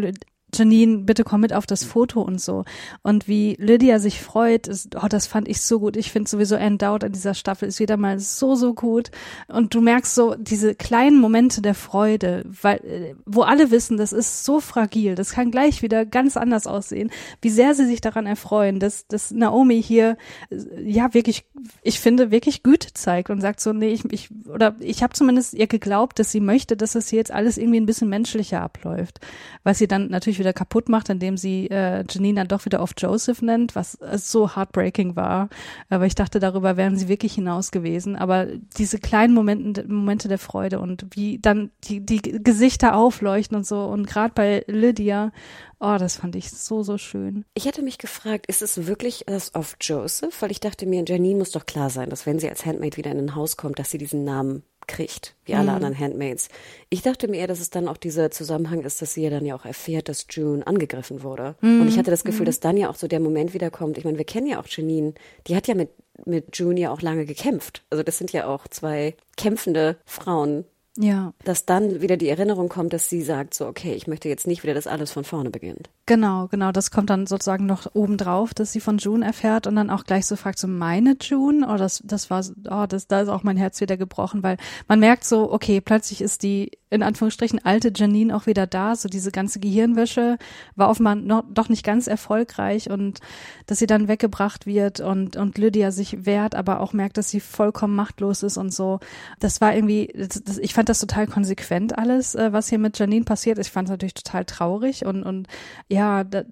Janine, 0.54 1.00
bitte 1.00 1.24
komm 1.24 1.42
mit 1.42 1.54
auf 1.54 1.66
das 1.66 1.84
Foto 1.84 2.22
und 2.22 2.42
so. 2.42 2.66
Und 3.02 3.28
wie 3.28 3.56
Lydia 3.60 4.00
sich 4.00 4.22
freut, 4.22 4.68
ist, 4.68 4.96
oh, 4.96 5.08
das 5.08 5.28
fand 5.28 5.48
ich 5.48 5.62
so 5.62 5.80
gut. 5.80 5.98
Ich 5.98 6.12
finde 6.12 6.30
sowieso 6.30 6.56
Anne 6.56 6.78
Dowd 6.78 7.06
in 7.06 7.12
dieser 7.12 7.34
Staffel 7.34 7.68
ist 7.68 7.80
wieder 7.80 7.98
mal 7.98 8.20
so, 8.20 8.56
so 8.56 8.74
gut. 8.74 9.12
Und 9.48 9.74
du 9.74 9.82
merkst 9.82 10.14
so 10.16 10.36
diese 10.36 10.76
kleinen 10.76 11.20
Momente 11.20 11.62
der 11.62 11.76
Freude, 11.76 12.44
weil, 12.62 12.78
äh, 12.78 13.16
wo 13.26 13.42
alle 13.42 13.72
wissen, 13.72 13.98
das 13.98 14.14
ist 14.14 14.46
so 14.46 14.60
fragil, 14.60 15.16
das 15.16 15.32
kann 15.32 15.52
gleich 15.52 15.82
wieder 15.82 16.06
ganz 16.06 16.38
anders 16.38 16.68
aussehen. 16.68 17.12
Wie 17.42 17.50
sehr 17.50 17.76
sie 17.76 17.86
sich 17.86 18.02
daran 18.02 18.26
erfreuen, 18.26 18.80
dass, 18.80 19.08
dass 19.08 19.32
Naomi 19.32 19.82
hier, 19.82 20.18
äh, 20.50 20.82
ja, 20.84 21.14
wirklich, 21.14 21.46
ich 21.82 22.00
finde, 22.00 22.32
wirklich 22.32 22.64
Güte 22.64 22.94
zeigt 22.94 23.30
und 23.30 23.42
sagt 23.42 23.60
so, 23.60 23.74
nee, 23.74 23.92
ich, 23.92 24.06
ich 24.12 24.30
oder 24.48 24.76
ich 24.80 25.04
habe 25.04 25.14
zumindest 25.14 25.54
ihr 25.54 25.68
geglaubt, 25.68 26.20
dass 26.20 26.32
sie 26.32 26.40
möchte, 26.40 26.78
dass 26.78 26.96
es 26.96 27.10
hier 27.10 27.20
jetzt 27.20 27.32
alles 27.32 27.58
irgendwie 27.58 27.80
ein 27.80 27.86
bisschen 27.86 28.10
menschlicher 28.10 28.62
abläuft. 28.62 29.20
Was 29.64 29.78
sie 29.78 29.88
dann 29.88 30.10
natürlich 30.10 30.40
wieder 30.44 30.54
kaputt 30.54 30.90
macht, 30.90 31.10
indem 31.10 31.38
sie 31.38 31.68
äh, 31.70 32.04
Janine 32.10 32.42
dann 32.42 32.48
doch 32.48 32.66
wieder 32.66 32.82
auf 32.82 32.92
Joseph 32.98 33.42
nennt, 33.42 33.76
was 33.76 33.96
äh, 33.96 34.18
so 34.18 34.56
heartbreaking 34.56 35.16
war. 35.16 35.50
Aber 35.90 36.06
ich 36.06 36.16
dachte, 36.16 36.40
darüber 36.40 36.78
wären 36.78 36.98
sie 36.98 37.08
wirklich 37.08 37.34
hinaus 37.34 37.72
gewesen. 37.72 38.16
Aber 38.16 38.48
diese 38.78 39.00
kleinen 39.00 39.34
Momente, 39.34 39.86
Momente 39.88 40.28
der 40.28 40.38
Freude 40.38 40.80
und 40.80 41.08
wie 41.12 41.40
dann 41.40 41.72
die, 41.86 42.06
die 42.06 42.22
Gesichter 42.22 42.96
aufleuchten 42.96 43.58
und 43.58 43.66
so 43.66 43.86
und 43.86 44.08
gerade 44.08 44.34
bei 44.34 44.64
Lydia, 44.68 45.32
oh, 45.80 45.98
das 45.98 46.18
fand 46.18 46.36
ich 46.36 46.50
so, 46.50 46.82
so 46.82 46.98
schön. 46.98 47.46
Ich 47.54 47.66
hätte 47.66 47.82
mich 47.82 47.98
gefragt, 47.98 48.46
ist 48.48 48.62
es 48.62 48.88
wirklich 48.88 49.24
das 49.28 49.54
auf 49.54 49.76
Joseph? 49.82 50.42
Weil 50.42 50.52
ich 50.52 50.60
dachte 50.60 50.86
mir, 50.86 51.04
Janine 51.06 51.40
muss 51.40 51.52
doch 51.52 51.66
klar 51.66 51.90
sein, 51.90 52.10
dass 52.10 52.26
wenn 52.26 52.40
sie 52.40 52.50
als 52.50 52.66
Handmaid 52.66 52.98
wieder 52.98 53.12
in 53.12 53.20
ein 53.20 53.36
Haus 53.36 53.58
kommt, 53.58 53.80
dass 53.80 53.92
sie 53.92 53.98
diesen 53.98 54.24
Namen 54.24 54.64
kriegt, 54.88 55.36
wie 55.46 55.54
alle 55.54 55.70
mhm. 55.70 55.76
anderen 55.76 56.00
Handmaids. 56.00 56.50
Ich 56.90 57.02
dachte 57.02 57.28
mir 57.28 57.38
eher, 57.38 57.48
dass 57.48 57.60
es 57.60 57.70
dann 57.70 57.88
auch 57.88 57.98
dieser 57.98 58.32
Zusammenhang 58.32 58.84
ist, 58.84 59.02
dass 59.02 59.14
sie 59.14 59.24
ja 59.24 59.30
dann 59.30 59.46
ja 59.46 59.56
auch 59.56 59.66
erfährt, 59.66 60.10
dass 60.10 60.26
June 60.30 60.66
angegriffen 60.66 61.24
wurde. 61.24 61.56
Mhm. 61.62 61.82
Und 61.82 61.88
ich 61.88 61.98
hatte 61.98 62.12
das 62.12 62.24
Gefühl, 62.24 62.42
mhm. 62.42 62.48
dass 62.48 62.60
dann 62.60 62.78
ja 62.78 62.90
auch 62.90 62.96
so 62.96 63.08
der 63.08 63.20
Moment 63.20 63.54
wiederkommt. 63.54 63.98
Ich 63.98 64.06
meine, 64.06 64.18
wir 64.18 64.26
kennen 64.26 64.48
ja 64.48 64.60
auch 64.60 64.68
Janine, 64.68 65.14
die 65.48 65.56
hat 65.56 65.68
ja 65.68 65.76
mit, 65.76 65.90
mit 66.26 66.58
June 66.58 66.80
ja 66.80 66.92
auch 66.92 67.02
lange 67.02 67.26
gekämpft. 67.26 67.84
Also 67.90 68.04
das 68.04 68.18
sind 68.18 68.32
ja 68.32 68.48
auch 68.48 68.68
zwei 68.68 69.16
kämpfende 69.38 69.98
Frauen, 70.06 70.66
ja. 70.98 71.34
Dass 71.44 71.66
dann 71.66 72.02
wieder 72.02 72.18
die 72.18 72.30
Erinnerung 72.30 72.70
kommt, 72.70 72.94
dass 72.94 73.10
sie 73.10 73.24
sagt, 73.24 73.54
so, 73.54 73.66
okay, 73.66 73.94
ich 73.94 74.06
möchte 74.08 74.30
jetzt 74.30 74.46
nicht 74.46 74.64
wieder, 74.64 74.76
dass 74.76 74.88
alles 74.88 75.12
von 75.12 75.24
vorne 75.24 75.50
beginnt. 75.50 75.90
Genau, 76.06 76.48
genau. 76.50 76.74
Das 76.74 76.92
kommt 76.92 77.10
dann 77.10 77.28
sozusagen 77.28 77.66
noch 77.66 77.96
obendrauf, 77.96 78.54
dass 78.54 78.74
sie 78.74 78.82
von 78.82 78.98
June 78.98 79.26
erfährt 79.26 79.68
und 79.68 79.78
dann 79.78 79.90
auch 79.90 80.04
gleich 80.04 80.26
so 80.26 80.36
fragt, 80.36 80.60
so 80.60 80.68
meine 80.68 81.16
June? 81.22 81.66
Oh, 81.70 81.78
das, 81.78 82.02
das 82.04 82.30
war, 82.30 82.44
oh, 82.70 82.86
das, 82.88 83.08
da 83.08 83.22
ist 83.22 83.30
auch 83.30 83.44
mein 83.44 83.56
Herz 83.56 83.80
wieder 83.80 83.96
gebrochen, 83.96 84.44
weil 84.44 84.58
man 84.90 85.00
merkt 85.00 85.24
so, 85.24 85.50
okay, 85.54 85.80
plötzlich 85.80 86.20
ist 86.20 86.44
die 86.44 86.72
in 86.94 87.02
Anführungsstrichen 87.02 87.60
alte 87.66 87.92
Janine 87.94 88.36
auch 88.36 88.46
wieder 88.46 88.68
da. 88.68 88.96
So 88.96 89.10
diese 89.10 89.32
ganze 89.32 89.60
Gehirnwäsche 89.60 90.38
war 90.76 90.90
offenbar 90.90 91.16
noch, 91.16 91.44
doch 91.50 91.68
nicht 91.68 91.84
ganz 91.84 92.06
erfolgreich 92.06 92.90
und 92.90 93.20
dass 93.66 93.80
sie 93.80 93.88
dann 93.88 94.08
weggebracht 94.08 94.68
wird 94.68 95.00
und, 95.00 95.36
und 95.36 95.58
Lydia 95.58 95.92
sich 95.92 96.26
wehrt, 96.26 96.54
aber 96.54 96.82
auch 96.82 96.94
merkt, 96.94 97.18
dass 97.18 97.32
sie 97.32 97.40
vollkommen 97.40 97.96
machtlos 97.96 98.44
ist 98.44 98.58
und 98.58 98.72
so. 98.72 99.00
Das 99.40 99.60
war 99.60 99.74
irgendwie, 99.74 100.14
das, 100.16 100.44
das, 100.44 100.58
ich 100.60 100.76
fand 100.76 100.88
das 100.88 101.00
total 101.00 101.26
konsequent 101.26 101.98
alles, 101.98 102.36
äh, 102.36 102.54
was 102.54 102.70
hier 102.70 102.78
mit 102.78 103.00
Janine 103.00 103.26
passiert. 103.26 103.58
Ich 103.58 103.72
fand 103.72 103.88
es 103.88 103.92
natürlich 103.92 104.14
total 104.14 104.46
traurig 104.46 105.04
und, 105.04 105.24
und 105.24 105.48
ja, 105.94 106.24
da, 106.24 106.44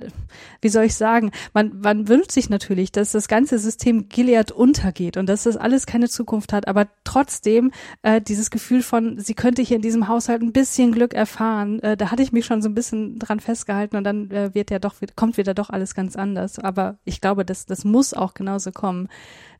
wie 0.61 0.69
soll 0.69 0.85
ich 0.85 0.95
sagen, 0.95 1.31
man, 1.53 1.79
man 1.81 2.07
wünscht 2.07 2.31
sich 2.31 2.49
natürlich, 2.49 2.91
dass 2.91 3.11
das 3.11 3.27
ganze 3.27 3.57
System 3.57 4.09
Gilead 4.09 4.51
untergeht 4.51 5.17
und 5.17 5.27
dass 5.27 5.43
das 5.43 5.57
alles 5.57 5.85
keine 5.85 6.09
Zukunft 6.09 6.53
hat, 6.53 6.67
aber 6.67 6.87
trotzdem 7.03 7.71
äh, 8.01 8.21
dieses 8.21 8.49
Gefühl 8.51 8.83
von, 8.83 9.19
sie 9.19 9.33
könnte 9.33 9.61
hier 9.61 9.77
in 9.77 9.81
diesem 9.81 10.07
Haushalt 10.07 10.31
halt 10.31 10.41
ein 10.41 10.53
bisschen 10.53 10.91
Glück 10.91 11.13
erfahren. 11.13 11.79
Äh, 11.81 11.97
da 11.97 12.11
hatte 12.11 12.23
ich 12.23 12.31
mich 12.31 12.45
schon 12.45 12.61
so 12.61 12.69
ein 12.69 12.75
bisschen 12.75 13.19
dran 13.19 13.39
festgehalten 13.39 13.97
und 13.97 14.03
dann 14.03 14.31
äh, 14.31 14.53
wird 14.53 14.71
ja 14.71 14.79
doch, 14.79 14.95
kommt 15.15 15.37
wieder 15.37 15.53
doch 15.53 15.69
alles 15.69 15.95
ganz 15.95 16.15
anders. 16.15 16.59
Aber 16.59 16.97
ich 17.03 17.21
glaube, 17.21 17.45
das, 17.45 17.65
das 17.65 17.83
muss 17.83 18.13
auch 18.13 18.33
genauso 18.33 18.71
kommen, 18.71 19.07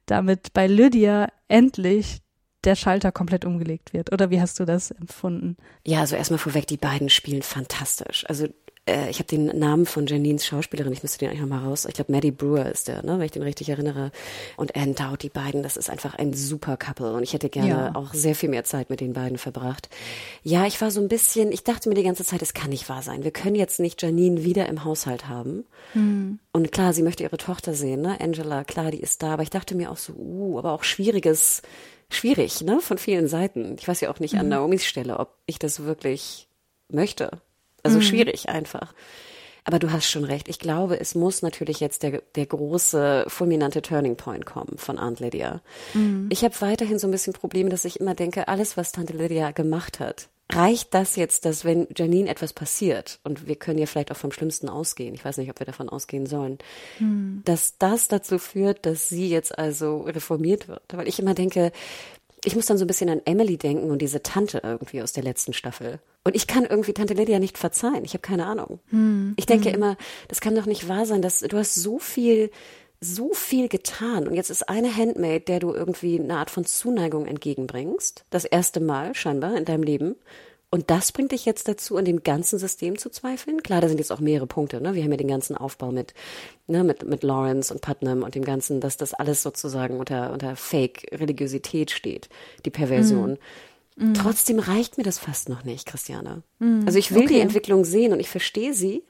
damit 0.06 0.54
bei 0.54 0.68
Lydia 0.68 1.28
endlich 1.48 2.22
der 2.64 2.76
Schalter 2.76 3.12
komplett 3.12 3.46
umgelegt 3.46 3.94
wird. 3.94 4.12
Oder 4.14 4.30
wie 4.30 4.40
hast 4.40 4.60
du 4.60 4.66
das 4.66 4.92
empfunden? 4.92 5.58
Ja, 5.86 6.02
also 6.02 6.16
erstmal 6.16 6.38
vorweg, 6.38 6.68
die 6.68 6.78
beiden 6.78 7.10
spielen 7.10 7.42
fantastisch. 7.42 8.26
Also 8.28 8.48
äh, 8.88 9.10
ich 9.10 9.20
habe 9.20 9.28
den 9.28 9.46
Namen 9.46 9.86
von 9.86 10.08
Janines 10.08 10.46
Schauspielerin, 10.46 10.92
ich 10.92 11.04
müsste 11.04 11.20
den 11.20 11.30
eigentlich 11.30 11.42
nochmal 11.42 11.64
raus. 11.64 11.86
Ich 11.86 11.94
glaube, 11.94 12.12
Maddie 12.12 12.32
Brewer 12.32 12.66
ist 12.66 12.88
der, 12.88 13.04
ne, 13.04 13.20
wenn 13.20 13.26
ich 13.26 13.32
den 13.32 13.44
richtig 13.44 13.70
erinnere. 13.70 14.12
Und 14.58 14.76
Anne 14.76 14.94
Dowd, 14.94 15.18
die 15.22 15.30
beiden, 15.30 15.64
das 15.64 15.78
ist 15.78 15.90
einfach 15.90 16.16
ein 16.16 16.34
super 16.34 16.78
Couple. 16.78 17.14
Und 17.14 17.24
ich 17.24 17.34
hätte 17.34 17.50
gerne 17.50 17.70
ja. 17.70 17.96
auch 17.96 18.14
sehr 18.14 18.36
viel 18.36 18.50
mehr 18.50 18.64
Zeit 18.64 18.90
mit 18.90 19.00
den 19.00 19.14
beiden 19.14 19.38
verbracht. 19.38 19.90
Ja, 20.44 20.66
ich 20.66 20.82
war 20.82 20.90
so 20.90 21.00
ein 21.00 21.08
bisschen, 21.08 21.52
ich 21.52 21.64
dachte 21.64 21.90
mir 21.90 21.96
die 21.96 22.04
ganze 22.04 22.24
Zeit, 22.24 22.42
es 22.42 22.54
kann 22.54 22.70
nicht 22.70 22.90
wahr 22.90 23.04
sein. 23.04 23.24
Wir 23.24 23.32
können 23.32 23.56
jetzt 23.56 23.80
nicht 23.80 24.02
Janine 24.02 24.44
wieder 24.44 24.68
im 24.68 24.84
Haushalt 24.84 25.28
haben. 25.28 25.66
Hm. 25.94 26.40
Und 26.52 26.72
klar, 26.72 26.94
sie 26.94 27.04
möchte 27.04 27.24
ihre 27.24 27.38
Tochter 27.38 27.74
sehen, 27.74 28.02
ne? 28.02 28.20
Angela, 28.20 28.64
klar, 28.64 28.92
die 28.92 29.00
ist 29.00 29.22
da. 29.22 29.34
Aber 29.34 29.44
ich 29.44 29.50
dachte 29.52 29.76
mir 29.76 29.92
auch 29.92 29.98
so, 29.98 30.14
uh, 30.14 30.58
aber 30.58 30.72
auch 30.72 30.84
schwieriges, 30.84 31.62
schwierig, 32.10 32.62
ne? 32.62 32.82
Von 32.82 32.98
vielen 32.98 33.28
Seiten. 33.28 33.76
Ich 33.80 33.88
weiß 33.88 34.02
ja 34.02 34.10
auch 34.10 34.20
nicht 34.20 34.36
an 34.36 34.48
mhm. 34.48 34.52
Naomis 34.52 34.86
Stelle, 34.86 35.20
ob 35.20 35.36
ich 35.46 35.60
das 35.60 35.84
wirklich 35.84 36.48
möchte. 36.90 37.42
Also 37.84 37.98
mhm. 37.98 38.04
schwierig 38.04 38.50
einfach. 38.50 38.94
Aber 39.64 39.78
du 39.78 39.92
hast 39.92 40.10
schon 40.10 40.24
recht. 40.24 40.50
Ich 40.50 40.60
glaube, 40.60 41.00
es 41.00 41.14
muss 41.14 41.44
natürlich 41.44 41.80
jetzt 41.80 42.02
der, 42.04 42.24
der 42.36 42.46
große, 42.48 43.26
fulminante 43.28 43.82
Turning 43.82 44.16
Point 44.16 44.46
kommen 44.46 44.78
von 44.78 44.98
Aunt 44.98 45.20
Lydia. 45.20 45.62
Mhm. 45.94 46.30
Ich 46.32 46.44
habe 46.44 46.60
weiterhin 46.62 46.98
so 46.98 47.08
ein 47.08 47.12
bisschen 47.12 47.34
Probleme, 47.34 47.70
dass 47.70 47.86
ich 47.86 48.00
immer 48.00 48.16
denke, 48.16 48.48
alles, 48.48 48.76
was 48.76 48.92
Tante 48.92 49.14
Lydia 49.14 49.52
gemacht 49.52 50.00
hat, 50.00 50.30
reicht 50.52 50.94
das 50.94 51.16
jetzt, 51.16 51.46
dass 51.46 51.64
wenn 51.64 51.88
Janine 51.96 52.30
etwas 52.30 52.54
passiert, 52.54 53.20
und 53.24 53.48
wir 53.48 53.56
können 53.56 53.80
ja 53.80 53.86
vielleicht 53.86 54.12
auch 54.12 54.18
vom 54.18 54.32
Schlimmsten 54.32 54.68
ausgehen, 54.68 55.14
ich 55.14 55.24
weiß 55.24 55.38
nicht, 55.38 55.50
ob 55.50 55.60
wir 55.60 55.66
davon 55.66 55.90
ausgehen 55.90 56.26
sollen, 56.26 56.58
mhm. 57.00 57.42
dass 57.46 57.78
das 57.78 58.08
dazu 58.08 58.38
führt, 58.38 58.86
dass 58.86 59.10
sie 59.10 59.30
jetzt 59.30 59.58
also 59.58 60.02
reformiert 60.02 60.68
wird. 60.68 60.82
Weil 60.90 61.08
ich 61.08 61.20
immer 61.20 61.36
denke, 61.36 61.72
ich 62.44 62.56
muss 62.56 62.66
dann 62.66 62.78
so 62.78 62.86
ein 62.86 62.88
bisschen 62.88 63.10
an 63.10 63.22
Emily 63.26 63.58
denken 63.58 63.92
und 63.92 64.02
diese 64.02 64.24
Tante 64.24 64.62
irgendwie 64.64 65.02
aus 65.02 65.14
der 65.14 65.24
letzten 65.24 65.54
Staffel. 65.54 66.00
Und 66.24 66.36
ich 66.36 66.48
kann 66.48 66.66
irgendwie 66.66 66.94
Tante 66.94 67.14
Lydia 67.14 67.40
nicht 67.40 67.58
verzeihen. 67.58 68.06
Ich 68.06 68.14
habe 68.14 68.22
keine 68.22 68.46
Ahnung. 68.46 68.80
Hm. 68.90 69.34
Ich 69.38 69.48
denke 69.48 69.70
hm. 69.70 69.76
immer, 69.76 69.98
das 70.28 70.40
kann 70.40 70.56
doch 70.56 70.68
nicht 70.68 70.88
wahr 70.88 71.06
sein, 71.06 71.22
dass 71.22 71.40
du 71.40 71.58
hast 71.58 71.76
so 71.76 71.98
viel, 71.98 72.52
so 73.00 73.34
viel 73.34 73.68
getan. 73.68 74.28
Und 74.28 74.36
jetzt 74.36 74.52
ist 74.52 74.70
eine 74.70 74.96
Handmaid, 74.96 75.48
der 75.48 75.60
du 75.60 75.74
irgendwie 75.74 76.20
eine 76.20 76.38
Art 76.38 76.52
von 76.52 76.66
Zuneigung 76.66 77.26
entgegenbringst. 77.26 78.26
Das 78.30 78.46
erste 78.46 78.80
Mal 78.80 79.16
scheinbar 79.16 79.58
in 79.58 79.66
deinem 79.66 79.84
Leben. 79.84 80.16
Und 80.74 80.90
das 80.90 81.12
bringt 81.12 81.34
dich 81.34 81.44
jetzt 81.44 81.68
dazu, 81.68 81.98
an 81.98 82.06
dem 82.06 82.24
ganzen 82.24 82.58
System 82.58 82.98
zu 82.98 83.10
zweifeln? 83.10 83.62
Klar, 83.62 83.82
da 83.82 83.90
sind 83.90 83.98
jetzt 83.98 84.12
auch 84.12 84.22
mehrere 84.22 84.48
Punkte. 84.48 84.80
Ne? 84.80 84.96
Wir 84.96 85.04
haben 85.04 85.12
ja 85.12 85.18
den 85.18 85.28
ganzen 85.28 85.58
Aufbau 85.58 85.92
mit, 85.92 86.14
ne, 86.68 86.86
mit, 86.86 87.04
mit 87.04 87.24
Lawrence 87.24 87.74
und 87.74 87.82
Putnam 87.82 88.24
und 88.24 88.36
dem 88.36 88.46
Ganzen, 88.46 88.80
dass 88.80 88.96
das 88.96 89.14
alles 89.14 89.44
sozusagen 89.44 90.00
unter, 90.00 90.32
unter 90.32 90.56
Fake-Religiosität 90.56 91.92
steht, 91.92 92.30
die 92.64 92.70
Perversion. 92.70 93.38
Mm. 93.96 94.14
Trotzdem 94.14 94.60
reicht 94.60 94.98
mir 94.98 95.04
das 95.04 95.20
fast 95.20 95.50
noch 95.50 95.64
nicht, 95.64 95.86
Christiane. 95.86 96.44
Mm. 96.60 96.82
Also 96.86 96.98
ich 96.98 97.12
will 97.12 97.24
okay. 97.24 97.36
die 97.36 97.40
Entwicklung 97.40 97.86
sehen 97.86 98.14
und 98.14 98.20
ich 98.20 98.30
verstehe 98.30 98.74
sie. 98.74 99.04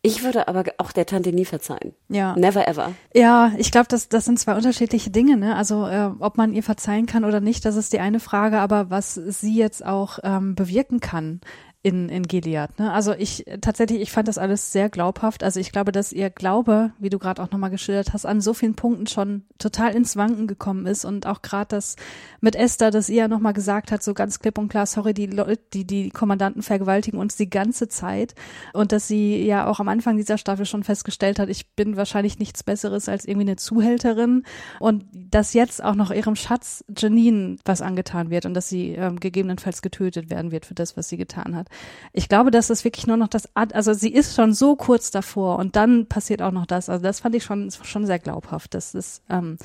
Ich 0.00 0.22
würde 0.22 0.46
aber 0.46 0.62
auch 0.78 0.92
der 0.92 1.06
Tante 1.06 1.32
nie 1.32 1.44
verzeihen. 1.44 1.92
Ja. 2.08 2.36
Never 2.36 2.68
ever. 2.68 2.92
Ja, 3.14 3.52
ich 3.58 3.72
glaube, 3.72 3.88
das, 3.88 4.08
das 4.08 4.26
sind 4.26 4.38
zwei 4.38 4.54
unterschiedliche 4.54 5.10
Dinge. 5.10 5.36
Ne? 5.36 5.56
Also 5.56 5.88
äh, 5.88 6.10
ob 6.20 6.36
man 6.36 6.52
ihr 6.52 6.62
verzeihen 6.62 7.06
kann 7.06 7.24
oder 7.24 7.40
nicht, 7.40 7.64
das 7.64 7.74
ist 7.74 7.92
die 7.92 7.98
eine 7.98 8.20
Frage. 8.20 8.60
Aber 8.60 8.90
was 8.90 9.14
sie 9.14 9.56
jetzt 9.56 9.84
auch 9.84 10.20
ähm, 10.22 10.54
bewirken 10.54 11.00
kann, 11.00 11.40
in, 11.82 12.08
in 12.08 12.24
Gilead. 12.24 12.76
Ne? 12.80 12.92
Also 12.92 13.12
ich 13.12 13.44
tatsächlich, 13.60 14.00
ich 14.00 14.10
fand 14.10 14.26
das 14.26 14.36
alles 14.36 14.72
sehr 14.72 14.88
glaubhaft. 14.88 15.44
Also 15.44 15.60
ich 15.60 15.70
glaube, 15.70 15.92
dass 15.92 16.12
ihr 16.12 16.28
Glaube, 16.28 16.92
wie 16.98 17.08
du 17.08 17.20
gerade 17.20 17.40
auch 17.40 17.52
nochmal 17.52 17.70
geschildert 17.70 18.12
hast, 18.12 18.26
an 18.26 18.40
so 18.40 18.52
vielen 18.52 18.74
Punkten 18.74 19.06
schon 19.06 19.44
total 19.58 19.94
ins 19.94 20.16
Wanken 20.16 20.48
gekommen 20.48 20.86
ist 20.86 21.04
und 21.04 21.26
auch 21.26 21.40
gerade 21.40 21.68
das 21.68 21.94
mit 22.40 22.56
Esther, 22.56 22.90
dass 22.90 23.08
ihr 23.08 23.16
ja 23.16 23.28
nochmal 23.28 23.52
gesagt 23.52 23.92
hat, 23.92 24.02
so 24.02 24.12
ganz 24.12 24.40
klipp 24.40 24.58
und 24.58 24.68
klar, 24.68 24.86
sorry, 24.86 25.14
die 25.14 25.26
Leute, 25.26 25.60
die, 25.72 25.86
die 25.86 26.10
Kommandanten 26.10 26.62
vergewaltigen 26.62 27.18
uns 27.18 27.36
die 27.36 27.48
ganze 27.48 27.88
Zeit 27.88 28.34
und 28.72 28.90
dass 28.90 29.06
sie 29.06 29.44
ja 29.44 29.68
auch 29.68 29.78
am 29.78 29.88
Anfang 29.88 30.16
dieser 30.16 30.36
Staffel 30.36 30.66
schon 30.66 30.82
festgestellt 30.82 31.38
hat, 31.38 31.48
ich 31.48 31.74
bin 31.74 31.96
wahrscheinlich 31.96 32.40
nichts 32.40 32.64
Besseres 32.64 33.08
als 33.08 33.24
irgendwie 33.24 33.46
eine 33.46 33.56
Zuhälterin 33.56 34.42
und 34.80 35.04
dass 35.12 35.54
jetzt 35.54 35.82
auch 35.82 35.94
noch 35.94 36.10
ihrem 36.10 36.34
Schatz 36.34 36.84
Janine 36.96 37.56
was 37.64 37.82
angetan 37.82 38.30
wird 38.30 38.46
und 38.46 38.54
dass 38.54 38.68
sie 38.68 38.94
ähm, 38.94 39.20
gegebenenfalls 39.20 39.80
getötet 39.80 40.28
werden 40.28 40.50
wird 40.50 40.66
für 40.66 40.74
das, 40.74 40.96
was 40.96 41.08
sie 41.08 41.16
getan 41.16 41.54
hat. 41.54 41.67
Ich 42.12 42.28
glaube, 42.28 42.50
dass 42.50 42.70
es 42.70 42.84
wirklich 42.84 43.06
nur 43.06 43.16
noch 43.16 43.28
das, 43.28 43.48
also 43.54 43.92
sie 43.92 44.12
ist 44.12 44.34
schon 44.34 44.52
so 44.54 44.76
kurz 44.76 45.10
davor 45.10 45.58
und 45.58 45.76
dann 45.76 46.06
passiert 46.06 46.42
auch 46.42 46.50
noch 46.50 46.66
das. 46.66 46.88
Also 46.88 47.02
das 47.02 47.20
fand 47.20 47.34
ich 47.34 47.44
schon, 47.44 47.70
schon 47.82 48.06
sehr 48.06 48.18
glaubhaft. 48.18 48.74
Das 48.74 48.94
ist, 48.94 49.22
ähm, 49.28 49.58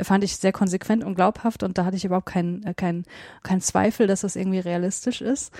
fand 0.00 0.24
ich 0.24 0.36
sehr 0.36 0.52
konsequent 0.52 1.04
und 1.04 1.14
glaubhaft 1.14 1.62
und 1.62 1.78
da 1.78 1.84
hatte 1.84 1.96
ich 1.96 2.04
überhaupt 2.04 2.26
keinen, 2.26 2.64
äh, 2.64 2.74
keinen, 2.74 3.04
keinen 3.42 3.60
Zweifel, 3.60 4.06
dass 4.06 4.20
das 4.20 4.36
irgendwie 4.36 4.58
realistisch 4.58 5.20
ist. 5.20 5.52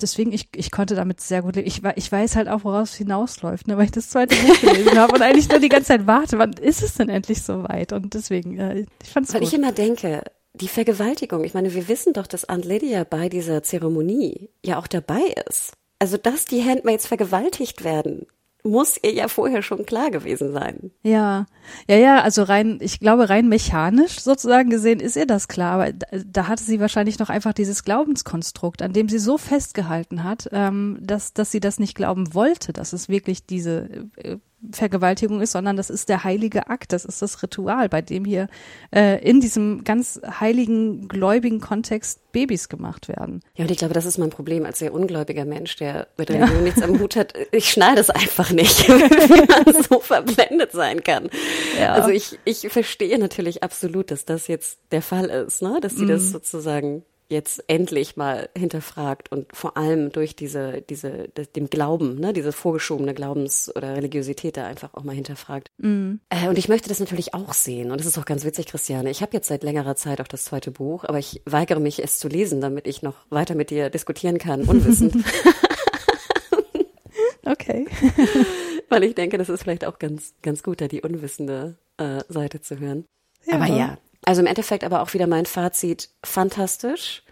Deswegen, 0.00 0.32
ich, 0.32 0.48
ich 0.54 0.70
konnte 0.70 0.94
damit 0.94 1.20
sehr 1.20 1.42
gut 1.42 1.56
leben. 1.56 1.68
Ich, 1.68 1.82
ich 1.96 2.10
weiß 2.10 2.36
halt 2.36 2.48
auch, 2.48 2.64
woraus 2.64 2.90
es 2.90 2.96
hinausläuft, 2.96 3.68
ne, 3.68 3.76
weil 3.76 3.86
ich 3.86 3.92
das 3.92 4.10
zweite 4.10 4.34
Buch 4.34 4.60
gelesen 4.60 4.98
habe 4.98 5.14
und 5.14 5.22
eigentlich 5.22 5.48
nur 5.48 5.60
die 5.60 5.68
ganze 5.68 5.88
Zeit 5.88 6.06
warte, 6.06 6.38
wann 6.38 6.52
ist 6.52 6.82
es 6.82 6.94
denn 6.94 7.08
endlich 7.08 7.42
so 7.42 7.64
weit? 7.64 7.92
Und 7.92 8.14
deswegen, 8.14 8.58
äh, 8.58 8.86
ich 9.02 9.10
fand 9.10 9.28
es 9.28 9.34
Weil 9.34 9.42
ich 9.42 9.54
immer 9.54 9.72
denke, 9.72 10.22
die 10.54 10.68
Vergewaltigung, 10.68 11.44
ich 11.44 11.54
meine, 11.54 11.74
wir 11.74 11.88
wissen 11.88 12.12
doch, 12.12 12.26
dass 12.26 12.48
Aunt 12.48 12.64
Lydia 12.64 13.04
bei 13.04 13.28
dieser 13.28 13.62
Zeremonie 13.62 14.50
ja 14.64 14.78
auch 14.78 14.86
dabei 14.86 15.34
ist. 15.50 15.72
Also, 15.98 16.16
dass 16.16 16.44
die 16.44 16.64
Handmaids 16.64 17.06
vergewaltigt 17.06 17.82
werden, 17.82 18.26
muss 18.64 18.98
ihr 19.02 19.12
ja 19.12 19.28
vorher 19.28 19.62
schon 19.62 19.84
klar 19.84 20.10
gewesen 20.10 20.52
sein. 20.52 20.90
Ja, 21.02 21.46
ja, 21.86 21.96
ja, 21.96 22.22
also 22.22 22.42
rein, 22.42 22.78
ich 22.80 22.98
glaube, 22.98 23.28
rein 23.28 23.48
mechanisch 23.48 24.20
sozusagen 24.20 24.70
gesehen 24.70 25.00
ist 25.00 25.16
ihr 25.16 25.26
das 25.26 25.48
klar, 25.48 25.72
aber 25.74 25.92
da, 25.92 26.06
da 26.24 26.48
hatte 26.48 26.64
sie 26.64 26.80
wahrscheinlich 26.80 27.18
noch 27.18 27.28
einfach 27.28 27.52
dieses 27.52 27.84
Glaubenskonstrukt, 27.84 28.80
an 28.80 28.94
dem 28.94 29.10
sie 29.10 29.18
so 29.18 29.36
festgehalten 29.36 30.24
hat, 30.24 30.48
ähm, 30.52 30.98
dass, 31.00 31.34
dass 31.34 31.50
sie 31.50 31.60
das 31.60 31.78
nicht 31.78 31.94
glauben 31.94 32.32
wollte, 32.32 32.72
dass 32.72 32.94
es 32.94 33.10
wirklich 33.10 33.44
diese 33.44 34.08
äh, 34.16 34.38
Vergewaltigung 34.72 35.40
ist, 35.40 35.52
sondern 35.52 35.76
das 35.76 35.90
ist 35.90 36.08
der 36.08 36.24
heilige 36.24 36.68
Akt, 36.68 36.92
das 36.92 37.04
ist 37.04 37.22
das 37.22 37.42
Ritual, 37.42 37.88
bei 37.88 38.02
dem 38.02 38.24
hier 38.24 38.48
äh, 38.94 39.22
in 39.22 39.40
diesem 39.40 39.84
ganz 39.84 40.20
heiligen, 40.40 41.08
gläubigen 41.08 41.60
Kontext 41.60 42.20
Babys 42.32 42.68
gemacht 42.68 43.08
werden. 43.08 43.40
Ja, 43.54 43.64
und 43.64 43.70
ich 43.70 43.78
glaube, 43.78 43.94
das 43.94 44.06
ist 44.06 44.18
mein 44.18 44.30
Problem 44.30 44.66
als 44.66 44.80
sehr 44.80 44.92
ungläubiger 44.92 45.44
Mensch, 45.44 45.76
der 45.76 46.08
mit 46.16 46.30
Religion 46.30 46.56
ja. 46.56 46.62
nichts 46.62 46.82
am 46.82 46.98
Hut 47.00 47.16
hat. 47.16 47.34
Ich 47.52 47.70
schneide 47.70 48.00
es 48.00 48.10
einfach 48.10 48.50
nicht, 48.50 48.88
wie 48.88 49.72
man 49.72 49.82
so 49.82 50.00
verblendet 50.00 50.72
sein 50.72 51.02
kann. 51.02 51.30
Ja. 51.78 51.94
Also 51.94 52.10
ich, 52.10 52.38
ich 52.44 52.68
verstehe 52.68 53.18
natürlich 53.18 53.62
absolut, 53.62 54.10
dass 54.10 54.24
das 54.24 54.48
jetzt 54.48 54.78
der 54.90 55.02
Fall 55.02 55.26
ist, 55.26 55.62
ne? 55.62 55.78
dass 55.80 55.96
sie 55.96 56.04
mm. 56.04 56.08
das 56.08 56.22
mhm. 56.24 56.32
sozusagen 56.32 57.02
jetzt 57.28 57.64
endlich 57.68 58.16
mal 58.16 58.48
hinterfragt 58.56 59.32
und 59.32 59.46
vor 59.54 59.76
allem 59.76 60.12
durch 60.12 60.36
diese, 60.36 60.82
diese, 60.82 61.28
dem 61.56 61.70
Glauben, 61.70 62.20
ne, 62.20 62.32
diese 62.32 62.52
vorgeschobene 62.52 63.14
Glaubens- 63.14 63.74
oder 63.74 63.96
Religiosität 63.96 64.56
da 64.56 64.66
einfach 64.66 64.94
auch 64.94 65.04
mal 65.04 65.14
hinterfragt. 65.14 65.70
Mm. 65.78 66.16
Äh, 66.28 66.48
und 66.48 66.58
ich 66.58 66.68
möchte 66.68 66.88
das 66.88 67.00
natürlich 67.00 67.34
auch 67.34 67.54
sehen. 67.54 67.90
Und 67.90 67.98
das 67.98 68.06
ist 68.06 68.18
auch 68.18 68.26
ganz 68.26 68.44
witzig, 68.44 68.66
Christiane. 68.66 69.10
Ich 69.10 69.22
habe 69.22 69.32
jetzt 69.32 69.48
seit 69.48 69.62
längerer 69.62 69.96
Zeit 69.96 70.20
auch 70.20 70.28
das 70.28 70.44
zweite 70.44 70.70
Buch, 70.70 71.04
aber 71.04 71.18
ich 71.18 71.42
weigere 71.46 71.80
mich, 71.80 72.02
es 72.02 72.18
zu 72.18 72.28
lesen, 72.28 72.60
damit 72.60 72.86
ich 72.86 73.02
noch 73.02 73.16
weiter 73.30 73.54
mit 73.54 73.70
dir 73.70 73.90
diskutieren 73.90 74.38
kann, 74.38 74.64
unwissend. 74.64 75.14
okay. 77.44 77.86
Weil 78.88 79.04
ich 79.04 79.14
denke, 79.14 79.38
das 79.38 79.48
ist 79.48 79.62
vielleicht 79.62 79.84
auch 79.84 79.98
ganz, 79.98 80.34
ganz 80.42 80.62
gut, 80.62 80.80
da 80.80 80.88
die 80.88 81.02
unwissende 81.02 81.76
äh, 81.96 82.22
Seite 82.28 82.60
zu 82.60 82.78
hören. 82.78 83.06
Ja. 83.44 83.54
Aber 83.54 83.66
ja, 83.66 83.98
also 84.24 84.40
im 84.40 84.46
Endeffekt 84.46 84.84
aber 84.84 85.02
auch 85.02 85.14
wieder 85.14 85.26
mein 85.26 85.46
Fazit, 85.46 86.10
fantastisch. 86.24 87.23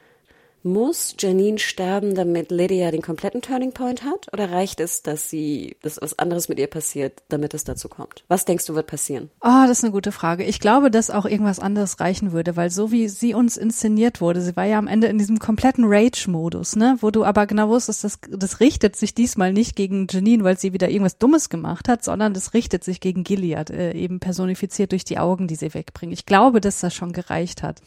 Muss 0.64 1.16
Janine 1.18 1.58
sterben, 1.58 2.14
damit 2.14 2.52
Lydia 2.52 2.90
den 2.92 3.02
kompletten 3.02 3.42
Turning 3.42 3.72
Point 3.72 4.04
hat? 4.04 4.32
Oder 4.32 4.52
reicht 4.52 4.78
es, 4.78 5.02
dass 5.02 5.28
sie, 5.28 5.76
dass 5.82 6.00
was 6.00 6.18
anderes 6.18 6.48
mit 6.48 6.58
ihr 6.58 6.68
passiert, 6.68 7.22
damit 7.28 7.52
es 7.52 7.64
dazu 7.64 7.88
kommt? 7.88 8.24
Was 8.28 8.44
denkst 8.44 8.66
du 8.66 8.74
wird 8.74 8.86
passieren? 8.86 9.30
Oh, 9.40 9.64
das 9.66 9.78
ist 9.78 9.84
eine 9.84 9.92
gute 9.92 10.12
Frage. 10.12 10.44
Ich 10.44 10.60
glaube, 10.60 10.90
dass 10.90 11.10
auch 11.10 11.26
irgendwas 11.26 11.58
anderes 11.58 11.98
reichen 11.98 12.30
würde, 12.32 12.54
weil 12.54 12.70
so 12.70 12.92
wie 12.92 13.08
sie 13.08 13.34
uns 13.34 13.56
inszeniert 13.56 14.20
wurde, 14.20 14.40
sie 14.40 14.54
war 14.54 14.64
ja 14.64 14.78
am 14.78 14.86
Ende 14.86 15.08
in 15.08 15.18
diesem 15.18 15.40
kompletten 15.40 15.84
Rage-Modus, 15.86 16.76
ne, 16.76 16.96
wo 17.00 17.10
du 17.10 17.24
aber 17.24 17.46
genau 17.46 17.68
wusstest, 17.68 18.04
das, 18.04 18.18
das 18.30 18.60
richtet 18.60 18.94
sich 18.94 19.14
diesmal 19.14 19.52
nicht 19.52 19.74
gegen 19.74 20.06
Janine, 20.08 20.44
weil 20.44 20.58
sie 20.58 20.72
wieder 20.72 20.88
irgendwas 20.88 21.18
Dummes 21.18 21.48
gemacht 21.48 21.88
hat, 21.88 22.04
sondern 22.04 22.34
das 22.34 22.54
richtet 22.54 22.84
sich 22.84 23.00
gegen 23.00 23.24
Gilead, 23.24 23.70
äh, 23.70 23.92
eben 23.94 24.20
personifiziert 24.20 24.92
durch 24.92 25.04
die 25.04 25.18
Augen, 25.18 25.48
die 25.48 25.56
sie 25.56 25.74
wegbringen. 25.74 26.12
Ich 26.12 26.26
glaube, 26.26 26.60
dass 26.60 26.80
das 26.80 26.94
schon 26.94 27.12
gereicht 27.12 27.62
hat 27.62 27.80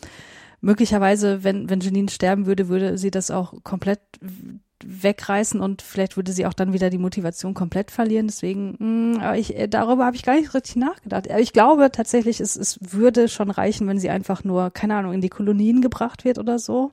möglicherweise, 0.65 1.43
wenn, 1.43 1.69
wenn 1.69 1.79
Janine 1.79 2.09
sterben 2.09 2.47
würde, 2.47 2.67
würde 2.67 2.97
sie 2.97 3.11
das 3.11 3.29
auch 3.29 3.53
komplett 3.63 3.99
wegreißen 4.83 5.61
und 5.61 5.81
vielleicht 5.81 6.17
würde 6.17 6.31
sie 6.31 6.45
auch 6.45 6.53
dann 6.53 6.73
wieder 6.73 6.89
die 6.89 6.97
Motivation 6.97 7.53
komplett 7.53 7.91
verlieren. 7.91 8.27
Deswegen, 8.27 8.75
mh, 8.79 9.17
mm, 9.17 9.21
aber 9.21 9.37
ich, 9.37 9.55
äh, 9.55 9.67
darüber 9.67 10.05
habe 10.05 10.15
ich 10.15 10.23
gar 10.23 10.35
nicht 10.35 10.53
richtig 10.53 10.75
nachgedacht. 10.75 11.29
Aber 11.29 11.39
ich 11.39 11.53
glaube 11.53 11.91
tatsächlich, 11.91 12.39
es, 12.39 12.55
es 12.55 12.79
würde 12.81 13.29
schon 13.29 13.51
reichen, 13.51 13.87
wenn 13.87 13.99
sie 13.99 14.09
einfach 14.09 14.43
nur, 14.43 14.71
keine 14.71 14.95
Ahnung, 14.95 15.13
in 15.13 15.21
die 15.21 15.29
Kolonien 15.29 15.81
gebracht 15.81 16.25
wird 16.25 16.39
oder 16.39 16.59
so. 16.59 16.91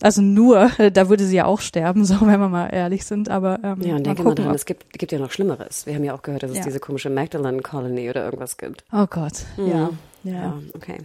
Also 0.00 0.20
nur, 0.20 0.70
da 0.92 1.08
würde 1.08 1.24
sie 1.24 1.36
ja 1.36 1.44
auch 1.44 1.60
sterben, 1.60 2.04
so 2.06 2.22
wenn 2.22 2.40
wir 2.40 2.48
mal 2.48 2.68
ehrlich 2.68 3.04
sind. 3.04 3.28
Aber 3.28 3.60
ähm, 3.62 3.82
ja, 3.82 3.96
und 3.96 4.06
denke 4.06 4.22
mal 4.22 4.34
dran, 4.34 4.54
es 4.54 4.64
gibt, 4.64 4.90
gibt 4.98 5.12
ja 5.12 5.18
noch 5.18 5.30
Schlimmeres. 5.30 5.86
Wir 5.86 5.94
haben 5.94 6.04
ja 6.04 6.14
auch 6.14 6.22
gehört, 6.22 6.42
dass 6.42 6.50
es 6.50 6.58
ja. 6.58 6.64
diese 6.64 6.80
komische 6.80 7.10
Magdalene 7.10 7.60
Colony 7.60 8.08
oder 8.08 8.24
irgendwas 8.24 8.56
gibt. 8.56 8.84
Oh 8.90 9.06
Gott, 9.06 9.44
mhm. 9.58 9.68
ja. 9.68 9.90
Ja. 10.26 10.32
ja, 10.32 10.58
okay. 10.74 10.98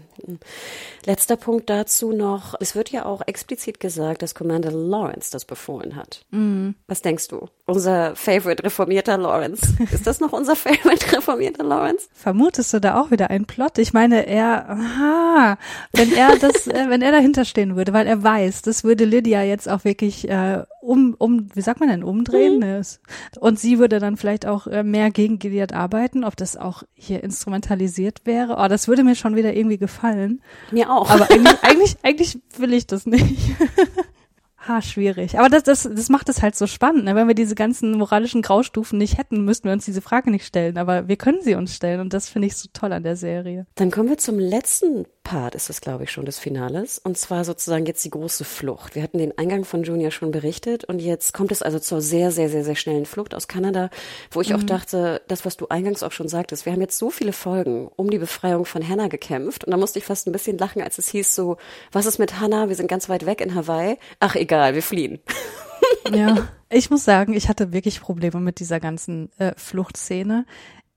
Letzter 1.05 1.35
Punkt 1.35 1.69
dazu 1.69 2.11
noch. 2.11 2.55
Es 2.59 2.75
wird 2.75 2.89
ja 2.89 3.05
auch 3.05 3.21
explizit 3.25 3.79
gesagt, 3.79 4.21
dass 4.21 4.33
Commander 4.35 4.71
Lawrence 4.71 5.31
das 5.31 5.45
befohlen 5.45 5.95
hat. 5.95 6.25
Mhm. 6.31 6.75
Was 6.87 7.01
denkst 7.01 7.27
du? 7.27 7.47
Unser 7.65 8.15
favorite 8.15 8.63
reformierter 8.63 9.17
Lawrence. 9.17 9.75
Ist 9.91 10.07
das 10.07 10.19
noch 10.19 10.33
unser 10.33 10.55
favorite 10.55 11.15
reformierter 11.15 11.63
Lawrence? 11.63 12.07
Vermutest 12.13 12.73
du 12.73 12.81
da 12.81 12.99
auch 12.99 13.11
wieder 13.11 13.29
einen 13.29 13.45
Plot? 13.45 13.77
Ich 13.77 13.93
meine, 13.93 14.27
er, 14.27 14.69
aha, 14.69 15.57
wenn 15.93 16.11
er 16.13 16.37
das, 16.37 16.67
äh, 16.67 16.89
wenn 16.89 17.01
er 17.01 17.11
dahinter 17.11 17.45
stehen 17.45 17.75
würde, 17.75 17.93
weil 17.93 18.07
er 18.07 18.23
weiß, 18.23 18.63
das 18.63 18.83
würde 18.83 19.05
Lydia 19.05 19.43
jetzt 19.43 19.69
auch 19.69 19.83
wirklich 19.83 20.27
äh, 20.27 20.63
um, 20.81 21.15
um, 21.17 21.47
wie 21.53 21.61
sagt 21.61 21.79
man 21.79 21.89
denn, 21.89 22.03
umdrehen? 22.03 22.59
Mhm. 22.59 22.83
Und 23.39 23.59
sie 23.59 23.79
würde 23.79 23.99
dann 23.99 24.17
vielleicht 24.17 24.45
auch 24.45 24.67
äh, 24.67 24.83
mehr 24.83 25.11
gegen 25.11 25.39
Gilead 25.39 25.73
arbeiten, 25.73 26.23
ob 26.23 26.35
das 26.35 26.57
auch 26.57 26.83
hier 26.93 27.23
instrumentalisiert 27.23 28.21
wäre. 28.25 28.57
Oh, 28.57 28.67
das 28.67 28.87
würde 28.87 29.03
mir 29.03 29.15
schon 29.15 29.35
wieder 29.35 29.53
irgendwie 29.53 29.77
gefallen. 29.77 30.41
Mir 30.71 30.89
auch. 30.89 31.09
Aber 31.09 31.29
eigentlich, 31.31 31.63
eigentlich, 31.63 31.97
eigentlich 32.03 32.39
will 32.57 32.73
ich 32.73 32.87
das 32.87 33.05
nicht. 33.05 33.55
Ha, 34.67 34.79
schwierig. 34.79 35.39
Aber 35.39 35.49
das, 35.49 35.63
das, 35.63 35.89
das 35.91 36.09
macht 36.09 36.29
es 36.29 36.43
halt 36.43 36.55
so 36.55 36.67
spannend. 36.67 37.05
Ne? 37.05 37.15
Wenn 37.15 37.27
wir 37.27 37.33
diese 37.33 37.55
ganzen 37.55 37.97
moralischen 37.97 38.43
Graustufen 38.43 38.99
nicht 38.99 39.17
hätten, 39.17 39.43
müssten 39.43 39.65
wir 39.65 39.73
uns 39.73 39.85
diese 39.85 40.01
Frage 40.01 40.29
nicht 40.29 40.45
stellen. 40.45 40.77
Aber 40.77 41.07
wir 41.07 41.15
können 41.15 41.41
sie 41.41 41.55
uns 41.55 41.75
stellen 41.75 41.99
und 41.99 42.13
das 42.13 42.29
finde 42.29 42.47
ich 42.47 42.55
so 42.55 42.69
toll 42.71 42.93
an 42.93 43.01
der 43.01 43.15
Serie. 43.15 43.65
Dann 43.73 43.89
kommen 43.89 44.09
wir 44.09 44.19
zum 44.19 44.37
letzten 44.37 45.05
Part, 45.23 45.55
ist 45.55 45.69
es 45.69 45.81
glaube 45.81 46.03
ich 46.03 46.11
schon 46.11 46.25
des 46.25 46.39
Finales. 46.39 46.99
Und 46.99 47.17
zwar 47.17 47.45
sozusagen 47.45 47.85
jetzt 47.85 48.03
die 48.03 48.09
große 48.09 48.43
Flucht. 48.43 48.95
Wir 48.95 49.03
hatten 49.03 49.17
den 49.17 49.37
Eingang 49.37 49.65
von 49.65 49.83
Junior 49.83 50.11
schon 50.11 50.31
berichtet 50.31 50.85
und 50.85 50.99
jetzt 50.99 51.33
kommt 51.33 51.51
es 51.51 51.61
also 51.61 51.79
zur 51.79 52.01
sehr, 52.01 52.31
sehr, 52.31 52.49
sehr, 52.49 52.63
sehr 52.63 52.75
schnellen 52.75 53.05
Flucht 53.05 53.33
aus 53.33 53.47
Kanada, 53.47 53.89
wo 54.31 54.41
ich 54.41 54.49
mhm. 54.49 54.55
auch 54.57 54.63
dachte, 54.63 55.21
das, 55.27 55.45
was 55.45 55.57
du 55.57 55.67
eingangs 55.67 56.03
auch 56.03 56.11
schon 56.11 56.27
sagtest, 56.27 56.65
wir 56.65 56.73
haben 56.73 56.81
jetzt 56.81 56.97
so 56.97 57.09
viele 57.09 57.33
Folgen 57.33 57.89
um 57.95 58.09
die 58.09 58.19
Befreiung 58.19 58.65
von 58.65 58.87
Hannah 58.87 59.07
gekämpft 59.07 59.63
und 59.63 59.71
da 59.71 59.77
musste 59.77 59.99
ich 59.99 60.05
fast 60.05 60.27
ein 60.27 60.31
bisschen 60.31 60.57
lachen, 60.57 60.81
als 60.81 60.97
es 60.97 61.09
hieß 61.09 61.35
so, 61.35 61.57
was 61.91 62.05
ist 62.05 62.19
mit 62.19 62.39
Hannah? 62.39 62.69
Wir 62.69 62.75
sind 62.75 62.87
ganz 62.87 63.09
weit 63.09 63.25
weg 63.25 63.41
in 63.41 63.55
Hawaii. 63.55 63.97
Ach, 64.19 64.35
egal 64.35 64.73
wir 64.75 64.83
fliehen. 64.83 65.19
Ja, 66.13 66.47
ich 66.69 66.89
muss 66.89 67.03
sagen, 67.03 67.33
ich 67.33 67.49
hatte 67.49 67.73
wirklich 67.73 68.01
Probleme 68.01 68.39
mit 68.39 68.59
dieser 68.59 68.79
ganzen 68.79 69.29
äh, 69.37 69.53
Fluchtszene. 69.57 70.45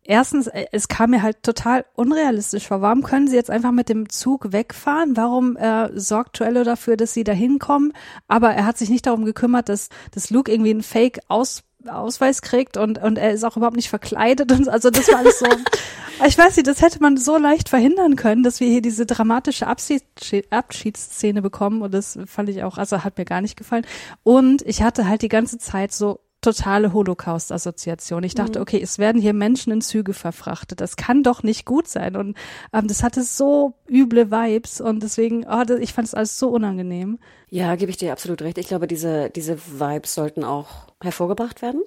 Erstens, 0.04 0.46
äh, 0.46 0.66
es 0.72 0.88
kam 0.88 1.10
mir 1.10 1.22
halt 1.22 1.42
total 1.42 1.84
unrealistisch 1.94 2.68
vor. 2.68 2.80
Warum 2.80 3.02
können 3.02 3.28
sie 3.28 3.36
jetzt 3.36 3.50
einfach 3.50 3.72
mit 3.72 3.88
dem 3.88 4.08
Zug 4.08 4.52
wegfahren? 4.52 5.16
Warum 5.16 5.56
äh, 5.56 5.90
sorgt 5.98 6.36
Trello 6.36 6.64
dafür, 6.64 6.96
dass 6.96 7.14
sie 7.14 7.24
da 7.24 7.32
hinkommen? 7.32 7.92
Aber 8.28 8.50
er 8.50 8.66
hat 8.66 8.78
sich 8.78 8.90
nicht 8.90 9.06
darum 9.06 9.24
gekümmert, 9.24 9.68
dass, 9.68 9.88
dass 10.12 10.30
Luke 10.30 10.50
irgendwie 10.52 10.70
einen 10.70 10.82
Fake 10.82 11.20
aus 11.28 11.64
Ausweis 11.86 12.42
kriegt 12.42 12.76
und, 12.76 12.96
und 13.02 13.18
er 13.18 13.32
ist 13.32 13.44
auch 13.44 13.56
überhaupt 13.56 13.76
nicht 13.76 13.90
verkleidet 13.90 14.50
und 14.52 14.68
also 14.68 14.90
das 14.90 15.08
war 15.08 15.18
alles 15.18 15.38
so, 15.38 15.46
ich 16.26 16.38
weiß 16.38 16.56
nicht, 16.56 16.66
das 16.66 16.80
hätte 16.82 17.00
man 17.00 17.16
so 17.16 17.36
leicht 17.36 17.68
verhindern 17.68 18.16
können, 18.16 18.42
dass 18.42 18.60
wir 18.60 18.68
hier 18.68 18.82
diese 18.82 19.04
dramatische 19.04 19.66
Abschiedsszene 19.66 21.42
bekommen 21.42 21.82
und 21.82 21.92
das 21.92 22.18
fand 22.26 22.48
ich 22.48 22.62
auch, 22.62 22.78
also 22.78 23.04
hat 23.04 23.18
mir 23.18 23.24
gar 23.24 23.42
nicht 23.42 23.56
gefallen 23.56 23.86
und 24.22 24.62
ich 24.62 24.82
hatte 24.82 25.06
halt 25.06 25.22
die 25.22 25.28
ganze 25.28 25.58
Zeit 25.58 25.92
so 25.92 26.20
totale 26.44 26.92
Holocaust-Assoziation. 26.92 28.22
Ich 28.22 28.34
dachte, 28.34 28.58
mhm. 28.58 28.62
okay, 28.62 28.80
es 28.80 28.98
werden 28.98 29.20
hier 29.20 29.32
Menschen 29.32 29.72
in 29.72 29.80
Züge 29.80 30.12
verfrachtet. 30.12 30.80
Das 30.80 30.96
kann 30.96 31.22
doch 31.22 31.42
nicht 31.42 31.64
gut 31.64 31.88
sein. 31.88 32.16
Und 32.16 32.36
ähm, 32.72 32.86
das 32.86 33.02
hatte 33.02 33.22
so 33.22 33.74
üble 33.88 34.30
Vibes 34.30 34.80
und 34.80 35.02
deswegen, 35.02 35.46
oh, 35.48 35.64
das, 35.64 35.80
ich 35.80 35.92
fand 35.92 36.08
es 36.08 36.14
alles 36.14 36.38
so 36.38 36.50
unangenehm. 36.50 37.18
Ja, 37.48 37.74
gebe 37.76 37.90
ich 37.90 37.96
dir 37.96 38.12
absolut 38.12 38.42
recht. 38.42 38.58
Ich 38.58 38.68
glaube, 38.68 38.86
diese, 38.86 39.30
diese 39.30 39.58
Vibes 39.58 40.14
sollten 40.14 40.44
auch 40.44 40.68
hervorgebracht 41.00 41.62
werden. 41.62 41.82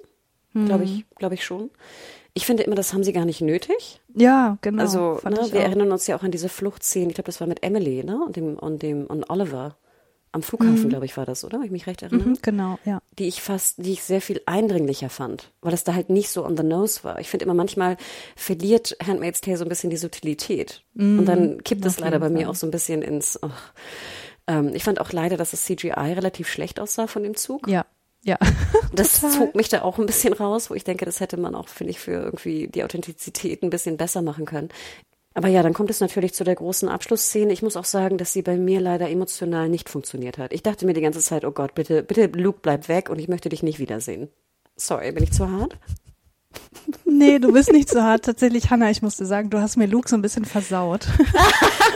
Mhm. 0.52 0.66
Glaube 0.66 0.84
ich, 0.84 1.04
glaube 1.16 1.34
ich 1.34 1.44
schon. 1.44 1.70
Ich 2.34 2.46
finde 2.46 2.62
immer, 2.62 2.76
das 2.76 2.92
haben 2.92 3.04
sie 3.04 3.12
gar 3.12 3.24
nicht 3.24 3.40
nötig. 3.40 4.00
Ja, 4.14 4.58
genau. 4.60 4.82
Also, 4.82 5.20
ne, 5.24 5.36
wir 5.52 5.60
auch. 5.60 5.64
erinnern 5.64 5.92
uns 5.92 6.06
ja 6.06 6.16
auch 6.16 6.22
an 6.22 6.30
diese 6.30 6.48
Fluchtszenen. 6.48 7.08
Ich 7.08 7.14
glaube, 7.14 7.26
das 7.26 7.40
war 7.40 7.48
mit 7.48 7.62
Emily, 7.62 8.04
ne? 8.04 8.20
Und 8.24 8.36
dem, 8.36 8.56
und 8.58 8.82
dem, 8.82 9.06
und 9.06 9.28
Oliver. 9.30 9.76
Am 10.32 10.42
Flughafen, 10.42 10.84
mhm. 10.84 10.88
glaube 10.88 11.06
ich, 11.06 11.16
war 11.16 11.24
das, 11.24 11.44
oder? 11.44 11.58
Wenn 11.58 11.66
ich 11.66 11.70
mich 11.70 11.86
recht 11.86 12.02
erinnere. 12.02 12.28
Mhm, 12.28 12.38
genau, 12.42 12.78
ja. 12.84 13.00
Die 13.18 13.28
ich 13.28 13.40
fast, 13.40 13.78
die 13.78 13.92
ich 13.92 14.02
sehr 14.02 14.20
viel 14.20 14.42
eindringlicher 14.46 15.08
fand, 15.08 15.52
weil 15.62 15.72
es 15.72 15.84
da 15.84 15.94
halt 15.94 16.10
nicht 16.10 16.28
so 16.28 16.44
on 16.44 16.56
the 16.56 16.62
nose 16.62 17.02
war. 17.04 17.18
Ich 17.18 17.28
finde 17.28 17.44
immer 17.44 17.54
manchmal 17.54 17.96
verliert 18.36 18.96
Handmaid's 19.04 19.40
Tale 19.40 19.56
so 19.56 19.64
ein 19.64 19.68
bisschen 19.68 19.90
die 19.90 19.96
Subtilität. 19.96 20.82
Mhm, 20.94 21.20
und 21.20 21.24
dann 21.26 21.64
kippt 21.64 21.84
es 21.84 21.98
leider 21.98 22.18
bei 22.18 22.28
mir 22.28 22.50
auch 22.50 22.54
so 22.54 22.66
ein 22.66 22.70
bisschen 22.70 23.02
ins, 23.02 23.38
oh. 23.42 23.50
ähm, 24.46 24.74
ich 24.74 24.84
fand 24.84 25.00
auch 25.00 25.12
leider, 25.12 25.36
dass 25.36 25.52
das 25.52 25.64
CGI 25.64 26.12
relativ 26.12 26.48
schlecht 26.48 26.78
aussah 26.78 27.06
von 27.06 27.22
dem 27.22 27.34
Zug. 27.36 27.66
Ja, 27.68 27.86
ja. 28.22 28.38
Das 28.92 29.20
zog 29.20 29.54
mich 29.54 29.68
da 29.68 29.82
auch 29.82 29.98
ein 29.98 30.06
bisschen 30.06 30.32
raus, 30.32 30.70
wo 30.70 30.74
ich 30.74 30.82
denke, 30.82 31.04
das 31.04 31.20
hätte 31.20 31.36
man 31.36 31.54
auch, 31.54 31.68
finde 31.68 31.92
ich, 31.92 32.00
für 32.00 32.12
irgendwie 32.12 32.66
die 32.66 32.82
Authentizität 32.82 33.62
ein 33.62 33.70
bisschen 33.70 33.96
besser 33.96 34.22
machen 34.22 34.44
können. 34.44 34.70
Aber 35.38 35.46
ja, 35.46 35.62
dann 35.62 35.72
kommt 35.72 35.88
es 35.88 36.00
natürlich 36.00 36.34
zu 36.34 36.42
der 36.42 36.56
großen 36.56 36.88
Abschlussszene. 36.88 37.52
Ich 37.52 37.62
muss 37.62 37.76
auch 37.76 37.84
sagen, 37.84 38.18
dass 38.18 38.32
sie 38.32 38.42
bei 38.42 38.56
mir 38.56 38.80
leider 38.80 39.08
emotional 39.08 39.68
nicht 39.68 39.88
funktioniert 39.88 40.36
hat. 40.36 40.52
Ich 40.52 40.64
dachte 40.64 40.84
mir 40.84 40.94
die 40.94 41.00
ganze 41.00 41.20
Zeit, 41.20 41.44
oh 41.44 41.52
Gott, 41.52 41.76
bitte, 41.76 42.02
bitte, 42.02 42.26
Luke, 42.36 42.58
bleib 42.60 42.88
weg 42.88 43.08
und 43.08 43.20
ich 43.20 43.28
möchte 43.28 43.48
dich 43.48 43.62
nicht 43.62 43.78
wiedersehen. 43.78 44.30
Sorry, 44.74 45.12
bin 45.12 45.22
ich 45.22 45.30
zu 45.30 45.48
hart? 45.48 45.78
Nee, 47.04 47.38
du 47.38 47.52
bist 47.52 47.70
nicht 47.70 47.88
zu 47.88 48.02
hart. 48.02 48.24
Tatsächlich, 48.24 48.70
Hannah, 48.70 48.90
ich 48.90 49.00
musste 49.00 49.26
sagen, 49.26 49.48
du 49.48 49.60
hast 49.60 49.76
mir 49.76 49.86
Luke 49.86 50.08
so 50.08 50.16
ein 50.16 50.22
bisschen 50.22 50.44
versaut. 50.44 51.06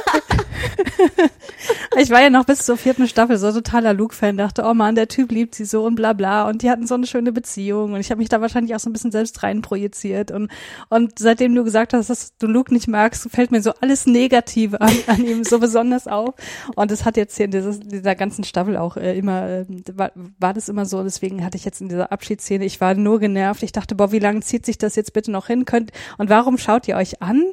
ich 1.99 2.11
war 2.11 2.23
ja 2.23 2.31
noch 2.31 2.45
bis 2.45 2.61
zur 2.61 2.77
vierten 2.77 3.09
Staffel 3.09 3.39
so 3.39 3.53
totaler 3.53 3.95
Luke-Fan, 3.95 4.37
dachte, 4.37 4.65
oh 4.65 4.75
man, 4.75 4.95
der 4.95 5.09
Typ 5.09 5.31
liebt 5.31 5.55
sie 5.55 5.65
so 5.65 5.85
und 5.85 5.95
bla 5.95 6.13
bla. 6.13 6.49
Und 6.49 6.63
die 6.63 6.71
hatten 6.71 6.87
so 6.87 6.95
eine 6.95 7.07
schöne 7.07 7.33
Beziehung. 7.33 7.93
Und 7.93 8.01
ich 8.01 8.11
habe 8.11 8.19
mich 8.19 8.29
da 8.29 8.41
wahrscheinlich 8.41 8.75
auch 8.75 8.81
so 8.81 8.91
ein 8.91 8.93
bisschen 8.93 9.13
selbst 9.13 9.43
rein 9.43 9.63
projiziert 9.63 10.31
und, 10.31 10.51
und 10.89 11.19
seitdem 11.19 11.55
du 11.55 11.65
gesagt 11.65 11.93
hast, 11.93 12.11
dass 12.11 12.37
du 12.39 12.47
Luke 12.47 12.73
nicht 12.73 12.89
magst, 12.89 13.29
fällt 13.31 13.51
mir 13.51 13.63
so 13.63 13.73
alles 13.81 14.07
Negative 14.07 14.81
an, 14.81 14.93
an 15.07 15.25
ihm 15.25 15.45
so 15.45 15.59
besonders 15.59 16.07
auf. 16.07 16.35
Und 16.75 16.91
das 16.91 17.05
hat 17.05 17.17
jetzt 17.17 17.37
hier 17.37 17.47
in 17.47 17.51
dieses, 17.51 17.81
dieser 17.81 18.15
ganzen 18.15 18.45
Staffel 18.45 18.77
auch 18.77 18.97
äh, 18.97 19.17
immer, 19.17 19.49
äh, 19.49 19.67
war, 19.95 20.13
war 20.39 20.55
das 20.55 20.69
immer 20.69 20.87
so, 20.87 21.03
deswegen 21.03 21.45
hatte 21.45 21.57
ich 21.57 21.65
jetzt 21.65 21.81
in 21.81 21.89
dieser 21.89 22.13
Abschiedsszene, 22.13 22.65
ich 22.65 22.81
war 22.81 22.95
nur 22.95 23.21
genervt, 23.21 23.63
ich 23.63 23.73
dachte, 23.73 23.95
boah, 23.95 24.13
wie 24.13 24.19
lange 24.19 24.41
zieht 24.41 24.67
sich 24.67 24.79
das 24.79 24.97
jetzt 24.97 25.13
bitte 25.13 25.31
noch 25.31 25.47
hin? 25.47 25.65
Könnt 25.65 25.93
und 26.19 26.31
warum 26.31 26.59
schaut 26.59 26.89
ihr 26.89 26.97
euch 26.97 27.23
an? 27.23 27.45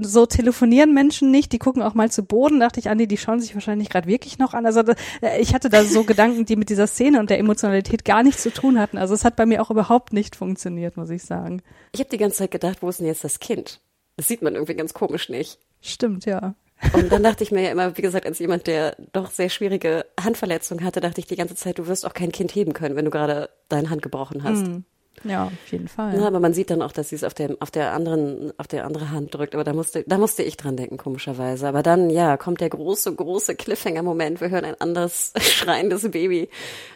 So 0.00 0.26
telefonieren 0.26 0.94
Menschen 0.94 1.30
nicht, 1.30 1.52
die 1.52 1.58
gucken 1.58 1.82
auch 1.82 1.94
mal 1.94 2.10
zu 2.10 2.24
Boden, 2.24 2.49
dachte 2.58 2.80
ich, 2.80 2.88
Andi, 2.88 3.06
die 3.06 3.16
schauen 3.16 3.40
sich 3.40 3.54
wahrscheinlich 3.54 3.90
gerade 3.90 4.08
wirklich 4.08 4.38
noch 4.38 4.54
an. 4.54 4.66
Also 4.66 4.80
äh, 5.20 5.40
ich 5.40 5.54
hatte 5.54 5.68
da 5.68 5.84
so 5.84 6.02
Gedanken, 6.10 6.46
die 6.46 6.56
mit 6.56 6.70
dieser 6.70 6.86
Szene 6.86 7.20
und 7.20 7.30
der 7.30 7.38
Emotionalität 7.38 8.04
gar 8.04 8.22
nichts 8.22 8.42
zu 8.42 8.50
tun 8.50 8.80
hatten. 8.80 8.98
Also 8.98 9.14
es 9.14 9.24
hat 9.24 9.36
bei 9.36 9.46
mir 9.46 9.62
auch 9.62 9.70
überhaupt 9.70 10.12
nicht 10.12 10.34
funktioniert, 10.34 10.96
muss 10.96 11.10
ich 11.10 11.22
sagen. 11.22 11.62
Ich 11.92 12.00
habe 12.00 12.10
die 12.10 12.18
ganze 12.18 12.38
Zeit 12.38 12.50
gedacht, 12.50 12.78
wo 12.80 12.88
ist 12.88 12.98
denn 12.98 13.06
jetzt 13.06 13.22
das 13.22 13.38
Kind? 13.38 13.80
Das 14.16 14.26
sieht 14.26 14.42
man 14.42 14.54
irgendwie 14.54 14.74
ganz 14.74 14.94
komisch 14.94 15.28
nicht. 15.28 15.58
Stimmt, 15.80 16.24
ja. 16.24 16.54
Und 16.92 17.12
dann 17.12 17.22
dachte 17.22 17.44
ich 17.44 17.52
mir 17.52 17.62
ja 17.62 17.70
immer, 17.70 17.96
wie 17.96 18.02
gesagt, 18.02 18.26
als 18.26 18.38
jemand, 18.38 18.66
der 18.66 18.96
doch 19.12 19.30
sehr 19.30 19.48
schwierige 19.48 20.06
Handverletzungen 20.20 20.84
hatte, 20.84 21.00
dachte 21.00 21.20
ich 21.20 21.26
die 21.26 21.36
ganze 21.36 21.54
Zeit, 21.54 21.78
du 21.78 21.86
wirst 21.86 22.06
auch 22.06 22.14
kein 22.14 22.32
Kind 22.32 22.54
heben 22.54 22.72
können, 22.72 22.96
wenn 22.96 23.04
du 23.04 23.10
gerade 23.10 23.50
deine 23.68 23.90
Hand 23.90 24.02
gebrochen 24.02 24.42
hast. 24.42 24.66
Mm. 24.66 24.84
Ja, 25.24 25.46
auf 25.46 25.72
jeden 25.72 25.88
Fall. 25.88 26.14
Ja, 26.18 26.26
aber 26.26 26.40
man 26.40 26.54
sieht 26.54 26.70
dann 26.70 26.80
auch, 26.80 26.92
dass 26.92 27.10
sie 27.10 27.16
es 27.16 27.24
auf 27.24 27.34
der, 27.34 27.56
auf 27.60 27.70
der 27.70 27.92
anderen, 27.92 28.52
auf 28.56 28.66
der 28.66 28.86
andere 28.86 29.10
Hand 29.10 29.34
drückt. 29.34 29.54
Aber 29.54 29.64
da 29.64 29.74
musste, 29.74 30.02
da 30.06 30.16
musste 30.16 30.42
ich 30.42 30.56
dran 30.56 30.76
denken, 30.76 30.96
komischerweise. 30.96 31.68
Aber 31.68 31.82
dann, 31.82 32.08
ja, 32.08 32.36
kommt 32.36 32.60
der 32.60 32.70
große, 32.70 33.14
große 33.14 33.54
Cliffhanger-Moment. 33.54 34.40
Wir 34.40 34.50
hören 34.50 34.64
ein 34.64 34.80
anderes 34.80 35.32
schreiendes 35.40 36.10
Baby. 36.10 36.48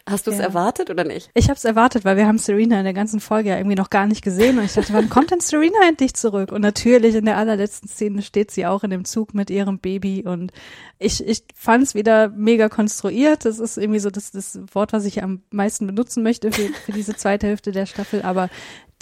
Hast 0.09 0.27
du 0.27 0.31
es 0.31 0.39
ja. 0.39 0.45
erwartet 0.45 0.89
oder 0.91 1.05
nicht? 1.05 1.31
Ich 1.35 1.49
habe 1.49 1.57
es 1.57 1.64
erwartet, 1.64 2.05
weil 2.05 2.16
wir 2.16 2.27
haben 2.27 2.39
Serena 2.39 2.79
in 2.79 2.85
der 2.85 2.95
ganzen 2.95 3.20
Folge 3.20 3.51
ja 3.51 3.57
irgendwie 3.59 3.77
noch 3.77 3.91
gar 3.91 4.07
nicht 4.07 4.22
gesehen. 4.22 4.59
Und 4.59 4.64
ich 4.64 4.72
dachte, 4.72 4.95
wann 4.95 5.11
kommt 5.11 5.31
denn 5.31 5.41
Serena 5.41 5.79
endlich 5.87 6.14
zurück? 6.14 6.51
Und 6.51 6.62
natürlich 6.62 7.14
in 7.14 7.27
der 7.27 7.37
allerletzten 7.37 7.89
Szene 7.89 8.22
steht 8.22 8.51
sie 8.51 8.64
auch 8.64 8.85
in 8.85 8.91
dem 8.91 9.05
Zug 9.05 9.35
mit 9.35 9.51
ihrem 9.51 9.79
Baby. 9.79 10.25
Und 10.27 10.53
ich, 10.99 11.27
ich 11.27 11.45
fand 11.55 11.85
es 11.85 11.95
wieder 11.95 12.29
mega 12.29 12.68
konstruiert. 12.68 13.45
Das 13.45 13.59
ist 13.59 13.77
irgendwie 13.77 14.01
so 14.01 14.11
das, 14.11 14.31
das 14.31 14.59
Wort, 14.72 14.93
was 14.93 15.05
ich 15.05 15.22
am 15.22 15.43
meisten 15.51 15.87
benutzen 15.87 16.22
möchte 16.22 16.53
für, 16.53 16.68
für 16.68 16.93
diese 16.93 17.14
zweite 17.16 17.47
Hälfte 17.47 17.72
der 17.72 17.87
Staffel. 17.87 18.14
Staffel, 18.15 18.23
aber 18.23 18.49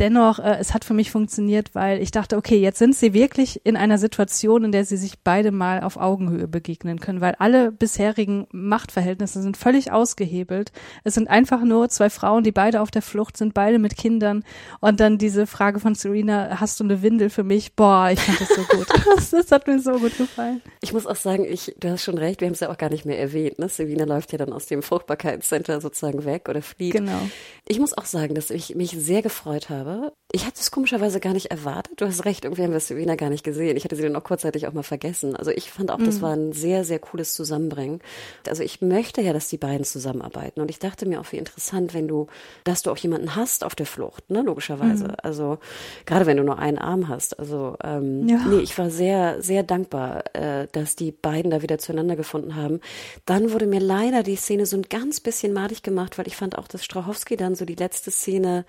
dennoch, 0.02 0.40
äh, 0.40 0.56
es 0.58 0.74
hat 0.74 0.84
für 0.84 0.94
mich 0.94 1.10
funktioniert, 1.10 1.74
weil 1.74 2.02
ich 2.02 2.10
dachte, 2.10 2.36
okay, 2.36 2.56
jetzt 2.56 2.78
sind 2.78 2.94
sie 2.94 3.14
wirklich 3.14 3.64
in 3.64 3.76
einer 3.76 3.98
Situation, 3.98 4.64
in 4.64 4.72
der 4.72 4.84
sie 4.84 4.96
sich 4.96 5.20
beide 5.20 5.52
mal 5.52 5.82
auf 5.82 5.96
Augenhöhe 5.96 6.48
begegnen 6.48 6.98
können, 7.00 7.20
weil 7.20 7.36
alle 7.38 7.70
bisherigen 7.70 8.46
Machtverhältnisse 8.50 9.40
sind 9.40 9.56
völlig 9.56 9.92
ausgehebelt. 9.92 10.72
Es 11.04 11.14
sind 11.14 11.30
einfach 11.30 11.62
nur 11.62 11.88
zwei 11.88 12.10
Frauen, 12.10 12.42
die 12.42 12.52
beide 12.52 12.80
auf 12.80 12.90
der 12.90 13.02
Flucht 13.02 13.36
sind, 13.36 13.54
beide 13.54 13.78
mit 13.78 13.96
Kindern. 13.96 14.44
Und 14.80 14.98
dann 14.98 15.18
diese 15.18 15.46
Frage 15.46 15.78
von 15.78 15.94
Serena, 15.94 16.60
hast 16.60 16.80
du 16.80 16.84
eine 16.84 17.02
Windel 17.02 17.30
für 17.30 17.44
mich? 17.44 17.76
Boah, 17.76 18.10
ich 18.10 18.18
fand 18.18 18.40
das 18.40 18.48
so 18.48 18.62
gut. 18.76 18.88
das, 19.16 19.30
das, 19.30 19.52
hat 19.52 19.68
mir 19.68 19.78
so 19.78 19.92
gut 19.92 20.16
gefallen. 20.18 20.60
Ich 20.80 20.92
muss 20.92 21.06
auch 21.06 21.16
sagen, 21.16 21.44
ich, 21.44 21.74
du 21.78 21.90
hast 21.90 22.02
schon 22.02 22.18
recht, 22.18 22.40
wir 22.40 22.48
haben 22.48 22.54
es 22.54 22.60
ja 22.60 22.70
auch 22.70 22.78
gar 22.78 22.90
nicht 22.90 23.04
mehr 23.04 23.20
erwähnt. 23.20 23.60
Ne? 23.60 23.68
Serena 23.68 24.04
läuft 24.04 24.32
ja 24.32 24.38
dann 24.38 24.52
aus 24.52 24.66
dem 24.66 24.82
Fruchtbarkeitscenter 24.82 25.80
sozusagen 25.80 26.24
weg 26.24 26.48
oder 26.48 26.60
flieht. 26.60 26.92
Genau. 26.92 27.20
Ich 27.68 27.78
muss 27.78 27.96
auch 27.96 28.06
sagen, 28.06 28.34
dass 28.34 28.50
ich 28.50 28.74
mich 28.74 28.90
sehr 28.90 29.22
gefreut 29.22 29.70
habe, 29.70 29.91
habe. 29.92 30.12
Ich 30.32 30.46
hatte 30.46 30.58
es 30.60 30.70
komischerweise 30.70 31.20
gar 31.20 31.32
nicht 31.32 31.50
erwartet. 31.50 32.00
Du 32.00 32.06
hast 32.06 32.24
recht, 32.24 32.44
irgendwie 32.44 32.62
haben 32.62 32.72
wir 32.72 32.80
Serena 32.80 33.16
gar 33.16 33.30
nicht 33.30 33.44
gesehen. 33.44 33.76
Ich 33.76 33.84
hatte 33.84 33.96
sie 33.96 34.02
dann 34.02 34.16
auch 34.16 34.24
kurzzeitig 34.24 34.66
auch 34.66 34.72
mal 34.72 34.82
vergessen. 34.82 35.36
Also 35.36 35.50
ich 35.50 35.70
fand 35.70 35.90
auch, 35.90 35.98
das 35.98 36.16
mhm. 36.16 36.22
war 36.22 36.32
ein 36.32 36.52
sehr, 36.52 36.84
sehr 36.84 36.98
cooles 36.98 37.34
Zusammenbringen. 37.34 38.00
Also 38.48 38.62
ich 38.62 38.80
möchte 38.80 39.20
ja, 39.20 39.32
dass 39.32 39.48
die 39.48 39.58
beiden 39.58 39.84
zusammenarbeiten. 39.84 40.60
Und 40.60 40.70
ich 40.70 40.78
dachte 40.78 41.06
mir 41.06 41.20
auch, 41.20 41.30
wie 41.32 41.38
interessant, 41.38 41.94
wenn 41.94 42.08
du, 42.08 42.28
dass 42.64 42.82
du 42.82 42.90
auch 42.90 42.96
jemanden 42.96 43.36
hast 43.36 43.64
auf 43.64 43.74
der 43.74 43.86
Flucht, 43.86 44.30
ne, 44.30 44.42
logischerweise. 44.42 45.04
Mhm. 45.04 45.16
Also 45.22 45.58
gerade 46.06 46.26
wenn 46.26 46.38
du 46.38 46.44
nur 46.44 46.58
einen 46.58 46.78
Arm 46.78 47.08
hast. 47.08 47.38
Also 47.38 47.76
ähm, 47.84 48.26
ja. 48.28 48.38
nee, 48.48 48.60
ich 48.60 48.76
war 48.78 48.90
sehr, 48.90 49.42
sehr 49.42 49.62
dankbar, 49.62 50.24
äh, 50.34 50.66
dass 50.72 50.96
die 50.96 51.12
beiden 51.12 51.50
da 51.50 51.62
wieder 51.62 51.78
zueinander 51.78 52.16
gefunden 52.16 52.56
haben. 52.56 52.80
Dann 53.26 53.52
wurde 53.52 53.66
mir 53.66 53.80
leider 53.80 54.22
die 54.22 54.36
Szene 54.36 54.66
so 54.66 54.76
ein 54.76 54.82
ganz 54.82 55.20
bisschen 55.20 55.52
madig 55.52 55.82
gemacht, 55.82 56.18
weil 56.18 56.26
ich 56.26 56.36
fand 56.36 56.56
auch, 56.56 56.68
dass 56.68 56.84
Strahowski 56.84 57.36
dann 57.36 57.54
so 57.54 57.64
die 57.64 57.74
letzte 57.74 58.10
Szene 58.10 58.64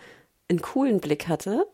einen 0.49 0.61
coolen 0.61 0.99
Blick 0.99 1.27
hatte. 1.27 1.65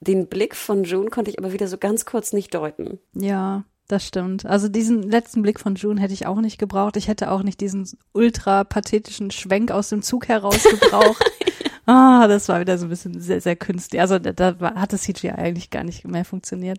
Den 0.00 0.26
Blick 0.28 0.56
von 0.56 0.84
June 0.84 1.10
konnte 1.10 1.30
ich 1.30 1.38
aber 1.38 1.52
wieder 1.52 1.68
so 1.68 1.78
ganz 1.78 2.04
kurz 2.04 2.32
nicht 2.32 2.54
deuten. 2.54 2.98
Ja, 3.14 3.64
das 3.88 4.06
stimmt. 4.06 4.46
Also 4.46 4.68
diesen 4.68 5.02
letzten 5.02 5.42
Blick 5.42 5.60
von 5.60 5.74
June 5.74 6.00
hätte 6.00 6.14
ich 6.14 6.26
auch 6.26 6.40
nicht 6.40 6.58
gebraucht. 6.58 6.96
Ich 6.96 7.08
hätte 7.08 7.30
auch 7.30 7.42
nicht 7.42 7.60
diesen 7.60 7.88
ultra 8.12 8.64
pathetischen 8.64 9.30
Schwenk 9.30 9.70
aus 9.70 9.90
dem 9.90 10.02
Zug 10.02 10.28
heraus 10.28 10.62
gebraucht. 10.62 11.22
Ah, 11.84 12.28
das 12.28 12.48
war 12.48 12.60
wieder 12.60 12.78
so 12.78 12.86
ein 12.86 12.90
bisschen 12.90 13.20
sehr, 13.20 13.40
sehr 13.40 13.56
künstlich. 13.56 14.00
Also 14.00 14.20
da, 14.20 14.32
da 14.32 14.74
hat 14.76 14.92
das 14.92 15.02
CGI 15.02 15.30
eigentlich 15.30 15.70
gar 15.70 15.82
nicht 15.82 16.06
mehr 16.06 16.24
funktioniert. 16.24 16.78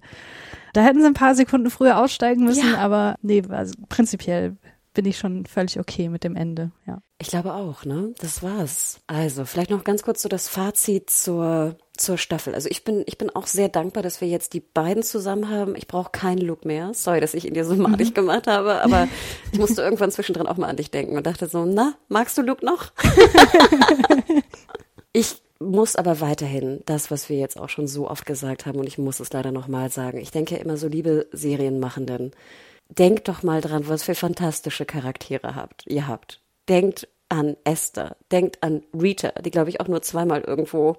Da 0.72 0.82
hätten 0.82 1.02
sie 1.02 1.08
ein 1.08 1.14
paar 1.14 1.36
Sekunden 1.36 1.70
früher 1.70 1.98
aussteigen 1.98 2.46
müssen, 2.46 2.72
ja. 2.72 2.78
aber 2.78 3.18
nee, 3.22 3.44
also 3.50 3.74
prinzipiell 3.90 4.56
bin 4.94 5.06
ich 5.06 5.18
schon 5.18 5.46
völlig 5.46 5.80
okay 5.80 6.10
mit 6.10 6.24
dem 6.24 6.36
Ende, 6.36 6.72
ja. 6.86 7.02
Ich 7.20 7.30
glaube 7.30 7.54
auch, 7.54 7.86
ne? 7.86 8.14
Das 8.20 8.44
war's. 8.44 9.00
Also, 9.08 9.46
vielleicht 9.46 9.70
noch 9.70 9.84
ganz 9.84 10.04
kurz 10.04 10.22
so 10.22 10.30
das 10.30 10.48
Fazit 10.48 11.10
zur, 11.10 11.78
zur 11.98 12.18
Staffel. 12.18 12.54
Also 12.54 12.70
ich 12.70 12.84
bin, 12.84 13.04
ich 13.06 13.18
bin 13.18 13.30
auch 13.30 13.48
sehr 13.48 13.70
dankbar, 13.70 14.04
dass 14.04 14.20
wir 14.20 14.28
jetzt 14.28 14.54
die 14.54 14.60
beiden 14.60 15.04
zusammen 15.04 15.50
haben. 15.50 15.76
Ich 15.76 15.88
brauche 15.88 16.12
keinen 16.12 16.40
Look 16.42 16.66
mehr. 16.66 16.94
Sorry, 16.94 17.22
dass 17.22 17.34
ich 17.34 17.46
ihn 17.46 17.54
dir 17.54 17.66
so 17.66 17.76
madig 17.76 18.10
mhm. 18.10 18.14
gemacht 18.14 18.48
habe, 18.48 18.82
aber 18.82 19.08
ich 19.52 19.60
musste 19.60 19.82
irgendwann 19.82 20.12
zwischendrin 20.12 20.48
auch 20.48 20.58
mal 20.58 20.68
an 20.68 20.78
dich 20.78 20.92
denken 20.92 21.16
und 21.16 21.26
dachte 21.26 21.48
so, 21.48 21.66
na, 21.66 21.94
magst 22.10 22.38
du 22.38 22.42
Luke 22.42 22.66
noch? 22.66 22.92
ich 25.14 25.42
muss 25.60 25.96
aber 25.96 26.20
weiterhin 26.20 26.82
das, 26.86 27.10
was 27.10 27.30
wir 27.30 27.38
jetzt 27.38 27.58
auch 27.58 27.70
schon 27.70 27.88
so 27.88 28.10
oft 28.10 28.26
gesagt 28.26 28.66
haben, 28.66 28.80
und 28.80 28.88
ich 28.88 28.98
muss 28.98 29.20
es 29.20 29.32
leider 29.32 29.52
nochmal 29.52 29.90
sagen. 29.90 30.18
Ich 30.18 30.32
denke 30.32 30.58
immer 30.58 30.78
so, 30.78 30.88
liebe 30.88 31.28
Serienmachenden, 31.32 32.32
denkt 32.98 33.28
doch 33.28 33.44
mal 33.44 33.62
dran, 33.62 33.88
was 33.88 34.04
für 34.04 34.16
fantastische 34.16 34.86
Charaktere 34.86 35.56
habt, 35.56 35.86
ihr 35.88 36.08
habt. 36.08 36.42
Denkt 36.70 37.08
an 37.30 37.58
Esther, 37.64 38.16
denkt 38.32 38.62
an 38.62 38.84
Rita, 38.94 39.30
die 39.42 39.52
glaube 39.52 39.70
ich 39.70 39.80
auch 39.80 39.88
nur 39.88 40.02
zweimal 40.02 40.42
irgendwo 40.42 40.98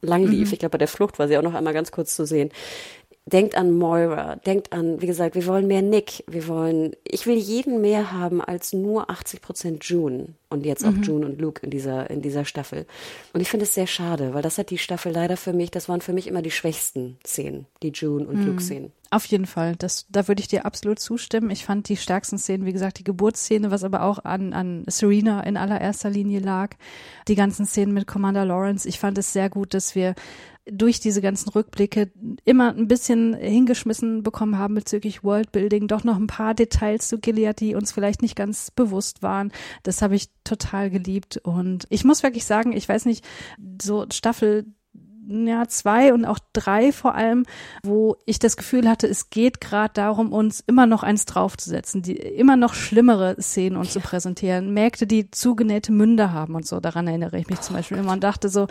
lang 0.00 0.26
lief. 0.26 0.48
Mhm. 0.48 0.52
Ich 0.54 0.58
glaube, 0.58 0.72
bei 0.72 0.78
der 0.78 0.88
Flucht 0.88 1.18
war 1.18 1.28
sie 1.28 1.38
auch 1.38 1.42
noch 1.42 1.54
einmal 1.54 1.72
ganz 1.72 1.90
kurz 1.92 2.14
zu 2.14 2.26
sehen 2.26 2.50
denkt 3.26 3.56
an 3.56 3.72
Moira, 3.72 4.36
denkt 4.36 4.72
an, 4.72 5.00
wie 5.00 5.06
gesagt, 5.06 5.34
wir 5.34 5.46
wollen 5.46 5.66
mehr 5.66 5.82
Nick, 5.82 6.22
wir 6.28 6.46
wollen, 6.46 6.94
ich 7.02 7.26
will 7.26 7.36
jeden 7.36 7.80
mehr 7.80 8.12
haben 8.12 8.40
als 8.40 8.72
nur 8.72 9.10
80 9.10 9.40
Prozent 9.40 9.84
June 9.84 10.28
und 10.48 10.64
jetzt 10.64 10.84
auch 10.84 10.92
mhm. 10.92 11.02
June 11.02 11.26
und 11.26 11.40
Luke 11.40 11.60
in 11.64 11.70
dieser, 11.70 12.08
in 12.08 12.22
dieser 12.22 12.44
Staffel. 12.44 12.86
Und 13.32 13.40
ich 13.40 13.50
finde 13.50 13.64
es 13.64 13.74
sehr 13.74 13.88
schade, 13.88 14.32
weil 14.32 14.42
das 14.42 14.58
hat 14.58 14.70
die 14.70 14.78
Staffel 14.78 15.12
leider 15.12 15.36
für 15.36 15.52
mich, 15.52 15.72
das 15.72 15.88
waren 15.88 16.00
für 16.00 16.12
mich 16.12 16.28
immer 16.28 16.40
die 16.40 16.52
schwächsten 16.52 17.18
Szenen, 17.26 17.66
die 17.82 17.90
June 17.90 18.26
und 18.26 18.38
mhm. 18.38 18.46
Luke 18.46 18.62
Szenen. 18.62 18.92
Auf 19.10 19.24
jeden 19.26 19.46
Fall, 19.46 19.74
das, 19.76 20.06
da 20.08 20.28
würde 20.28 20.40
ich 20.40 20.48
dir 20.48 20.64
absolut 20.64 21.00
zustimmen. 21.00 21.50
Ich 21.50 21.64
fand 21.64 21.88
die 21.88 21.96
stärksten 21.96 22.38
Szenen, 22.38 22.64
wie 22.64 22.72
gesagt, 22.72 22.98
die 22.98 23.04
Geburtsszene, 23.04 23.72
was 23.72 23.82
aber 23.82 24.02
auch 24.02 24.24
an, 24.24 24.52
an 24.52 24.84
Serena 24.88 25.40
in 25.42 25.56
allererster 25.56 26.10
Linie 26.10 26.40
lag. 26.40 26.74
Die 27.26 27.36
ganzen 27.36 27.66
Szenen 27.66 27.94
mit 27.94 28.06
Commander 28.06 28.44
Lawrence. 28.44 28.88
Ich 28.88 28.98
fand 28.98 29.18
es 29.18 29.32
sehr 29.32 29.48
gut, 29.48 29.74
dass 29.74 29.94
wir 29.94 30.14
durch 30.70 30.98
diese 30.98 31.20
ganzen 31.20 31.50
Rückblicke 31.50 32.10
immer 32.44 32.70
ein 32.70 32.88
bisschen 32.88 33.34
hingeschmissen 33.34 34.22
bekommen 34.22 34.58
haben 34.58 34.74
bezüglich 34.74 35.22
Worldbuilding, 35.22 35.86
doch 35.86 36.02
noch 36.02 36.16
ein 36.16 36.26
paar 36.26 36.54
Details 36.54 37.08
zu 37.08 37.18
Gilead, 37.18 37.60
die 37.60 37.74
uns 37.74 37.92
vielleicht 37.92 38.20
nicht 38.20 38.36
ganz 38.36 38.70
bewusst 38.70 39.22
waren. 39.22 39.52
Das 39.84 40.02
habe 40.02 40.16
ich 40.16 40.28
total 40.44 40.90
geliebt 40.90 41.38
und 41.38 41.86
ich 41.88 42.04
muss 42.04 42.22
wirklich 42.22 42.44
sagen, 42.44 42.72
ich 42.72 42.88
weiß 42.88 43.04
nicht, 43.04 43.24
so 43.80 44.06
Staffel 44.12 44.66
ja, 45.28 45.66
zwei 45.66 46.14
und 46.14 46.24
auch 46.24 46.38
drei 46.52 46.92
vor 46.92 47.14
allem, 47.14 47.44
wo 47.82 48.16
ich 48.26 48.38
das 48.38 48.56
Gefühl 48.56 48.88
hatte, 48.88 49.06
es 49.06 49.30
geht 49.30 49.60
gerade 49.60 49.92
darum, 49.94 50.32
uns 50.32 50.62
immer 50.66 50.86
noch 50.86 51.02
eins 51.02 51.26
draufzusetzen, 51.26 52.02
die 52.02 52.16
immer 52.16 52.56
noch 52.56 52.74
schlimmere 52.74 53.36
Szenen 53.40 53.76
uns 53.76 53.92
zu 53.92 54.00
präsentieren. 54.00 54.72
Mägde, 54.72 55.06
die 55.06 55.30
zugenähte 55.30 55.92
Münder 55.92 56.32
haben 56.32 56.54
und 56.54 56.66
so, 56.66 56.80
daran 56.80 57.08
erinnere 57.08 57.38
ich 57.38 57.48
mich 57.48 57.60
zum 57.60 57.74
Beispiel 57.74 57.98
immer 57.98 58.12
und 58.12 58.22
dachte 58.22 58.48
so, 58.48 58.68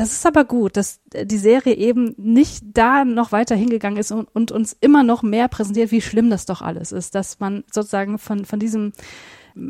das 0.00 0.12
ist 0.12 0.24
aber 0.24 0.46
gut, 0.46 0.78
dass 0.78 0.98
die 1.12 1.36
Serie 1.36 1.74
eben 1.74 2.14
nicht 2.16 2.64
da 2.72 3.04
noch 3.04 3.32
weiter 3.32 3.54
hingegangen 3.54 3.98
ist 3.98 4.10
und, 4.12 4.34
und, 4.34 4.50
uns 4.50 4.74
immer 4.80 5.02
noch 5.02 5.22
mehr 5.22 5.46
präsentiert, 5.46 5.90
wie 5.90 6.00
schlimm 6.00 6.30
das 6.30 6.46
doch 6.46 6.62
alles 6.62 6.90
ist, 6.90 7.14
dass 7.14 7.38
man 7.38 7.64
sozusagen 7.70 8.18
von, 8.18 8.46
von 8.46 8.58
diesem 8.58 8.92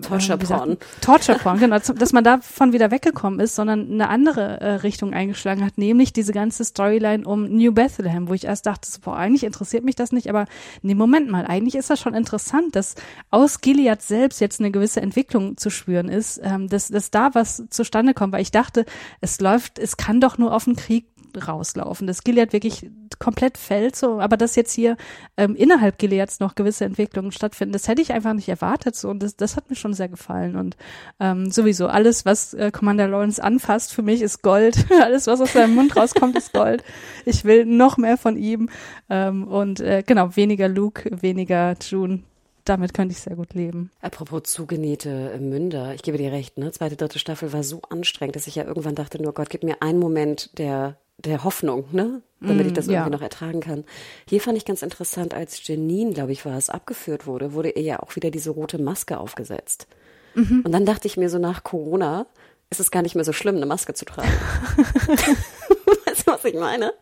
Torture 0.03 0.38
Porn. 0.38 0.76
Torture 1.01 1.38
Porn, 1.38 1.59
genau, 1.59 1.78
dass 1.78 2.12
man 2.12 2.24
davon 2.24 2.72
wieder 2.72 2.91
weggekommen 2.91 3.41
ist, 3.41 3.55
sondern 3.55 3.91
eine 3.91 4.09
andere 4.09 4.61
äh, 4.61 4.70
Richtung 4.76 5.12
eingeschlagen 5.12 5.64
hat, 5.64 5.78
nämlich 5.78 6.12
diese 6.12 6.32
ganze 6.32 6.64
Storyline 6.64 7.24
um 7.24 7.45
New 7.45 7.72
Bethlehem, 7.72 8.28
wo 8.28 8.34
ich 8.34 8.45
erst 8.45 8.66
dachte, 8.66 8.88
boah, 9.03 9.16
eigentlich 9.16 9.45
interessiert 9.45 9.84
mich 9.84 9.97
das 9.97 10.12
nicht, 10.12 10.28
aber 10.28 10.47
nee, 10.82 10.95
Moment 10.95 11.30
mal, 11.30 11.47
eigentlich 11.47 11.74
ist 11.74 11.91
das 11.91 12.01
schon 12.01 12.14
interessant, 12.14 12.76
dass 12.76 12.95
aus 13.30 13.61
Gilead 13.61 14.03
selbst 14.03 14.41
jetzt 14.41 14.61
eine 14.61 14.70
gewisse 14.70 15.01
Entwicklung 15.01 15.57
zu 15.57 15.70
spüren 15.70 16.09
ist, 16.09 16.41
ähm, 16.43 16.68
dass, 16.68 16.88
dass 16.88 17.11
da 17.11 17.34
was 17.34 17.64
zustande 17.70 18.14
kommt, 18.14 18.32
weil 18.32 18.43
ich 18.43 18.53
dachte, 18.53 18.84
es 19.20 19.41
läuft, 19.41 19.78
es 19.78 19.97
kann 19.97 20.20
doch 20.20 20.38
nur 20.38 20.55
auf 20.55 20.64
den 20.64 20.76
Krieg 20.76 21.07
rauslaufen. 21.36 22.07
Das 22.07 22.24
Gilead 22.24 22.53
wirklich 22.53 22.91
komplett 23.18 23.59
fällt, 23.59 23.97
so, 23.97 24.20
aber 24.20 24.36
dass 24.36 24.57
jetzt 24.57 24.72
hier 24.72 24.97
ähm, 25.36 25.55
innerhalb 25.55 25.99
Gileads 25.99 26.41
noch 26.41 26.55
gewisse 26.55 26.84
Entwicklungen 26.84 27.32
stattfinden, 27.32 27.72
das 27.72 27.88
hätte 27.88 28.03
ich 28.03 28.12
einfach 28.12 28.32
nicht 28.32 28.49
erwartet, 28.49 28.97
so, 28.97 29.09
und 29.09 29.22
das, 29.22 29.36
das 29.36 29.57
hat 29.57 29.68
mir 29.68 29.76
schon 29.81 29.95
sehr 29.95 30.09
gefallen 30.09 30.57
und 30.57 30.76
ähm, 31.18 31.51
sowieso 31.51 31.89
alles, 31.89 32.24
was 32.24 32.55
äh, 32.55 32.70
Commander 32.70 33.09
Lawrence 33.09 33.43
anfasst, 33.43 33.93
für 33.93 34.03
mich 34.03 34.22
ist 34.22 34.43
Gold. 34.43 34.87
alles, 35.03 35.26
was 35.26 35.41
aus 35.41 35.53
seinem 35.53 35.74
Mund 35.74 35.97
rauskommt, 35.97 36.37
ist 36.37 36.53
Gold. 36.53 36.85
Ich 37.24 37.45
will 37.45 37.64
noch 37.64 37.97
mehr 37.97 38.16
von 38.16 38.37
ihm 38.37 38.68
ähm, 39.09 39.47
und 39.49 39.81
äh, 39.81 40.03
genau, 40.07 40.37
weniger 40.37 40.68
Luke, 40.68 41.11
weniger 41.20 41.74
June, 41.81 42.20
damit 42.64 42.95
könnte 42.95 43.12
ich 43.12 43.20
sehr 43.20 43.37
gut 43.37 43.55
leben. 43.55 43.91
Apropos 44.01 44.43
zugenähte 44.45 45.37
Münder, 45.41 45.95
ich 45.95 46.03
gebe 46.03 46.18
dir 46.18 46.33
recht, 46.33 46.59
ne? 46.59 46.70
Zweite, 46.72 46.97
dritte 46.97 47.18
Staffel 47.18 47.53
war 47.53 47.62
so 47.62 47.81
anstrengend, 47.89 48.37
dass 48.37 48.47
ich 48.47 48.55
ja 48.55 48.64
irgendwann 48.64 48.95
dachte, 48.95 49.20
nur 49.20 49.35
Gott, 49.35 49.51
gib 49.51 49.64
mir 49.64 49.83
einen 49.83 49.99
Moment 49.99 50.59
der 50.59 50.97
der 51.24 51.44
Hoffnung, 51.44 51.84
ne? 51.92 52.22
Damit 52.42 52.66
ich 52.66 52.72
das 52.72 52.86
mm, 52.86 52.90
irgendwie 52.92 53.10
ja. 53.10 53.16
noch 53.16 53.20
ertragen 53.20 53.60
kann. 53.60 53.84
Hier 54.26 54.40
fand 54.40 54.56
ich 54.56 54.64
ganz 54.64 54.80
interessant, 54.80 55.34
als 55.34 55.66
Janine, 55.66 56.14
glaube 56.14 56.32
ich, 56.32 56.46
war 56.46 56.56
es, 56.56 56.70
abgeführt 56.70 57.26
wurde, 57.26 57.52
wurde 57.52 57.68
ihr 57.68 57.82
ja 57.82 58.00
auch 58.00 58.16
wieder 58.16 58.30
diese 58.30 58.48
rote 58.48 58.80
Maske 58.80 59.18
aufgesetzt. 59.18 59.86
Mhm. 60.34 60.62
Und 60.64 60.72
dann 60.72 60.86
dachte 60.86 61.06
ich 61.06 61.18
mir 61.18 61.28
so 61.28 61.38
nach 61.38 61.64
Corona, 61.64 62.24
ist 62.70 62.80
es 62.80 62.90
gar 62.90 63.02
nicht 63.02 63.14
mehr 63.14 63.24
so 63.24 63.34
schlimm, 63.34 63.56
eine 63.56 63.66
Maske 63.66 63.92
zu 63.92 64.06
tragen. 64.06 64.30
weißt 66.06 66.26
du, 66.26 66.32
was 66.32 66.44
ich 66.44 66.54
meine? 66.54 66.94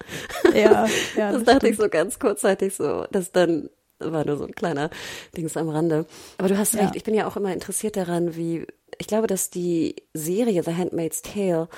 Ja, 0.53 0.53
ja. 0.61 0.87
Das, 0.87 0.91
das 1.17 1.45
dachte 1.45 1.57
stimmt. 1.59 1.73
ich 1.73 1.77
so 1.79 1.89
ganz 1.89 2.19
kurzzeitig 2.19 2.75
so, 2.75 3.07
dass 3.13 3.31
dann 3.31 3.71
war 4.01 4.25
nur 4.25 4.37
so 4.37 4.45
ein 4.45 4.55
kleiner 4.55 4.91
Dings 5.37 5.57
am 5.57 5.69
Rande. 5.69 6.07
Aber 6.39 6.49
du 6.49 6.57
hast 6.57 6.75
ja. 6.75 6.83
recht, 6.83 6.97
ich 6.97 7.05
bin 7.05 7.15
ja 7.15 7.27
auch 7.27 7.37
immer 7.37 7.53
interessiert 7.53 7.97
daran, 7.97 8.37
wie, 8.37 8.67
ich 8.99 9.07
glaube, 9.07 9.27
dass 9.27 9.51
die 9.51 9.97
Serie 10.15 10.63
The 10.63 10.75
Handmaid's 10.75 11.23
Tale 11.23 11.69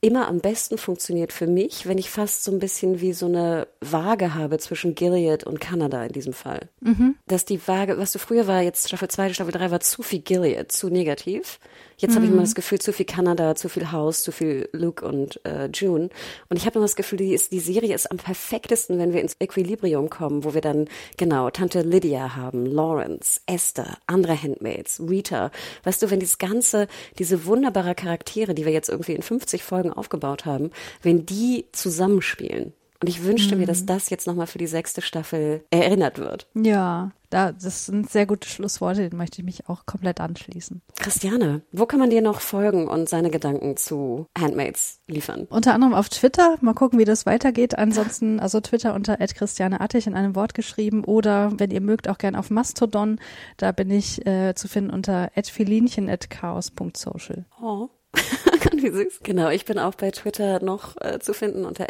immer 0.00 0.28
am 0.28 0.40
besten 0.40 0.78
funktioniert 0.78 1.32
für 1.32 1.46
mich, 1.46 1.86
wenn 1.86 1.98
ich 1.98 2.08
fast 2.08 2.44
so 2.44 2.50
ein 2.52 2.58
bisschen 2.58 3.00
wie 3.00 3.12
so 3.12 3.26
eine 3.26 3.68
Waage 3.80 4.34
habe 4.34 4.58
zwischen 4.58 4.94
Gilead 4.94 5.44
und 5.44 5.60
Kanada 5.60 6.04
in 6.04 6.12
diesem 6.12 6.32
Fall. 6.32 6.68
Mhm. 6.80 7.16
Dass 7.26 7.44
die 7.44 7.60
Waage, 7.68 7.98
was 7.98 8.12
du 8.12 8.18
früher 8.18 8.46
war, 8.46 8.62
jetzt 8.62 8.88
Staffel 8.88 9.08
2, 9.08 9.34
Staffel 9.34 9.52
3 9.52 9.70
war 9.70 9.80
zu 9.80 10.02
viel 10.02 10.20
Gilead, 10.20 10.72
zu 10.72 10.88
negativ. 10.88 11.58
Jetzt 12.00 12.12
mhm. 12.12 12.16
habe 12.16 12.24
ich 12.26 12.32
immer 12.32 12.40
das 12.40 12.54
Gefühl, 12.54 12.80
zu 12.80 12.92
viel 12.92 13.04
Kanada, 13.04 13.54
zu 13.54 13.68
viel 13.68 13.92
Haus, 13.92 14.22
zu 14.22 14.32
viel 14.32 14.68
Luke 14.72 15.06
und 15.06 15.40
äh, 15.44 15.66
June. 15.66 16.08
Und 16.48 16.56
ich 16.56 16.64
habe 16.64 16.78
immer 16.78 16.86
das 16.86 16.96
Gefühl, 16.96 17.18
die, 17.18 17.34
ist, 17.34 17.52
die 17.52 17.60
Serie 17.60 17.94
ist 17.94 18.10
am 18.10 18.16
perfektesten, 18.16 18.98
wenn 18.98 19.12
wir 19.12 19.20
ins 19.20 19.36
Equilibrium 19.38 20.08
kommen, 20.08 20.44
wo 20.44 20.54
wir 20.54 20.62
dann 20.62 20.88
genau 21.18 21.50
Tante 21.50 21.82
Lydia 21.82 22.36
haben, 22.36 22.64
Lawrence, 22.64 23.40
Esther, 23.46 23.98
andere 24.06 24.40
Handmaids, 24.42 25.00
Rita. 25.00 25.50
Weißt 25.84 26.02
du, 26.02 26.10
wenn 26.10 26.20
das 26.20 26.38
ganze, 26.38 26.88
diese 27.18 27.44
wunderbare 27.44 27.94
Charaktere, 27.94 28.54
die 28.54 28.64
wir 28.64 28.72
jetzt 28.72 28.88
irgendwie 28.88 29.14
in 29.14 29.22
50 29.22 29.62
Folgen 29.62 29.92
aufgebaut 29.92 30.46
haben, 30.46 30.70
wenn 31.02 31.26
die 31.26 31.66
zusammenspielen. 31.72 32.72
Und 33.00 33.08
ich 33.08 33.24
wünschte 33.24 33.54
mhm. 33.54 33.62
mir, 33.62 33.66
dass 33.66 33.82
mhm. 33.82 33.86
das 33.86 34.10
jetzt 34.10 34.26
nochmal 34.26 34.46
für 34.46 34.58
die 34.58 34.66
sechste 34.66 35.00
Staffel 35.00 35.64
erinnert 35.70 36.18
wird. 36.18 36.46
Ja, 36.54 37.12
da, 37.30 37.52
das 37.52 37.86
sind 37.86 38.10
sehr 38.10 38.26
gute 38.26 38.48
Schlussworte, 38.48 39.02
denen 39.02 39.16
möchte 39.16 39.38
ich 39.38 39.44
mich 39.44 39.68
auch 39.68 39.86
komplett 39.86 40.20
anschließen. 40.20 40.82
Christiane, 40.96 41.62
wo 41.70 41.86
kann 41.86 42.00
man 42.00 42.10
dir 42.10 42.22
noch 42.22 42.40
folgen 42.40 42.88
und 42.88 43.08
seine 43.08 43.30
Gedanken 43.30 43.76
zu 43.76 44.26
Handmaids 44.36 44.98
liefern? 45.06 45.46
Unter 45.48 45.72
anderem 45.72 45.94
auf 45.94 46.08
Twitter. 46.08 46.58
Mal 46.60 46.74
gucken, 46.74 46.98
wie 46.98 47.04
das 47.04 47.26
weitergeht. 47.26 47.78
Ansonsten, 47.78 48.40
also 48.40 48.60
Twitter 48.60 48.94
unter 48.94 49.16
Christiane 49.16 49.80
Attig 49.80 50.08
in 50.08 50.14
einem 50.14 50.34
Wort 50.34 50.54
geschrieben 50.54 51.04
oder 51.04 51.52
wenn 51.56 51.70
ihr 51.70 51.80
mögt, 51.80 52.08
auch 52.08 52.18
gern 52.18 52.34
auf 52.34 52.50
Mastodon. 52.50 53.20
Da 53.56 53.70
bin 53.70 53.92
ich 53.92 54.26
äh, 54.26 54.54
zu 54.54 54.66
finden 54.66 54.90
unter 54.90 55.30
@filinchen@chaos.social. 55.40 57.44
Oh. 57.62 57.90
Wie 58.82 58.90
süß. 58.90 59.20
Genau, 59.22 59.50
ich 59.50 59.64
bin 59.64 59.78
auch 59.78 59.94
bei 59.94 60.10
Twitter 60.10 60.62
noch 60.62 60.96
äh, 61.00 61.18
zu 61.20 61.32
finden 61.34 61.64
unter 61.64 61.86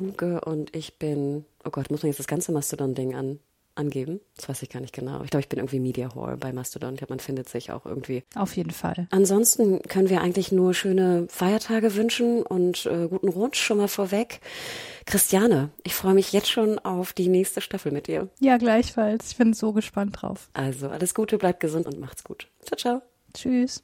Huge 0.00 0.40
und 0.40 0.74
ich 0.74 0.98
bin, 0.98 1.44
oh 1.64 1.70
Gott, 1.70 1.90
muss 1.90 2.02
man 2.02 2.08
jetzt 2.10 2.18
das 2.18 2.26
ganze 2.26 2.52
Mastodon-Ding 2.52 3.14
an, 3.14 3.38
angeben? 3.74 4.20
Das 4.36 4.48
weiß 4.48 4.62
ich 4.62 4.70
gar 4.70 4.80
nicht 4.80 4.94
genau. 4.94 5.22
Ich 5.22 5.30
glaube, 5.30 5.42
ich 5.42 5.48
bin 5.48 5.58
irgendwie 5.58 5.80
Media 5.80 6.14
Hall 6.14 6.36
bei 6.36 6.52
Mastodon. 6.52 6.94
Ich 6.94 6.98
glaube, 6.98 7.12
man 7.12 7.20
findet 7.20 7.48
sich 7.48 7.70
auch 7.70 7.86
irgendwie. 7.86 8.22
Auf 8.34 8.56
jeden 8.56 8.70
Fall. 8.70 9.06
Ansonsten 9.10 9.80
können 9.82 10.10
wir 10.10 10.20
eigentlich 10.20 10.52
nur 10.52 10.74
schöne 10.74 11.26
Feiertage 11.28 11.94
wünschen 11.94 12.42
und 12.42 12.86
äh, 12.86 13.08
guten 13.08 13.28
Rutsch 13.28 13.60
schon 13.60 13.78
mal 13.78 13.88
vorweg. 13.88 14.40
Christiane, 15.06 15.70
ich 15.84 15.94
freue 15.94 16.14
mich 16.14 16.32
jetzt 16.32 16.50
schon 16.50 16.78
auf 16.78 17.12
die 17.12 17.28
nächste 17.28 17.60
Staffel 17.60 17.92
mit 17.92 18.06
dir. 18.06 18.28
Ja, 18.40 18.56
gleichfalls. 18.58 19.30
Ich 19.30 19.36
bin 19.36 19.52
so 19.54 19.72
gespannt 19.72 20.20
drauf. 20.20 20.48
Also, 20.52 20.88
alles 20.88 21.14
Gute, 21.14 21.38
bleibt 21.38 21.60
gesund 21.60 21.86
und 21.86 21.98
macht's 21.98 22.24
gut. 22.24 22.48
Ciao, 22.64 22.76
ciao. 22.76 23.02
Tschüss. 23.34 23.82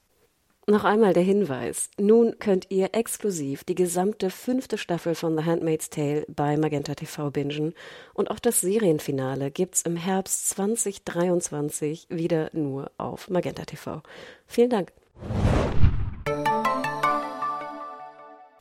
Noch 0.71 0.85
einmal 0.85 1.15
der 1.15 1.23
Hinweis. 1.23 1.89
Nun 1.99 2.39
könnt 2.41 2.67
ihr 2.71 2.91
exklusiv 2.93 3.65
die 3.65 3.75
gesamte 3.75 4.29
fünfte 4.29 4.77
Staffel 4.77 5.15
von 5.15 5.35
The 5.35 5.45
Handmaid's 5.47 5.89
Tale 5.89 6.27
bei 6.29 6.59
Magenta 6.59 6.95
TV 6.95 7.31
bingen 7.31 7.73
und 8.13 8.31
auch 8.31 8.39
das 8.39 8.61
Serienfinale 8.61 9.51
gibt's 9.51 9.81
im 9.81 9.97
Herbst 9.97 10.51
2023 10.51 12.09
wieder 12.11 12.51
nur 12.53 12.91
auf 12.99 13.31
Magenta 13.31 13.65
TV. 13.65 14.03
Vielen 14.47 14.69
Dank. 14.69 14.93